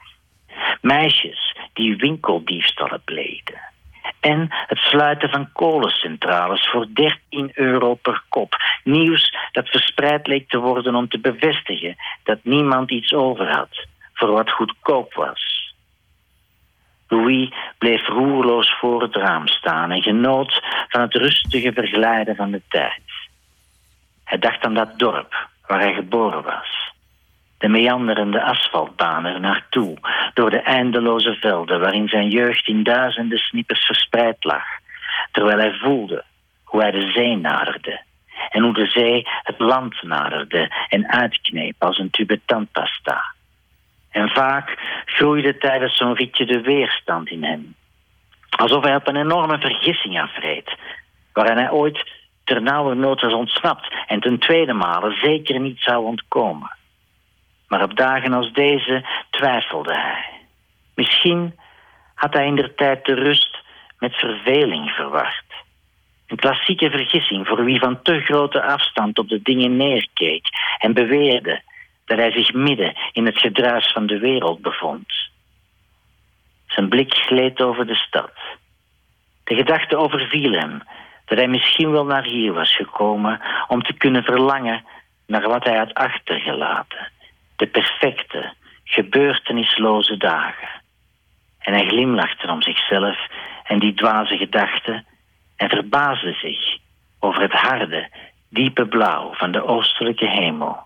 Meisjes 0.82 1.56
die 1.74 1.96
winkeldiefstallen 1.96 3.02
pleden. 3.06 3.74
En 4.20 4.48
het 4.50 4.78
sluiten 4.78 5.30
van 5.30 5.52
kolencentrales 5.52 6.70
voor 6.70 6.88
13 6.94 7.52
euro 7.54 7.94
per 7.94 8.24
kop. 8.30 8.56
Nieuws 8.84 9.36
dat 9.52 9.70
verspreid 9.70 10.28
leek 10.28 10.50
te 10.50 10.58
worden 10.58 10.96
om 10.96 11.10
te 11.10 11.20
bevestigen 11.20 11.96
dat 12.24 12.40
niemand 12.44 12.92
iets 12.92 13.14
over 13.14 13.52
had 13.52 13.88
voor 14.14 14.32
wat 14.32 14.52
goedkoop 14.52 15.14
was. 15.14 15.74
Louis 17.08 17.54
bleef 17.78 18.08
roerloos 18.08 18.78
voor 18.80 19.02
het 19.02 19.16
raam 19.16 19.48
staan 19.48 19.92
en 19.92 20.02
genoot 20.02 20.62
van 20.90 21.02
het 21.02 21.14
rustige 21.14 21.74
verglijden 21.74 22.36
van 22.36 22.52
de 22.52 22.62
tijd. 22.70 23.02
Hij 24.24 24.38
dacht 24.38 24.64
aan 24.64 24.74
dat 24.74 25.00
dorp 25.00 25.48
waar 25.68 25.80
hij 25.80 25.94
geboren 25.94 26.44
was. 26.44 26.94
De 27.58 27.68
meanderende 27.68 28.42
asfaltbaan 28.44 29.26
er 29.26 29.40
naartoe, 29.40 29.98
door 30.34 30.50
de 30.50 30.62
eindeloze 30.62 31.34
velden 31.34 31.80
waarin 31.80 32.08
zijn 32.08 32.30
jeugd 32.30 32.68
in 32.68 32.84
duizenden 32.84 33.38
snippers 33.38 33.86
verspreid 33.86 34.44
lag, 34.44 34.64
terwijl 35.32 35.58
hij 35.58 35.74
voelde 35.74 36.24
hoe 36.64 36.82
hij 36.82 36.92
de 36.92 37.12
zee 37.12 37.38
naderde 37.38 38.02
en 38.50 38.64
hoe 38.64 38.74
de 38.74 38.86
zee 38.88 39.28
het 39.44 39.60
land 39.60 40.04
naderde 40.04 40.72
en 40.90 41.12
uitkneep 41.12 41.84
als 41.84 41.98
een 42.00 42.10
tube 42.10 42.42
tandpasta. 42.46 43.34
En 44.12 44.30
vaak 44.30 44.78
groeide 45.06 45.58
tijdens 45.58 45.98
zo'n 45.98 46.16
ritje 46.16 46.46
de 46.46 46.62
weerstand 46.62 47.30
in 47.30 47.44
hem, 47.44 47.76
alsof 48.50 48.84
hij 48.84 48.96
op 48.96 49.08
een 49.08 49.16
enorme 49.16 49.60
vergissing 49.60 50.22
afreed, 50.22 50.78
waaraan 51.34 51.58
hij 51.58 51.72
ooit 51.72 52.12
ternauwernood 52.44 53.22
was 53.22 53.34
ontsnapt 53.34 53.94
en 54.08 54.20
ten 54.20 54.40
tweede 54.40 54.74
male 54.74 55.12
zeker 55.12 55.60
niet 55.60 55.80
zou 55.80 56.06
ontkomen. 56.06 56.75
Maar 57.68 57.84
op 57.84 57.98
dagen 57.98 58.34
als 58.34 58.54
deze 58.54 59.06
twijfelde 59.30 59.94
hij. 59.94 60.26
Misschien 60.96 61.60
had 62.16 62.34
hij 62.34 62.46
in 62.46 62.56
der 62.56 62.76
tijd 62.76 63.06
de 63.06 63.14
rust 63.14 63.58
met 64.00 64.16
verveling 64.16 64.90
verward. 64.90 65.44
Een 66.28 66.38
klassieke 66.38 66.90
vergissing 66.90 67.48
voor 67.48 67.64
wie 67.64 67.80
van 67.80 68.02
te 68.02 68.20
grote 68.20 68.62
afstand 68.64 69.20
op 69.20 69.30
de 69.30 69.42
dingen 69.42 69.78
neerkeek 69.78 70.48
en 70.80 70.94
beweerde 70.94 71.62
dat 72.06 72.18
hij 72.18 72.32
zich 72.32 72.54
midden 72.54 72.94
in 73.12 73.26
het 73.26 73.38
gedruis 73.38 73.92
van 73.92 74.06
de 74.06 74.20
wereld 74.20 74.62
bevond. 74.62 75.14
Zijn 76.68 76.90
blik 76.90 77.14
gleed 77.14 77.62
over 77.62 77.88
de 77.88 77.96
stad. 77.96 78.32
De 79.44 79.56
gedachte 79.56 79.98
overviel 79.98 80.52
hem 80.52 80.82
dat 81.26 81.38
hij 81.38 81.48
misschien 81.48 81.92
wel 81.92 82.06
naar 82.06 82.24
hier 82.24 82.54
was 82.54 82.76
gekomen 82.76 83.42
om 83.68 83.84
te 83.84 83.94
kunnen 83.94 84.24
verlangen 84.24 84.86
naar 85.28 85.48
wat 85.48 85.64
hij 85.64 85.78
had 85.78 85.94
achtergelaten. 85.94 87.12
De 87.56 87.68
perfecte, 87.68 88.54
gebeurtenisloze 88.84 90.18
dagen. 90.18 90.70
En 91.60 91.74
hij 91.74 91.88
glimlachte 91.88 92.48
om 92.48 92.62
zichzelf 92.62 93.18
en 93.64 93.80
die 93.80 93.94
dwaze 93.94 94.38
gedachten 94.38 95.06
en 95.56 95.70
verbaasde 95.70 96.34
zich 96.34 96.78
over 97.20 97.42
het 97.42 97.52
harde, 97.52 98.10
diepe 98.50 98.86
blauw 98.86 99.34
van 99.34 99.52
de 99.52 99.66
oostelijke 99.66 100.30
hemel, 100.30 100.78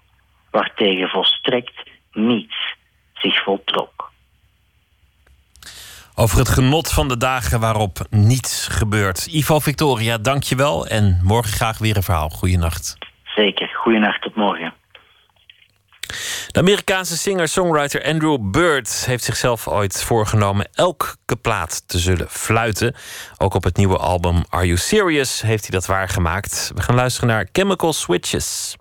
waartegen 0.51 1.09
volstrekt 1.09 1.89
niets 2.11 2.75
zich 3.13 3.43
voltrok. 3.43 4.11
Over 6.15 6.37
het 6.37 6.49
genot 6.49 6.91
van 6.91 7.07
de 7.07 7.17
dagen 7.17 7.59
waarop 7.59 7.97
niets 8.09 8.67
gebeurt. 8.67 9.25
Ivo 9.25 9.59
Victoria, 9.59 10.17
dank 10.17 10.43
je 10.43 10.55
wel. 10.55 10.87
En 10.87 11.19
morgen 11.23 11.53
graag 11.53 11.77
weer 11.77 11.95
een 11.95 12.03
verhaal. 12.03 12.29
Goeienacht. 12.29 12.97
Zeker. 13.35 13.69
Goeienacht, 13.73 14.21
tot 14.21 14.35
morgen. 14.35 14.73
De 16.47 16.59
Amerikaanse 16.59 17.17
singer-songwriter 17.17 18.03
Andrew 18.03 18.51
Bird 18.51 19.05
heeft 19.05 19.23
zichzelf 19.23 19.67
ooit 19.67 20.03
voorgenomen 20.03 20.69
elke 20.73 21.15
plaat 21.41 21.83
te 21.85 21.99
zullen 21.99 22.29
fluiten. 22.29 22.95
Ook 23.37 23.53
op 23.53 23.63
het 23.63 23.77
nieuwe 23.77 23.97
album 23.97 24.43
Are 24.49 24.65
You 24.65 24.77
Serious 24.77 25.41
heeft 25.41 25.61
hij 25.61 25.79
dat 25.79 25.85
waargemaakt. 25.85 26.71
We 26.75 26.81
gaan 26.81 26.95
luisteren 26.95 27.29
naar 27.29 27.47
Chemical 27.51 27.93
Switches. 27.93 28.75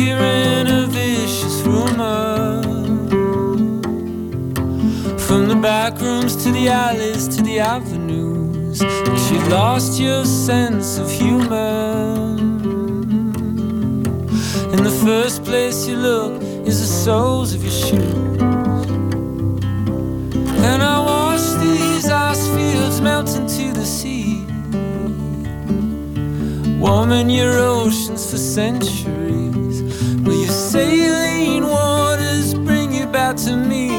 Hearing 0.00 0.66
a 0.68 0.86
vicious 0.86 1.60
rumor. 1.62 2.62
From 5.26 5.42
the 5.48 5.58
back 5.70 6.00
rooms 6.00 6.34
to 6.42 6.50
the 6.50 6.68
alleys 6.68 7.28
to 7.36 7.42
the 7.42 7.60
avenues 7.60 8.78
That 8.78 9.20
you 9.30 9.38
lost 9.48 10.00
your 10.00 10.24
sense 10.24 10.98
of 10.98 11.10
humor. 11.10 12.36
In 14.74 14.80
the 14.88 14.96
first 15.04 15.44
place 15.44 15.86
you 15.88 15.96
look 15.96 16.34
is 16.70 16.76
the 16.84 16.92
soles 17.04 17.54
of 17.54 17.62
your 17.62 17.78
shoes. 17.84 18.40
And 20.68 20.80
I 20.94 20.96
watch 21.10 21.46
these 21.64 22.06
ice 22.08 22.44
fields 22.54 23.00
melt 23.00 23.30
into 23.40 23.66
the 23.80 23.86
sea. 23.96 24.46
Warming 26.84 27.28
your 27.28 27.54
oceans 27.58 28.22
for 28.30 28.38
centuries. 28.38 29.69
Saline 30.70 31.66
waters 31.66 32.54
bring 32.54 32.94
you 32.94 33.04
back 33.04 33.34
to 33.38 33.56
me? 33.56 33.90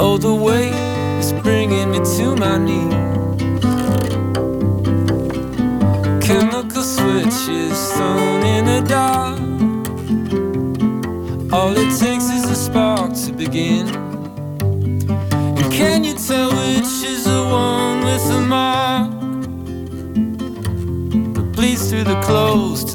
Oh, 0.00 0.16
the 0.16 0.34
weight 0.34 0.72
is 1.18 1.34
bringing 1.42 1.90
me 1.90 1.98
to 1.98 2.34
my 2.34 2.56
knees. 2.56 2.94
Chemical 6.26 6.82
switches 6.82 7.92
thrown 7.92 8.42
in 8.42 8.64
the 8.64 8.80
dark. 8.88 9.38
All 11.52 11.76
it 11.76 11.98
takes 12.00 12.30
is 12.30 12.48
a 12.48 12.56
spark 12.56 13.12
to 13.26 13.32
begin. 13.34 13.86
And 15.58 15.70
can 15.70 16.04
you 16.04 16.14
tell 16.14 16.48
which 16.48 17.04
is 17.04 17.24
the 17.24 17.44
one 17.50 18.02
with 18.02 18.26
the 18.28 18.40
mark? 18.40 19.14
bleeds 21.54 21.90
through 21.90 22.04
the 22.04 22.20
clothes 22.22 22.93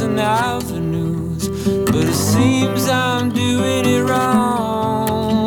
alleys 0.00 0.02
and 0.02 0.20
avenues, 0.20 1.48
but 1.86 2.04
it 2.04 2.14
seems 2.14 2.88
I'm 2.88 3.30
doing 3.30 3.84
it 3.86 4.02
wrong. 4.02 5.38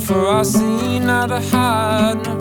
For 0.00 0.28
I 0.28 0.42
see 0.42 0.98
neither 0.98 1.40
hide 1.40 2.31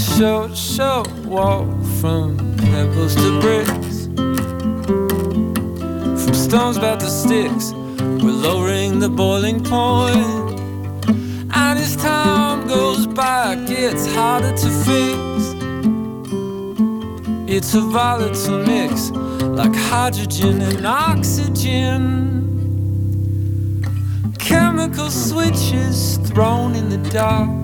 It's 0.00 0.06
a 0.10 0.16
short, 0.16 0.56
short 0.56 1.08
walk 1.24 1.66
from 2.00 2.36
pebbles 2.56 3.16
to 3.16 3.40
bricks. 3.40 4.06
From 6.22 6.34
stones 6.34 6.78
back 6.78 7.00
to 7.00 7.10
sticks, 7.10 7.72
we're 8.22 8.30
lowering 8.30 9.00
the 9.00 9.08
boiling. 9.08 9.66
And 11.52 11.78
as 11.80 11.96
time 11.96 12.68
goes 12.68 13.08
by, 13.08 13.54
it 13.54 13.66
gets 13.66 14.06
harder 14.14 14.52
to 14.52 14.70
fix. 14.86 15.18
It's 17.52 17.74
a 17.74 17.80
volatile 17.80 18.64
mix, 18.64 19.10
like 19.10 19.74
hydrogen 19.74 20.62
and 20.62 20.86
oxygen. 20.86 22.36
Chemical 24.38 25.10
switches 25.10 26.18
thrown 26.18 26.76
in 26.76 26.88
the 26.88 26.98
dark. 27.10 27.57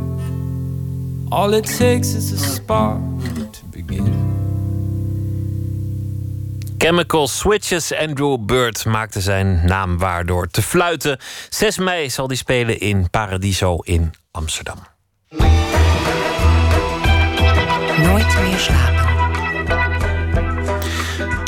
All 1.34 1.52
it 1.52 1.64
takes 1.64 2.14
is 2.14 2.32
a 2.32 2.38
spark 2.38 3.00
to 3.52 3.64
begin. 3.70 4.32
Chemical 6.78 7.28
Switches. 7.28 7.92
Andrew 7.92 8.38
Bird 8.38 8.84
maakte 8.84 9.20
zijn 9.20 9.60
naam 9.64 9.98
waar 9.98 10.26
door 10.26 10.48
te 10.48 10.62
fluiten. 10.62 11.18
6 11.48 11.78
mei 11.78 12.10
zal 12.10 12.26
hij 12.26 12.36
spelen 12.36 12.80
in 12.80 13.10
Paradiso 13.10 13.76
in 13.76 14.12
Amsterdam. 14.30 14.78
Nooit 17.98 18.40
meer 18.42 18.58
slapen. 18.58 19.03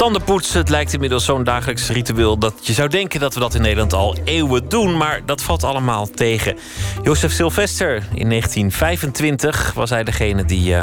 Tandenpoetsen, 0.06 0.58
het 0.58 0.68
lijkt 0.68 0.92
inmiddels 0.92 1.24
zo'n 1.24 1.44
dagelijks 1.44 1.88
ritueel 1.88 2.38
dat 2.38 2.66
je 2.66 2.72
zou 2.72 2.88
denken 2.88 3.20
dat 3.20 3.34
we 3.34 3.40
dat 3.40 3.54
in 3.54 3.62
Nederland 3.62 3.92
al 3.92 4.16
eeuwen 4.24 4.68
doen, 4.68 4.96
maar 4.96 5.22
dat 5.24 5.42
valt 5.42 5.64
allemaal 5.64 6.10
tegen. 6.10 6.56
Jozef 7.02 7.32
Sylvester 7.32 7.94
in 7.94 8.28
1925 8.28 9.72
was 9.74 9.90
hij 9.90 10.04
degene 10.04 10.44
die 10.44 10.74
eh, 10.74 10.82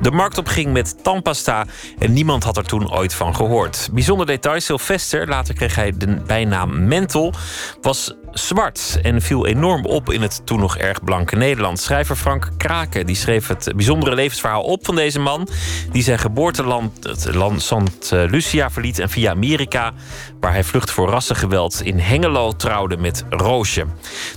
de, 0.00 0.10
markt 0.10 0.38
op 0.38 0.46
ging 0.46 0.72
met 0.72 1.04
tandpasta 1.04 1.66
en 1.98 2.12
niemand 2.12 2.44
had 2.44 2.56
er 2.56 2.64
toen 2.64 2.92
ooit 2.92 3.14
van 3.14 3.36
gehoord. 3.36 3.88
Bijzonder 3.92 4.26
detail, 4.26 4.60
Sylvester, 4.60 5.28
later 5.28 5.54
kreeg 5.54 5.74
hij 5.74 5.92
de 5.96 6.22
bijnaam 6.26 6.86
Mentel, 6.86 7.34
was 7.80 8.14
zwart 8.32 8.98
en 9.02 9.22
viel 9.22 9.46
enorm 9.46 9.84
op 9.84 10.12
in 10.12 10.22
het 10.22 10.40
toen 10.44 10.60
nog 10.60 10.76
erg 10.76 11.04
blanke 11.04 11.36
Nederland. 11.36 11.80
Schrijver 11.80 12.16
Frank 12.16 12.50
Kraken 12.56 13.06
die 13.06 13.16
schreef 13.16 13.46
het 13.46 13.72
bijzondere 13.76 14.14
levensverhaal 14.14 14.62
op 14.62 14.84
van 14.84 14.94
deze 14.94 15.18
man, 15.18 15.48
die 15.92 16.02
zijn 16.02 16.18
geboorteland, 16.18 17.04
het 17.04 17.34
land 17.34 17.62
Sant 17.62 18.10
Lucia, 18.10 18.70
verliet 18.70 18.98
en 18.98 19.08
via 19.08 19.30
Amerika, 19.30 19.92
waar 20.40 20.52
hij 20.52 20.64
vlucht 20.64 20.90
voor 20.90 21.08
rassengeweld 21.08 21.80
in 21.82 21.98
Hengelo 21.98 22.52
trouwde 22.52 22.96
met 22.96 23.24
Roosje. 23.30 23.86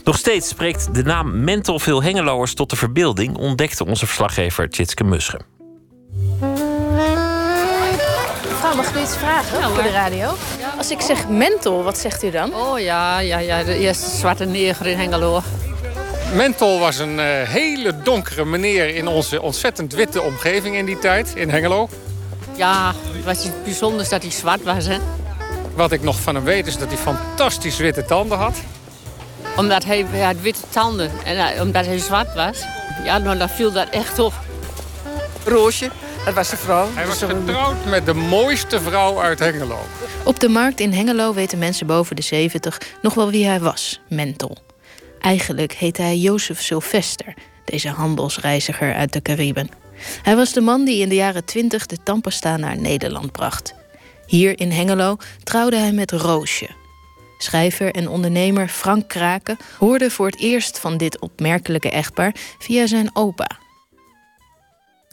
Nog 0.04 0.18
steeds 0.18 0.48
spreekt 0.48 0.96
de 0.96 1.04
naam 1.04 1.44
Mentel 1.44 1.80
veel 1.80 2.04
Hengeloers 2.04 2.54
tot 2.54 2.70
de 2.70 2.76
verbeelding, 2.76 3.38
ontdekte 3.38 3.86
onze 3.86 4.06
verslaggever 4.06 4.70
Tjitske 4.70 5.04
Musche. 5.04 5.42
Mevrouw, 8.76 8.92
mag 8.92 9.02
ik 9.02 9.08
iets 9.08 9.18
vragen 9.18 9.74
voor 9.74 9.84
de 9.84 9.90
radio? 9.92 10.34
Als 10.78 10.92
ik 10.92 11.02
zeg 11.02 11.28
mental, 11.28 11.84
wat 11.84 11.98
zegt 11.98 12.24
u 12.24 12.30
dan? 12.32 12.54
Oh 12.56 12.80
ja, 12.80 13.20
ja, 13.20 13.38
ja, 13.38 13.64
de 13.64 13.78
eerste 13.78 14.10
zwarte 14.18 14.46
neger 14.46 14.88
in 14.88 14.98
Hengelo. 14.98 15.42
Mental 16.34 16.80
was 16.80 16.98
een 16.98 17.20
eh, 17.20 17.26
hele 17.50 17.98
donkere 18.04 18.46
meneer 18.46 18.96
in 18.96 19.08
onze 19.08 19.42
ontzettend 19.42 19.94
witte 19.94 20.22
omgeving 20.22 20.76
in 20.76 20.86
die 20.86 21.00
tijd, 21.00 21.32
in 21.36 21.50
Hengelo. 21.50 21.90
Ja, 22.56 22.94
het 23.16 23.24
was 23.26 23.46
iets 23.46 23.54
bijzonders 23.64 24.10
dat 24.10 24.22
hij 24.22 24.32
zwart 24.32 24.64
was, 24.64 24.86
hè. 24.86 24.98
Wat 25.76 25.92
ik 25.92 26.02
nog 26.04 26.20
van 26.20 26.36
hem 26.36 26.44
weet 26.44 26.68
is 26.68 26.78
dat 26.78 26.88
hij 26.88 26.98
fantastisch 26.98 27.78
witte 27.78 28.06
tanden 28.06 28.38
had. 28.38 28.56
Omdat 29.58 29.84
hij, 29.84 30.06
hij 30.10 30.26
had 30.26 30.42
witte 30.42 30.62
tanden 30.70 31.12
en 31.24 31.38
hij- 31.38 31.62
omdat 31.62 31.86
hij 31.86 31.98
zwart 31.98 32.34
was. 32.34 32.58
Ja, 33.04 33.18
nou, 33.18 33.38
dan 33.38 33.50
viel 33.50 33.72
dat 33.72 33.90
echt 33.90 34.20
op. 34.20 34.34
Roosje, 35.46 35.90
dat 36.26 36.34
was 36.34 36.50
de 36.50 36.58
vrouw. 36.58 36.88
Hij 36.94 37.08
was 37.08 37.24
getrouwd 37.24 37.86
met 37.86 38.06
de 38.06 38.14
mooiste 38.14 38.82
vrouw 38.82 39.22
uit 39.22 39.40
Hengelo. 39.40 39.80
Op 40.24 40.40
de 40.40 40.50
markt 40.50 40.80
in 40.80 40.94
Hengelo 40.94 41.34
weten 41.34 41.58
mensen 41.58 41.88
boven 41.88 42.16
de 42.16 42.22
70 42.22 42.82
nog 43.02 43.14
wel 43.14 43.30
wie 43.30 43.46
hij 43.46 43.60
was, 43.60 44.02
Mental. 44.10 44.58
Eigenlijk 45.20 45.74
heette 45.74 46.02
hij 46.02 46.18
Jozef 46.18 46.62
Sylvester, 46.62 47.34
deze 47.66 47.90
handelsreiziger 47.90 48.94
uit 48.94 49.14
de 49.14 49.22
Cariben. 49.22 49.70
Hij 50.22 50.36
was 50.36 50.54
de 50.54 50.62
man 50.62 50.86
die 50.86 51.02
in 51.02 51.10
de 51.10 51.16
jaren 51.16 51.46
20 51.46 51.86
de 51.86 51.98
tandpasta 52.04 52.58
naar 52.58 52.78
Nederland 52.78 53.32
bracht. 53.32 53.74
Hier 54.26 54.60
in 54.60 54.72
Hengelo 54.72 55.18
trouwde 55.44 55.78
hij 55.78 55.92
met 55.92 56.12
Roosje. 56.12 56.70
Schrijver 57.38 57.92
en 57.92 58.08
ondernemer 58.08 58.68
Frank 58.68 59.08
Kraken 59.08 59.58
hoorde 59.78 60.12
voor 60.12 60.26
het 60.26 60.40
eerst 60.40 60.80
van 60.80 60.98
dit 60.98 61.20
opmerkelijke 61.20 61.90
echtpaar 61.90 62.36
via 62.60 62.88
zijn 62.88 63.10
opa. 63.14 63.48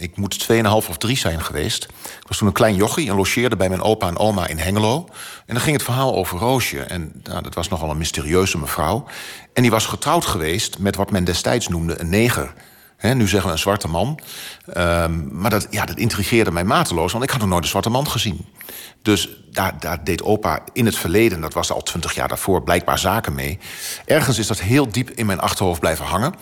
Ik 0.01 0.17
moet 0.17 0.47
2,5 0.53 0.67
of 0.67 0.97
3 0.99 1.17
zijn 1.17 1.41
geweest. 1.41 1.85
Ik 2.05 2.29
was 2.29 2.39
toen 2.39 2.47
een 2.47 2.53
klein 2.53 2.75
jochie 2.75 3.09
en 3.09 3.17
logeerde 3.17 3.57
bij 3.57 3.69
mijn 3.69 3.83
opa 3.83 4.09
en 4.09 4.19
oma 4.19 4.47
in 4.47 4.59
Hengelo. 4.59 5.09
En 5.47 5.55
dan 5.55 5.61
ging 5.61 5.77
het 5.77 5.85
verhaal 5.85 6.15
over 6.15 6.39
Roosje. 6.39 6.81
En 6.81 7.13
nou, 7.23 7.43
dat 7.43 7.55
was 7.55 7.69
nogal 7.69 7.91
een 7.91 7.99
mysterieuze 7.99 8.59
mevrouw. 8.59 9.05
En 9.53 9.63
die 9.63 9.71
was 9.71 9.87
getrouwd 9.87 10.27
geweest 10.27 10.79
met 10.79 10.97
wat 10.97 11.11
men 11.11 11.25
destijds 11.25 11.69
noemde 11.69 12.01
een 12.01 12.09
neger. 12.09 12.53
Nu 13.01 13.29
zeggen 13.29 13.47
we 13.47 13.53
een 13.53 13.59
zwarte 13.59 13.89
man. 13.89 14.19
Um, 14.77 15.29
maar 15.33 15.51
dat, 15.51 15.67
ja, 15.71 15.85
dat 15.85 15.97
intrigeerde 15.97 16.51
mij 16.51 16.65
mateloos, 16.65 17.13
want 17.13 17.25
ik 17.25 17.31
had 17.31 17.41
nog 17.41 17.49
nooit 17.49 17.63
een 17.63 17.69
zwarte 17.69 17.91
man 17.91 18.09
gezien. 18.09 18.47
Dus 19.03 19.29
daar, 19.51 19.81
daar 19.81 20.05
deed 20.05 20.23
opa 20.23 20.61
in 20.73 20.87
het 20.87 20.97
verleden, 20.97 21.41
dat 21.41 21.55
was 21.55 21.73
al 21.73 21.83
twintig 21.83 22.15
jaar 22.15 22.29
daarvoor, 22.29 22.63
blijkbaar 22.63 22.99
zaken 22.99 23.35
mee. 23.35 23.59
Ergens 24.05 24.39
is 24.39 24.47
dat 24.47 24.61
heel 24.61 24.89
diep 24.89 25.11
in 25.11 25.27
mijn 25.27 25.41
achterhoofd 25.41 25.81
blijven 25.81 26.05
hangen. 26.05 26.35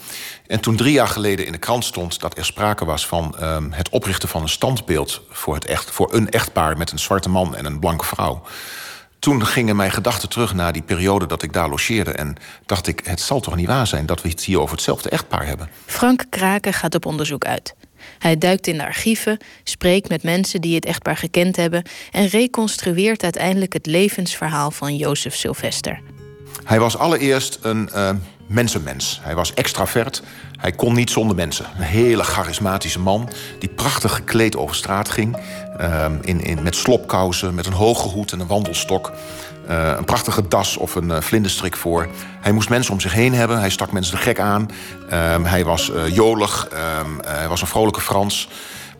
En 0.47 0.61
toen 0.61 0.77
drie 0.77 0.93
jaar 0.93 1.09
geleden 1.09 1.47
in 1.47 1.53
de 1.53 1.59
krant 1.59 1.85
stond 1.85 2.21
dat 2.21 2.39
er 2.39 2.45
sprake 2.45 2.85
was 2.85 3.07
van 3.07 3.37
um, 3.43 3.73
het 3.73 3.89
oprichten 3.89 4.29
van 4.29 4.43
een 4.43 4.49
standbeeld 4.49 5.23
voor, 5.31 5.55
het 5.55 5.65
echt, 5.65 5.91
voor 5.91 6.15
een 6.15 6.31
echtpaar 6.31 6.77
met 6.77 6.93
een 6.93 6.99
zwarte 6.99 7.29
man 7.29 7.57
en 7.57 7.65
een 7.65 7.79
blanke 7.79 8.05
vrouw. 8.05 8.43
Toen 9.19 9.47
gingen 9.47 9.77
mijn 9.77 9.91
gedachten 9.91 10.29
terug 10.29 10.55
naar 10.55 10.73
die 10.73 10.83
periode 10.83 11.27
dat 11.27 11.43
ik 11.43 11.53
daar 11.53 11.69
logeerde. 11.69 12.13
En 12.13 12.37
dacht 12.67 12.87
ik, 12.87 13.01
het 13.05 13.21
zal 13.21 13.41
toch 13.41 13.57
niet 13.57 13.67
waar 13.67 13.87
zijn 13.87 14.07
dat 14.07 14.23
we 14.23 14.29
het 14.29 14.45
hier 14.45 14.61
over 14.61 14.75
hetzelfde 14.75 15.09
echtpaar 15.09 15.47
hebben. 15.47 15.69
Frank 15.87 16.25
Kraken 16.31 16.73
gaat 16.73 16.95
op 16.95 17.07
onderzoek 17.07 17.45
uit. 17.45 17.75
Hij 18.19 18.39
duikt 18.39 18.67
in 18.67 18.77
de 18.77 18.85
archieven, 18.85 19.39
spreekt 19.65 20.09
met 20.09 20.23
mensen 20.23 20.61
die 20.61 20.75
het 20.75 20.85
echtpaar 20.85 21.17
gekend 21.17 21.57
hebben 21.57 21.83
en 22.13 22.27
reconstrueert 22.27 23.23
uiteindelijk 23.23 23.73
het 23.73 23.87
levensverhaal 23.87 24.71
van 24.71 24.97
Jozef 24.97 25.35
Sylvester. 25.35 26.01
Hij 26.65 26.81
was 26.81 26.97
allereerst 26.97 27.59
een 27.63 27.89
uh, 27.95 28.11
mensenmens. 28.47 29.21
Hij 29.23 29.35
was 29.35 29.55
extravert. 29.55 30.23
Hij 30.57 30.73
kon 30.73 30.95
niet 30.95 31.11
zonder 31.11 31.37
mensen. 31.37 31.67
Een 31.77 31.83
hele 31.83 32.23
charismatische 32.23 32.99
man 32.99 33.29
die 33.59 33.69
prachtig 33.69 34.15
gekleed 34.15 34.57
over 34.57 34.77
straat 34.77 35.09
ging. 35.09 35.37
Uh, 35.81 36.05
in, 36.21 36.41
in, 36.41 36.63
met 36.63 36.77
slopkousen, 36.77 37.55
met 37.55 37.67
een 37.67 37.73
hoge 37.73 38.09
hoed 38.09 38.33
en 38.33 38.41
een 38.41 38.47
wandelstok. 38.47 39.13
Uh, 39.69 39.93
een 39.97 40.05
prachtige 40.05 40.49
das 40.49 40.77
of 40.77 40.95
een 40.95 41.09
uh, 41.09 41.21
vlinderstrik 41.21 41.77
voor. 41.77 42.09
Hij 42.41 42.53
moest 42.53 42.69
mensen 42.69 42.93
om 42.93 43.01
zich 43.01 43.13
heen 43.13 43.35
hebben. 43.35 43.59
Hij 43.59 43.71
stak 43.71 43.93
mensen 43.93 44.17
de 44.17 44.23
gek 44.23 44.41
aan. 44.41 44.71
Um, 45.13 45.45
hij 45.45 45.65
was 45.65 45.91
uh, 45.91 46.15
jolig. 46.15 46.69
Um, 47.01 47.21
hij 47.25 47.49
was 47.49 47.61
een 47.61 47.67
vrolijke 47.67 48.01
Frans. 48.01 48.49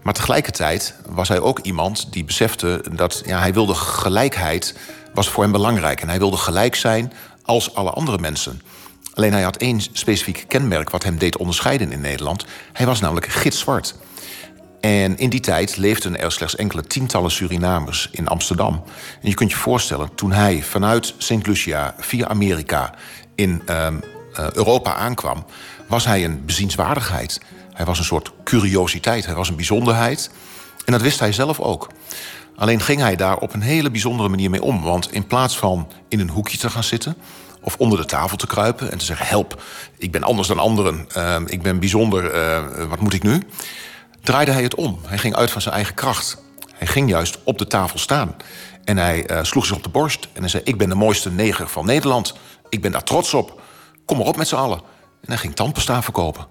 Maar 0.03 0.15
tegelijkertijd 0.15 0.95
was 1.09 1.29
hij 1.29 1.41
ook 1.41 1.59
iemand 1.59 2.13
die 2.13 2.25
besefte 2.25 2.85
dat 2.93 3.23
ja, 3.27 3.39
hij 3.39 3.53
wilde 3.53 3.75
gelijkheid 3.75 4.79
was 5.15 5.29
voor 5.29 5.43
hem 5.43 5.53
belangrijk. 5.53 6.01
En 6.01 6.09
hij 6.09 6.19
wilde 6.19 6.37
gelijk 6.37 6.75
zijn 6.75 7.13
als 7.45 7.75
alle 7.75 7.91
andere 7.91 8.19
mensen. 8.19 8.63
Alleen 9.15 9.33
hij 9.33 9.43
had 9.43 9.57
één 9.57 9.81
specifiek 9.81 10.45
kenmerk 10.49 10.91
wat 10.91 11.03
hem 11.03 11.19
deed 11.19 11.37
onderscheiden 11.37 11.93
in 11.93 12.01
Nederland. 12.01 12.45
Hij 12.73 12.87
was 12.87 13.01
namelijk 13.01 13.27
gitzwart. 13.27 13.95
En 14.81 15.19
in 15.19 15.31
die 15.31 15.41
tijd 15.41 15.77
leefden 15.77 16.21
er 16.21 16.33
slechts 16.33 16.57
enkele 16.57 16.83
tientallen 16.83 17.31
Surinamers 17.31 18.09
in 18.13 18.29
Amsterdam. 18.29 18.83
En 19.23 19.29
je 19.29 19.35
kunt 19.35 19.51
je 19.51 19.57
voorstellen, 19.57 20.15
toen 20.15 20.33
hij 20.33 20.63
vanuit 20.63 21.15
St. 21.19 21.47
Lucia 21.47 21.95
via 21.99 22.27
Amerika 22.27 22.95
in 23.35 23.63
uh, 23.71 23.89
Europa 24.53 24.95
aankwam, 24.95 25.45
was 25.89 26.05
hij 26.05 26.25
een 26.25 26.45
bezienswaardigheid. 26.45 27.41
Hij 27.73 27.85
was 27.85 27.99
een 27.99 28.05
soort 28.05 28.33
curiositeit, 28.45 29.27
hij 29.27 29.35
was 29.35 29.49
een 29.49 29.57
bijzonderheid. 29.57 30.31
En 30.85 30.93
dat 30.93 31.03
wist 31.03 31.19
hij 31.19 31.33
zelf 31.33 31.61
ook. 31.61 31.89
Alleen 32.57 32.81
ging 32.81 33.01
hij 33.01 33.17
daar 33.17 33.37
op 33.37 33.55
een 33.55 33.61
hele 33.61 33.91
bijzondere 33.91 34.29
manier 34.29 34.51
mee 34.51 34.63
om. 34.63 34.83
Want 34.83 35.13
in 35.13 35.27
plaats 35.27 35.59
van 35.59 35.89
in 36.09 36.21
een 36.21 36.31
hoekje 36.31 36.59
te 36.59 36.71
gaan 36.71 36.85
zitten 36.85 37.17
of 37.61 37.77
onder 37.79 37.99
de 37.99 38.05
tafel 38.05 38.37
te 38.37 38.47
kruipen 38.47 38.93
en 38.93 38.99
te 38.99 39.05
zeggen: 39.05 39.27
Help, 39.27 39.63
ik 39.99 40.13
ben 40.13 40.23
anders 40.23 40.49
dan 40.49 40.59
anderen, 40.59 41.07
uh, 41.17 41.37
ik 41.47 41.63
ben 41.63 41.79
bijzonder, 41.79 42.35
uh, 42.35 42.89
wat 42.89 43.01
moet 43.01 43.15
ik 43.15 43.23
nu? 43.23 43.43
Draaide 44.27 44.51
hij 44.51 44.63
het 44.63 44.75
om. 44.75 44.99
Hij 45.07 45.19
ging 45.19 45.35
uit 45.35 45.51
van 45.51 45.61
zijn 45.63 45.75
eigen 45.75 45.95
kracht. 45.95 46.43
Hij 46.75 46.87
ging 46.87 47.11
juist 47.11 47.39
op 47.45 47.59
de 47.59 47.67
tafel 47.67 47.99
staan. 47.99 48.37
En 48.85 48.97
hij 48.97 49.31
uh, 49.31 49.43
sloeg 49.43 49.67
zich 49.67 49.77
op 49.77 49.83
de 49.83 49.89
borst 49.89 50.29
en 50.33 50.51
zei: 50.51 50.63
Ik 50.63 50.79
ben 50.79 50.89
de 50.89 50.95
mooiste 50.95 51.31
neger 51.31 51.69
van 51.69 51.87
Nederland. 51.87 52.35
Ik 52.69 52.83
ben 52.83 52.93
daar 52.93 53.03
trots 53.03 53.35
op. 53.35 53.61
Kom 54.05 54.19
maar 54.19 54.27
op 54.27 54.37
met 54.37 54.49
z'n 54.49 54.55
allen. 54.55 54.79
En 55.21 55.29
hij 55.29 55.37
ging 55.37 55.55
tandpasta 55.55 56.03
verkopen. 56.03 56.47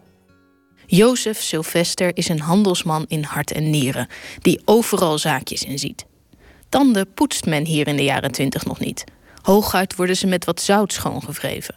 Jozef 0.85 1.41
Sylvester 1.41 2.17
is 2.17 2.29
een 2.29 2.39
handelsman 2.39 3.05
in 3.07 3.23
hart 3.23 3.51
en 3.51 3.69
nieren, 3.69 4.07
die 4.41 4.61
overal 4.65 5.17
zaakjes 5.17 5.63
in 5.63 5.79
ziet. 5.79 6.05
Tanden 6.69 7.13
poetst 7.13 7.45
men 7.45 7.65
hier 7.65 7.87
in 7.87 7.95
de 7.95 8.03
jaren 8.03 8.31
twintig 8.31 8.65
nog 8.65 8.79
niet. 8.79 9.03
Hooguit 9.41 9.95
worden 9.95 10.17
ze 10.17 10.27
met 10.27 10.45
wat 10.45 10.61
zout 10.61 10.93
schoongevreven. 10.93 11.75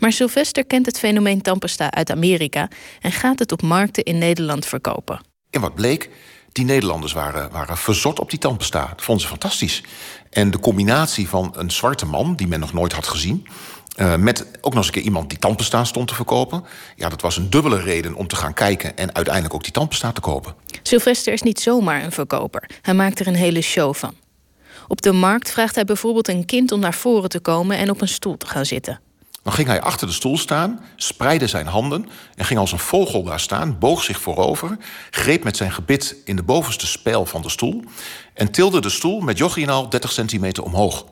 Maar 0.00 0.12
Sylvester 0.12 0.64
kent 0.64 0.86
het 0.86 0.98
fenomeen 0.98 1.42
tandpasta 1.42 1.90
uit 1.90 2.10
Amerika 2.10 2.68
en 3.00 3.12
gaat 3.12 3.38
het 3.38 3.52
op 3.52 3.62
markten 3.62 4.04
in 4.04 4.18
Nederland 4.18 4.66
verkopen. 4.66 5.20
En 5.50 5.60
wat 5.60 5.74
bleek? 5.74 6.10
Die 6.52 6.64
Nederlanders 6.64 7.12
waren, 7.12 7.50
waren 7.50 7.76
verzot 7.76 8.18
op 8.18 8.30
die 8.30 8.38
tandpasta. 8.38 8.86
Dat 8.86 9.02
vonden 9.02 9.22
ze 9.22 9.28
fantastisch. 9.28 9.82
En 10.30 10.50
de 10.50 10.58
combinatie 10.58 11.28
van 11.28 11.54
een 11.56 11.70
zwarte 11.70 12.06
man, 12.06 12.36
die 12.36 12.46
men 12.46 12.60
nog 12.60 12.72
nooit 12.72 12.92
had 12.92 13.06
gezien... 13.06 13.46
Uh, 13.96 14.14
met 14.16 14.46
ook 14.60 14.62
nog 14.62 14.74
eens 14.74 14.86
een 14.86 14.92
keer 14.92 15.02
iemand 15.02 15.28
die 15.28 15.38
tandpasta 15.38 15.84
stond 15.84 16.08
te 16.08 16.14
verkopen. 16.14 16.64
Ja, 16.96 17.08
dat 17.08 17.20
was 17.20 17.36
een 17.36 17.50
dubbele 17.50 17.80
reden 17.80 18.14
om 18.14 18.26
te 18.26 18.36
gaan 18.36 18.54
kijken 18.54 18.96
en 18.96 19.14
uiteindelijk 19.14 19.54
ook 19.54 19.62
die 19.62 19.72
tandpasta 19.72 20.12
te 20.12 20.20
kopen. 20.20 20.54
Sylvester 20.82 21.32
is 21.32 21.42
niet 21.42 21.60
zomaar 21.60 22.02
een 22.02 22.12
verkoper. 22.12 22.70
Hij 22.82 22.94
maakt 22.94 23.20
er 23.20 23.26
een 23.26 23.34
hele 23.34 23.60
show 23.60 23.94
van. 23.94 24.14
Op 24.88 25.02
de 25.02 25.12
markt 25.12 25.50
vraagt 25.50 25.74
hij 25.74 25.84
bijvoorbeeld 25.84 26.28
een 26.28 26.44
kind 26.44 26.72
om 26.72 26.80
naar 26.80 26.94
voren 26.94 27.28
te 27.28 27.40
komen 27.40 27.76
en 27.76 27.90
op 27.90 28.00
een 28.00 28.08
stoel 28.08 28.36
te 28.36 28.46
gaan 28.46 28.66
zitten. 28.66 29.00
Dan 29.42 29.52
ging 29.52 29.68
hij 29.68 29.80
achter 29.80 30.06
de 30.06 30.12
stoel 30.12 30.38
staan, 30.38 30.80
spreidde 30.96 31.46
zijn 31.46 31.66
handen 31.66 32.08
en 32.34 32.44
ging 32.44 32.58
als 32.58 32.72
een 32.72 32.78
vogel 32.78 33.22
daar 33.22 33.40
staan, 33.40 33.78
boog 33.78 34.02
zich 34.02 34.20
voorover, 34.20 34.76
greep 35.10 35.44
met 35.44 35.56
zijn 35.56 35.72
gebit 35.72 36.16
in 36.24 36.36
de 36.36 36.42
bovenste 36.42 36.86
spijl 36.86 37.26
van 37.26 37.42
de 37.42 37.48
stoel 37.48 37.84
en 38.34 38.50
tilde 38.50 38.80
de 38.80 38.90
stoel 38.90 39.20
met 39.20 39.38
jochie 39.38 39.64
en 39.64 39.72
al 39.72 39.88
30 39.88 40.12
centimeter 40.12 40.62
omhoog. 40.62 41.04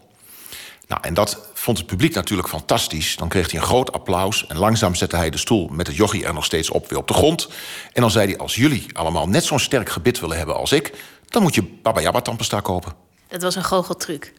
Nou, 0.88 1.00
en 1.02 1.14
dat 1.14 1.38
vond 1.54 1.78
het 1.78 1.86
publiek 1.86 2.14
natuurlijk 2.14 2.48
fantastisch. 2.48 3.16
Dan 3.16 3.28
kreeg 3.28 3.50
hij 3.50 3.60
een 3.60 3.66
groot 3.66 3.92
applaus 3.92 4.46
en 4.46 4.56
langzaam 4.56 4.94
zette 4.94 5.16
hij 5.16 5.30
de 5.30 5.38
stoel 5.38 5.68
met 5.68 5.86
het 5.86 5.96
jochie 5.96 6.24
er 6.24 6.34
nog 6.34 6.44
steeds 6.44 6.70
op 6.70 6.88
weer 6.88 6.98
op 6.98 7.08
de 7.08 7.14
grond. 7.14 7.48
En 7.92 8.00
dan 8.00 8.10
zei 8.10 8.26
hij: 8.26 8.38
Als 8.38 8.54
jullie 8.54 8.86
allemaal 8.92 9.28
net 9.28 9.44
zo'n 9.44 9.58
sterk 9.58 9.88
gebit 9.88 10.20
willen 10.20 10.36
hebben 10.36 10.56
als 10.56 10.72
ik, 10.72 10.94
dan 11.28 11.42
moet 11.42 11.54
je 11.54 11.62
Baba 11.82 12.20
tandpasta 12.20 12.60
kopen. 12.60 12.92
Dat 13.28 13.42
was 13.42 13.54
een 13.54 13.64
goocheltruc. 13.64 14.32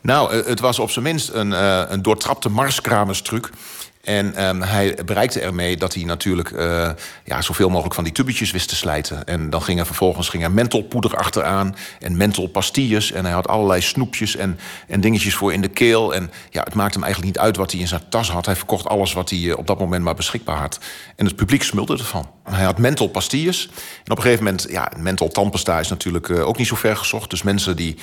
Nou, 0.00 0.34
het 0.34 0.60
was 0.60 0.78
op 0.78 0.90
zijn 0.90 1.04
minst 1.04 1.28
een, 1.28 1.50
uh, 1.50 1.82
een 1.88 2.02
doortrapte 2.02 2.48
marskramerstruc. 2.48 3.50
En 4.06 4.46
um, 4.48 4.62
hij 4.62 4.98
bereikte 5.04 5.40
ermee 5.40 5.76
dat 5.76 5.94
hij 5.94 6.04
natuurlijk 6.04 6.50
uh, 6.50 6.90
ja, 7.24 7.42
zoveel 7.42 7.68
mogelijk 7.68 7.94
van 7.94 8.04
die 8.04 8.12
tubetjes 8.12 8.50
wist 8.50 8.68
te 8.68 8.76
slijten. 8.76 9.26
En 9.26 9.50
dan 9.50 9.62
ging 9.62 9.78
er 9.78 9.86
vervolgens 9.86 10.28
ging 10.28 10.42
er 10.42 10.50
mentholpoeder 10.50 11.16
achteraan 11.16 11.76
en 12.00 12.16
mentholpastilles. 12.16 13.12
En 13.12 13.24
hij 13.24 13.34
had 13.34 13.48
allerlei 13.48 13.80
snoepjes 13.80 14.36
en, 14.36 14.58
en 14.88 15.00
dingetjes 15.00 15.34
voor 15.34 15.52
in 15.52 15.60
de 15.60 15.68
keel. 15.68 16.14
En 16.14 16.30
ja, 16.50 16.62
het 16.62 16.74
maakte 16.74 16.94
hem 16.94 17.04
eigenlijk 17.04 17.34
niet 17.34 17.44
uit 17.44 17.56
wat 17.56 17.70
hij 17.70 17.80
in 17.80 17.88
zijn 17.88 18.08
tas 18.08 18.30
had. 18.30 18.46
Hij 18.46 18.56
verkocht 18.56 18.88
alles 18.88 19.12
wat 19.12 19.30
hij 19.30 19.52
op 19.52 19.66
dat 19.66 19.78
moment 19.78 20.04
maar 20.04 20.14
beschikbaar 20.14 20.58
had. 20.58 20.78
En 21.16 21.26
het 21.26 21.36
publiek 21.36 21.62
smulde 21.62 21.96
ervan. 21.96 22.30
Hij 22.44 22.64
had 22.64 22.78
mentholpastilles. 22.78 23.68
En 24.04 24.12
op 24.12 24.16
een 24.16 24.22
gegeven 24.22 24.44
moment, 24.44 24.66
ja, 24.70 24.92
menthol 24.96 25.28
tandpasta 25.28 25.80
is 25.80 25.88
natuurlijk 25.88 26.30
ook 26.30 26.58
niet 26.58 26.66
zo 26.66 26.76
ver 26.76 26.96
gezocht. 26.96 27.30
Dus 27.30 27.42
mensen 27.42 27.76
die 27.76 27.96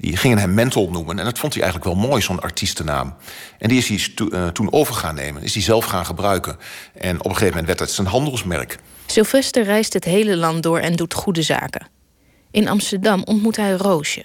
die 0.00 0.16
gingen 0.16 0.38
hem 0.38 0.54
Mental 0.54 0.90
noemen. 0.90 1.18
En 1.18 1.24
dat 1.24 1.38
vond 1.38 1.54
hij 1.54 1.62
eigenlijk 1.62 1.92
wel 1.94 2.08
mooi, 2.08 2.22
zo'n 2.22 2.40
artiestennaam. 2.40 3.14
En 3.58 3.68
die 3.68 3.78
is 3.78 3.88
hij 3.88 4.14
to, 4.14 4.28
uh, 4.30 4.46
toen 4.46 4.72
over 4.72 4.94
gaan 4.94 5.14
nemen. 5.14 5.42
Is 5.42 5.54
hij 5.54 5.62
zelf 5.62 5.84
gaan 5.84 6.06
gebruiken. 6.06 6.56
En 6.94 7.18
op 7.18 7.24
een 7.24 7.30
gegeven 7.30 7.48
moment 7.48 7.66
werd 7.66 7.78
het 7.78 7.90
zijn 7.90 8.06
handelsmerk. 8.06 8.78
Sylvester 9.06 9.64
reist 9.64 9.92
het 9.92 10.04
hele 10.04 10.36
land 10.36 10.62
door 10.62 10.78
en 10.78 10.96
doet 10.96 11.14
goede 11.14 11.42
zaken. 11.42 11.86
In 12.50 12.68
Amsterdam 12.68 13.22
ontmoet 13.24 13.56
hij 13.56 13.72
Roosje. 13.72 14.24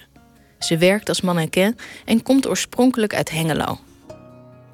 Ze 0.58 0.76
werkt 0.76 1.08
als 1.08 1.20
mannequin 1.20 1.78
en 2.04 2.22
komt 2.22 2.48
oorspronkelijk 2.48 3.14
uit 3.14 3.30
Hengelo. 3.30 3.78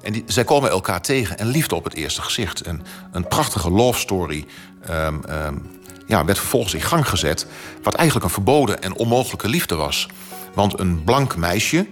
En 0.01 0.13
die, 0.13 0.23
zij 0.25 0.43
komen 0.43 0.69
elkaar 0.69 1.01
tegen 1.01 1.37
en 1.37 1.47
liefde 1.47 1.75
op 1.75 1.83
het 1.83 1.93
eerste 1.93 2.21
gezicht. 2.21 2.61
En 2.61 2.81
een 3.11 3.27
prachtige 3.27 3.69
love 3.69 3.99
story 3.99 4.45
um, 4.89 5.21
um, 5.29 5.79
ja, 6.07 6.25
werd 6.25 6.39
vervolgens 6.39 6.73
in 6.73 6.81
gang 6.81 7.09
gezet... 7.09 7.45
wat 7.83 7.95
eigenlijk 7.95 8.25
een 8.25 8.33
verboden 8.33 8.81
en 8.81 8.95
onmogelijke 8.95 9.47
liefde 9.47 9.75
was... 9.75 10.07
Want 10.53 10.79
een 10.79 11.03
blank 11.03 11.35
meisje 11.35 11.87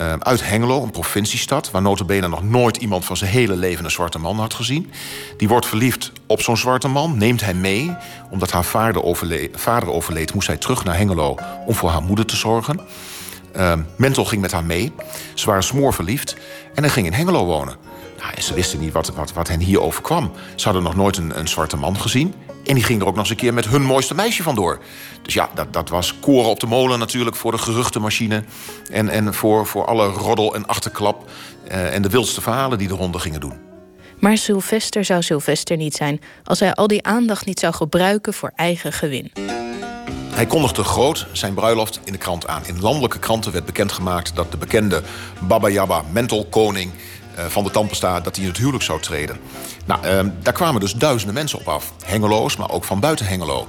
uh, 0.00 0.12
uit 0.18 0.48
Hengelo, 0.48 0.82
een 0.82 0.90
provinciestad... 0.90 1.70
waar 1.70 1.82
notabene 1.82 2.28
nog 2.28 2.42
nooit 2.42 2.76
iemand 2.76 3.04
van 3.04 3.16
zijn 3.16 3.30
hele 3.30 3.56
leven 3.56 3.84
een 3.84 3.90
zwarte 3.90 4.18
man 4.18 4.38
had 4.38 4.54
gezien... 4.54 4.92
die 5.36 5.48
wordt 5.48 5.66
verliefd 5.66 6.12
op 6.26 6.42
zo'n 6.42 6.56
zwarte 6.56 6.88
man, 6.88 7.18
neemt 7.18 7.40
hij 7.40 7.54
mee... 7.54 7.96
omdat 8.30 8.50
haar 8.50 8.64
vader, 8.64 9.16
vader 9.52 9.90
overleed, 9.90 10.34
moest 10.34 10.46
hij 10.46 10.56
terug 10.56 10.84
naar 10.84 10.96
Hengelo... 10.96 11.36
om 11.66 11.74
voor 11.74 11.90
haar 11.90 12.02
moeder 12.02 12.26
te 12.26 12.36
zorgen. 12.36 12.80
Uh, 13.56 13.72
Mentel 13.96 14.24
ging 14.24 14.40
met 14.40 14.52
haar 14.52 14.64
mee. 14.64 14.92
Ze 15.34 15.46
waren 15.46 15.62
smoorverliefd 15.62 16.36
en 16.74 16.82
hij 16.82 16.92
ging 16.92 17.06
in 17.06 17.12
Hengelo 17.12 17.44
wonen. 17.44 17.76
Nou, 18.18 18.32
en 18.34 18.42
ze 18.42 18.54
wisten 18.54 18.80
niet 18.80 18.92
wat, 18.92 19.12
wat, 19.34 19.48
hen 19.48 19.60
hier 19.60 19.80
overkwam. 19.80 20.32
Ze 20.54 20.64
hadden 20.64 20.82
nog 20.82 20.96
nooit 20.96 21.16
een 21.16 21.48
zwarte 21.48 21.76
man 21.76 22.00
gezien. 22.00 22.34
En 22.64 22.74
die 22.74 22.84
ging 22.84 23.00
er 23.00 23.06
ook 23.06 23.14
nog 23.14 23.22
eens 23.22 23.30
een 23.30 23.36
keer 23.36 23.54
met 23.54 23.68
hun 23.68 23.82
mooiste 23.82 24.14
meisje 24.14 24.42
vandoor. 24.42 24.78
Dus 25.22 25.34
ja, 25.34 25.50
dat, 25.54 25.72
dat 25.72 25.88
was 25.88 26.14
koren 26.20 26.50
op 26.50 26.60
de 26.60 26.66
molen 26.66 26.98
natuurlijk 26.98 27.36
voor 27.36 27.52
de 27.52 27.58
geruchtenmachine. 27.58 28.44
En, 28.90 29.08
en 29.08 29.34
voor, 29.34 29.66
voor 29.66 29.86
alle 29.86 30.06
roddel 30.06 30.54
en 30.54 30.66
achterklap. 30.66 31.30
eh, 31.68 31.94
en 31.94 32.02
de 32.02 32.08
wildste 32.08 32.40
verhalen 32.40 32.78
die 32.78 32.88
de 32.88 32.94
ronde 32.94 33.18
gingen 33.18 33.40
doen. 33.40 33.58
Maar 34.18 34.36
Sylvester 34.36 35.04
zou 35.04 35.22
Sylvester 35.22 35.76
niet 35.76 35.94
zijn 35.94 36.20
als 36.44 36.60
hij 36.60 36.74
al 36.74 36.86
die 36.86 37.06
aandacht 37.06 37.46
niet 37.46 37.60
zou 37.60 37.74
gebruiken 37.74 38.34
voor 38.34 38.52
eigen 38.56 38.92
gewin. 38.92 39.32
Hij 40.30 40.46
kondigde 40.46 40.84
groot 40.84 41.26
zijn 41.32 41.54
bruiloft 41.54 42.00
in 42.04 42.12
de 42.12 42.18
krant 42.18 42.46
aan. 42.46 42.66
In 42.66 42.80
landelijke 42.80 43.18
kranten 43.18 43.52
werd 43.52 43.64
bekendgemaakt 43.64 44.36
dat 44.36 44.50
de 44.50 44.56
bekende 44.56 45.02
Baba 45.40 45.68
Yaba 45.68 46.02
mentalkoning 46.12 46.92
eh, 46.92 46.98
van 47.48 47.64
de 47.64 47.70
Tampesta 47.70 48.20
dat 48.20 48.34
hij 48.34 48.44
in 48.44 48.50
het 48.50 48.58
huwelijk 48.58 48.84
zou 48.84 49.00
treden. 49.00 49.40
Nou, 49.84 50.04
eh, 50.04 50.24
daar 50.42 50.52
kwamen 50.52 50.80
dus 50.80 50.92
duizenden 50.92 51.34
mensen 51.34 51.58
op 51.58 51.68
af. 51.68 51.92
Hengeloos, 52.04 52.56
maar 52.56 52.70
ook 52.70 52.84
van 52.84 53.00
buiten 53.00 53.26
Hengelo. 53.26 53.68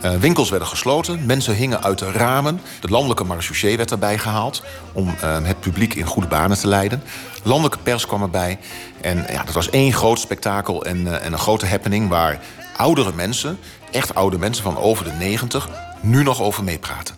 Eh, 0.00 0.14
winkels 0.14 0.50
werden 0.50 0.68
gesloten, 0.68 1.26
mensen 1.26 1.54
hingen 1.54 1.82
uit 1.82 1.98
de 1.98 2.10
ramen. 2.10 2.60
De 2.80 2.88
landelijke 2.88 3.24
marechaussee 3.24 3.76
werd 3.76 3.90
erbij 3.90 4.18
gehaald 4.18 4.62
om 4.92 5.14
eh, 5.20 5.36
het 5.42 5.60
publiek 5.60 5.94
in 5.94 6.06
goede 6.06 6.28
banen 6.28 6.58
te 6.58 6.68
leiden. 6.68 7.02
Landelijke 7.42 7.78
pers 7.78 8.06
kwam 8.06 8.22
erbij. 8.22 8.58
En 9.00 9.26
ja, 9.30 9.44
dat 9.44 9.54
was 9.54 9.70
één 9.70 9.92
groot 9.92 10.18
spektakel 10.18 10.84
en, 10.84 11.06
eh, 11.06 11.26
en 11.26 11.32
een 11.32 11.38
grote 11.38 11.66
happening... 11.66 12.08
waar 12.08 12.40
oudere 12.76 13.12
mensen, 13.14 13.58
echt 13.90 14.14
oude 14.14 14.38
mensen 14.38 14.64
van 14.64 14.78
over 14.78 15.04
de 15.04 15.12
90... 15.12 15.68
nu 16.00 16.22
nog 16.22 16.40
over 16.40 16.64
meepraten. 16.64 17.17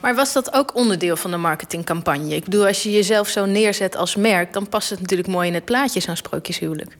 Maar 0.00 0.14
was 0.14 0.32
dat 0.32 0.52
ook 0.52 0.74
onderdeel 0.74 1.16
van 1.16 1.30
de 1.30 1.36
marketingcampagne? 1.36 2.34
Ik 2.34 2.44
bedoel, 2.44 2.66
als 2.66 2.82
je 2.82 2.90
jezelf 2.90 3.28
zo 3.28 3.44
neerzet 3.44 3.96
als 3.96 4.16
merk, 4.16 4.52
dan 4.52 4.68
past 4.68 4.90
het 4.90 5.00
natuurlijk 5.00 5.28
mooi 5.28 5.48
in 5.48 5.54
het 5.54 5.64
plaatje, 5.64 6.00
zo'n 6.00 6.16
sprookjeshuwelijk. 6.16 6.96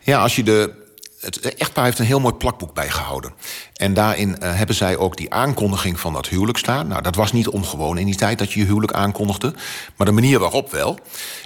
Ja, 0.00 0.20
als 0.20 0.36
je 0.36 0.42
de. 0.42 0.82
Het 1.20 1.54
echtpaar 1.54 1.84
heeft 1.84 1.98
een 1.98 2.04
heel 2.04 2.20
mooi 2.20 2.34
plakboek 2.34 2.74
bijgehouden. 2.74 3.32
En 3.74 3.94
daarin 3.94 4.38
eh, 4.38 4.54
hebben 4.54 4.76
zij 4.76 4.96
ook 4.96 5.16
die 5.16 5.32
aankondiging 5.32 6.00
van 6.00 6.12
dat 6.12 6.28
huwelijk 6.28 6.58
staan. 6.58 6.86
Nou, 6.86 7.02
dat 7.02 7.14
was 7.14 7.32
niet 7.32 7.48
ongewoon 7.48 7.98
in 7.98 8.06
die 8.06 8.16
tijd 8.16 8.38
dat 8.38 8.52
je 8.52 8.60
je 8.60 8.66
huwelijk 8.66 8.92
aankondigde. 8.92 9.54
Maar 9.96 10.06
de 10.06 10.12
manier 10.12 10.38
waarop 10.38 10.70
wel. 10.70 10.98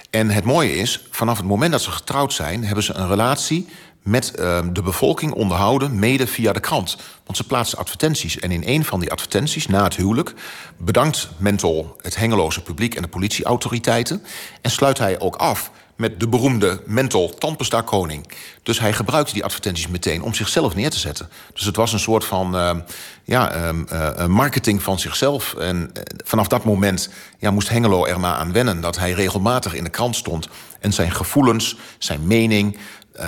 En 0.09 0.29
het 0.29 0.43
mooie 0.43 0.75
is, 0.75 1.05
vanaf 1.11 1.37
het 1.37 1.45
moment 1.45 1.71
dat 1.71 1.81
ze 1.81 1.91
getrouwd 1.91 2.33
zijn, 2.33 2.63
hebben 2.65 2.83
ze 2.83 2.93
een 2.93 3.07
relatie 3.07 3.67
met 4.03 4.35
eh, 4.35 4.59
de 4.73 4.81
bevolking 4.81 5.31
onderhouden, 5.31 5.99
mede 5.99 6.27
via 6.27 6.53
de 6.53 6.59
krant. 6.59 6.97
Want 7.25 7.37
ze 7.37 7.43
plaatsen 7.43 7.77
advertenties. 7.77 8.39
En 8.39 8.51
in 8.51 8.63
een 8.65 8.85
van 8.85 8.99
die 8.99 9.11
advertenties, 9.11 9.67
na 9.67 9.83
het 9.83 9.95
huwelijk, 9.95 10.33
bedankt 10.77 11.29
Mental 11.37 11.97
het 12.01 12.15
Hengeloze 12.15 12.63
publiek 12.63 12.95
en 12.95 13.01
de 13.01 13.07
politieautoriteiten. 13.07 14.23
En 14.61 14.71
sluit 14.71 14.97
hij 14.97 15.19
ook 15.19 15.35
af 15.35 15.71
met 15.99 16.19
de 16.19 16.27
beroemde 16.27 16.81
Mental 16.85 17.29
Tandpasta 17.29 17.81
Koning. 17.81 18.27
Dus 18.63 18.79
hij 18.79 18.93
gebruikte 18.93 19.33
die 19.33 19.43
advertenties 19.43 19.87
meteen 19.87 20.21
om 20.21 20.33
zichzelf 20.33 20.75
neer 20.75 20.89
te 20.89 20.99
zetten. 20.99 21.29
Dus 21.53 21.65
het 21.65 21.75
was 21.75 21.93
een 21.93 21.99
soort 21.99 22.25
van 22.25 22.55
eh, 22.55 22.75
ja, 23.23 23.51
ehm, 23.51 23.83
eh, 23.87 24.25
marketing 24.25 24.83
van 24.83 24.99
zichzelf. 24.99 25.53
En 25.53 25.89
eh, 25.93 26.03
vanaf 26.25 26.47
dat 26.47 26.63
moment 26.63 27.09
ja, 27.39 27.51
moest 27.51 27.69
Hengelo 27.69 28.05
er 28.05 28.19
maar 28.19 28.35
aan 28.35 28.51
wennen 28.51 28.81
dat 28.81 28.97
hij 28.97 29.11
regelmatig 29.11 29.73
in 29.73 29.83
de 29.83 29.89
krant 29.89 30.15
stond. 30.15 30.47
En 30.79 30.93
zijn 30.93 31.11
gevoelens, 31.11 31.75
zijn 31.97 32.27
mening, 32.27 32.77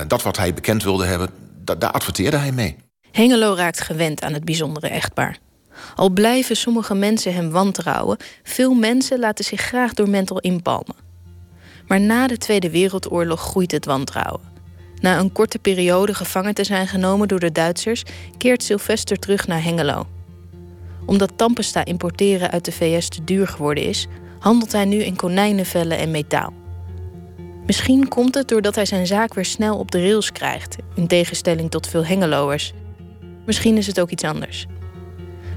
dat 0.07 0.22
wat 0.22 0.38
hij 0.38 0.53
bekend 0.53 0.84
wilde 0.84 1.05
hebben, 1.05 1.30
da- 1.63 1.76
daar 1.76 1.91
adverteerde 1.91 2.38
hij 2.38 2.51
mee. 2.51 2.76
Hengelo 3.11 3.53
raakt 3.53 3.81
gewend 3.81 4.23
aan 4.23 4.34
het 4.34 4.45
bijzondere 4.45 4.88
echtpaar. 4.88 5.38
Al 5.95 6.09
blijven 6.09 6.55
sommige 6.55 6.95
mensen 6.95 7.34
hem 7.34 7.49
wantrouwen, 7.49 8.18
veel 8.43 8.73
mensen 8.73 9.19
laten 9.19 9.45
zich 9.45 9.61
graag 9.61 9.93
door 9.93 10.09
Mental 10.09 10.39
inpalmen. 10.39 10.95
Maar 11.88 12.01
na 12.01 12.27
de 12.27 12.38
Tweede 12.38 12.69
Wereldoorlog 12.69 13.41
groeit 13.41 13.72
het 13.72 13.85
wantrouwen. 13.85 14.41
Na 15.01 15.19
een 15.19 15.31
korte 15.31 15.59
periode 15.59 16.13
gevangen 16.13 16.53
te 16.53 16.63
zijn 16.63 16.88
genomen 16.88 17.27
door 17.27 17.39
de 17.39 17.51
Duitsers, 17.51 18.03
keert 18.38 18.63
Sylvester 18.63 19.19
terug 19.19 19.47
naar 19.47 19.63
Hengelo. 19.63 20.07
Omdat 21.05 21.31
Tampesta 21.35 21.85
importeren 21.85 22.51
uit 22.51 22.65
de 22.65 22.72
VS 22.72 23.07
te 23.09 23.23
duur 23.23 23.47
geworden 23.47 23.84
is, 23.84 24.07
handelt 24.39 24.72
hij 24.72 24.85
nu 24.85 25.03
in 25.03 25.15
konijnenvellen 25.15 25.97
en 25.97 26.11
metaal. 26.11 26.53
Misschien 27.65 28.07
komt 28.07 28.35
het 28.35 28.47
doordat 28.47 28.75
hij 28.75 28.85
zijn 28.85 29.07
zaak 29.07 29.33
weer 29.33 29.45
snel 29.45 29.77
op 29.77 29.91
de 29.91 30.01
rails 30.01 30.31
krijgt, 30.31 30.75
in 30.95 31.07
tegenstelling 31.07 31.71
tot 31.71 31.88
veel 31.88 32.05
Hengeloers. 32.05 32.73
Misschien 33.45 33.77
is 33.77 33.88
het 33.88 33.99
ook 33.99 34.09
iets 34.09 34.23
anders. 34.23 34.65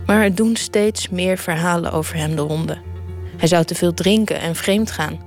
Maar 0.07 0.23
er 0.23 0.35
doen 0.35 0.57
steeds 0.57 1.09
meer 1.09 1.39
verhalen 1.39 1.93
over 1.93 2.17
hem 2.17 2.37
de 2.37 2.43
ronde. 2.43 2.79
Hij 3.37 3.49
zou 3.49 3.65
te 3.65 3.75
veel 3.75 3.95
drinken 3.95 4.41
en 4.41 4.55
vreemd 4.55 4.91
gaan. 4.91 5.19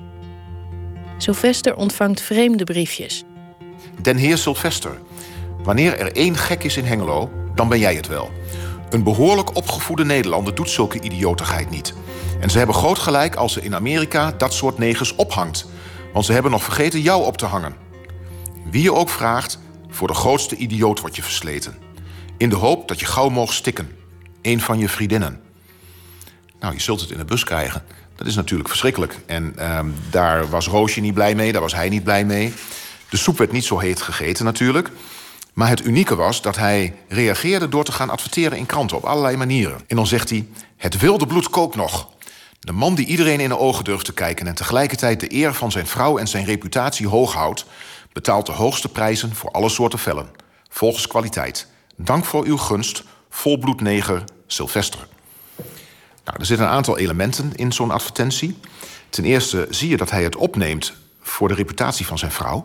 Sylvester 1.18 1.76
ontvangt 1.76 2.22
vreemde 2.22 2.64
briefjes. 2.64 3.24
Den 4.02 4.18
heer 4.18 4.38
Sylvester, 4.38 5.00
wanneer 5.64 6.00
er 6.00 6.16
één 6.16 6.36
gek 6.36 6.64
is 6.64 6.78
in 6.78 6.86
Hengelo, 6.86 7.30
dan 7.56 7.70
ben 7.70 7.80
jij 7.80 7.96
het 7.96 8.08
wel. 8.08 8.30
Een 8.90 9.04
behoorlijk 9.04 9.56
opgevoede 9.56 10.06
Nederlander 10.06 10.56
doet 10.56 10.70
zulke 10.70 11.02
idiotigheid 11.02 11.70
niet. 11.70 11.94
En 12.40 12.50
ze 12.50 12.58
hebben 12.58 12.76
groot 12.76 13.00
gelijk 13.00 13.36
als 13.36 13.54
ze 13.54 13.62
in 13.62 13.76
Amerika 13.76 14.32
dat 14.32 14.54
soort 14.54 14.78
negers 14.78 15.16
ophangt. 15.16 15.68
Want 16.18 16.30
ze 16.30 16.36
hebben 16.36 16.52
nog 16.52 16.64
vergeten 16.64 17.02
jou 17.02 17.26
op 17.26 17.38
te 17.38 17.46
hangen. 17.46 17.76
Wie 18.72 18.82
je 18.82 18.94
ook 18.94 19.10
vraagt, 19.10 19.60
voor 19.90 20.08
de 20.08 20.14
grootste 20.14 20.56
idioot 20.56 21.00
word 21.00 21.16
je 21.16 21.24
versleten. 21.24 21.78
In 22.38 22.50
de 22.50 22.56
hoop 22.56 22.88
dat 22.88 23.00
je 23.00 23.06
gauw 23.06 23.30
moogt 23.30 23.54
stikken. 23.54 23.92
Een 24.42 24.62
van 24.62 24.80
je 24.80 24.90
vriendinnen. 24.90 25.42
Nou, 26.60 26.74
je 26.74 26.80
zult 26.80 27.02
het 27.02 27.12
in 27.12 27.18
de 27.18 27.26
bus 27.26 27.44
krijgen. 27.44 27.84
Dat 28.16 28.28
is 28.28 28.36
natuurlijk 28.36 28.70
verschrikkelijk. 28.70 29.20
En 29.26 29.54
ehm, 29.58 29.88
daar 30.10 30.50
was 30.50 30.68
Roosje 30.68 31.00
niet 31.00 31.14
blij 31.14 31.36
mee, 31.36 31.52
daar 31.52 31.62
was 31.62 31.76
hij 31.76 31.90
niet 31.90 32.04
blij 32.04 32.26
mee. 32.26 32.54
De 33.10 33.18
soep 33.18 33.38
werd 33.38 33.52
niet 33.52 33.66
zo 33.66 33.80
heet 33.80 34.02
gegeten 34.02 34.46
natuurlijk. 34.46 34.92
Maar 35.54 35.70
het 35.70 35.86
unieke 35.86 36.16
was 36.16 36.42
dat 36.42 36.56
hij 36.56 36.96
reageerde 37.08 37.70
door 37.70 37.84
te 37.84 37.92
gaan 37.92 38.10
adverteren 38.10 38.58
in 38.58 38.66
kranten 38.66 38.98
op 38.98 39.04
allerlei 39.04 39.38
manieren. 39.38 39.80
En 39.88 39.96
dan 39.96 40.08
zegt 40.08 40.30
hij: 40.30 40.48
Het 40.78 41.00
wilde 41.00 41.28
bloed 41.28 41.50
kookt 41.50 41.76
nog. 41.76 42.10
De 42.60 42.72
man 42.72 42.96
die 42.96 43.06
iedereen 43.06 43.40
in 43.40 43.50
de 43.50 43.58
ogen 43.58 43.84
durft 43.84 44.06
te 44.06 44.14
kijken 44.14 44.48
en 44.48 44.56
tegelijkertijd 44.56 45.20
de 45.20 45.34
eer 45.34 45.54
van 45.54 45.72
zijn 45.72 45.88
vrouw 45.88 46.18
en 46.18 46.28
zijn 46.28 46.46
reputatie 46.46 47.08
hoog 47.08 47.34
houdt, 47.34 47.66
betaalt 48.14 48.46
de 48.46 48.52
hoogste 48.52 48.90
prijzen 48.90 49.36
voor 49.36 49.52
alle 49.52 49.70
soorten 49.70 50.00
vellen. 50.00 50.30
Volgens 50.70 51.08
kwaliteit. 51.08 51.68
Dank 51.96 52.26
voor 52.26 52.46
uw 52.46 52.58
gunst, 52.58 53.04
volbloedneger 53.30 54.24
Sylvester. 54.48 55.08
Nou, 56.26 56.40
er 56.40 56.46
zitten 56.46 56.66
een 56.66 56.72
aantal 56.72 56.98
elementen 56.98 57.52
in 57.56 57.72
zo'n 57.72 57.92
advertentie. 57.92 58.58
Ten 59.10 59.24
eerste 59.24 59.68
zie 59.70 59.90
je 59.90 59.98
dat 59.98 60.12
hij 60.12 60.24
het 60.24 60.36
opneemt 60.36 60.94
voor 61.22 61.48
de 61.48 61.54
reputatie 61.54 62.06
van 62.06 62.18
zijn 62.18 62.32
vrouw. 62.32 62.64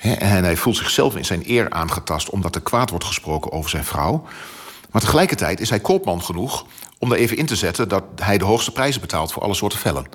En 0.00 0.44
hij 0.44 0.56
voelt 0.56 0.76
zichzelf 0.76 1.16
in 1.16 1.24
zijn 1.24 1.42
eer 1.46 1.70
aangetast 1.70 2.30
omdat 2.30 2.54
er 2.54 2.62
kwaad 2.62 2.90
wordt 2.90 3.04
gesproken 3.04 3.52
over 3.52 3.70
zijn 3.70 3.84
vrouw. 3.84 4.26
Maar 4.90 5.02
tegelijkertijd 5.02 5.60
is 5.60 5.70
hij 5.70 5.80
koopman 5.80 6.22
genoeg 6.22 6.66
om 6.98 7.12
er 7.12 7.18
even 7.18 7.36
in 7.36 7.46
te 7.46 7.56
zetten 7.56 7.88
dat 7.88 8.04
hij 8.16 8.38
de 8.38 8.44
hoogste 8.44 8.72
prijzen 8.72 9.00
betaalt 9.00 9.32
voor 9.32 9.42
alle 9.42 9.54
soorten 9.54 9.78
vellen. 9.78 10.06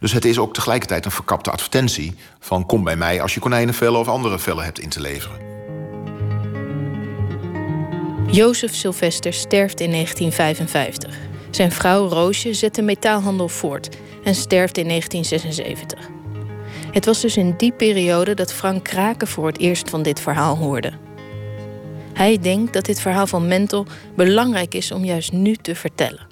Dus 0.00 0.12
het 0.12 0.24
is 0.24 0.38
ook 0.38 0.54
tegelijkertijd 0.54 1.04
een 1.04 1.10
verkapte 1.10 1.50
advertentie 1.50 2.14
van 2.40 2.66
kom 2.66 2.84
bij 2.84 2.96
mij 2.96 3.22
als 3.22 3.34
je 3.34 3.40
konijnenvellen 3.40 4.00
of 4.00 4.08
andere 4.08 4.38
vellen 4.38 4.64
hebt 4.64 4.78
in 4.78 4.88
te 4.88 5.00
leveren. 5.00 5.54
Jozef 8.26 8.74
Sylvester 8.74 9.32
sterft 9.32 9.80
in 9.80 9.90
1955. 9.90 11.16
Zijn 11.50 11.72
vrouw 11.72 12.08
Roosje 12.08 12.54
zet 12.54 12.74
de 12.74 12.82
metaalhandel 12.82 13.48
voort 13.48 13.88
en 14.24 14.34
sterft 14.34 14.78
in 14.78 14.88
1976. 14.88 16.08
Het 16.92 17.04
was 17.04 17.20
dus 17.20 17.36
in 17.36 17.54
die 17.56 17.72
periode 17.72 18.34
dat 18.34 18.52
Frank 18.52 18.84
Kraken 18.84 19.26
voor 19.26 19.46
het 19.46 19.58
eerst 19.58 19.90
van 19.90 20.02
dit 20.02 20.20
verhaal 20.20 20.56
hoorde. 20.56 20.92
Hij 22.16 22.38
denkt 22.38 22.72
dat 22.72 22.84
dit 22.84 23.00
verhaal 23.00 23.26
van 23.26 23.46
Mentel 23.46 23.86
belangrijk 24.14 24.74
is 24.74 24.92
om 24.92 25.04
juist 25.04 25.32
nu 25.32 25.54
te 25.54 25.74
vertellen. 25.74 26.26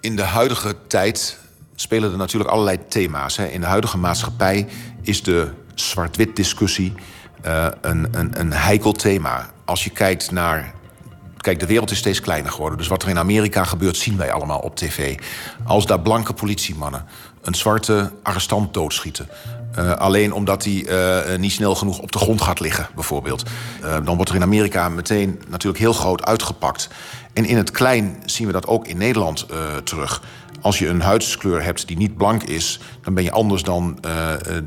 In 0.00 0.16
de 0.16 0.22
huidige 0.22 0.74
tijd 0.86 1.38
spelen 1.74 2.12
er 2.12 2.16
natuurlijk 2.16 2.50
allerlei 2.50 2.78
thema's. 2.88 3.36
Hè. 3.36 3.46
In 3.46 3.60
de 3.60 3.66
huidige 3.66 3.98
maatschappij 3.98 4.66
is 5.02 5.22
de 5.22 5.50
zwart-wit 5.74 6.36
discussie 6.36 6.92
uh, 7.46 7.66
een, 7.80 8.08
een, 8.10 8.40
een 8.40 8.52
heikel 8.52 8.92
thema. 8.92 9.50
Als 9.64 9.84
je 9.84 9.90
kijkt 9.90 10.30
naar. 10.30 10.74
Kijk, 11.36 11.60
de 11.60 11.66
wereld 11.66 11.90
is 11.90 11.98
steeds 11.98 12.20
kleiner 12.20 12.52
geworden. 12.52 12.78
Dus 12.78 12.88
wat 12.88 13.02
er 13.02 13.08
in 13.08 13.18
Amerika 13.18 13.64
gebeurt, 13.64 13.96
zien 13.96 14.16
wij 14.16 14.32
allemaal 14.32 14.58
op 14.58 14.76
tv. 14.76 15.18
Als 15.64 15.86
daar 15.86 16.00
blanke 16.00 16.32
politiemannen 16.32 17.04
een 17.42 17.54
zwarte 17.54 18.12
arrestant 18.22 18.74
doodschieten. 18.74 19.28
Uh, 19.78 19.92
alleen 19.92 20.32
omdat 20.32 20.64
hij 20.64 20.72
uh, 21.32 21.38
niet 21.38 21.52
snel 21.52 21.74
genoeg 21.74 21.98
op 21.98 22.12
de 22.12 22.18
grond 22.18 22.40
gaat 22.40 22.60
liggen, 22.60 22.88
bijvoorbeeld. 22.94 23.42
Uh, 23.82 23.96
dan 24.04 24.14
wordt 24.16 24.30
er 24.30 24.36
in 24.36 24.42
Amerika 24.42 24.88
meteen 24.88 25.42
natuurlijk 25.48 25.82
heel 25.82 25.92
groot 25.92 26.24
uitgepakt. 26.24 26.88
En 27.32 27.44
in 27.44 27.56
het 27.56 27.70
klein 27.70 28.22
zien 28.24 28.46
we 28.46 28.52
dat 28.52 28.66
ook 28.66 28.86
in 28.86 28.98
Nederland 28.98 29.46
terug. 29.84 30.22
Als 30.60 30.78
je 30.78 30.88
een 30.88 31.00
huidskleur 31.00 31.62
hebt 31.62 31.86
die 31.86 31.96
niet 31.96 32.16
blank 32.16 32.42
is, 32.42 32.80
dan 33.02 33.14
ben 33.14 33.24
je 33.24 33.30
anders 33.30 33.62
dan 33.62 33.98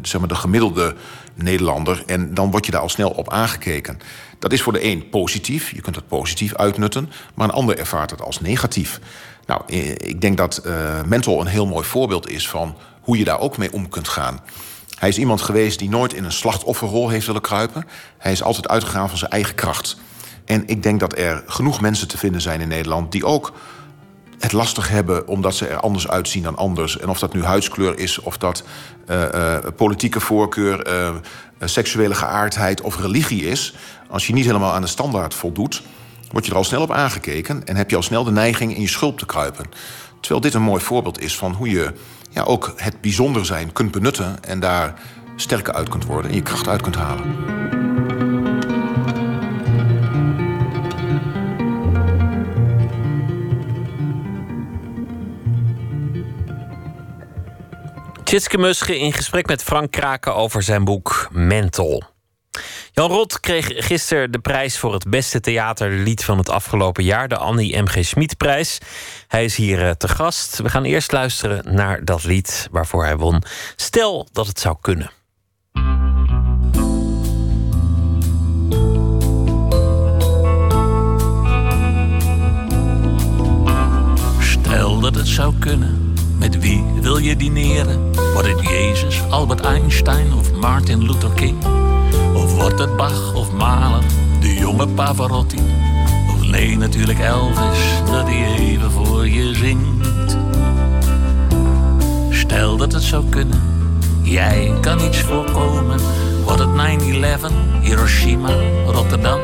zeg 0.02 0.20
maar 0.20 0.30
de 0.30 0.36
gemiddelde 0.36 0.96
Nederlander. 1.34 2.04
En 2.06 2.34
dan 2.34 2.52
word 2.52 2.66
je 2.66 2.72
daar 2.72 2.82
al 2.82 2.90
snel 2.90 3.10
op 3.10 3.30
aangekeken. 3.30 4.00
Dat 4.40 4.54
is 4.54 4.62
voor 4.62 4.74
de 4.74 4.84
een 4.84 5.10
positief, 5.10 5.72
je 5.72 5.82
kunt 5.82 5.96
het 5.96 6.08
positief 6.08 6.56
uitnutten, 6.56 7.12
maar 7.34 7.48
een 7.48 7.54
ander 7.54 7.78
ervaart 7.78 8.12
het 8.12 8.22
als 8.22 8.40
negatief. 8.40 9.00
Nou, 9.46 9.62
ik 9.98 10.22
denk 10.22 10.38
dat 10.38 10.64
Mental 11.06 11.42
een 11.42 11.48
heel 11.48 11.68
mooi 11.68 11.86
voorbeeld 11.86 12.30
is 12.30 12.50
van 12.50 12.78
hoe 13.02 13.18
je 13.18 13.24
daar 13.24 13.40
ook 13.40 13.58
mee 13.58 13.74
om 13.74 13.90
kunt 13.90 14.08
gaan. 14.08 14.40
Hij 15.04 15.12
is 15.12 15.18
iemand 15.18 15.42
geweest 15.42 15.80
die 15.80 15.90
nooit 15.90 16.14
in 16.14 16.24
een 16.24 16.32
slachtofferrol 16.32 17.10
heeft 17.10 17.26
willen 17.26 17.42
kruipen. 17.42 17.86
Hij 18.18 18.32
is 18.32 18.44
altijd 18.44 18.68
uitgegaan 18.68 19.10
van 19.10 19.18
zijn 19.18 19.32
eigen 19.32 19.56
kracht. 19.56 19.98
En 20.46 20.68
ik 20.68 20.84
denk 20.84 21.00
dat 21.00 21.18
er 21.18 21.44
genoeg 21.46 21.82
mensen 21.82 22.08
te 22.08 22.18
vinden 22.18 22.42
zijn 22.42 22.62
in 22.62 22.68
Nederland 22.68 23.12
die 23.12 23.26
ook 23.26 23.54
het 24.40 24.52
lastig 24.52 24.90
hebben 24.90 25.28
omdat 25.28 25.56
ze 25.56 25.68
er 25.68 25.80
anders 25.80 26.08
uitzien 26.08 26.44
dan 26.44 26.56
anders. 26.56 27.00
En 27.00 27.10
of 27.10 27.20
dat 27.20 27.34
nu 27.34 27.44
huidskleur 27.44 28.00
is, 28.00 28.20
of 28.20 28.38
dat 28.38 28.64
uh, 29.10 29.24
uh, 29.36 29.58
politieke 29.76 30.20
voorkeur, 30.20 30.88
uh, 30.88 31.16
seksuele 31.60 32.16
geaardheid 32.16 32.82
of 32.82 33.00
religie 33.00 33.46
is. 33.46 33.76
Als 34.10 34.28
je 34.28 34.34
niet 34.34 34.46
helemaal 34.46 34.74
aan 34.74 34.82
de 34.82 34.88
standaard 34.88 35.34
voldoet, 35.34 35.82
word 36.32 36.46
je 36.46 36.52
er 36.52 36.58
al 36.58 36.64
snel 36.64 36.82
op 36.82 36.92
aangekeken 36.92 37.66
en 37.66 37.76
heb 37.76 37.90
je 37.90 37.96
al 37.96 38.02
snel 38.02 38.24
de 38.24 38.32
neiging 38.32 38.76
in 38.76 38.82
je 38.82 38.88
schulp 38.88 39.20
te 39.20 39.26
kruipen. 39.26 39.66
Terwijl 40.20 40.42
dit 40.42 40.54
een 40.54 40.62
mooi 40.62 40.84
voorbeeld 40.84 41.22
is 41.22 41.38
van 41.38 41.54
hoe 41.54 41.70
je 41.70 41.94
ja, 42.34 42.44
ook 42.44 42.74
het 42.76 43.02
bijzonder 43.02 43.46
zijn 43.46 43.72
kunt 43.72 43.92
benutten 43.92 44.44
en 44.44 44.60
daar 44.60 44.94
sterker 45.36 45.74
uit 45.74 45.90
kunt 45.90 46.06
worden 46.06 46.32
en 46.32 46.38
je 46.38 46.44
kracht 46.44 46.68
uit 46.68 46.82
kunt 46.82 46.96
halen. 46.96 47.62
Tjitske 58.24 58.58
Musche 58.58 59.00
in 59.00 59.14
gesprek 59.14 59.48
met 59.48 59.64
Frank 59.64 59.92
Kraken 59.92 60.36
over 60.36 60.64
zijn 60.64 60.84
boek 60.84 61.28
Mental. 61.32 62.13
Jan 62.92 63.12
Rot 63.12 63.40
kreeg 63.40 63.68
gisteren 63.76 64.32
de 64.32 64.40
prijs 64.40 64.78
voor 64.78 64.94
het 64.94 65.10
beste 65.10 65.40
theaterlied 65.40 66.24
van 66.24 66.38
het 66.38 66.50
afgelopen 66.50 67.04
jaar, 67.04 67.28
de 67.28 67.38
Annie 67.38 67.82
M.G. 67.82 68.06
Schmid-prijs. 68.06 68.78
Hij 69.28 69.44
is 69.44 69.56
hier 69.56 69.88
eh, 69.88 69.92
te 69.92 70.08
gast. 70.08 70.58
We 70.58 70.70
gaan 70.70 70.84
eerst 70.84 71.12
luisteren 71.12 71.76
naar 71.76 72.06
dat 72.06 72.24
lied 72.24 72.68
waarvoor 72.72 73.04
hij 73.04 73.18
won. 73.18 73.44
Stel 73.76 74.28
dat 74.32 74.48
het 74.48 74.60
zou 74.60 74.78
kunnen. 74.82 75.12
Stel 84.40 85.00
dat 85.00 85.16
het 85.16 85.28
zou 85.28 85.54
kunnen. 85.60 86.14
Met 86.40 86.60
wie 86.60 86.84
wil 87.02 87.18
je 87.18 87.36
dineren? 87.36 88.14
Wordt 88.34 88.48
het 88.48 88.62
Jezus, 88.62 89.22
Albert 89.30 89.62
Einstein 89.62 90.34
of 90.34 90.52
Martin 90.52 91.06
Luther 91.06 91.32
King? 91.34 91.84
Wordt 92.64 92.80
het 92.80 92.96
Bach 92.96 93.34
of 93.34 93.52
Mahler, 93.52 94.04
de 94.40 94.54
jonge 94.54 94.88
Pavarotti? 94.88 95.58
Of 96.34 96.48
nee, 96.48 96.78
natuurlijk 96.78 97.20
Elvis, 97.20 98.02
dat 98.06 98.28
hij 98.28 98.56
even 98.58 98.92
voor 98.92 99.30
je 99.30 99.56
zingt. 99.56 100.38
Stel 102.30 102.78
dat 102.78 102.92
het 102.92 103.04
zou 103.04 103.26
kunnen, 103.30 103.62
jij 104.22 104.74
kan 104.82 105.02
iets 105.02 105.20
voorkomen. 105.20 106.00
Wordt 106.46 106.60
het 106.60 106.70
9-11, 106.70 107.82
Hiroshima, 107.82 108.54
Rotterdam? 108.86 109.40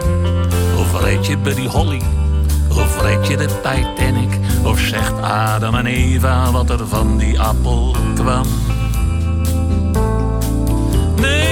Of 0.77 1.01
red 1.01 1.25
je 1.25 1.37
Buddy 1.37 1.67
Holly? 1.67 2.01
Of 2.69 3.01
red 3.01 3.27
je 3.27 3.37
de 3.37 3.45
Titanic? 3.45 4.39
Of 4.63 4.79
zegt 4.79 5.21
Adam 5.21 5.75
en 5.75 5.85
Eva 5.85 6.51
wat 6.51 6.69
er 6.69 6.87
van 6.87 7.17
die 7.17 7.39
appel 7.39 7.95
kwam? 8.15 8.45
Nee, 11.15 11.48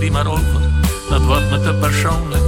die 0.00 0.10
maar 0.10 0.26
over, 0.26 0.60
dat 1.08 1.24
wordt 1.24 1.50
me 1.50 1.60
te 1.60 1.74
persoonlijk. 1.74 2.39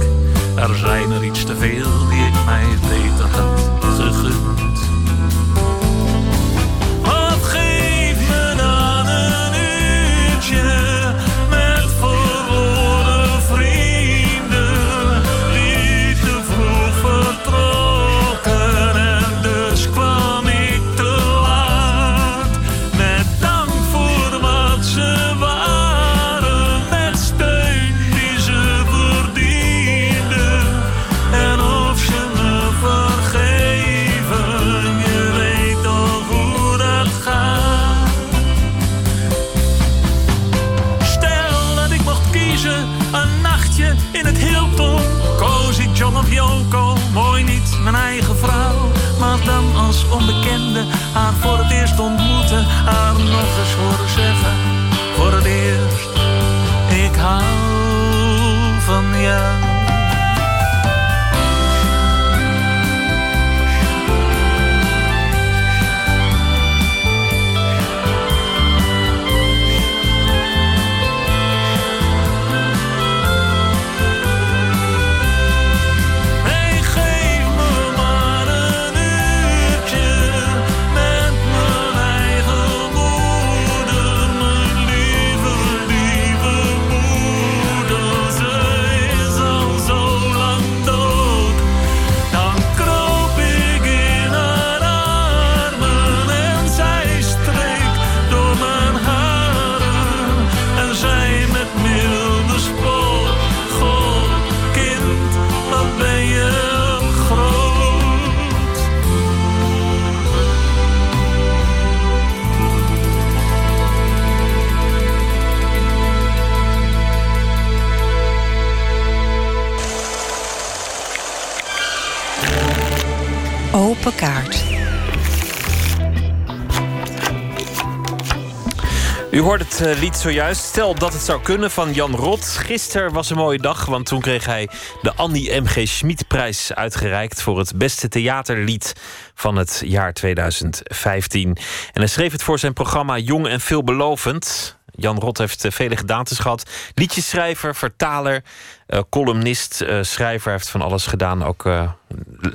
Het 129.59 129.81
eh, 129.81 129.99
lied 129.99 130.15
zojuist. 130.15 130.63
Stel 130.63 130.95
dat 130.95 131.13
het 131.13 131.21
zou 131.21 131.41
kunnen 131.41 131.71
van 131.71 131.93
Jan 131.93 132.15
Rot. 132.15 132.45
Gisteren 132.45 133.13
was 133.13 133.29
een 133.29 133.37
mooie 133.37 133.57
dag, 133.57 133.85
want 133.85 134.05
toen 134.05 134.21
kreeg 134.21 134.45
hij 134.45 134.69
de 135.01 135.13
Annie 135.15 135.61
M.G. 135.61 135.87
Schmid-prijs 135.87 136.73
uitgereikt 136.73 137.41
voor 137.41 137.57
het 137.57 137.77
beste 137.77 138.07
theaterlied 138.07 138.93
van 139.33 139.55
het 139.55 139.81
jaar 139.85 140.13
2015. 140.13 141.47
En 141.47 141.57
hij 141.93 142.07
schreef 142.07 142.31
het 142.31 142.43
voor 142.43 142.59
zijn 142.59 142.73
programma 142.73 143.17
Jong 143.17 143.47
en 143.47 143.59
Veelbelovend. 143.59 144.77
Jan 144.85 145.19
Rot 145.19 145.37
heeft 145.37 145.65
eh, 145.65 145.71
vele 145.71 145.97
gedaantes 145.97 146.39
gehad. 146.39 146.69
Liedjeschrijver, 146.93 147.75
vertaler, 147.75 148.43
eh, 148.87 148.99
columnist, 149.09 149.85
schrijver. 150.01 150.51
Heeft 150.51 150.69
van 150.69 150.81
alles 150.81 151.05
gedaan. 151.05 151.43
Ook 151.43 151.65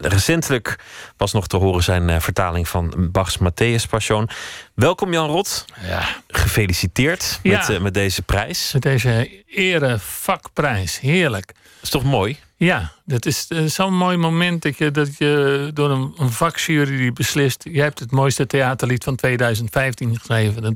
recentelijk 0.00 0.78
was 1.16 1.32
nog 1.32 1.46
te 1.46 1.56
horen 1.56 1.82
zijn 1.82 2.08
eh, 2.08 2.20
vertaling 2.20 2.68
van 2.68 3.08
Bach's 3.12 3.38
Matthäus 3.38 3.88
Passion. 3.88 4.28
Welkom 4.74 5.12
Jan 5.12 5.30
Rot. 5.30 5.64
Ja. 5.86 6.08
Gefeliciteerd 6.28 7.38
Ja. 7.42 7.58
met, 7.58 7.68
eh, 7.68 7.80
met 7.80 7.94
deze 7.94 8.22
prijs. 8.22 8.70
Met 8.72 8.82
deze 8.82 9.42
erevakprijs. 9.46 11.00
Heerlijk. 11.00 11.52
is 11.82 11.90
toch 11.90 12.04
mooi? 12.04 12.38
Ja, 12.56 12.92
dat 13.04 13.26
is 13.26 13.46
eh, 13.48 13.64
zo'n 13.64 13.96
mooi 13.96 14.16
moment 14.16 14.62
dat 14.62 14.78
je, 14.78 14.90
dat 14.90 15.16
je 15.18 15.70
door 15.74 15.90
een, 15.90 16.12
een 16.16 16.30
vakjury 16.30 16.96
die 16.96 17.12
beslist... 17.12 17.64
jij 17.70 17.84
hebt 17.84 17.98
het 17.98 18.10
mooiste 18.10 18.46
theaterlied 18.46 19.04
van 19.04 19.16
2015 19.16 20.16
geschreven. 20.18 20.62
Dat, 20.62 20.74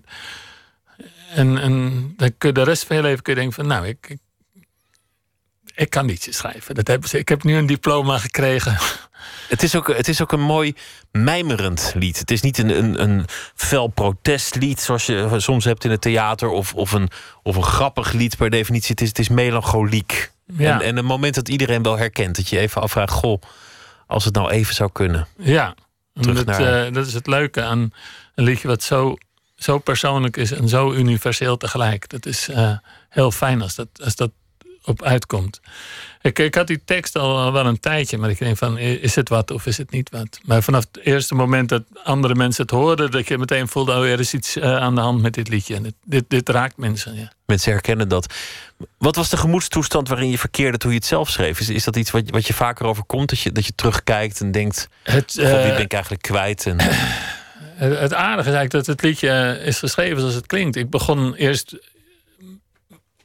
en, 1.34 1.58
en 1.58 1.90
dan 2.16 2.34
kun 2.38 2.48
je 2.48 2.54
de 2.54 2.62
rest 2.62 2.84
van 2.84 2.96
je 2.96 3.02
leven 3.02 3.22
kun 3.22 3.34
je 3.34 3.40
denken 3.40 3.56
van... 3.56 3.66
nou, 3.66 3.86
ik, 3.86 4.06
ik, 4.08 4.18
ik 5.74 5.90
kan 5.90 6.06
liedjes 6.06 6.36
schrijven. 6.36 6.74
Dat 6.74 6.86
hebben 6.86 7.08
ze, 7.08 7.18
ik 7.18 7.28
heb 7.28 7.42
nu 7.42 7.56
een 7.56 7.66
diploma 7.66 8.18
gekregen. 8.18 8.78
Het 9.48 9.62
is, 9.62 9.74
ook, 9.76 9.96
het 9.96 10.08
is 10.08 10.22
ook 10.22 10.32
een 10.32 10.40
mooi 10.40 10.74
mijmerend 11.12 11.92
lied. 11.96 12.18
Het 12.18 12.30
is 12.30 12.40
niet 12.40 12.58
een, 12.58 12.78
een, 12.78 13.02
een 13.02 13.24
fel 13.54 13.86
protestlied 13.86 14.80
zoals 14.80 15.06
je 15.06 15.34
soms 15.36 15.64
hebt 15.64 15.84
in 15.84 15.90
het 15.90 16.00
theater... 16.00 16.48
of, 16.48 16.74
of, 16.74 16.92
een, 16.92 17.10
of 17.42 17.56
een 17.56 17.62
grappig 17.64 18.12
lied 18.12 18.36
per 18.36 18.50
definitie. 18.50 18.90
Het 18.90 19.00
is, 19.00 19.08
het 19.08 19.18
is 19.18 19.28
melancholiek. 19.28 20.30
Ja. 20.56 20.80
En, 20.80 20.86
en 20.86 20.96
een 20.96 21.04
moment 21.04 21.34
dat 21.34 21.48
iedereen 21.48 21.82
wel 21.82 21.98
herkent. 21.98 22.36
Dat 22.36 22.48
je 22.48 22.58
even 22.58 22.82
afvraagt, 22.82 23.12
goh, 23.12 23.42
als 24.06 24.24
het 24.24 24.34
nou 24.34 24.50
even 24.50 24.74
zou 24.74 24.90
kunnen. 24.92 25.26
Ja, 25.36 25.74
Terug 26.20 26.36
dat, 26.36 26.46
naar- 26.46 26.86
eh, 26.86 26.92
dat 26.92 27.06
is 27.06 27.14
het 27.14 27.26
leuke 27.26 27.62
aan 27.62 27.92
een 28.34 28.44
liedje 28.44 28.68
wat 28.68 28.82
zo, 28.82 29.16
zo 29.56 29.78
persoonlijk 29.78 30.36
is 30.36 30.52
en 30.52 30.68
zo 30.68 30.92
universeel 30.92 31.56
tegelijk. 31.56 32.08
Dat 32.08 32.26
is 32.26 32.48
eh, 32.48 32.76
heel 33.08 33.30
fijn 33.30 33.62
als 33.62 33.74
dat, 33.74 33.88
als 34.04 34.16
dat 34.16 34.30
op 34.84 35.02
uitkomt. 35.02 35.60
Ik, 36.22 36.38
ik 36.38 36.54
had 36.54 36.66
die 36.66 36.80
tekst 36.84 37.16
al 37.16 37.52
wel 37.52 37.66
een 37.66 37.80
tijdje, 37.80 38.18
maar 38.18 38.30
ik 38.30 38.38
denk 38.38 38.56
van, 38.56 38.78
is 38.78 39.14
het 39.14 39.28
wat 39.28 39.50
of 39.50 39.66
is 39.66 39.76
het 39.76 39.90
niet 39.90 40.10
wat? 40.10 40.40
Maar 40.44 40.62
vanaf 40.62 40.86
het 40.92 41.04
eerste 41.04 41.34
moment 41.34 41.68
dat 41.68 41.82
andere 42.04 42.34
mensen 42.34 42.62
het 42.62 42.70
hoorden, 42.70 43.10
dat 43.10 43.28
je 43.28 43.38
meteen 43.38 43.68
voelde, 43.68 43.92
oh, 43.92 44.06
er 44.06 44.20
is 44.20 44.34
iets 44.34 44.56
eh, 44.56 44.76
aan 44.76 44.94
de 44.94 45.00
hand 45.00 45.22
met 45.22 45.34
dit 45.34 45.48
liedje. 45.48 45.74
En 45.74 45.82
dit, 45.82 45.94
dit, 46.04 46.24
dit 46.28 46.48
raakt 46.48 46.76
mensen, 46.76 47.14
ja. 47.14 47.32
Mensen 47.46 47.72
herkennen 47.72 48.08
dat. 48.08 48.34
Wat 48.98 49.16
was 49.16 49.28
de 49.28 49.36
gemoedstoestand 49.36 50.08
waarin 50.08 50.30
je 50.30 50.38
verkeerde 50.38 50.78
toen 50.78 50.90
je 50.90 50.96
het 50.96 51.06
zelf 51.06 51.30
schreef? 51.30 51.60
Is, 51.60 51.68
is 51.68 51.84
dat 51.84 51.96
iets 51.96 52.10
wat, 52.10 52.22
wat 52.30 52.46
je 52.46 52.54
vaker 52.54 52.86
overkomt? 52.86 53.28
Dat 53.28 53.40
je, 53.40 53.52
dat 53.52 53.66
je 53.66 53.72
terugkijkt 53.74 54.40
en 54.40 54.52
denkt: 54.52 54.88
Het, 55.02 55.14
God, 55.14 55.34
die 55.34 55.44
eh, 55.44 55.74
ben 55.74 55.80
ik 55.80 55.92
eigenlijk 55.92 56.22
kwijt. 56.22 56.66
En, 56.66 56.76
Het, 57.76 58.14
aardige 58.14 58.48
is 58.48 58.54
eigenlijk 58.54 58.70
dat 58.70 58.86
het 58.86 59.02
liedje 59.02 59.60
is 59.64 59.78
geschreven 59.78 60.18
zoals 60.18 60.34
het 60.34 60.46
klinkt. 60.46 60.76
Ik 60.76 60.90
begon 60.90 61.34
eerst 61.34 61.76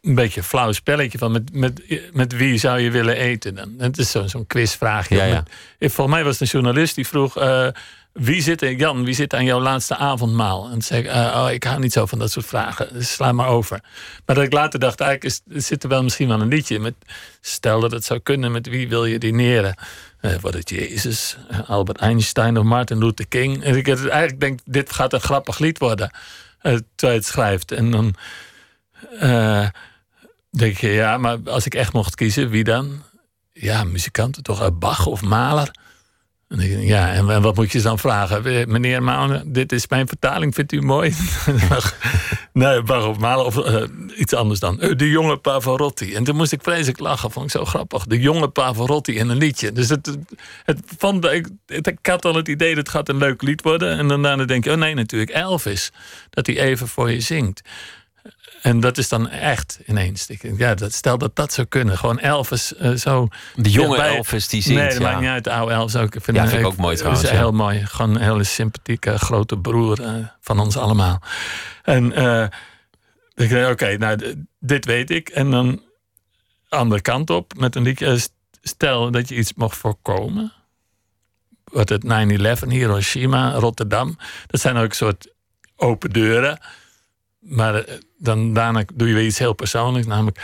een 0.07 0.15
beetje 0.15 0.39
een 0.39 0.45
flauw 0.47 0.71
spelletje 0.71 1.17
van 1.17 1.31
met, 1.31 1.53
met, 1.53 1.81
met 2.13 2.33
wie 2.37 2.57
zou 2.57 2.79
je 2.79 2.91
willen 2.91 3.15
eten 3.15 3.55
dan? 3.55 3.73
Het 3.77 3.97
is 3.97 4.11
zo- 4.11 4.27
zo'n 4.27 4.47
quizvraagje. 4.47 5.15
Ja, 5.15 5.23
ja. 5.23 5.43
Met- 5.79 5.91
volgens 5.93 6.15
mij 6.15 6.23
was 6.25 6.39
het 6.39 6.41
een 6.41 6.59
journalist 6.59 6.95
die 6.95 7.07
vroeg... 7.07 7.37
eh, 7.37 7.67
wie 8.13 8.41
zit, 8.41 8.61
er- 8.61 8.71
Jan, 8.73 9.03
wie 9.03 9.13
zit 9.13 9.33
aan 9.33 9.45
jouw 9.45 9.59
laatste 9.61 9.95
avondmaal? 9.95 10.65
En 10.65 10.71
toen 10.71 10.81
zei 10.81 11.01
ik, 11.01 11.07
eh, 11.07 11.43
oh, 11.45 11.51
ik 11.51 11.63
hou 11.63 11.79
niet 11.79 11.93
zo 11.93 12.05
van 12.05 12.19
dat 12.19 12.31
soort 12.31 12.45
vragen. 12.45 12.93
Dus 12.93 13.11
sla 13.13 13.31
maar 13.31 13.47
over. 13.47 13.79
Maar 14.25 14.35
dat 14.35 14.45
ik 14.45 14.53
later 14.53 14.79
dacht, 14.79 14.99
eigenlijk 15.01 15.33
is, 15.33 15.55
er 15.55 15.61
zit 15.61 15.83
er 15.83 15.89
wel 15.89 16.03
misschien 16.03 16.27
wel 16.27 16.41
een 16.41 16.47
liedje. 16.47 16.79
Met, 16.79 16.93
stel 17.41 17.79
dat 17.79 17.91
het 17.91 18.05
zou 18.05 18.19
kunnen, 18.19 18.51
met 18.51 18.67
wie 18.67 18.89
wil 18.89 19.05
je 19.05 19.17
dineren? 19.17 19.75
Eh 20.21 20.35
wordt 20.41 20.57
het 20.57 20.69
Jezus, 20.69 21.37
Albert 21.67 21.97
Einstein 21.97 22.57
of 22.57 22.63
Martin 22.63 22.97
Luther 22.97 23.27
King? 23.27 23.63
En 23.63 23.75
ik 23.75 23.87
eigenlijk 23.87 24.39
denk, 24.39 24.59
dit 24.65 24.91
gaat 24.93 25.13
een 25.13 25.21
grappig 25.21 25.59
lied 25.59 25.77
worden. 25.77 26.11
terwijl 26.95 27.17
het 27.19 27.25
schrijft. 27.27 27.71
En 27.71 27.91
dan 27.91 28.15
denk 30.49 30.77
je, 30.77 30.89
ja, 30.89 31.17
maar 31.17 31.37
als 31.45 31.65
ik 31.65 31.75
echt 31.75 31.93
mocht 31.93 32.15
kiezen, 32.15 32.49
wie 32.49 32.63
dan? 32.63 33.01
Ja, 33.53 33.83
muzikanten 33.83 34.43
toch? 34.43 34.61
Eh, 34.61 34.67
Bach 34.73 35.05
of 35.05 35.21
ik, 35.21 36.81
ja, 36.81 37.13
en, 37.13 37.41
wat 37.41 37.55
moet 37.55 37.71
je 37.71 37.81
dan 37.81 37.99
vragen? 37.99 38.45
Eh, 38.45 38.65
Meneer 38.65 39.03
Mahler, 39.03 39.43
dit 39.45 39.71
is 39.71 39.87
mijn 39.87 40.07
vertaling, 40.07 40.53
vindt 40.53 40.71
u 40.71 40.81
mooi? 40.81 41.13
nee, 42.53 42.81
Bach 42.83 43.05
of 43.05 43.17
Mahler 43.17 43.45
of 43.45 43.57
eh, 43.57 43.83
iets 44.15 44.33
anders 44.33 44.59
dan. 44.59 44.75
De 44.77 45.09
jonge 45.09 45.37
Pavarotti. 45.37 46.13
En 46.15 46.23
toen 46.23 46.35
moest 46.35 46.51
ik 46.51 46.61
vreselijk 46.63 46.99
lachen, 46.99 47.31
vond 47.31 47.45
ik 47.45 47.51
zo 47.51 47.65
grappig. 47.65 48.05
De 48.05 48.19
jonge 48.19 48.47
Pavarotti 48.49 49.15
in 49.17 49.29
een 49.29 49.37
liedje. 49.37 49.71
Dus 49.71 49.89
het, 49.89 50.05
het, 50.05 50.19
het 50.65 50.79
vond, 50.97 51.25
ik, 51.25 51.49
het- 51.65 51.87
ik 51.87 52.05
had 52.05 52.25
al 52.25 52.35
het 52.35 52.47
idee, 52.47 52.75
dat 52.75 52.89
gaat 52.89 53.09
een 53.09 53.17
leuk 53.17 53.41
lied 53.41 53.61
worden. 53.61 53.97
En 53.97 54.07
dan 54.07 54.21
daarna 54.21 54.45
denk 54.45 54.63
je, 54.63 54.71
oh 54.71 54.77
nee, 54.77 54.93
natuurlijk 54.95 55.31
Elvis. 55.31 55.91
Dat 56.29 56.47
hij 56.47 56.59
even 56.59 56.87
voor 56.87 57.11
je 57.11 57.21
zingt. 57.21 57.61
En 58.61 58.79
dat 58.79 58.97
is 58.97 59.09
dan 59.09 59.29
echt 59.29 59.79
ineens. 59.85 60.27
Ja, 60.57 60.75
dat, 60.75 60.93
stel 60.93 61.17
dat 61.17 61.35
dat 61.35 61.53
zou 61.53 61.67
kunnen. 61.67 61.97
Gewoon 61.97 62.19
Elvis 62.19 62.75
eh, 62.75 62.91
zo. 62.93 63.27
De 63.55 63.69
jonge 63.71 63.87
dichtbij- 63.95 64.15
Elvis 64.15 64.47
die 64.47 64.61
zingt, 64.61 64.79
Nee, 64.81 64.89
dat 64.89 64.97
ja. 64.97 65.03
maakt 65.03 65.19
niet 65.19 65.29
uit. 65.29 65.43
De 65.43 65.51
oude 65.51 65.73
Elvis 65.73 65.95
ook. 65.95 66.15
Ik 66.15 66.23
vind, 66.23 66.37
Ja, 66.37 66.47
vind 66.47 66.59
ik 66.61 66.65
ook 66.67 66.75
mooi 66.77 66.95
trouwens, 66.95 67.23
is 67.23 67.29
ja. 67.29 67.35
heel 67.35 67.51
mooi. 67.51 67.85
Gewoon 67.85 68.15
een 68.15 68.21
hele 68.21 68.43
sympathieke 68.43 69.17
grote 69.17 69.57
broer 69.57 70.01
eh, 70.03 70.13
van 70.41 70.59
ons 70.59 70.77
allemaal. 70.77 71.21
En 71.83 72.13
eh, 72.13 72.43
ik 73.35 73.49
denk, 73.49 73.71
oké, 73.71 73.97
nou, 73.97 74.35
dit 74.59 74.85
weet 74.85 75.09
ik. 75.09 75.29
En 75.29 75.51
dan 75.51 75.81
andere 76.69 77.01
kant 77.01 77.29
op 77.29 77.53
met 77.57 77.75
een 77.75 77.83
liedje. 77.83 78.17
st- 78.17 78.35
Stel 78.61 79.11
dat 79.11 79.29
je 79.29 79.35
iets 79.35 79.53
mocht 79.53 79.77
voorkomen. 79.77 80.51
Wat 81.63 81.89
het 81.89 82.03
9-11, 82.03 82.67
Hiroshima, 82.69 83.51
Rotterdam. 83.51 84.17
Dat 84.47 84.61
zijn 84.61 84.77
ook 84.77 84.89
een 84.89 84.95
soort 84.95 85.27
open 85.75 86.09
deuren. 86.09 86.59
Maar 87.47 87.75
eh, 87.75 87.93
dan, 88.17 88.53
daarna 88.53 88.83
doe 88.93 89.07
je 89.07 89.13
weer 89.13 89.25
iets 89.25 89.39
heel 89.39 89.53
persoonlijks. 89.53 90.07
Namelijk 90.07 90.39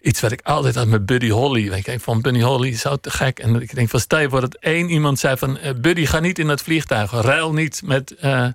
iets 0.00 0.20
wat 0.20 0.32
ik 0.32 0.40
altijd 0.42 0.74
had 0.74 0.86
met 0.86 1.06
Buddy 1.06 1.28
Holly. 1.28 1.72
Ik 1.72 2.00
vond 2.00 2.22
Buddy 2.22 2.40
Holly 2.40 2.76
zo 2.76 2.96
te 2.96 3.10
gek. 3.10 3.38
En 3.38 3.62
ik 3.62 3.74
denk 3.74 3.88
van 3.88 4.00
stel 4.00 4.18
je 4.18 4.28
voor 4.28 4.40
dat 4.40 4.54
één 4.54 4.90
iemand 4.90 5.18
zei 5.18 5.36
van... 5.36 5.58
eh, 5.58 5.72
Buddy, 5.80 6.06
ga 6.06 6.20
niet 6.20 6.38
in 6.38 6.46
dat 6.46 6.62
vliegtuig. 6.62 7.10
Ruil 7.10 7.52
niet 7.52 7.82
met, 7.84 8.14
eh, 8.14 8.46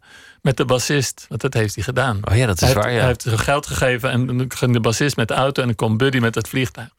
met 0.42 0.58
de 0.58 0.66
bassist. 0.66 1.26
Want 1.30 1.42
dat 1.42 1.54
heeft 1.54 1.76
hij 1.76 1.84
gedaan. 1.84 2.20
Oh 2.32 2.36
ja, 2.36 2.46
dat 2.46 2.62
is 2.62 2.68
hij 2.68 2.74
waar, 2.74 2.84
Heeft, 2.84 2.96
ja. 2.96 3.00
Hij 3.00 3.08
heeft 3.08 3.22
zijn 3.22 3.40
geld 3.40 3.68
gegeven 3.68 4.12
en 4.12 4.26
dan 4.26 4.46
ging 4.48 4.74
de 4.74 4.80
bassist 4.80 5.16
met 5.16 5.28
de 5.28 5.34
auto... 5.34 5.62
en 5.62 5.68
dan 5.68 5.76
komt 5.76 5.98
Buddy 5.98 6.18
met 6.18 6.36
het 6.36 6.48
vliegtuig. 6.48 6.90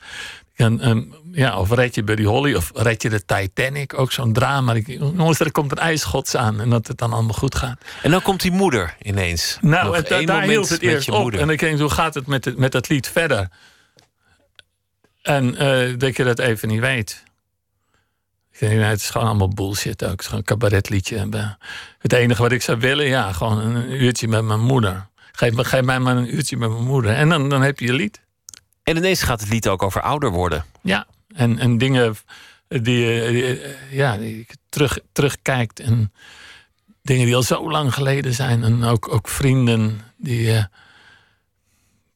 En, 0.61 1.15
ja, 1.33 1.59
of 1.59 1.71
red 1.71 1.95
je 1.95 2.03
Buddy 2.03 2.25
Holly 2.25 2.55
of 2.55 2.71
red 2.75 3.03
je 3.03 3.09
de 3.09 3.25
Titanic. 3.25 3.99
Ook 3.99 4.13
zo'n 4.13 4.33
drama. 4.33 4.75
Ik, 4.75 4.87
jongens, 4.87 5.41
er 5.41 5.53
komt 5.53 5.71
een 5.71 5.79
ijsgods 5.79 6.37
aan. 6.37 6.61
En 6.61 6.71
dat 6.71 6.87
het 6.87 6.99
dan 6.99 7.13
allemaal 7.13 7.35
goed 7.35 7.55
gaat. 7.55 7.81
en 8.03 8.11
dan 8.11 8.23
komt 8.23 8.41
die 8.41 8.51
moeder 8.51 8.97
ineens. 9.03 9.59
Nou, 9.61 9.97
en 9.97 10.27
daar 10.27 10.43
hield 10.43 10.69
het 10.69 10.83
eerst 10.83 11.11
op. 11.11 11.23
moeder. 11.23 11.41
En 11.41 11.51
ik 11.51 11.59
denk, 11.59 11.79
hoe 11.79 11.91
gaat 11.91 12.15
het 12.15 12.27
met, 12.27 12.45
het, 12.45 12.57
met 12.57 12.73
dat 12.73 12.89
lied 12.89 13.09
verder? 13.09 13.49
En 15.23 15.57
eh, 15.57 15.99
dat 15.99 16.17
je 16.17 16.25
dat 16.25 16.39
even 16.39 16.69
niet 16.69 16.81
weet. 16.81 17.23
Ik 18.53 18.59
denk, 18.59 18.73
nou, 18.73 18.85
het 18.85 19.01
is 19.01 19.11
gewoon 19.11 19.27
allemaal 19.27 19.49
bullshit 19.49 20.05
ook. 20.05 20.11
Het 20.11 20.21
is 20.21 20.27
gewoon 20.27 20.41
een 20.41 20.47
cabaretliedje. 20.47 21.29
Eh, 21.31 21.51
Het 21.99 22.13
enige 22.13 22.43
wat 22.43 22.53
ik 22.53 22.63
zou 22.63 22.79
willen, 22.79 23.07
ja, 23.07 23.33
gewoon 23.33 23.59
een 23.59 24.03
uurtje 24.03 24.29
met 24.29 24.45
mijn 24.45 24.61
moeder. 24.61 25.09
Geef, 25.33 25.53
me, 25.53 25.65
geef 25.65 25.83
mij 25.83 25.99
maar 25.99 26.17
een 26.17 26.35
uurtje 26.35 26.57
met 26.57 26.71
mijn 26.71 26.85
moeder. 26.85 27.13
En 27.15 27.29
dan, 27.29 27.49
dan 27.49 27.63
heb 27.63 27.79
je 27.79 27.87
je 27.87 27.93
lied. 27.93 28.21
En 28.83 28.97
ineens 28.97 29.23
gaat 29.23 29.41
het 29.41 29.49
lied 29.51 29.69
ook 29.69 29.83
over 29.83 30.01
ouder 30.03 30.31
worden. 30.31 30.65
Ja, 30.83 31.07
en, 31.35 31.59
en 31.59 31.79
dingen 31.79 32.17
die 32.69 32.97
je 32.99 33.77
ja, 33.91 34.19
terug, 34.69 34.99
terugkijkt. 35.13 35.81
En 35.81 36.13
dingen 37.03 37.27
die 37.27 37.35
al 37.37 37.43
zo 37.43 37.71
lang 37.71 37.95
geleden 37.95 38.35
zijn. 38.35 38.63
En 38.65 38.85
ook, 38.85 39.13
ook 39.13 39.29
vrienden 39.29 40.01
die. 40.17 40.53
eh, 40.53 40.65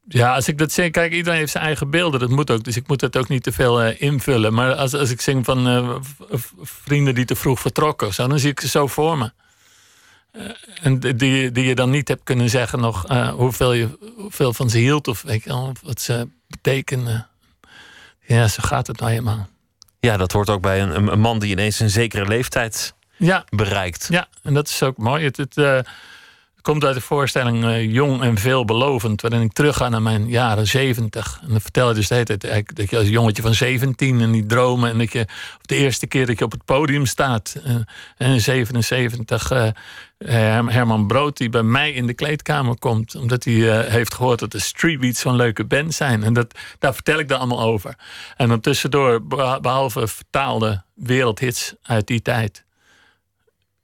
ja, 0.08 0.34
als 0.34 0.48
ik 0.48 0.58
dat 0.58 0.72
zing, 0.72 0.92
kijk, 0.92 1.12
iedereen 1.12 1.38
heeft 1.38 1.52
zijn 1.52 1.64
eigen 1.64 1.90
beelden. 1.90 2.20
Dat 2.20 2.28
moet 2.30 2.50
ook, 2.50 2.64
dus 2.64 2.76
ik 2.76 2.88
moet 2.88 3.00
dat 3.00 3.16
ook 3.16 3.28
niet 3.28 3.42
te 3.42 3.52
veel 3.52 3.82
eh, 3.82 4.00
invullen. 4.00 4.54
Maar 4.54 4.74
als, 4.74 4.94
als 4.94 5.10
ik 5.10 5.20
zing 5.20 5.44
van 5.44 5.68
eh, 5.68 5.94
vrienden 6.62 7.14
die 7.14 7.24
te 7.24 7.36
vroeg 7.36 7.60
vertrokken, 7.60 8.06
of 8.06 8.14
zo, 8.14 8.26
dan 8.28 8.38
zie 8.38 8.50
ik 8.50 8.60
ze 8.60 8.68
zo 8.68 8.86
voor 8.86 9.18
me. 9.18 9.32
En 10.82 11.00
die- 11.00 11.52
die, 11.52 11.64
je 11.64 11.74
dan 11.74 11.90
niet 11.90 12.08
hebt 12.08 12.24
kunnen 12.24 12.50
zeggen 12.50 12.80
nog 12.80 13.08
hoeveel, 13.36 13.72
je, 13.72 13.98
hoeveel 14.16 14.52
van 14.52 14.70
ze 14.70 14.78
hield 14.78 15.08
of 15.08 15.22
weet 15.22 15.42
je, 15.44 15.48
wel, 15.50 15.72
wat 15.82 16.00
ze 16.00 16.28
betekenen. 16.54 17.28
Ja, 18.20 18.48
zo 18.48 18.62
gaat 18.62 18.86
het 18.86 18.98
nou 18.98 19.10
helemaal. 19.10 19.48
Ja, 20.00 20.16
dat 20.16 20.32
hoort 20.32 20.50
ook 20.50 20.60
bij 20.62 20.82
een, 20.82 20.96
een- 20.96 21.12
een 21.12 21.20
man 21.20 21.38
die 21.38 21.50
ineens 21.50 21.80
een 21.80 21.90
zekere 21.90 22.26
leeftijd 22.26 22.94
Ja. 23.16 23.44
bereikt. 23.50 24.06
Ja, 24.10 24.26
en 24.42 24.54
dat 24.54 24.68
is 24.68 24.82
ook 24.82 24.96
mooi. 24.96 25.24
Het, 25.24 25.36
het, 25.36 25.56
eh, 25.56 25.78
komt 26.64 26.84
uit 26.84 26.94
de 26.94 27.00
voorstelling 27.00 27.64
eh, 27.64 27.92
Jong 27.92 28.22
en 28.22 28.38
veelbelovend, 28.38 29.20
waarin 29.20 29.40
ik 29.40 29.52
terugga 29.52 29.88
naar 29.88 30.02
mijn 30.02 30.28
jaren 30.28 30.66
zeventig. 30.66 31.38
En 31.42 31.48
dan 31.48 31.60
vertel 31.60 31.88
je 31.88 31.94
dus 31.94 32.08
de 32.08 32.14
hele 32.14 32.36
tijd 32.38 32.76
dat 32.76 32.90
je 32.90 32.98
als 32.98 33.08
jongetje 33.08 33.42
van 33.42 33.54
17 33.54 34.20
en 34.20 34.32
die 34.32 34.46
dromen 34.46 34.90
en 34.90 34.98
dat 34.98 35.12
je 35.12 35.20
op 35.56 35.68
de 35.68 35.74
eerste 35.76 36.06
keer 36.06 36.26
dat 36.26 36.38
je 36.38 36.44
op 36.44 36.52
het 36.52 36.64
podium 36.64 37.06
staat. 37.06 37.56
eh, 37.64 37.74
en 38.16 38.30
in 38.32 38.40
77 38.40 39.50
eh, 39.50 39.66
Her- 40.18 40.72
Herman 40.72 41.06
Brood 41.06 41.36
die 41.36 41.48
bij 41.48 41.62
mij 41.62 41.92
in 41.92 42.06
de 42.06 42.14
kleedkamer 42.14 42.78
komt, 42.78 43.14
omdat 43.14 43.44
hij 43.44 43.78
eh, 43.80 43.90
heeft 43.92 44.14
gehoord 44.14 44.38
dat 44.38 44.52
de 44.52 44.58
Street 44.60 45.00
Beats 45.00 45.20
zo'n 45.20 45.36
leuke 45.36 45.64
band 45.64 45.94
zijn. 45.94 46.22
En 46.24 46.32
dat, 46.32 46.58
daar 46.78 46.94
vertel 46.94 47.18
ik 47.18 47.28
dan 47.28 47.38
allemaal 47.38 47.60
over. 47.62 47.94
En 48.36 48.48
dan 48.48 48.60
tussendoor, 48.60 49.26
beha- 49.26 49.60
behalve 49.60 50.08
vertaalde 50.08 50.82
wereldhits 50.94 51.74
uit 51.82 52.06
die 52.06 52.22
tijd 52.22 52.64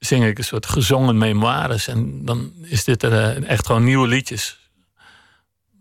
zing 0.01 0.25
ik 0.25 0.39
een 0.39 0.45
soort 0.45 0.67
gezongen 0.67 1.19
memoires. 1.19 1.89
En 1.89 2.25
dan 2.25 2.53
is 2.63 2.85
dit 2.85 3.03
er 3.03 3.13
eh, 3.13 3.49
echt 3.49 3.67
gewoon 3.67 3.85
nieuwe 3.85 4.07
liedjes. 4.09 4.71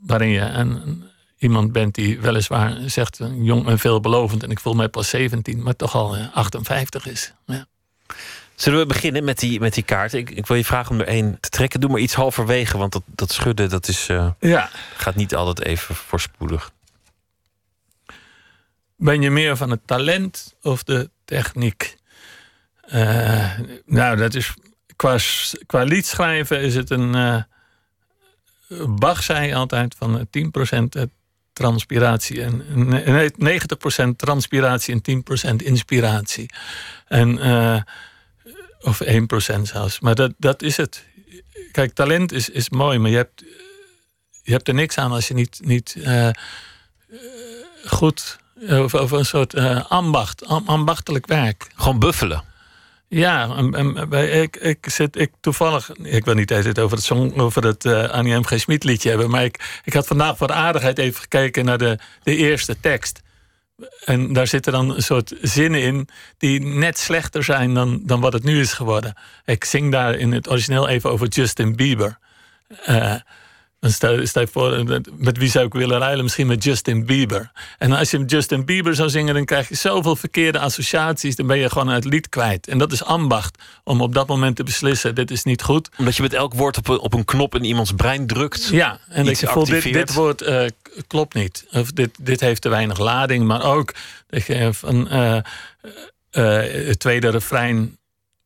Waarin 0.01 0.29
je 0.29 0.39
een, 0.41 1.03
iemand 1.37 1.71
bent 1.71 1.95
die 1.95 2.19
weliswaar 2.19 2.77
zegt 2.85 3.19
eh, 3.19 3.27
jong 3.35 3.67
en 3.67 3.79
veelbelovend. 3.79 4.43
En 4.43 4.49
ik 4.51 4.59
voel 4.59 4.73
mij 4.73 4.89
pas 4.89 5.09
17, 5.09 5.63
maar 5.63 5.75
toch 5.75 5.95
al 5.95 6.15
eh, 6.15 6.25
58 6.33 7.07
is. 7.07 7.33
Ja. 7.45 7.65
Zullen 8.55 8.79
we 8.79 8.85
beginnen 8.85 9.23
met 9.23 9.39
die, 9.39 9.59
met 9.59 9.73
die 9.73 9.83
kaart? 9.83 10.13
Ik, 10.13 10.29
ik 10.29 10.45
wil 10.47 10.57
je 10.57 10.65
vragen 10.65 10.91
om 10.91 10.99
er 10.99 11.07
één 11.07 11.37
te 11.39 11.49
trekken. 11.49 11.79
Doe 11.79 11.89
maar 11.89 11.99
iets 11.99 12.13
halverwege, 12.13 12.77
want 12.77 12.91
dat, 12.91 13.03
dat 13.05 13.31
schudden 13.31 13.69
dat 13.69 13.87
is, 13.87 14.09
eh, 14.09 14.29
Ja. 14.39 14.69
gaat 14.95 15.15
niet 15.15 15.35
altijd 15.35 15.67
even 15.67 15.95
voorspoedig. 15.95 16.71
Ben 18.95 19.21
je 19.21 19.29
meer 19.31 19.57
van 19.57 19.69
het 19.69 19.79
talent 19.85 20.55
of 20.61 20.83
de 20.83 21.09
techniek? 21.25 21.97
Eh, 22.89 23.59
nou, 23.85 24.17
dat 24.17 24.35
is 24.35 24.53
qua, 24.95 25.17
qua 25.65 25.83
liedschrijven 25.83 26.61
is 26.61 26.75
het 26.75 26.89
een. 26.89 27.15
eh 27.15 27.41
Bach 28.87 29.23
zei 29.23 29.53
altijd 29.53 29.95
van 29.97 30.27
eh, 30.31 30.43
10% 31.05 31.09
transpiratie 31.53 32.43
en 32.43 32.63
nee, 32.89 33.31
90% 33.31 34.15
transpiratie 34.15 35.01
en 35.01 35.23
10% 35.51 35.55
inspiratie. 35.55 36.49
En, 37.07 37.39
eh, 37.39 37.81
of 38.81 39.01
1% 39.03 39.61
zelfs. 39.61 39.99
Maar 39.99 40.15
dat, 40.15 40.33
dat 40.37 40.61
is 40.61 40.77
het. 40.77 41.05
Kijk, 41.71 41.93
talent 41.93 42.31
is, 42.31 42.49
is 42.49 42.69
mooi, 42.69 42.97
maar 42.97 43.09
je 43.09 43.15
hebt, 43.15 43.43
je 44.43 44.51
hebt 44.51 44.67
er 44.67 44.73
niks 44.73 44.97
aan 44.97 45.11
als 45.11 45.27
je 45.27 45.33
niet, 45.33 45.59
niet 45.63 45.95
eh, 46.03 46.27
eh, 46.27 46.33
goed 47.85 48.39
over, 48.69 48.99
over 48.99 49.17
een 49.17 49.25
soort 49.25 49.53
eh, 49.53 49.85
ambacht, 49.91 50.45
am- 50.45 50.67
ambachtelijk 50.67 51.25
werk. 51.27 51.67
Gewoon 51.75 51.99
buffelen. 51.99 52.43
Ja, 53.09 53.57
ik, 54.11 54.55
ik 54.55 54.85
zit 54.89 55.19
ik 55.19 55.31
toevallig. 55.39 55.91
Ik 56.03 56.25
wil 56.25 56.33
niet 56.33 56.51
eens 56.51 56.65
het 56.65 56.79
over 56.79 56.97
het, 56.97 57.05
song, 57.05 57.39
over 57.39 57.63
het 57.63 57.85
eh, 57.85 58.09
Annie 58.09 58.35
M. 58.35 58.43
G. 58.43 58.59
Schmid 58.59 58.83
liedje 58.83 59.09
hebben. 59.09 59.29
Maar 59.29 59.43
ik, 59.43 59.93
had 59.93 60.07
vandaag 60.07 60.37
voor 60.37 60.47
de 60.47 60.53
aardigheid 60.53 60.97
even 60.97 61.21
gekeken 61.21 61.65
naar 61.65 61.77
de, 61.77 61.97
de 62.23 62.35
eerste 62.35 62.79
tekst. 62.79 63.21
En 64.05 64.33
daar 64.33 64.47
zitten 64.47 64.71
dan 64.71 64.95
een 64.95 65.03
soort 65.03 65.33
zinnen 65.41 65.81
in 65.81 66.07
die 66.37 66.61
net 66.61 66.97
slechter 66.97 67.43
zijn 67.43 67.73
dan, 67.73 68.01
dan 68.03 68.21
wat 68.21 68.33
het 68.33 68.43
nu 68.43 68.59
is 68.59 68.73
geworden. 68.73 69.13
Ik 69.45 69.63
zing 69.63 69.91
daar 69.91 70.15
in 70.15 70.31
het 70.31 70.49
origineel 70.49 70.87
even 70.87 71.11
over 71.11 71.27
Justin 71.27 71.75
Bieber. 71.75 72.17
Eh, 72.85 73.15
dan 73.79 73.91
stel, 73.91 74.25
stel 74.25 74.41
je 74.41 74.47
voor, 74.47 75.01
met 75.15 75.37
wie 75.37 75.49
zou 75.49 75.65
ik 75.65 75.73
willen 75.73 75.99
ruilen? 75.99 76.23
Misschien 76.23 76.47
met 76.47 76.63
Justin 76.63 77.05
Bieber. 77.05 77.51
En 77.77 77.91
als 77.91 78.11
je 78.11 78.25
Justin 78.25 78.65
Bieber 78.65 78.95
zou 78.95 79.09
zingen, 79.09 79.33
dan 79.33 79.45
krijg 79.45 79.69
je 79.69 79.75
zoveel 79.75 80.15
verkeerde 80.15 80.59
associaties. 80.59 81.35
Dan 81.35 81.47
ben 81.47 81.57
je 81.57 81.69
gewoon 81.69 81.87
het 81.87 82.05
lied 82.05 82.29
kwijt. 82.29 82.67
En 82.67 82.77
dat 82.77 82.91
is 82.91 83.03
ambacht, 83.03 83.63
om 83.83 84.01
op 84.01 84.13
dat 84.13 84.27
moment 84.27 84.55
te 84.55 84.63
beslissen: 84.63 85.15
dit 85.15 85.31
is 85.31 85.43
niet 85.43 85.61
goed. 85.61 85.89
Omdat 85.97 86.15
je 86.15 86.21
met 86.21 86.33
elk 86.33 86.53
woord 86.53 86.77
op 86.77 86.87
een, 86.87 86.99
op 86.99 87.13
een 87.13 87.25
knop 87.25 87.55
in 87.55 87.63
iemands 87.63 87.91
brein 87.91 88.27
drukt. 88.27 88.67
Ja, 88.67 88.99
en 89.09 89.25
dat 89.25 89.39
je 89.39 89.47
voelt, 89.47 89.67
dit, 89.67 89.83
dit 89.83 90.13
woord 90.13 90.41
eh, 90.41 90.65
klopt 91.07 91.33
niet. 91.33 91.65
Of 91.71 91.91
dit, 91.91 92.09
dit 92.21 92.39
heeft 92.39 92.61
te 92.61 92.69
weinig 92.69 92.99
lading. 92.99 93.45
Maar 93.45 93.63
ook 93.63 93.93
dat 94.27 94.45
je 94.45 94.69
van 94.73 95.09
eh, 95.09 95.35
eh, 95.35 95.43
het 96.87 96.99
tweede 96.99 97.29
refrein 97.29 97.97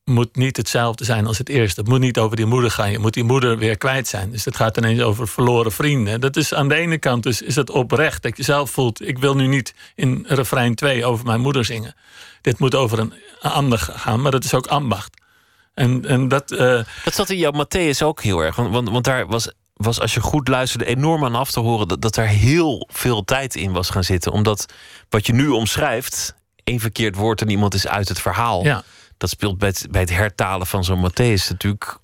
moet 0.03 0.35
niet 0.35 0.57
hetzelfde 0.57 1.03
zijn 1.03 1.27
als 1.27 1.37
het 1.37 1.49
eerste. 1.49 1.79
Het 1.79 1.89
moet 1.89 1.99
niet 1.99 2.17
over 2.17 2.35
die 2.35 2.45
moeder 2.45 2.71
gaan. 2.71 2.91
Je 2.91 2.99
moet 2.99 3.13
die 3.13 3.23
moeder 3.23 3.57
weer 3.57 3.77
kwijt 3.77 4.07
zijn. 4.07 4.31
Dus 4.31 4.45
het 4.45 4.55
gaat 4.55 4.77
ineens 4.77 5.01
over 5.01 5.27
verloren 5.27 5.71
vrienden. 5.71 6.21
Dat 6.21 6.35
is 6.35 6.53
aan 6.53 6.67
de 6.67 6.75
ene 6.75 6.97
kant 6.97 7.23
dus 7.23 7.41
is 7.41 7.55
het 7.55 7.69
oprecht. 7.69 8.21
Dat 8.21 8.37
je 8.37 8.43
zelf 8.43 8.71
voelt, 8.71 9.07
ik 9.07 9.17
wil 9.17 9.35
nu 9.35 9.47
niet 9.47 9.73
in 9.95 10.25
refrein 10.27 10.75
2 10.75 11.05
over 11.05 11.25
mijn 11.25 11.41
moeder 11.41 11.65
zingen. 11.65 11.95
Dit 12.41 12.59
moet 12.59 12.75
over 12.75 12.99
een 12.99 13.13
ander 13.41 13.79
gaan, 13.79 14.21
maar 14.21 14.31
dat 14.31 14.43
is 14.43 14.53
ook 14.53 14.67
ambacht. 14.67 15.21
En, 15.73 16.05
en 16.05 16.27
dat, 16.27 16.51
eh, 16.51 16.79
Dat 17.03 17.13
zat 17.13 17.29
in 17.29 17.37
jouw 17.37 17.65
Matthäus 17.65 18.03
ook 18.03 18.21
heel 18.21 18.39
erg. 18.39 18.55
Want, 18.55 18.73
want, 18.73 18.89
want 18.89 19.03
daar 19.03 19.27
was, 19.27 19.51
was, 19.73 19.99
als 19.99 20.13
je 20.13 20.19
goed 20.19 20.47
luisterde, 20.47 20.85
enorm 20.85 21.25
aan 21.25 21.35
af 21.35 21.51
te 21.51 21.59
horen 21.59 21.87
dat, 21.87 22.01
dat 22.01 22.17
er 22.17 22.27
heel 22.27 22.87
veel 22.91 23.23
tijd 23.23 23.55
in 23.55 23.71
was 23.71 23.89
gaan 23.89 24.03
zitten. 24.03 24.31
Omdat 24.31 24.65
wat 25.09 25.25
je 25.25 25.33
nu 25.33 25.47
omschrijft, 25.47 26.35
één 26.63 26.79
verkeerd 26.79 27.15
woord 27.15 27.41
en 27.41 27.49
iemand 27.49 27.73
is 27.73 27.87
uit 27.87 28.09
het 28.09 28.19
verhaal. 28.19 28.63
Ja. 28.63 28.83
Dat 29.23 29.31
speelt 29.31 29.57
bij 29.57 29.67
het, 29.67 29.87
bij 29.91 30.01
het 30.01 30.09
hertalen 30.09 30.67
van 30.67 30.83
zo'n 30.83 31.09
Matthäus 31.09 31.47
natuurlijk 31.49 31.97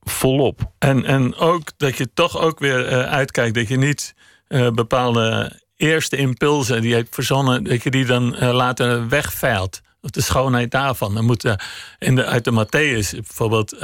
volop. 0.00 0.72
En, 0.78 1.04
en 1.04 1.34
ook 1.34 1.70
dat 1.76 1.96
je 1.96 2.12
toch 2.14 2.38
ook 2.38 2.58
weer 2.58 2.86
eh, 2.86 3.12
uitkijkt 3.12 3.54
dat 3.54 3.68
je 3.68 3.76
niet 3.76 4.14
eh, 4.48 4.70
bepaalde 4.70 5.60
eerste 5.76 6.16
impulsen 6.16 6.80
die 6.80 6.90
je 6.90 6.96
hebt 6.96 7.14
verzonnen, 7.14 7.64
dat 7.64 7.82
je 7.82 7.90
die 7.90 8.04
dan 8.04 8.36
eh, 8.36 8.52
later 8.52 9.08
wegveilt. 9.08 9.80
Of 10.02 10.10
de 10.10 10.20
schoonheid 10.20 10.70
daarvan. 10.70 11.14
Dan 11.14 11.24
moet, 11.24 11.56
in 11.98 12.14
de, 12.14 12.24
uit 12.24 12.44
de 12.44 12.64
Matthäus 12.64 13.10
bijvoorbeeld. 13.10 13.76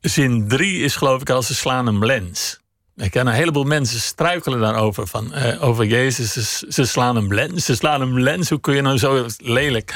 zin 0.00 0.48
3 0.48 0.82
is 0.82 0.96
geloof 0.96 1.20
ik 1.20 1.30
als 1.30 1.46
ze 1.46 1.54
slaan 1.54 1.86
een 1.86 2.04
lens. 2.04 2.60
Ik 2.96 3.10
ken 3.10 3.26
een 3.26 3.32
heleboel 3.32 3.64
mensen 3.64 4.00
struikelen 4.00 4.60
daarover. 4.60 5.06
Van, 5.06 5.34
over 5.60 5.84
Jezus, 5.84 6.32
ze, 6.32 6.72
ze 6.72 6.84
slaan 6.84 7.16
een 7.16 7.34
lens. 7.34 7.64
Ze 7.64 7.74
slaan 7.74 8.00
een 8.00 8.22
lens. 8.22 8.48
Hoe 8.48 8.60
kun 8.60 8.74
je 8.74 8.82
nou 8.82 8.98
zo 8.98 9.26
lelijk? 9.38 9.94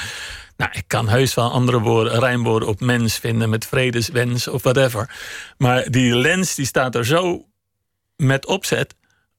Nou, 0.63 0.75
ik 0.75 0.85
kan 0.87 1.09
heus 1.09 1.35
wel 1.35 1.51
andere 1.51 1.81
woorden, 1.81 2.19
rijmwoorden 2.19 2.69
op 2.69 2.81
mens 2.81 3.19
vinden 3.19 3.51
met 3.51 3.67
vredeswens 3.67 4.49
of 4.49 4.63
whatever. 4.63 5.11
Maar 5.59 5.91
die 5.91 6.17
lens 6.17 6.55
die 6.55 6.67
staat 6.67 6.95
er 6.95 7.07
zo 7.07 7.47
met 8.17 8.47
opzet, 8.47 8.95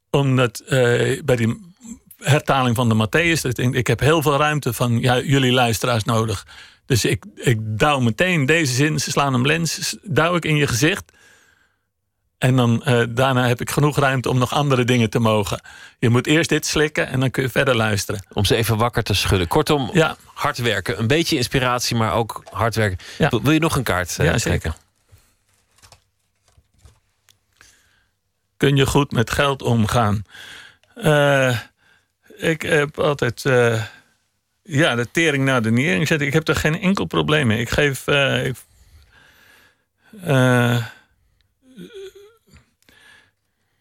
omdat 0.10 0.60
eh, 0.60 1.22
bij 1.26 1.36
die 1.36 1.74
hertaling 2.18 2.76
van 2.76 2.90
de 2.90 3.08
Matthäus, 3.08 3.42
ik 3.42 3.74
ik 3.74 3.88
heb 3.88 4.00
heel 4.00 4.22
veel 4.22 4.38
ruimte 4.38 4.74
van 4.74 5.00
ja, 5.00 5.20
jullie 5.20 5.52
luisteraars 5.52 6.04
nodig. 6.04 6.48
Dus 6.86 7.06
ik, 7.06 7.26
ik 7.36 7.58
douw 7.62 8.00
meteen 8.00 8.46
deze 8.46 8.74
zin, 8.74 9.00
ze 9.00 9.12
slaan 9.12 9.34
een 9.34 9.46
lens, 9.46 9.98
douw 10.02 10.36
ik 10.36 10.46
in 10.46 10.56
je 10.56 10.68
gezicht. 10.68 11.12
En 12.44 12.56
dan 12.56 12.84
eh, 12.84 13.04
daarna 13.10 13.48
heb 13.48 13.62
ik 13.62 13.70
genoeg 13.72 13.98
ruimte 13.98 14.30
om 14.30 14.38
nog 14.38 14.54
andere 14.54 14.84
dingen 14.84 15.10
te 15.10 15.20
mogen. 15.20 15.62
Je 16.00 16.10
moet 16.10 16.28
eerst 16.28 16.50
dit 16.50 16.66
slikken 16.66 17.08
en 17.08 17.20
dan 17.20 17.32
kun 17.32 17.44
je 17.44 17.50
verder 17.50 17.76
luisteren. 17.76 18.26
Om 18.34 18.46
ze 18.46 18.56
even 18.56 18.78
wakker 18.78 19.04
te 19.04 19.14
schudden. 19.14 19.48
Kortom, 19.48 19.90
Ja. 19.94 20.16
hard 20.34 20.58
werken. 20.58 21.00
Een 21.00 21.08
beetje 21.08 21.36
inspiratie, 21.36 21.96
maar 21.96 22.14
ook 22.14 22.44
hard 22.52 22.76
werken. 22.76 22.98
Ja. 23.18 23.30
Wil- 23.30 23.52
je 23.52 23.60
nog 23.60 23.76
een 23.76 23.84
kaart 23.84 24.20
eh, 24.20 24.26
Ja, 24.26 24.36
trekken? 24.36 24.76
kun 28.58 28.76
je 28.76 28.86
goed 28.86 29.12
met 29.12 29.32
geld 29.32 29.62
omgaan? 29.62 30.24
Eh, 30.96 31.58
ik 32.38 32.62
heb 32.62 33.00
altijd 33.00 33.42
ja, 34.64 34.96
de 34.96 35.08
tering 35.12 35.46
naar 35.46 35.62
de 35.62 35.72
nering 35.72 36.08
zetten. 36.08 36.28
Ik 36.28 36.34
heb 36.34 36.48
er 36.48 36.56
geen 36.56 36.82
enkel 36.82 37.06
probleem 37.06 37.48
mee. 37.48 37.60
Ik 37.60 37.70
geef. 37.70 38.08
ik, 38.08 38.56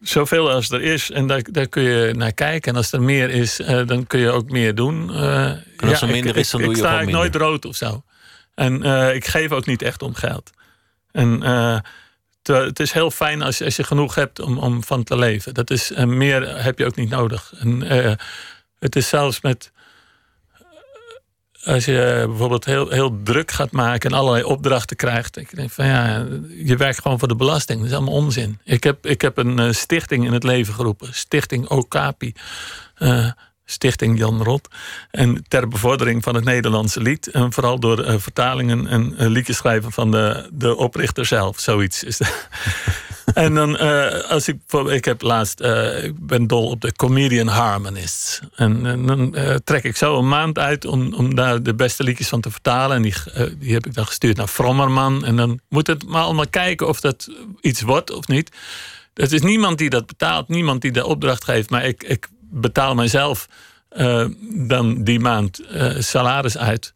zoveel 0.02 0.50
als 0.50 0.70
er 0.70 0.82
is. 0.82 1.10
En 1.10 1.26
daar, 1.26 1.42
daar 1.50 1.66
kun 1.68 1.82
je 1.82 2.14
naar 2.14 2.32
kijken. 2.32 2.70
En 2.72 2.76
als 2.76 2.92
er 2.92 3.02
meer 3.02 3.30
is, 3.30 3.60
eh, 3.60 3.86
dan 3.86 4.06
kun 4.06 4.20
je 4.20 4.30
ook 4.30 4.50
meer 4.50 4.74
doen. 4.74 5.14
Eh, 5.14 5.44
En 5.44 5.64
als 5.80 6.02
er 6.02 6.08
ik- 6.08 6.14
minder 6.14 6.30
ik, 6.36 6.36
is, 6.36 6.50
dan 6.50 6.60
ik, 6.60 6.66
doe 6.66 6.74
je 6.76 6.82
sta 6.82 7.00
ik 7.00 7.08
nooit 7.10 7.34
rood 7.34 7.64
of 7.64 7.76
zo. 7.76 8.02
En 8.54 8.82
eh, 8.82 9.14
ik 9.14 9.26
geef 9.26 9.50
ook 9.50 9.66
niet 9.66 9.82
echt 9.82 10.02
om 10.02 10.14
geld. 10.14 10.50
En 11.12 11.40
het 12.42 12.80
is 12.80 12.92
heel 12.92 13.10
fijn 13.10 13.42
als 13.42 13.58
je, 13.58 13.64
als 13.64 13.76
je 13.76 13.84
genoeg 13.84 14.14
hebt 14.14 14.40
om, 14.40 14.58
om 14.58 14.84
van 14.84 15.04
te 15.04 15.16
leven. 15.18 15.54
Dat 15.54 15.70
is, 15.70 15.92
en 15.92 16.16
meer 16.16 16.62
heb 16.62 16.78
je 16.78 16.86
ook 16.86 16.96
niet 16.96 17.10
nodig. 17.10 17.52
En, 17.58 17.80
het 18.78 18.96
is 18.96 19.08
zelfs 19.08 19.40
met. 19.40 19.71
Als 21.64 21.84
je 21.84 22.24
bijvoorbeeld 22.26 22.64
heel, 22.64 22.88
heel 22.88 23.22
druk 23.22 23.50
gaat 23.50 23.70
maken 23.70 24.10
en 24.10 24.16
allerlei 24.16 24.44
opdrachten 24.44 24.96
krijgt. 24.96 25.36
Ik 25.36 25.56
denk 25.56 25.70
van 25.70 25.86
ja, 25.86 26.26
je 26.48 26.76
werkt 26.76 27.00
gewoon 27.00 27.18
voor 27.18 27.28
de 27.28 27.36
belasting. 27.36 27.78
Dat 27.78 27.88
is 27.88 27.94
allemaal 27.94 28.14
onzin. 28.14 28.58
Ik 28.64 28.84
heb, 28.84 29.06
ik 29.06 29.20
heb 29.20 29.36
een 29.36 29.58
eh, 29.58 29.72
stichting 29.72 30.26
in 30.26 30.32
het 30.32 30.42
leven 30.42 30.74
geroepen. 30.74 31.14
Stichting 31.14 31.68
Okapi. 31.68 32.32
Eh, 32.94 33.30
Stichting 33.64 34.18
Jan 34.18 34.42
Rot. 34.42 34.68
En 35.10 35.44
ter 35.48 35.68
bevordering 35.68 36.22
van 36.22 36.34
het 36.34 36.44
Nederlandse 36.44 37.00
lied. 37.00 37.26
En 37.26 37.52
vooral 37.52 37.78
door 37.80 38.04
eh, 38.04 38.18
vertalingen 38.18 38.86
en 38.86 39.28
liedjes 39.28 39.56
schrijven 39.56 39.92
van 39.92 40.10
de, 40.10 40.48
de 40.52 40.76
oprichter 40.76 41.26
zelf. 41.26 41.60
Zoiets 41.60 42.04
is 42.04 42.20
en 43.34 43.54
dan, 43.54 43.76
eh, 43.76 44.30
als 44.30 44.48
ik, 44.48 44.56
ik 44.86 45.04
heb 45.04 45.22
laatst, 45.22 45.60
uh, 45.60 46.04
ik 46.04 46.26
ben 46.26 46.46
dol 46.46 46.70
op 46.70 46.80
de 46.80 46.92
Comedian 46.92 47.46
Harmonists. 47.46 48.40
En, 48.54 48.82
dan 49.06 49.38
uh, 49.38 49.54
trek 49.64 49.84
ik 49.84 49.96
zo 49.96 50.18
een 50.18 50.28
maand 50.28 50.58
uit 50.58 50.84
om, 50.84 51.14
om 51.14 51.34
daar 51.34 51.62
de 51.62 51.74
beste 51.74 52.02
liedjes 52.02 52.28
van 52.28 52.40
te 52.40 52.50
vertalen. 52.50 52.96
En 52.96 53.02
die, 53.02 53.14
die 53.58 53.72
heb 53.72 53.86
ik 53.86 53.94
dan 53.94 54.06
gestuurd 54.06 54.36
naar 54.36 54.46
Frommerman. 54.46 55.24
En 55.24 55.36
dan 55.36 55.60
moet 55.68 55.86
het 55.86 56.06
maar 56.06 56.22
allemaal 56.22 56.48
kijken 56.48 56.88
of 56.88 57.00
dat 57.00 57.28
iets 57.60 57.80
wordt 57.80 58.10
of 58.10 58.28
niet. 58.28 58.56
Het 59.14 59.32
is 59.32 59.40
niemand 59.40 59.78
die 59.78 59.90
dat 59.90 60.06
betaalt, 60.06 60.48
niemand 60.48 60.82
die 60.82 60.92
de 60.92 61.06
opdracht 61.06 61.44
geeft. 61.44 61.70
Maar 61.70 61.84
ik, 61.84 62.02
ik 62.02 62.28
betaal 62.40 62.94
mijzelf 62.94 63.48
dan 64.54 65.04
die 65.04 65.20
maand 65.20 65.60
salaris 65.98 66.58
uit. 66.58 66.92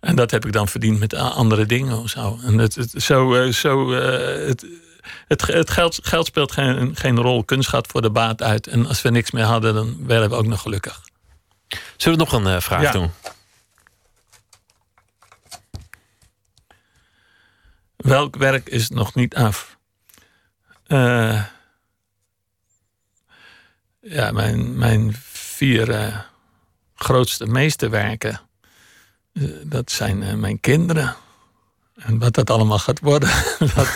En 0.00 0.16
dat 0.16 0.30
heb 0.30 0.46
ik 0.46 0.52
dan 0.52 0.68
verdiend 0.68 0.98
met 0.98 1.14
andere 1.14 1.66
dingen 1.66 1.98
of 1.98 2.08
zo. 2.08 2.38
En 2.44 2.58
het, 2.58 2.74
het 2.74 2.92
zo, 2.96 3.50
zo, 3.50 3.92
het, 3.92 4.66
het, 5.26 5.46
het 5.46 5.70
geld, 5.70 5.98
geld, 6.02 6.26
speelt 6.26 6.52
geen, 6.52 6.96
geen 6.96 7.20
rol. 7.20 7.44
Kunst 7.44 7.68
gaat 7.68 7.86
voor 7.86 8.02
de 8.02 8.10
baat 8.10 8.42
uit. 8.42 8.66
En 8.66 8.86
als 8.86 9.02
we 9.02 9.10
niks 9.10 9.30
meer 9.30 9.44
hadden, 9.44 9.74
dan 9.74 10.06
werden 10.06 10.30
we 10.30 10.36
ook 10.36 10.46
nog 10.46 10.60
gelukkig. 10.60 11.00
Zullen 11.96 12.18
we 12.18 12.24
nog 12.24 12.32
een 12.32 12.54
uh, 12.54 12.60
vraag 12.60 12.82
ja. 12.82 12.92
doen? 12.92 13.10
Welk 17.96 18.36
werk 18.36 18.68
is 18.68 18.88
nog 18.88 19.14
niet 19.14 19.34
af? 19.34 19.78
Uh, 20.86 21.42
ja, 24.00 24.32
mijn, 24.32 24.78
mijn 24.78 25.14
vier 25.32 25.88
uh, 25.88 26.18
grootste 26.94 27.46
meesterwerken. 27.46 28.40
dat 29.62 29.90
zijn 29.90 30.40
mijn 30.40 30.60
kinderen. 30.60 31.16
En 31.96 32.18
wat 32.18 32.34
dat 32.34 32.50
allemaal 32.50 32.78
gaat 32.78 33.00
worden, 33.00 33.28
dat, 33.74 33.88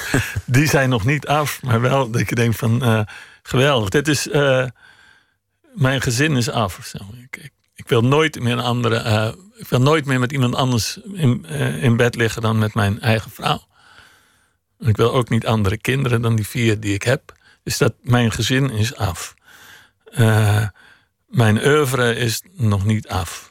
die 0.44 0.66
zijn 0.66 0.88
nog 0.88 1.04
niet 1.04 1.26
af. 1.26 1.62
Maar 1.62 1.80
wel 1.80 2.10
dat 2.10 2.28
je 2.28 2.34
denkt 2.34 2.56
van, 2.56 2.84
uh, 2.84 3.00
geweldig. 3.42 3.88
Dit 3.88 4.08
is, 4.08 4.26
uh, 4.26 4.66
mijn 5.74 6.00
gezin 6.00 6.36
is 6.36 6.50
af. 6.50 6.94
Ik, 7.12 7.36
ik, 7.36 7.52
ik, 7.74 7.88
wil 7.88 8.02
nooit 8.02 8.40
meer 8.40 8.52
een 8.52 8.58
andere, 8.58 9.04
uh, 9.04 9.32
ik 9.56 9.68
wil 9.68 9.80
nooit 9.80 10.04
meer 10.04 10.18
met 10.18 10.32
iemand 10.32 10.54
anders 10.54 10.96
in, 11.12 11.44
in 11.80 11.96
bed 11.96 12.14
liggen 12.14 12.42
dan 12.42 12.58
met 12.58 12.74
mijn 12.74 13.00
eigen 13.00 13.30
vrouw. 13.30 13.68
Ik 14.78 14.96
wil 14.96 15.12
ook 15.12 15.28
niet 15.28 15.46
andere 15.46 15.78
kinderen 15.78 16.22
dan 16.22 16.36
die 16.36 16.46
vier 16.46 16.80
die 16.80 16.94
ik 16.94 17.02
heb. 17.02 17.32
Dus 17.62 17.78
dat 17.78 17.94
mijn 18.02 18.32
gezin 18.32 18.70
is 18.70 18.96
af. 18.96 19.34
mijn 21.26 21.66
oeuvre 21.66 22.14
is 22.14 22.42
nog 22.52 22.84
niet 22.84 23.08
af. 23.08 23.49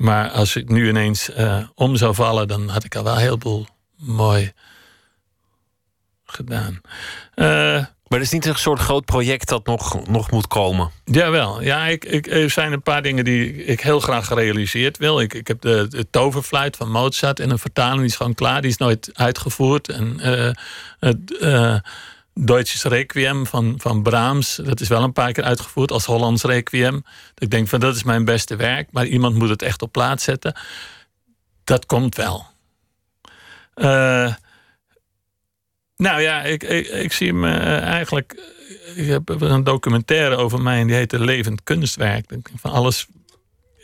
Maar 0.00 0.30
als 0.30 0.56
ik 0.56 0.68
nu 0.68 0.88
ineens 0.88 1.30
uh, 1.30 1.64
om 1.74 1.96
zou 1.96 2.14
vallen, 2.14 2.48
dan 2.48 2.68
had 2.68 2.84
ik 2.84 2.94
al 2.96 3.04
wel 3.04 3.16
heel 3.16 3.36
veel 3.38 3.66
mooi 3.96 4.52
gedaan. 6.24 6.80
Uh, 7.34 7.46
maar 8.06 8.18
er 8.18 8.20
is 8.20 8.30
niet 8.30 8.46
een 8.46 8.54
soort 8.54 8.78
groot 8.78 9.04
project 9.04 9.48
dat 9.48 9.66
nog, 9.66 10.06
nog 10.06 10.30
moet 10.30 10.46
komen? 10.46 10.90
Jawel. 11.04 11.62
Ja, 11.62 11.86
ik, 11.86 12.04
ik, 12.04 12.26
er 12.26 12.50
zijn 12.50 12.72
een 12.72 12.82
paar 12.82 13.02
dingen 13.02 13.24
die 13.24 13.64
ik 13.64 13.80
heel 13.80 14.00
graag 14.00 14.26
gerealiseerd 14.26 14.98
wil. 14.98 15.20
Ik, 15.20 15.34
ik 15.34 15.48
heb 15.48 15.60
de, 15.60 15.86
de 15.88 16.10
toverfluit 16.10 16.76
van 16.76 16.90
Mozart 16.90 17.40
in 17.40 17.50
een 17.50 17.58
vertaling. 17.58 17.98
Die 17.98 18.08
is 18.08 18.16
gewoon 18.16 18.34
klaar. 18.34 18.60
Die 18.60 18.70
is 18.70 18.76
nooit 18.76 19.10
uitgevoerd. 19.12 19.88
En 19.88 20.20
uh, 20.20 20.50
het... 21.00 21.18
Deutsches 22.34 22.82
Requiem 22.82 23.46
van, 23.46 23.74
van 23.76 24.02
Brahms. 24.02 24.56
Dat 24.56 24.80
is 24.80 24.88
wel 24.88 25.02
een 25.02 25.12
paar 25.12 25.32
keer 25.32 25.44
uitgevoerd 25.44 25.92
als 25.92 26.04
Hollands 26.04 26.42
Requiem. 26.42 27.04
Ik 27.38 27.50
denk 27.50 27.68
van 27.68 27.80
dat 27.80 27.96
is 27.96 28.02
mijn 28.02 28.24
beste 28.24 28.56
werk, 28.56 28.92
maar 28.92 29.06
iemand 29.06 29.34
moet 29.34 29.48
het 29.48 29.62
echt 29.62 29.82
op 29.82 29.92
plaats 29.92 30.24
zetten. 30.24 30.56
Dat 31.64 31.86
komt 31.86 32.16
wel. 32.16 32.46
Uh, 33.74 34.34
nou 35.96 36.20
ja, 36.20 36.42
ik, 36.42 36.62
ik, 36.62 37.12
zie 37.12 37.32
me 37.32 37.56
eigenlijk. 37.76 38.40
Ik 38.94 39.06
heb 39.06 39.28
een 39.28 39.64
documentaire 39.64 40.36
over 40.36 40.62
mij 40.62 40.80
en 40.80 40.86
die 40.86 40.96
heet 40.96 41.12
Levend 41.12 41.62
Kunstwerk. 41.62 42.32
Van 42.54 42.70
alles, 42.70 43.06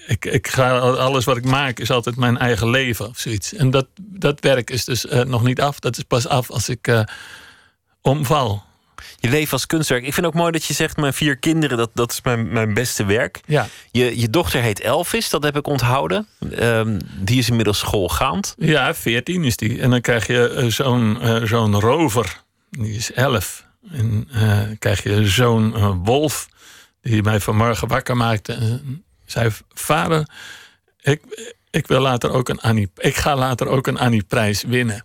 ik, 0.06 0.24
ik 0.24 0.46
ga, 0.46 0.78
alles 0.78 1.24
wat 1.24 1.36
ik 1.36 1.44
maak 1.44 1.78
is 1.78 1.90
altijd 1.90 2.16
mijn 2.16 2.38
eigen 2.38 2.70
leven 2.70 3.08
of 3.08 3.18
zoiets. 3.18 3.54
En 3.54 3.70
dat, 3.70 3.86
dat 4.00 4.40
werk 4.40 4.70
is 4.70 4.84
dus 4.84 5.04
uh, 5.04 5.22
nog 5.22 5.42
niet 5.42 5.60
af. 5.60 5.78
Dat 5.78 5.96
is 5.96 6.02
pas 6.02 6.28
af 6.28 6.50
als 6.50 6.68
ik. 6.68 7.04
Omval. 8.06 8.64
Je 9.16 9.28
leven 9.28 9.52
als 9.52 9.66
kunstwerk. 9.66 10.06
Ik 10.06 10.14
vind 10.14 10.26
ook 10.26 10.34
mooi 10.34 10.52
dat 10.52 10.64
je 10.64 10.74
zegt: 10.74 10.96
Mijn 10.96 11.12
vier 11.12 11.36
kinderen, 11.36 11.76
dat, 11.76 11.90
dat 11.94 12.12
is 12.12 12.22
mijn, 12.22 12.52
mijn 12.52 12.74
beste 12.74 13.04
werk. 13.04 13.40
Ja. 13.46 13.66
Je, 13.90 14.20
je 14.20 14.30
dochter 14.30 14.60
heet 14.60 14.80
Elvis, 14.80 15.30
dat 15.30 15.42
heb 15.42 15.56
ik 15.56 15.66
onthouden. 15.66 16.26
Um, 16.58 16.98
die 17.18 17.38
is 17.38 17.48
inmiddels 17.48 17.78
schoolgaand. 17.78 18.54
Ja, 18.58 18.94
14 18.94 19.44
is 19.44 19.56
die. 19.56 19.80
En 19.80 19.90
dan 19.90 20.00
krijg 20.00 20.26
je 20.26 20.54
uh, 20.56 20.70
zo'n 20.70 21.18
uh, 21.22 21.42
zo'n 21.42 21.80
rover, 21.80 22.42
die 22.70 22.94
is 22.94 23.12
11. 23.12 23.64
En 23.90 24.28
uh, 24.34 24.60
krijg 24.78 25.02
je 25.02 25.28
zo'n 25.28 26.04
wolf, 26.04 26.48
die 27.00 27.22
mij 27.22 27.40
vanmorgen 27.40 27.88
wakker 27.88 28.16
maakte. 28.16 28.52
En 28.52 29.04
zei: 29.24 29.50
Vader, 29.74 30.28
ik, 31.00 31.22
ik, 31.70 31.86
wil 31.86 32.00
later 32.00 32.30
ook 32.30 32.48
een 32.48 32.60
Annie, 32.60 32.90
ik 32.96 33.16
ga 33.16 33.36
later 33.36 33.68
ook 33.68 33.86
een 33.86 33.98
Annie-prijs 33.98 34.62
winnen. 34.62 35.04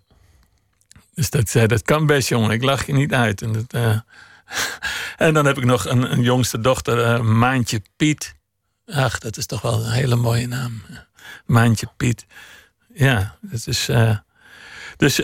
Dus 1.13 1.29
dat 1.29 1.49
zei, 1.49 1.67
dat 1.67 1.81
kan 1.81 2.05
best, 2.05 2.29
jongen. 2.29 2.51
Ik 2.51 2.63
lach 2.63 2.85
je 2.85 2.93
niet 2.93 3.13
uit. 3.13 3.41
En, 3.41 3.51
dat, 3.51 3.73
uh... 3.75 3.99
en 5.27 5.33
dan 5.33 5.45
heb 5.45 5.57
ik 5.57 5.65
nog 5.65 5.85
een, 5.85 6.11
een 6.11 6.21
jongste 6.21 6.59
dochter, 6.59 6.97
uh, 6.97 7.19
Maantje 7.19 7.81
Piet. 7.95 8.35
Ach, 8.85 9.19
dat 9.19 9.37
is 9.37 9.45
toch 9.45 9.61
wel 9.61 9.85
een 9.85 9.91
hele 9.91 10.15
mooie 10.15 10.47
naam. 10.47 10.81
Maantje 11.45 11.87
Piet. 11.97 12.25
Ja, 12.93 13.35
dat 13.41 13.67
is. 13.67 13.89
Uh... 13.89 14.15
Dus 14.97 15.17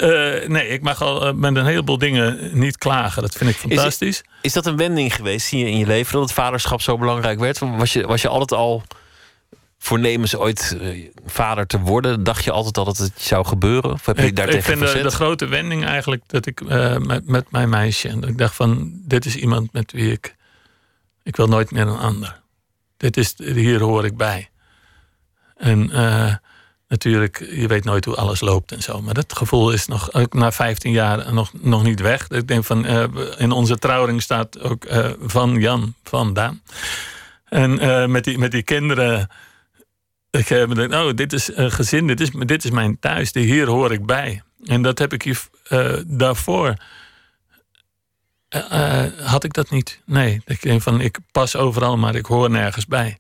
nee, 0.48 0.68
ik 0.68 0.82
mag 0.82 1.02
al 1.02 1.34
met 1.34 1.56
een 1.56 1.66
heleboel 1.66 1.98
dingen 1.98 2.60
niet 2.60 2.78
klagen. 2.78 3.22
Dat 3.22 3.36
vind 3.36 3.50
ik 3.50 3.56
fantastisch. 3.56 4.22
Is, 4.22 4.24
is 4.42 4.54
dat 4.54 4.66
een 4.66 4.78
wending 4.78 5.16
geweest 5.16 5.52
in 5.52 5.58
je, 5.58 5.66
in 5.66 5.78
je 5.78 5.86
leven 5.86 6.14
dat 6.14 6.22
het 6.22 6.32
vaderschap 6.32 6.82
zo 6.82 6.98
belangrijk 6.98 7.40
werd? 7.40 7.60
Was 7.60 7.94
je, 7.94 8.08
was 8.08 8.22
je 8.22 8.28
altijd 8.28 8.60
al 8.60 8.84
voornemens 9.78 10.36
ooit 10.36 10.78
uh, 10.82 11.10
vader 11.26 11.68
te 11.68 11.80
worden? 11.80 12.24
Dacht 12.24 12.44
je 12.44 12.52
altijd 12.52 12.78
al 12.78 12.86
dat 12.86 12.98
het 12.98 13.12
zou 13.16 13.46
gebeuren? 13.46 13.92
Of 13.92 14.06
heb 14.06 14.18
je 14.18 14.26
ik, 14.26 14.36
daar 14.36 14.46
ik 14.46 14.52
tegen 14.52 14.78
vind 14.78 15.04
de, 15.04 15.10
grote 15.10 15.46
wending 15.46 15.86
eigenlijk 15.86 16.24
dat 16.28 16.46
ik 16.46 16.62
uh, 16.62 16.98
met, 16.98 17.28
met 17.28 17.52
mijn 17.52 17.70
meisje... 17.70 18.10
en 18.10 18.24
ik 18.24 18.38
dacht 18.38 18.56
van, 18.56 18.92
dit 18.94 19.26
is 19.26 19.36
iemand 19.36 19.74
met 19.74 19.92
wie 19.92 20.12
ik... 20.12 20.36
ik 21.24 21.36
wil 21.36 21.48
nooit 21.48 21.72
meer 21.72 21.88
een 21.88 21.98
ander. 21.98 22.40
Dit 22.98 23.18
is, 23.18 23.34
hier 23.38 23.80
hoor 23.80 24.06
ik 24.06 24.18
bij. 24.18 24.50
En 25.56 25.90
uh, 25.94 26.34
natuurlijk, 26.88 27.48
je 27.52 27.68
weet 27.68 27.84
nooit 27.84 28.06
hoe 28.06 28.16
alles 28.16 28.40
loopt 28.40 28.72
en 28.72 28.82
zo. 28.82 29.02
Maar 29.02 29.14
dat 29.14 29.34
gevoel 29.34 29.72
is 29.72 29.88
nog, 29.88 30.14
ook 30.14 30.34
na 30.34 30.52
15 30.52 30.92
jaar 30.92 31.34
nog, 31.34 31.52
nog 31.62 31.84
niet 31.84 32.00
weg. 32.00 32.30
Ik 32.30 32.48
denk 32.48 32.64
van, 32.64 32.86
in 33.38 33.52
onze 33.52 33.78
trouwring 33.78 34.22
staat 34.22 34.60
ook 34.60 34.86
van 35.22 35.60
Jan, 35.60 35.94
van 36.04 36.34
Daan. 36.34 36.62
En 37.46 38.12
met, 38.12 38.24
die, 38.24 38.38
met 38.38 38.52
die 38.52 38.64
kinderen 38.64 39.30
ik 40.32 40.48
heb 40.48 40.78
oh, 40.94 41.14
dit 41.16 41.34
is 41.34 41.56
een 41.56 41.72
gezin, 41.72 42.08
dit 42.08 42.20
is, 42.20 42.30
dit 42.32 42.64
is 42.64 42.72
mijn 42.72 43.00
thuis, 43.00 43.34
hier 43.34 43.68
hoor 43.68 43.92
ik 43.92 44.06
bij. 44.06 44.42
En 44.64 44.82
dat 44.82 45.00
heb 45.00 45.14
ik 45.14 45.22
hier 45.22 45.42
uh, 45.70 45.98
daarvoor. 46.06 46.74
Uh, 48.56 49.04
had 49.20 49.44
ik 49.44 49.54
dat 49.54 49.70
niet. 49.70 50.02
Nee, 50.06 50.42
ik 50.46 50.82
van 50.82 51.02
ik 51.02 51.18
pas 51.32 51.56
overal, 51.56 51.98
maar 51.98 52.16
ik 52.16 52.26
hoor 52.26 52.50
nergens 52.50 52.86
bij. 52.86 53.18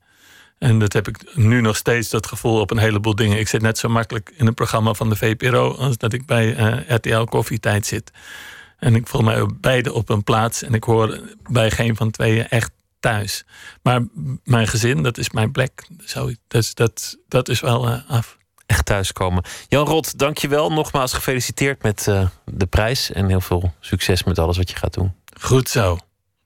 En 0.57 0.79
dat 0.79 0.93
heb 0.93 1.07
ik 1.07 1.35
nu 1.35 1.61
nog 1.61 1.75
steeds, 1.75 2.09
dat 2.09 2.27
gevoel 2.27 2.59
op 2.59 2.71
een 2.71 2.77
heleboel 2.77 3.15
dingen. 3.15 3.39
Ik 3.39 3.47
zit 3.47 3.61
net 3.61 3.77
zo 3.77 3.89
makkelijk 3.89 4.34
in 4.35 4.47
een 4.47 4.53
programma 4.53 4.93
van 4.93 5.09
de 5.09 5.15
VPRO 5.15 5.75
als 5.75 5.97
dat 5.97 6.13
ik 6.13 6.25
bij 6.25 6.49
RTL 6.88 7.23
Koffietijd 7.23 7.85
zit. 7.85 8.11
En 8.77 8.95
ik 8.95 9.07
voel 9.07 9.21
mij 9.21 9.45
beide 9.59 9.93
op 9.93 10.09
een 10.09 10.23
plaats 10.23 10.63
en 10.63 10.73
ik 10.73 10.84
hoor 10.84 11.19
bij 11.49 11.71
geen 11.71 11.95
van 11.95 12.11
tweeën 12.11 12.47
echt 12.47 12.71
thuis. 12.99 13.45
Maar 13.82 14.02
mijn 14.44 14.68
gezin, 14.68 15.03
dat 15.03 15.18
is 15.18 15.30
mijn 15.30 15.52
plek. 15.52 15.88
Zo, 16.06 16.32
dat, 16.48 16.72
dat, 16.74 17.18
dat 17.28 17.49
is 17.49 17.60
wel 17.60 17.88
uh, 17.88 17.98
af. 18.07 18.38
Echt 18.65 18.86
thuiskomen. 18.86 19.44
Jan 19.68 19.86
Rot, 19.86 20.18
dankjewel. 20.19 20.72
Nogmaals 20.72 21.14
gefeliciteerd 21.14 21.84
met 21.84 22.06
uh, 22.10 22.28
de 22.45 22.65
prijs. 22.65 23.11
En 23.11 23.28
heel 23.28 23.41
veel 23.41 23.74
succes 23.80 24.24
met 24.24 24.40
alles 24.40 24.57
wat 24.57 24.69
je 24.69 24.76
gaat 24.76 24.94
doen. 24.94 25.15
Goed 25.40 25.69
zo. 25.69 25.98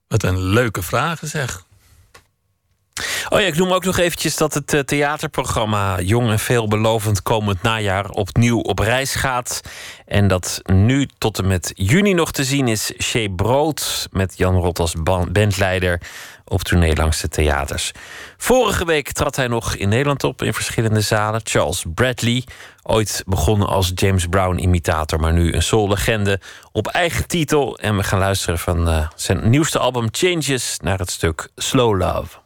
Wat 0.08 0.24
een 0.24 0.44
leuke 0.44 0.82
vragen 0.82 1.28
zeg. 1.28 1.66
Oh 3.30 3.40
ja, 3.40 3.46
ik 3.46 3.58
noem 3.58 3.72
ook 3.72 3.86
nog 3.86 3.98
eventjes 3.98 4.38
dat 4.38 4.54
het 4.54 4.74
uh, 4.74 4.80
theaterprogramma 4.80 6.02
Jong 6.02 6.30
en 6.30 6.40
Veelbelovend 6.40 7.22
komend 7.22 7.62
najaar 7.62 8.10
opnieuw 8.10 8.60
op 8.60 8.80
reis 8.80 9.16
gaat. 9.16 9.62
En 10.06 10.28
dat 10.28 10.62
nu 10.64 11.08
tot 11.18 11.40
en 11.40 11.48
met 11.48 11.72
juni 11.76 12.14
nog 12.14 12.32
te 12.32 12.44
zien 12.44 12.68
is 12.68 12.94
Shea 13.04 13.28
Brood 13.36 14.08
met 14.12 14.38
Jan 14.38 14.56
Rot 14.56 14.80
als 14.80 14.94
bandleider 15.34 16.02
op 16.52 16.62
tournee 16.64 16.96
langs 16.96 17.22
de 17.22 17.28
theaters. 17.28 17.92
Vorige 18.38 18.86
week 18.86 19.12
trad 19.12 19.36
hij 19.36 19.48
nog 19.48 19.76
in 19.76 19.90
Nederland 19.90 20.24
op 20.24 20.42
in 20.42 20.54
verschillende 20.54 21.02
zalen. 21.02 21.42
Charles 21.44 21.86
Bradley, 21.94 22.44
ooit 22.84 23.24
begonnen 23.26 23.68
als 23.68 23.92
James 23.96 24.28
Brown-imitator, 24.28 25.20
maar 25.20 25.34
nu 25.34 25.54
een 25.54 25.64
soul-legende 25.64 26.40
op 26.72 26.88
eigen 26.88 27.28
titel. 27.28 27.78
En 27.78 27.98
we 27.98 28.04
gaan 28.04 28.20
luisteren 28.20 28.60
van 28.60 28.88
uh, 28.88 29.08
zijn 29.16 29.50
nieuwste 29.50 29.80
album 29.80 30.08
Changes 30.12 30.78
naar 30.82 31.00
het 31.00 31.12
stuk 31.12 31.50
Slow 31.56 31.98
Love. 31.98 32.40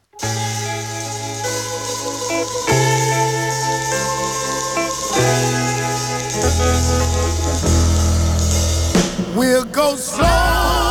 We'll 9.34 9.64
go 9.72 9.96
slow. 9.96 10.85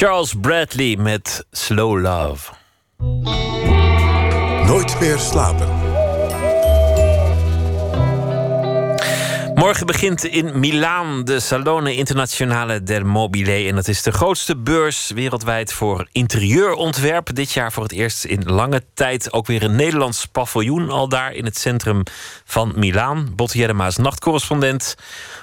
Charles 0.00 0.34
Bradley 0.40 0.96
met 0.96 1.46
Slow 1.50 2.00
Love. 2.00 2.52
Nooit 4.66 5.00
meer 5.00 5.18
slapen. 5.18 5.68
Morgen 9.54 9.86
begint 9.86 10.24
in 10.24 10.60
Milaan 10.60 11.24
de 11.24 11.40
Salone 11.40 11.94
Internazionale 11.94 12.82
del 12.82 13.04
Mobile. 13.04 13.68
En 13.68 13.74
dat 13.74 13.88
is 13.88 14.02
de 14.02 14.12
grootste 14.12 14.56
beurs 14.56 15.10
wereldwijd 15.10 15.72
voor 15.72 16.08
interieurontwerp. 16.12 17.34
Dit 17.34 17.52
jaar 17.52 17.72
voor 17.72 17.82
het 17.82 17.92
eerst 17.92 18.24
in 18.24 18.42
lange 18.44 18.82
tijd 18.94 19.32
ook 19.32 19.46
weer 19.46 19.62
een 19.62 19.76
Nederlands 19.76 20.26
paviljoen 20.26 20.90
al 20.90 21.08
daar 21.08 21.32
in 21.32 21.44
het 21.44 21.58
centrum 21.58 22.02
van 22.44 22.72
Milaan. 22.76 23.32
Botte 23.36 23.58
Jellema 23.58 23.86
is 23.86 23.96
nachtcorrespondent. 23.96 24.96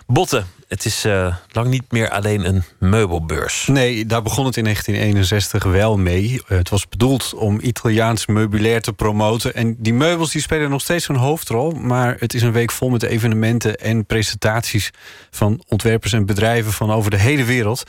Botte, 0.08 0.44
het 0.68 0.86
is 0.86 1.06
eh, 1.06 1.36
lang 1.52 1.68
niet 1.68 1.92
meer 1.92 2.10
alleen 2.10 2.48
een 2.48 2.64
meubelbeurs. 2.80 3.68
Nee, 3.68 4.06
daar 4.06 4.22
begon 4.22 4.46
het 4.46 4.58
in 4.58 4.64
1961 4.64 5.64
wel 5.64 5.98
mee. 5.98 6.42
Eh, 6.48 6.58
Het 6.58 6.70
was 6.70 6.90
bedoeld 6.90 7.34
om 7.34 7.60
Italiaans 7.62 8.26
meubilair 8.26 8.82
te 8.82 8.94
promoten. 8.94 9.54
En 9.54 9.76
die 9.80 9.94
meubels 9.94 10.32
die 10.32 10.42
spelen 10.42 10.70
nog 10.70 10.82
steeds 10.82 11.08
een 11.08 11.16
hoofdrol. 11.16 11.72
Maar 11.72 12.16
het 12.20 12.34
is 12.34 12.42
een 12.42 12.52
week 12.52 12.72
vol 12.72 12.90
met 12.90 13.04
evenementen 13.04 13.78
en 13.78 14.06
presentaties 14.06 14.92
van 15.32 15.64
ontwerpers 15.68 16.14
en 16.14 16.26
bedrijven 16.26 16.74
van 16.74 16.92
over 16.92 17.12
de 17.12 17.20
hele 17.20 17.44
wereld. 17.44 17.84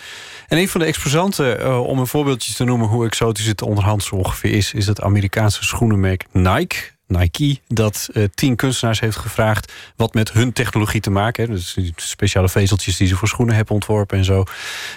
En 0.49 0.59
een 0.59 0.69
van 0.69 0.81
de 0.81 0.87
exposanten, 0.87 1.61
eh, 1.61 1.87
om 1.87 1.99
een 1.99 2.07
voorbeeldje 2.07 2.55
te 2.55 2.65
noemen 2.65 2.89
hoe 2.89 3.07
exotisch 3.07 3.47
het 3.47 3.63
onderhand 3.63 4.03
zo 4.03 4.15
ongeveer 4.15 4.53
is, 4.53 4.73
is 4.73 4.87
het 4.87 5.01
Amerikaanse 5.01 5.65
schoenenmerk 5.65 6.25
Nike. 6.33 6.97
Nike, 7.09 7.59
dat 7.67 8.09
eh, 8.13 8.25
tien 8.35 8.57
kunstenaars 8.57 9.01
heeft 9.01 9.17
gevraagd 9.17 9.73
wat 9.97 10.15
met 10.15 10.33
hun 10.33 10.53
technologie 10.53 11.01
te 11.01 11.11
maken 11.11 11.49
heeft. 11.51 11.75
Dus 11.75 11.93
speciale 11.97 12.49
vezeltjes 12.49 12.97
die 12.97 13.07
ze 13.07 13.17
voor 13.17 13.29
schoenen 13.29 13.55
hebben 13.55 13.75
ontworpen 13.75 14.19
en 14.19 14.25
zo. 14.25 14.45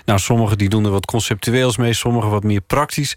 Nou, 0.06 0.20
sommigen 0.20 0.58
die 0.58 0.70
doen 0.70 0.86
er 0.86 0.92
wat 0.92 1.06
conceptueels 1.06 1.78
mee, 1.78 1.94
sommigen 1.94 2.30
wat 2.30 2.44
meer 2.44 2.62
praktisch. 2.62 3.16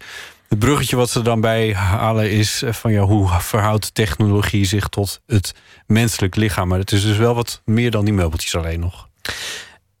Het 0.49 0.59
bruggetje 0.59 0.95
wat 0.95 1.09
ze 1.09 1.21
dan 1.21 1.41
bij 1.41 1.73
halen 1.73 2.31
is 2.31 2.61
eh, 2.61 2.73
van 2.73 2.91
ja, 2.91 3.01
hoe 3.01 3.29
verhoudt 3.39 3.93
technologie 3.93 4.65
zich 4.65 4.87
tot 4.87 5.21
het 5.27 5.53
menselijk 5.87 6.35
lichaam? 6.35 6.67
Maar 6.67 6.79
het 6.79 6.91
is 6.91 7.01
dus 7.01 7.17
wel 7.17 7.35
wat 7.35 7.61
meer 7.65 7.91
dan 7.91 8.05
die 8.05 8.13
meubeltjes 8.13 8.55
alleen 8.55 8.79
nog. 8.79 9.07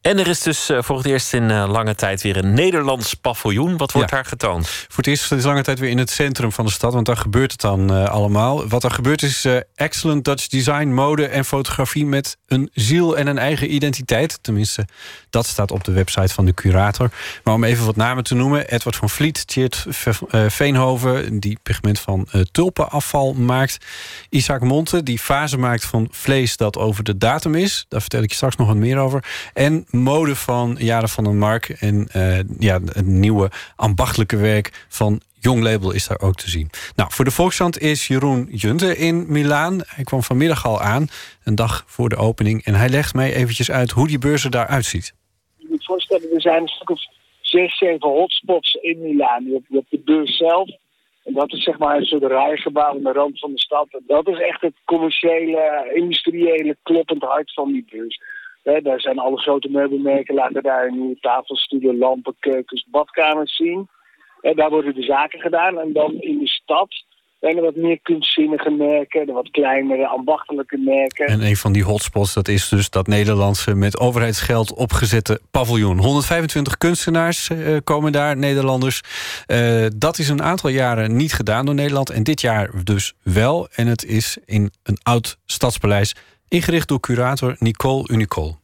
En 0.05 0.19
er 0.19 0.27
is 0.27 0.41
dus 0.41 0.69
eh, 0.69 0.77
voor 0.81 0.97
het 0.97 1.05
eerst 1.05 1.33
in 1.33 1.51
eh, 1.51 1.65
lange 1.69 1.95
tijd 1.95 2.21
weer 2.21 2.37
een 2.37 2.53
Nederlands 2.53 3.13
paviljoen. 3.13 3.77
Wat 3.77 3.91
wordt 3.91 4.09
Ja. 4.09 4.15
daar 4.15 4.25
getoond? 4.25 4.67
Voor 4.67 4.87
het 4.97 5.07
eerst 5.07 5.23
sinds 5.23 5.45
lange 5.45 5.61
tijd 5.63 5.79
weer 5.79 5.89
in 5.89 5.97
het 5.97 6.09
centrum 6.09 6.51
van 6.51 6.65
de 6.65 6.71
stad, 6.71 6.93
want 6.93 7.05
daar 7.05 7.17
gebeurt 7.17 7.51
het 7.51 7.61
dan 7.61 7.93
eh, 7.93 8.09
allemaal. 8.09 8.67
Wat 8.67 8.83
er 8.83 8.91
gebeurt 8.91 9.21
is 9.21 9.47
excellent 9.75 10.25
Dutch 10.25 10.47
design, 10.47 10.87
mode 10.87 11.27
en 11.27 11.45
fotografie 11.45 12.05
met 12.05 12.37
een 12.47 12.69
ziel 12.73 13.17
en 13.17 13.27
een 13.27 13.37
eigen 13.37 13.73
identiteit. 13.73 14.39
Tenminste, 14.41 14.87
dat 15.29 15.45
staat 15.45 15.71
op 15.71 15.83
de 15.83 15.91
website 15.91 16.33
van 16.33 16.45
de 16.45 16.53
curator. 16.53 17.09
Maar 17.43 17.53
om 17.53 17.63
even 17.63 17.85
wat 17.85 17.95
namen 17.95 18.23
te 18.23 18.35
noemen: 18.35 18.67
Edward 18.69 18.95
van 18.95 19.09
Vliet, 19.09 19.47
Tjeerd 19.47 19.85
Ve- 19.89 20.49
Veenhoven, 20.49 21.39
die 21.39 21.57
pigment 21.63 21.99
van 21.99 22.27
tulpenafval 22.51 23.33
maakt. 23.33 23.77
Isaac 24.29 24.61
Monte, 24.61 25.03
die 25.03 25.19
fase 25.19 25.57
maakt 25.57 25.85
van 25.85 26.07
vlees 26.11 26.57
dat 26.57 26.77
over 26.77 27.03
de 27.03 27.17
datum 27.17 27.55
is. 27.55 27.85
Daar 27.89 28.01
vertel 28.01 28.21
ik 28.23 28.29
je 28.29 28.35
straks 28.35 28.55
nog 28.55 28.67
wat 28.67 28.75
meer 28.75 28.97
over. 28.97 29.23
En 29.53 29.85
mode 29.97 30.35
van 30.35 30.75
Jaren 30.79 31.09
van 31.09 31.23
den 31.23 31.37
Mark. 31.37 31.69
En 31.69 32.07
eh, 32.11 32.39
ja, 32.59 32.79
het 32.85 33.05
nieuwe 33.05 33.51
ambachtelijke 33.75 34.37
werk 34.37 34.85
van 34.89 35.21
Jong 35.39 35.63
Label 35.63 35.91
is 35.91 36.07
daar 36.07 36.21
ook 36.21 36.35
te 36.35 36.49
zien. 36.49 36.69
Nou, 36.95 37.09
voor 37.13 37.25
de 37.25 37.31
Volkskrant 37.31 37.79
is 37.79 38.07
Jeroen 38.07 38.47
Junte 38.51 38.97
in 38.97 39.25
Milaan. 39.27 39.81
Hij 39.85 40.03
kwam 40.03 40.21
vanmiddag 40.21 40.65
al 40.65 40.81
aan, 40.81 41.07
een 41.43 41.55
dag 41.55 41.83
voor 41.87 42.09
de 42.09 42.15
opening. 42.15 42.63
En 42.63 42.73
hij 42.73 42.89
legt 42.89 43.13
mij 43.13 43.33
eventjes 43.33 43.71
uit 43.71 43.91
hoe 43.91 44.07
die 44.07 44.19
beurs 44.19 44.43
er 44.43 44.51
daaruit 44.51 44.85
ziet. 44.85 45.13
Je 45.57 45.67
moet 45.69 45.85
voorstellen, 45.85 46.33
er 46.33 46.41
zijn 46.41 46.61
een 46.61 46.67
stuk 46.67 46.89
of 46.89 46.99
zes, 47.41 47.77
zeven 47.77 48.09
hotspots 48.09 48.73
in 48.73 49.01
Milaan. 49.01 49.43
Je 49.43 49.61
hebt, 49.69 49.91
de 49.91 50.01
beurs 50.05 50.37
zelf. 50.37 50.69
En 51.23 51.33
dat 51.33 51.53
is 51.53 51.63
zeg 51.63 51.77
maar 51.77 51.97
een 51.97 52.05
soort 52.05 52.23
rijgebouw 52.23 52.89
aan 52.89 53.03
de 53.03 53.11
rand 53.11 53.39
van 53.39 53.51
de 53.51 53.59
stad. 53.59 53.87
Dat 54.07 54.27
is 54.27 54.39
echt 54.39 54.61
het 54.61 54.73
commerciële, 54.85 55.91
industriële, 55.93 56.77
kloppend 56.83 57.23
hart 57.23 57.53
van 57.53 57.71
die 57.71 57.85
beurs. 57.89 58.21
Daar 58.65 58.99
zijn 58.99 59.19
alle 59.19 59.37
grote 59.37 59.69
meubelmerken, 59.69 60.35
laten 60.35 60.63
daar 60.63 60.91
nieuwe 60.91 61.19
tafelstoelen, 61.19 61.97
lampen, 61.97 62.35
keukens, 62.39 62.87
badkamers 62.89 63.55
zien. 63.55 63.89
Hè, 64.41 64.53
daar 64.53 64.69
worden 64.69 64.95
de 64.95 65.03
zaken 65.03 65.39
gedaan. 65.39 65.79
En 65.79 65.93
dan 65.93 66.13
in 66.13 66.37
de 66.37 66.47
stad 66.47 67.03
zijn 67.39 67.57
er 67.57 67.63
wat 67.63 67.75
meer 67.75 67.99
kunstzinnige 68.01 68.69
merken, 68.69 69.25
de 69.25 69.31
wat 69.31 69.51
kleinere, 69.51 70.07
ambachtelijke 70.07 70.77
merken. 70.77 71.25
En 71.25 71.41
een 71.41 71.55
van 71.55 71.71
die 71.71 71.83
hotspots, 71.83 72.33
dat 72.33 72.47
is 72.47 72.69
dus 72.69 72.89
dat 72.89 73.07
Nederlandse 73.07 73.75
met 73.75 73.99
overheidsgeld 73.99 74.73
opgezette 74.73 75.39
paviljoen. 75.51 75.97
125 75.97 76.77
kunstenaars 76.77 77.49
eh, 77.49 77.77
komen 77.83 78.11
daar, 78.11 78.37
Nederlanders. 78.37 79.01
Eh, 79.45 79.85
dat 79.95 80.17
is 80.17 80.29
een 80.29 80.43
aantal 80.43 80.69
jaren 80.69 81.15
niet 81.15 81.33
gedaan 81.33 81.65
door 81.65 81.75
Nederland. 81.75 82.09
En 82.09 82.23
dit 82.23 82.41
jaar 82.41 82.83
dus 82.83 83.13
wel. 83.23 83.67
En 83.75 83.87
het 83.87 84.05
is 84.05 84.37
in 84.45 84.71
een 84.83 84.97
oud 85.03 85.37
stadspaleis, 85.45 86.15
ingericht 86.47 86.87
door 86.87 86.99
curator 86.99 87.55
Nicole 87.59 88.09
Unicol. 88.11 88.55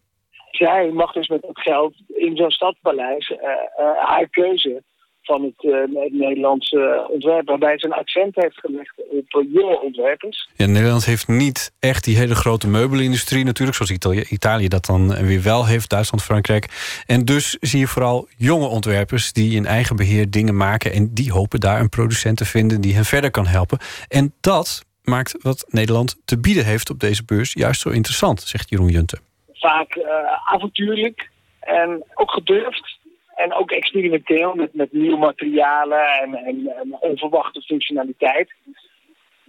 zij 0.52 0.92
mag 0.94 1.12
dus 1.12 1.28
met 1.28 1.42
het 1.42 1.60
geld 1.60 1.94
in 2.08 2.36
zo'n 2.36 2.52
stadpaleis 2.52 3.32
eh, 3.32 3.38
eh, 3.38 4.08
haar 4.08 4.30
keuze 4.30 4.84
van 5.22 5.44
het, 5.44 5.72
eh, 5.72 6.02
het 6.04 6.14
Nederlandse 6.14 7.08
ontwerp, 7.10 7.48
waarbij 7.48 7.80
ze 7.80 7.86
een 7.86 7.94
accent 7.94 8.36
heeft 8.36 8.60
gelegd 8.60 8.94
op 9.10 9.46
jonge 9.54 9.82
ontwerpers. 9.82 10.50
Ja, 10.56 10.66
Nederland 10.66 11.06
heeft 11.06 11.28
niet 11.28 11.72
echt 11.80 12.04
die 12.04 12.18
hele 12.18 12.36
grote 12.36 12.68
meubelindustrie 12.68 13.44
natuurlijk... 13.44 13.78
zoals 13.78 13.92
Italië, 13.92 14.24
Italië 14.30 14.68
dat 14.68 14.86
dan 14.86 15.26
weer 15.26 15.42
wel 15.42 15.66
heeft, 15.66 15.90
Duitsland, 15.90 16.24
Frankrijk. 16.24 17.04
En 17.06 17.26
dus 17.26 17.58
zie 17.60 17.80
je 17.80 17.88
vooral 17.88 18.28
jonge 18.38 18.68
ontwerpers... 18.68 19.34
die 19.34 19.56
in 19.56 19.66
eigen 19.66 19.96
beheer 19.96 20.30
dingen 20.30 20.58
maken... 20.58 20.94
en 20.94 21.14
die 21.14 21.32
hopen 21.32 21.60
daar 21.60 21.80
een 21.80 21.90
producent 21.90 22.38
te 22.38 22.46
vinden 22.46 22.82
die 22.82 22.96
hen 22.96 23.06
verder 23.06 23.32
kan 23.32 23.48
helpen. 23.48 23.80
En 24.08 24.34
dat 24.42 24.86
maakt 25.04 25.42
wat 25.42 25.66
Nederland 25.68 26.22
te 26.26 26.40
bieden 26.40 26.66
heeft 26.66 26.90
op 26.90 27.00
deze 27.00 27.26
beurs... 27.26 27.54
juist 27.54 27.82
zo 27.82 27.90
interessant, 27.90 28.42
zegt 28.42 28.70
Jeroen 28.70 28.90
Junte. 28.90 29.18
Vaak 29.54 29.96
eh, 29.96 30.54
avontuurlijk 30.54 31.30
en 31.60 32.04
ook 32.14 32.32
gedurfd. 32.32 33.00
En 33.36 33.54
ook 33.54 33.72
experimenteel 33.72 34.56
met, 34.56 34.74
met 34.74 34.92
nieuwe 34.92 35.18
materialen 35.18 36.08
en, 36.08 36.36
en, 36.36 36.98
onverwachte 37.00 37.62
functionaliteit. 37.62 38.54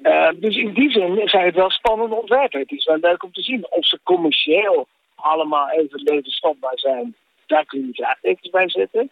Eh, 0.03 0.29
dus 0.37 0.57
in 0.57 0.75
die 0.75 0.91
zin 0.91 1.29
zijn 1.29 1.45
het 1.45 1.55
wel 1.55 1.71
spannende 1.71 2.15
ontwerpen. 2.15 2.61
Het 2.61 2.71
is 2.71 2.85
wel 2.85 2.99
leuk 3.01 3.23
om 3.23 3.33
te 3.33 3.43
zien 3.43 3.67
of 3.71 3.87
ze 3.87 4.01
commercieel 4.03 4.87
allemaal 5.15 5.71
even 5.71 6.03
levensvatbaar 6.03 6.79
zijn. 6.79 7.15
Daar 7.47 7.65
kun 7.65 7.87
je 7.87 7.95
vraagtekens 7.95 8.51
bij 8.51 8.69
zetten. 8.69 9.11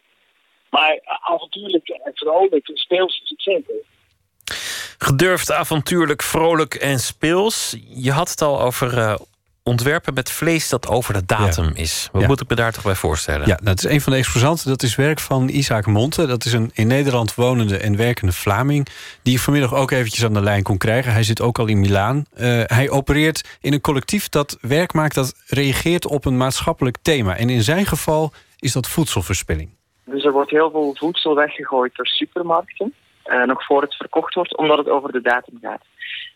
Maar 0.71 0.99
avontuurlijk 1.05 1.89
en 1.89 2.13
vrolijk, 2.15 2.71
speels 2.75 3.23
is 3.25 3.45
het. 3.45 3.85
Gedurfd, 5.03 5.53
avontuurlijk, 5.53 6.23
vrolijk 6.23 6.75
en 6.75 6.99
speels. 7.01 7.77
Je 7.89 8.13
had 8.13 8.31
het 8.31 8.43
al 8.43 8.61
over 8.61 8.99
eh, 8.99 9.15
ontwerpen 9.63 10.15
met 10.15 10.31
vlees 10.31 10.69
dat 10.69 10.89
over 10.89 11.15
de 11.15 11.27
datum 11.27 11.71
is. 11.75 12.09
Wat 12.13 12.23
Ja. 12.23 12.29
moet 12.29 12.41
ik 12.41 12.49
me 12.49 12.55
daar 12.57 12.73
toch 12.73 12.83
bij 12.85 12.95
voorstellen? 12.95 13.47
Ja, 13.47 13.59
dat 13.63 13.79
is 13.79 13.91
een 13.91 14.01
van 14.01 14.13
de 14.13 14.19
exposanten. 14.19 14.69
Dat 14.69 14.83
is 14.83 14.95
werk 14.95 15.21
van 15.21 15.49
Isaac 15.49 15.87
Monte. 15.87 16.27
Dat 16.27 16.45
is 16.45 16.53
een 16.53 16.71
in 16.75 16.87
Nederland 16.87 17.35
wonende 17.35 17.77
en 17.79 17.97
werkende 17.97 18.33
Vlaming... 18.33 18.87
die 19.23 19.35
ik 19.35 19.41
vanmiddag 19.41 19.75
ook 19.75 19.91
eventjes 19.91 20.25
aan 20.25 20.33
de 20.35 20.41
lijn 20.43 20.63
kon 20.63 20.79
krijgen. 20.79 21.13
Hij 21.13 21.23
zit 21.23 21.41
ook 21.41 21.59
al 21.59 21.67
in 21.67 21.81
Milaan. 21.81 22.25
Eh, 22.35 22.63
hij 22.67 22.91
opereert 22.91 23.59
in 23.61 23.73
een 23.73 23.81
collectief 23.81 24.29
dat 24.29 24.59
werk 24.61 24.93
maakt... 24.93 25.15
dat 25.15 25.35
reageert 25.47 26.07
op 26.07 26.25
een 26.25 26.37
maatschappelijk 26.37 26.97
thema. 27.03 27.37
En 27.37 27.51
in 27.51 27.63
zijn 27.63 27.87
geval 27.87 28.33
is 28.59 28.73
dat 28.73 28.89
voedselverspilling. 28.89 29.71
Dus 30.05 30.25
er 30.25 30.33
wordt 30.33 30.51
heel 30.51 30.71
veel 30.71 30.95
voedsel 30.99 31.35
weggegooid 31.35 31.95
door 31.97 32.07
supermarkten, 32.07 32.95
eh, 33.31 33.43
nog 33.43 33.65
voor 33.65 33.83
het 33.83 33.95
verkocht 33.95 34.35
wordt, 34.35 34.57
omdat 34.57 34.79
het 34.79 34.89
over 34.89 35.13
de 35.13 35.21
datum 35.21 35.59
gaat. 35.61 35.85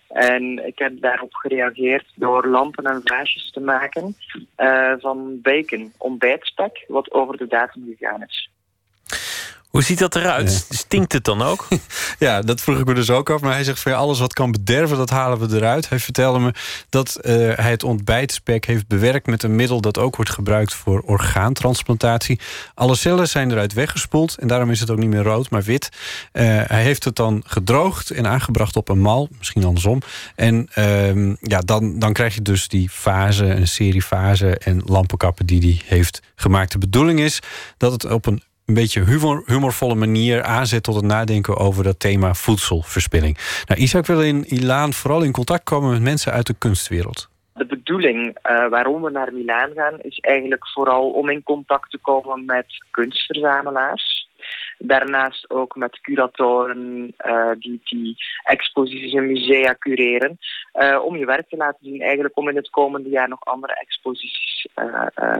En 0.08 0.66
ik 0.66 0.78
heb 0.78 1.00
daarop 1.00 1.34
gereageerd 1.34 2.12
door 2.14 2.46
lampen 2.46 2.84
en 2.84 3.00
vaasjes 3.04 3.50
te 3.50 3.60
maken 3.60 4.16
eh, 4.54 4.92
van 4.98 5.40
bacon, 5.42 5.92
ontbijtspek, 5.98 6.84
wat 6.88 7.12
over 7.12 7.36
de 7.36 7.46
datum 7.46 7.94
gegaan 7.96 8.22
is. 8.22 8.50
Hoe 9.74 9.82
ziet 9.82 9.98
dat 9.98 10.16
eruit? 10.16 10.66
Stinkt 10.68 11.12
het 11.12 11.24
dan 11.24 11.42
ook? 11.42 11.66
Ja, 12.18 12.40
dat 12.40 12.60
vroeg 12.60 12.78
ik 12.78 12.86
me 12.86 12.94
dus 12.94 13.10
ook 13.10 13.30
af. 13.30 13.40
Maar 13.40 13.52
hij 13.52 13.64
zegt 13.64 13.80
van 13.80 13.92
ja, 13.92 13.98
alles 13.98 14.18
wat 14.18 14.32
kan 14.32 14.52
bederven, 14.52 14.96
dat 14.96 15.10
halen 15.10 15.38
we 15.38 15.56
eruit. 15.56 15.88
Hij 15.88 15.98
vertelde 15.98 16.38
me 16.38 16.54
dat 16.88 17.16
eh, 17.16 17.34
hij 17.34 17.70
het 17.70 17.82
ontbijtspek 17.82 18.64
heeft 18.64 18.86
bewerkt 18.86 19.26
met 19.26 19.42
een 19.42 19.56
middel 19.56 19.80
dat 19.80 19.98
ook 19.98 20.16
wordt 20.16 20.30
gebruikt 20.30 20.74
voor 20.74 21.00
orgaantransplantatie. 21.00 22.40
Alle 22.74 22.94
cellen 22.94 23.28
zijn 23.28 23.50
eruit 23.50 23.72
weggespoeld 23.72 24.38
en 24.38 24.48
daarom 24.48 24.70
is 24.70 24.80
het 24.80 24.90
ook 24.90 24.98
niet 24.98 25.08
meer 25.08 25.22
rood, 25.22 25.50
maar 25.50 25.62
wit. 25.62 25.88
Eh, 26.32 26.44
hij 26.44 26.82
heeft 26.82 27.04
het 27.04 27.16
dan 27.16 27.42
gedroogd 27.46 28.10
en 28.10 28.26
aangebracht 28.26 28.76
op 28.76 28.88
een 28.88 29.00
mal, 29.00 29.28
misschien 29.38 29.64
andersom. 29.64 30.02
En 30.34 30.68
ehm, 30.74 31.34
ja, 31.40 31.58
dan, 31.58 31.98
dan 31.98 32.12
krijg 32.12 32.34
je 32.34 32.42
dus 32.42 32.68
die 32.68 32.88
fase, 32.88 33.44
een 33.44 33.68
serie 33.68 34.02
fase 34.02 34.58
en 34.58 34.82
lampenkappen 34.84 35.46
die 35.46 35.60
hij 35.60 35.80
heeft 35.98 36.20
gemaakt. 36.34 36.72
De 36.72 36.78
bedoeling 36.78 37.20
is 37.20 37.40
dat 37.76 37.92
het 37.92 38.04
op 38.04 38.26
een 38.26 38.42
een 38.66 38.74
beetje 38.74 39.04
humor, 39.04 39.42
humorvolle 39.46 39.94
manier 39.94 40.42
aanzet 40.42 40.82
tot 40.82 40.94
het 40.94 41.04
nadenken 41.04 41.56
over 41.56 41.84
dat 41.84 42.00
thema 42.00 42.34
voedselverspilling. 42.34 43.38
Nou, 43.66 43.80
Isaac 43.80 44.06
wil 44.06 44.22
in 44.22 44.44
Ilaan 44.44 44.92
vooral 44.92 45.22
in 45.22 45.32
contact 45.32 45.64
komen 45.64 45.90
met 45.90 46.02
mensen 46.02 46.32
uit 46.32 46.46
de 46.46 46.54
kunstwereld. 46.58 47.28
De 47.54 47.66
bedoeling 47.66 48.38
eh, 48.42 48.68
waarom 48.68 49.02
we 49.02 49.10
naar 49.10 49.32
Milaan 49.32 49.72
gaan 49.74 50.00
is 50.00 50.18
eigenlijk 50.18 50.68
vooral 50.68 51.10
om 51.10 51.28
in 51.28 51.42
contact 51.42 51.90
te 51.90 51.98
komen 51.98 52.44
met 52.44 52.66
kunstverzamelaars. 52.90 54.28
Daarnaast 54.78 55.50
ook 55.50 55.76
met 55.76 56.00
curatoren 56.00 57.12
eh, 57.16 57.50
die, 57.58 57.80
die 57.84 58.16
exposities 58.42 59.12
en 59.12 59.26
musea 59.26 59.76
cureren. 59.78 60.38
eh, 60.72 61.00
om 61.04 61.16
je 61.16 61.26
werk 61.26 61.48
te 61.48 61.56
laten 61.56 61.78
zien, 61.82 62.00
eigenlijk 62.00 62.36
om 62.36 62.48
in 62.48 62.56
het 62.56 62.70
komende 62.70 63.08
jaar 63.08 63.28
nog 63.28 63.44
andere 63.44 63.74
exposities 63.74 64.66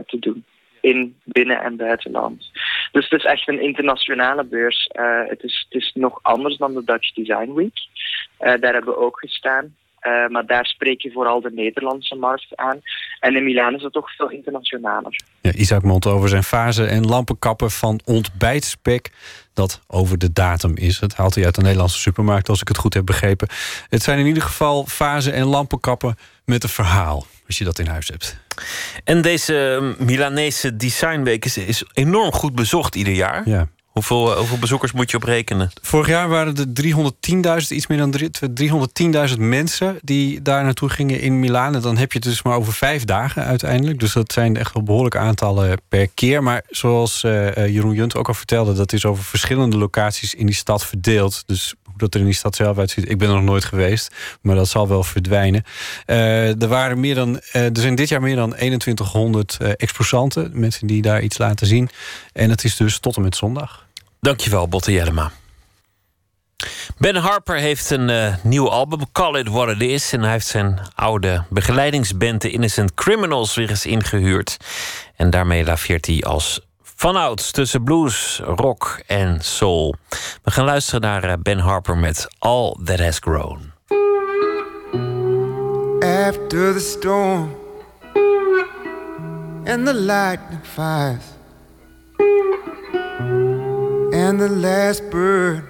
te 0.05 0.19
doen. 0.19 0.45
In 0.93 1.15
binnen- 1.23 1.61
en 1.61 1.75
buitenland. 1.75 2.51
Dus 2.91 3.09
het 3.09 3.19
is 3.19 3.25
echt 3.25 3.47
een 3.47 3.61
internationale 3.61 4.43
beurs. 4.43 4.87
Eh, 4.87 5.05
het, 5.27 5.43
is, 5.43 5.65
het 5.69 5.81
is 5.81 5.91
nog 5.93 6.19
anders 6.21 6.57
dan 6.57 6.73
de 6.73 6.83
Dutch 6.85 7.13
Design 7.13 7.53
Week. 7.53 7.79
Eh, 8.37 8.61
daar 8.61 8.73
hebben 8.73 8.93
we 8.93 8.99
ook 8.99 9.19
gestaan. 9.19 9.75
Eh, 9.99 10.27
maar 10.27 10.45
daar 10.45 10.65
spreek 10.65 11.01
je 11.01 11.11
vooral 11.11 11.41
de 11.41 11.51
Nederlandse 11.51 12.15
markt 12.15 12.55
aan. 12.55 12.81
En 13.19 13.35
in 13.35 13.43
Milaan 13.43 13.75
is 13.75 13.83
het 13.83 13.93
toch 13.93 14.15
veel 14.15 14.29
internationaler. 14.29 15.19
Ja, 15.41 15.51
Isaac 15.53 15.83
Mont 15.83 16.05
over 16.05 16.29
zijn 16.29 16.43
fase 16.43 16.85
en 16.85 17.05
lampenkappen 17.05 17.71
van 17.71 17.99
ontbijtspek 18.05 19.11
dat 19.53 19.81
over 19.87 20.17
de 20.17 20.31
datum 20.33 20.77
is. 20.77 20.99
Dat 20.99 21.15
haalt 21.15 21.35
hij 21.35 21.45
uit 21.45 21.55
de 21.55 21.61
Nederlandse 21.61 21.99
supermarkt, 21.99 22.49
als 22.49 22.61
ik 22.61 22.67
het 22.67 22.77
goed 22.77 22.93
heb 22.93 23.05
begrepen. 23.05 23.47
Het 23.89 24.03
zijn 24.03 24.19
in 24.19 24.25
ieder 24.25 24.43
geval 24.43 24.85
fase 24.85 25.31
en 25.31 25.45
lampenkappen 25.45 26.15
met 26.45 26.63
een 26.63 26.69
verhaal, 26.69 27.25
als 27.47 27.57
je 27.57 27.63
dat 27.63 27.79
in 27.79 27.87
huis 27.87 28.07
hebt. 28.07 28.37
En 29.03 29.21
deze 29.21 29.95
Milanese 29.99 30.75
Designweek 30.75 31.45
is, 31.45 31.57
is 31.57 31.83
enorm 31.93 32.31
goed 32.31 32.55
bezocht 32.55 32.95
ieder 32.95 33.13
jaar. 33.13 33.49
Ja. 33.49 33.67
Hoeveel, 33.95 34.31
eh, 34.31 34.37
hoeveel 34.37 34.57
bezoekers 34.57 34.91
moet 34.91 35.11
je 35.11 35.17
op 35.17 35.23
rekenen? 35.23 35.71
Vorig 35.81 36.07
jaar 36.07 36.27
waren 36.27 36.57
er 36.57 36.73
310.000, 36.73 37.71
iets 37.71 37.87
meer 37.87 37.97
dan 37.97 38.11
drie- 38.11 38.29
310.000 38.53 39.39
mensen 39.39 39.97
die 40.01 40.41
daar 40.41 40.63
naartoe 40.63 40.89
gingen 40.89 41.19
in 41.19 41.39
Milaan. 41.39 41.75
En 41.75 41.81
dan 41.81 41.97
heb 41.97 42.11
je 42.11 42.17
het 42.17 42.27
dus 42.27 42.43
maar 42.43 42.55
over 42.55 42.73
vijf 42.73 43.05
dagen 43.05 43.45
uiteindelijk. 43.45 43.99
Dus 43.99 44.13
dat 44.13 44.31
zijn 44.31 44.57
echt 44.57 44.73
wel 44.73 44.83
behoorlijke 44.83 45.17
aantallen 45.17 45.77
per 45.87 46.07
keer. 46.07 46.43
Maar 46.43 46.63
zoals 46.69 47.23
eh, 47.23 47.57
eh, 47.57 47.73
Jeroen 47.73 47.93
Junt 47.93 48.15
ook 48.15 48.27
al 48.27 48.33
vertelde, 48.33 48.73
dat 48.73 48.93
is 48.93 49.05
over 49.05 49.23
verschillende 49.23 49.77
locaties 49.77 50.33
in 50.33 50.45
die 50.45 50.55
stad 50.55 50.85
verdeeld. 50.85 51.43
Dus 51.45 51.73
dat 51.97 52.13
er 52.13 52.19
in 52.19 52.25
die 52.25 52.35
stad 52.35 52.55
zelf 52.55 52.77
uitziet. 52.77 53.09
Ik 53.09 53.17
ben 53.17 53.27
er 53.27 53.35
nog 53.35 53.43
nooit 53.43 53.65
geweest, 53.65 54.15
maar 54.41 54.55
dat 54.55 54.67
zal 54.67 54.87
wel 54.87 55.03
verdwijnen. 55.03 55.63
Eh, 56.05 56.61
er, 56.61 56.67
waren 56.67 56.99
meer 56.99 57.15
dan, 57.15 57.39
eh, 57.39 57.63
er 57.63 57.77
zijn 57.77 57.95
dit 57.95 58.09
jaar 58.09 58.21
meer 58.21 58.35
dan 58.35 58.53
2100 58.53 59.57
uh, 59.61 59.69
exposanten. 59.77 60.51
Mensen 60.53 60.87
die 60.87 61.01
daar 61.01 61.21
iets 61.21 61.37
laten 61.37 61.67
zien. 61.67 61.89
En 62.33 62.49
het 62.49 62.63
is 62.63 62.75
dus 62.75 62.99
tot 62.99 63.15
en 63.15 63.21
met 63.21 63.35
zondag. 63.35 63.85
Dankjewel, 64.19 64.67
Botte 64.67 64.91
Jellema. 64.91 65.31
Ben 66.97 67.15
Harper 67.15 67.55
heeft 67.55 67.89
een 67.89 68.09
uh, 68.09 68.35
nieuw 68.43 68.69
album, 68.69 69.11
Call 69.11 69.39
It 69.39 69.47
What 69.47 69.69
It 69.69 69.81
Is. 69.81 70.13
En 70.13 70.21
hij 70.21 70.31
heeft 70.31 70.47
zijn 70.47 70.79
oude 70.95 71.43
begeleidingsband, 71.49 72.41
The 72.41 72.51
Innocent 72.51 72.93
Criminals, 72.93 73.55
weer 73.55 73.69
eens 73.69 73.85
ingehuurd. 73.85 74.57
En 75.15 75.29
daarmee 75.29 75.63
laveert 75.63 76.05
hij 76.05 76.21
als 76.21 76.64
vanouds 76.95 77.51
tussen 77.51 77.83
blues, 77.83 78.41
rock 78.43 79.01
en 79.07 79.39
soul. 79.41 79.95
We 80.43 80.51
gaan 80.51 80.65
luisteren 80.65 81.01
naar 81.01 81.25
uh, 81.25 81.33
Ben 81.41 81.59
Harper 81.59 81.97
met 81.97 82.27
All 82.39 82.75
That 82.83 82.99
Has 82.99 83.19
Grown. 83.19 83.73
After 85.99 86.73
the 86.73 86.79
storm 86.79 87.55
and 89.65 89.85
the 89.85 89.93
lightning 89.93 90.63
fires 90.63 91.23
and 94.11 94.39
the 94.39 94.49
last 94.49 95.09
bird 95.09 95.63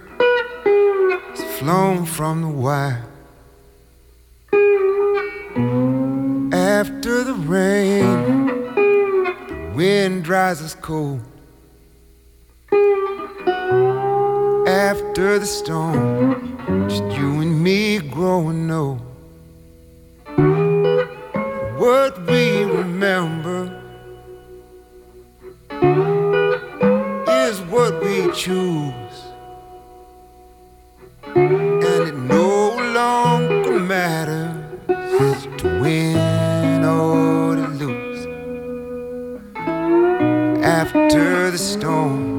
flown 1.60 2.06
from 2.06 2.42
the 2.42 2.48
wire. 2.48 3.04
After 6.52 7.24
the 7.24 7.36
rain, 7.48 8.75
wind 9.76 10.24
dries 10.24 10.62
us 10.62 10.74
cold. 10.76 11.22
After 14.68 15.38
the 15.38 15.46
storm, 15.46 16.88
just 16.90 17.04
you 17.18 17.42
and 17.42 17.62
me 17.62 18.00
growing 18.00 18.72
old. 18.72 19.02
What 21.78 22.26
we 22.26 22.64
remember 22.64 23.82
is 27.28 27.60
what 27.74 28.02
we 28.02 28.32
choose. 28.32 29.18
And 31.36 31.84
it 31.84 32.16
no 32.16 32.78
longer 32.94 33.80
matters 33.80 35.48
to 35.58 35.82
win 35.82 36.86
or 36.86 37.55
After 40.66 41.52
the 41.52 41.60
storm. 41.60 42.36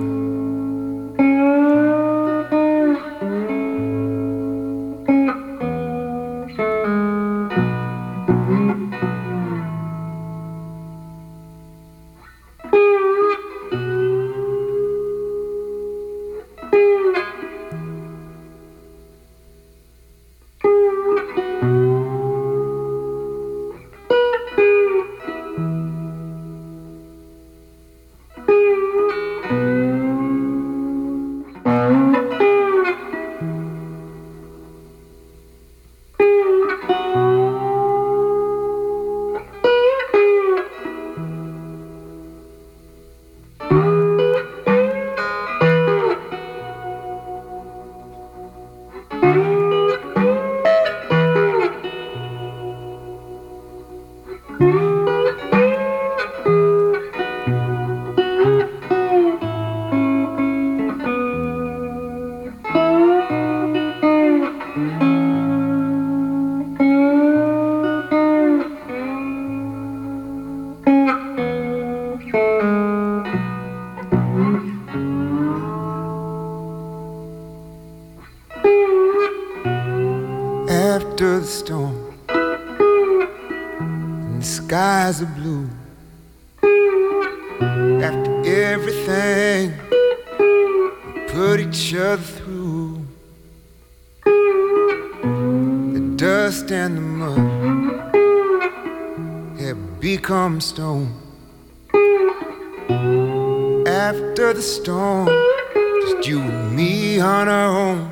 On 107.20 107.48
our 107.48 107.78
own. 107.78 108.10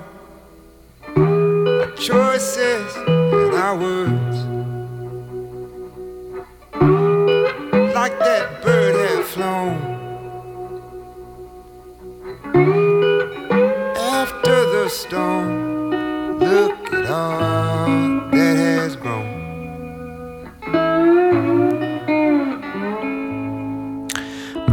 Our 1.16 1.90
choices 1.92 2.96
and 2.96 3.54
our 3.54 3.76
words, 3.76 4.36
like 7.94 8.18
that 8.18 8.62
bird 8.62 8.94
had 8.94 9.24
flown. 9.24 9.76
After 13.96 14.56
the 14.74 14.88
storm, 14.88 15.90
look 16.38 16.92
at 16.92 17.06
all 17.10 18.13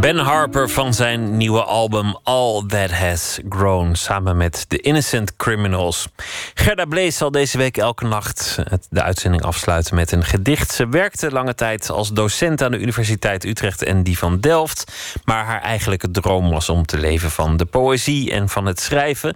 Ben 0.02 0.18
Harper 0.18 0.70
van 0.70 0.94
zijn 0.94 1.38
nieuwe 1.38 1.64
album 1.64 2.18
All 2.24 2.64
That 2.68 2.92
Has 2.92 3.40
Grown. 3.50 3.94
Samen 3.94 4.38
met 4.38 4.70
The 4.70 4.78
Innocent 4.78 5.36
Criminals. 5.36 6.08
Gerda 6.54 6.86
Blees 6.86 7.18
zal 7.18 7.32
deze 7.32 7.58
week 7.58 7.78
elke 7.78 8.06
nacht 8.06 8.58
de 8.90 9.02
uitzending 9.02 9.44
afsluiten 9.44 9.96
met 9.96 10.12
een 10.12 10.24
gedicht. 10.24 10.72
Ze 10.72 10.88
werkte 10.90 11.32
lange 11.32 11.56
tijd 11.56 11.90
als 11.90 12.14
docent 12.14 12.64
aan 12.64 12.72
de 12.72 12.80
Universiteit 12.80 13.44
Utrecht 13.46 13.84
en 13.84 14.04
die 14.04 14.18
van 14.18 14.40
Delft. 14.40 14.92
Maar 15.26 15.46
haar 15.46 15.62
eigenlijke 15.62 16.12
droom 16.12 16.50
was 16.50 16.70
om 16.70 16.86
te 16.86 16.98
leven 16.98 17.32
van 17.32 17.58
de 17.58 17.66
poëzie 17.66 18.32
en 18.32 18.50
van 18.50 18.66
het 18.66 18.80
schrijven. 18.80 19.36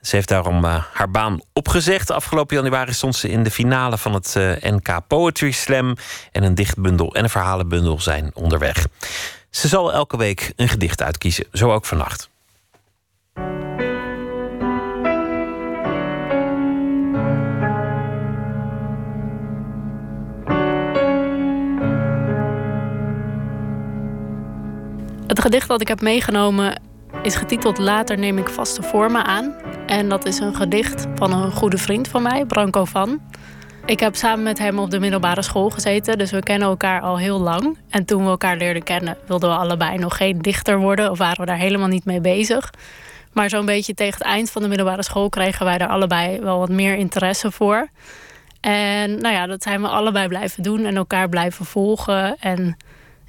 Ze 0.00 0.16
heeft 0.16 0.28
daarom 0.28 0.64
eh, 0.64 0.84
haar 0.92 1.10
baan 1.10 1.40
opgezegd. 1.52 2.10
Afgelopen 2.10 2.56
januari 2.56 2.92
stond 2.92 3.16
ze 3.16 3.28
in 3.28 3.42
de 3.42 3.50
finale 3.50 3.98
van 3.98 4.14
het 4.14 4.36
eh, 4.36 4.72
NK 4.72 5.00
Poetry 5.06 5.50
Slam. 5.50 5.96
En 6.32 6.42
een 6.42 6.54
dichtbundel 6.54 7.14
en 7.14 7.22
een 7.22 7.30
verhalenbundel 7.30 8.00
zijn 8.00 8.30
onderweg. 8.34 8.86
Ze 9.50 9.68
zal 9.68 9.92
elke 9.92 10.16
week 10.16 10.52
een 10.56 10.68
gedicht 10.68 11.02
uitkiezen, 11.02 11.44
zo 11.52 11.72
ook 11.72 11.84
vannacht. 11.84 12.28
Het 25.26 25.40
gedicht 25.40 25.68
dat 25.68 25.80
ik 25.80 25.88
heb 25.88 26.00
meegenomen 26.00 26.80
is 27.22 27.36
getiteld 27.36 27.78
Later 27.78 28.18
neem 28.18 28.38
ik 28.38 28.48
vaste 28.48 28.82
vormen 28.82 29.24
aan. 29.24 29.54
En 29.86 30.08
dat 30.08 30.26
is 30.26 30.38
een 30.38 30.54
gedicht 30.54 31.06
van 31.14 31.32
een 31.32 31.52
goede 31.52 31.78
vriend 31.78 32.08
van 32.08 32.22
mij, 32.22 32.44
Branko 32.44 32.84
Van. 32.84 33.20
Ik 33.84 34.00
heb 34.00 34.16
samen 34.16 34.42
met 34.42 34.58
hem 34.58 34.78
op 34.78 34.90
de 34.90 35.00
middelbare 35.00 35.42
school 35.42 35.70
gezeten, 35.70 36.18
dus 36.18 36.30
we 36.30 36.42
kennen 36.42 36.68
elkaar 36.68 37.00
al 37.00 37.18
heel 37.18 37.40
lang. 37.40 37.78
En 37.88 38.04
toen 38.04 38.24
we 38.24 38.30
elkaar 38.30 38.56
leerden 38.56 38.82
kennen, 38.82 39.16
wilden 39.26 39.50
we 39.50 39.56
allebei 39.56 39.98
nog 39.98 40.16
geen 40.16 40.38
dichter 40.38 40.78
worden 40.78 41.10
of 41.10 41.18
waren 41.18 41.40
we 41.40 41.46
daar 41.46 41.56
helemaal 41.56 41.88
niet 41.88 42.04
mee 42.04 42.20
bezig. 42.20 42.70
Maar 43.32 43.50
zo'n 43.50 43.66
beetje 43.66 43.94
tegen 43.94 44.18
het 44.18 44.26
eind 44.26 44.50
van 44.50 44.62
de 44.62 44.68
middelbare 44.68 45.02
school 45.02 45.28
kregen 45.28 45.64
wij 45.64 45.78
daar 45.78 45.88
allebei 45.88 46.40
wel 46.40 46.58
wat 46.58 46.68
meer 46.68 46.94
interesse 46.94 47.50
voor. 47.50 47.88
En 48.60 49.20
nou 49.20 49.34
ja, 49.34 49.46
dat 49.46 49.62
zijn 49.62 49.80
we 49.80 49.88
allebei 49.88 50.28
blijven 50.28 50.62
doen 50.62 50.84
en 50.84 50.96
elkaar 50.96 51.28
blijven 51.28 51.64
volgen. 51.64 52.36
En 52.38 52.76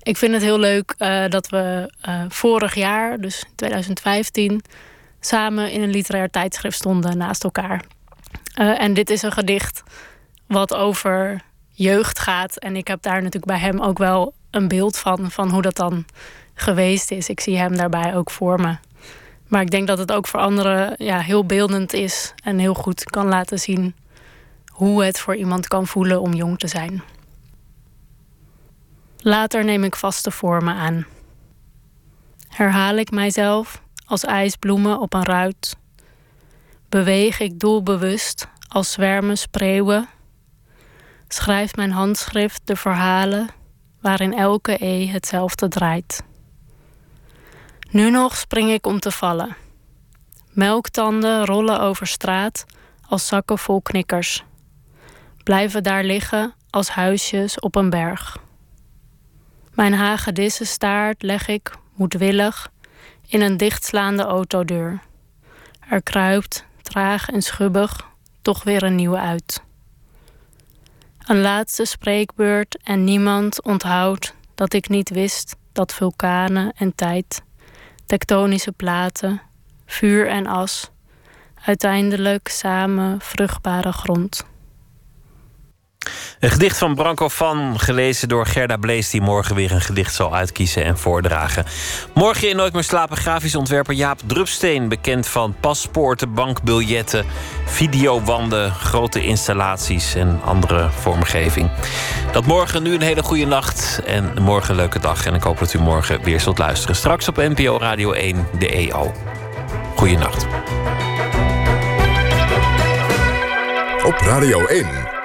ik 0.03 0.17
vind 0.17 0.33
het 0.33 0.41
heel 0.41 0.59
leuk 0.59 0.93
eh, 0.97 1.27
dat 1.27 1.49
we 1.49 1.93
eh, 2.01 2.21
vorig 2.27 2.75
jaar, 2.75 3.17
dus 3.17 3.43
2015, 3.55 4.61
samen 5.19 5.71
in 5.71 5.81
een 5.81 5.89
literair 5.89 6.29
tijdschrift 6.29 6.77
stonden 6.77 7.17
naast 7.17 7.43
elkaar. 7.43 7.83
Eh, 8.53 8.81
en 8.81 8.93
dit 8.93 9.09
is 9.09 9.21
een 9.21 9.31
gedicht 9.31 9.83
wat 10.51 10.73
over 10.73 11.41
jeugd 11.69 12.19
gaat. 12.19 12.57
En 12.57 12.75
ik 12.75 12.87
heb 12.87 13.01
daar 13.01 13.17
natuurlijk 13.17 13.45
bij 13.45 13.59
hem 13.59 13.81
ook 13.81 13.97
wel 13.97 14.33
een 14.49 14.67
beeld 14.67 14.97
van, 14.97 15.31
van 15.31 15.49
hoe 15.49 15.61
dat 15.61 15.75
dan 15.75 16.05
geweest 16.53 17.11
is. 17.11 17.29
Ik 17.29 17.39
zie 17.39 17.57
hem 17.57 17.75
daarbij 17.75 18.15
ook 18.15 18.31
voor 18.31 18.61
me. 18.61 18.75
Maar 19.47 19.61
ik 19.61 19.71
denk 19.71 19.87
dat 19.87 19.97
het 19.97 20.11
ook 20.11 20.27
voor 20.27 20.39
anderen 20.39 20.95
ja, 20.97 21.19
heel 21.19 21.45
beeldend 21.45 21.93
is 21.93 22.33
en 22.43 22.57
heel 22.57 22.73
goed 22.73 23.03
kan 23.03 23.27
laten 23.27 23.59
zien 23.59 23.95
hoe 24.67 25.03
het 25.03 25.19
voor 25.19 25.35
iemand 25.35 25.67
kan 25.67 25.87
voelen 25.87 26.21
om 26.21 26.33
jong 26.33 26.59
te 26.59 26.67
zijn. 26.67 27.03
Later 29.17 29.65
neem 29.65 29.83
ik 29.83 29.95
vaste 29.95 30.31
vormen 30.31 30.75
aan. 30.75 31.05
Herhaal 32.47 32.95
ik 32.95 33.11
mijzelf 33.11 33.81
als 34.05 34.23
ijsbloemen 34.23 34.99
op 34.99 35.13
een 35.13 35.25
ruit. 35.25 35.77
Beweeg 36.89 37.39
ik 37.39 37.59
doelbewust 37.59 38.47
als 38.67 38.91
zwermen 38.91 39.37
spreeuwen. 39.37 40.09
Schrijft 41.33 41.75
mijn 41.75 41.91
handschrift 41.91 42.61
de 42.63 42.75
verhalen 42.75 43.47
waarin 44.01 44.37
elke 44.37 44.85
E 44.85 45.07
hetzelfde 45.07 45.67
draait. 45.67 46.23
Nu 47.89 48.09
nog 48.09 48.37
spring 48.37 48.71
ik 48.71 48.85
om 48.85 48.99
te 48.99 49.11
vallen. 49.11 49.55
Melktanden 50.49 51.45
rollen 51.45 51.81
over 51.81 52.07
straat 52.07 52.65
als 53.07 53.27
zakken 53.27 53.57
vol 53.57 53.81
knikkers. 53.81 54.43
Blijven 55.43 55.83
daar 55.83 56.03
liggen 56.03 56.53
als 56.69 56.89
huisjes 56.89 57.59
op 57.59 57.75
een 57.75 57.89
berg. 57.89 58.37
Mijn 59.73 59.93
hagedissenstaart 59.93 61.21
leg 61.21 61.47
ik, 61.47 61.71
moedwillig, 61.93 62.71
in 63.27 63.41
een 63.41 63.57
dichtslaande 63.57 64.23
autodeur. 64.23 64.99
Er 65.89 66.03
kruipt, 66.03 66.65
traag 66.81 67.29
en 67.29 67.41
schubbig, 67.41 68.07
toch 68.41 68.63
weer 68.63 68.83
een 68.83 68.95
nieuwe 68.95 69.19
uit. 69.19 69.63
Een 71.25 71.41
laatste 71.41 71.85
spreekbeurt 71.85 72.77
en 72.83 73.03
niemand 73.03 73.63
onthoudt 73.63 74.35
dat 74.55 74.73
ik 74.73 74.89
niet 74.89 75.09
wist 75.09 75.55
dat 75.71 75.93
vulkanen 75.93 76.73
en 76.75 76.95
tijd, 76.95 77.43
tektonische 78.05 78.71
platen, 78.71 79.41
vuur 79.85 80.27
en 80.27 80.47
as, 80.47 80.91
uiteindelijk 81.65 82.47
samen 82.47 83.21
vruchtbare 83.21 83.91
grond. 83.91 84.45
Een 86.39 86.49
gedicht 86.49 86.77
van 86.77 86.95
Branko 86.95 87.27
van, 87.27 87.79
gelezen 87.79 88.27
door 88.27 88.45
Gerda 88.45 88.77
Blees... 88.77 89.09
die 89.09 89.21
morgen 89.21 89.55
weer 89.55 89.71
een 89.71 89.81
gedicht 89.81 90.15
zal 90.15 90.35
uitkiezen 90.35 90.83
en 90.83 90.97
voordragen. 90.97 91.65
Morgen 92.13 92.49
in 92.49 92.55
Nooit 92.55 92.73
meer 92.73 92.83
slapen 92.83 93.17
grafisch 93.17 93.55
ontwerper 93.55 93.93
Jaap 93.93 94.19
Drupsteen... 94.25 94.89
bekend 94.89 95.27
van 95.27 95.55
paspoorten, 95.59 96.33
bankbiljetten, 96.33 97.25
videowanden... 97.65 98.71
grote 98.71 99.23
installaties 99.23 100.15
en 100.15 100.41
andere 100.45 100.89
vormgeving. 100.99 101.69
Dat 102.31 102.45
morgen 102.45 102.83
nu 102.83 102.93
een 102.93 103.01
hele 103.01 103.23
goede 103.23 103.45
nacht 103.45 104.01
en 104.05 104.31
morgen 104.41 104.69
een 104.69 104.75
leuke 104.75 104.99
dag. 104.99 105.25
En 105.25 105.33
ik 105.33 105.43
hoop 105.43 105.59
dat 105.59 105.73
u 105.73 105.79
morgen 105.79 106.23
weer 106.23 106.39
zult 106.39 106.57
luisteren. 106.57 106.95
Straks 106.95 107.27
op 107.27 107.35
NPO 107.35 107.77
Radio 107.77 108.11
1, 108.11 108.47
de 108.59 108.69
EO. 108.69 109.11
Goeienacht. 109.95 110.45
Op 114.05 114.17
Radio 114.17 114.65
1, 114.65 114.85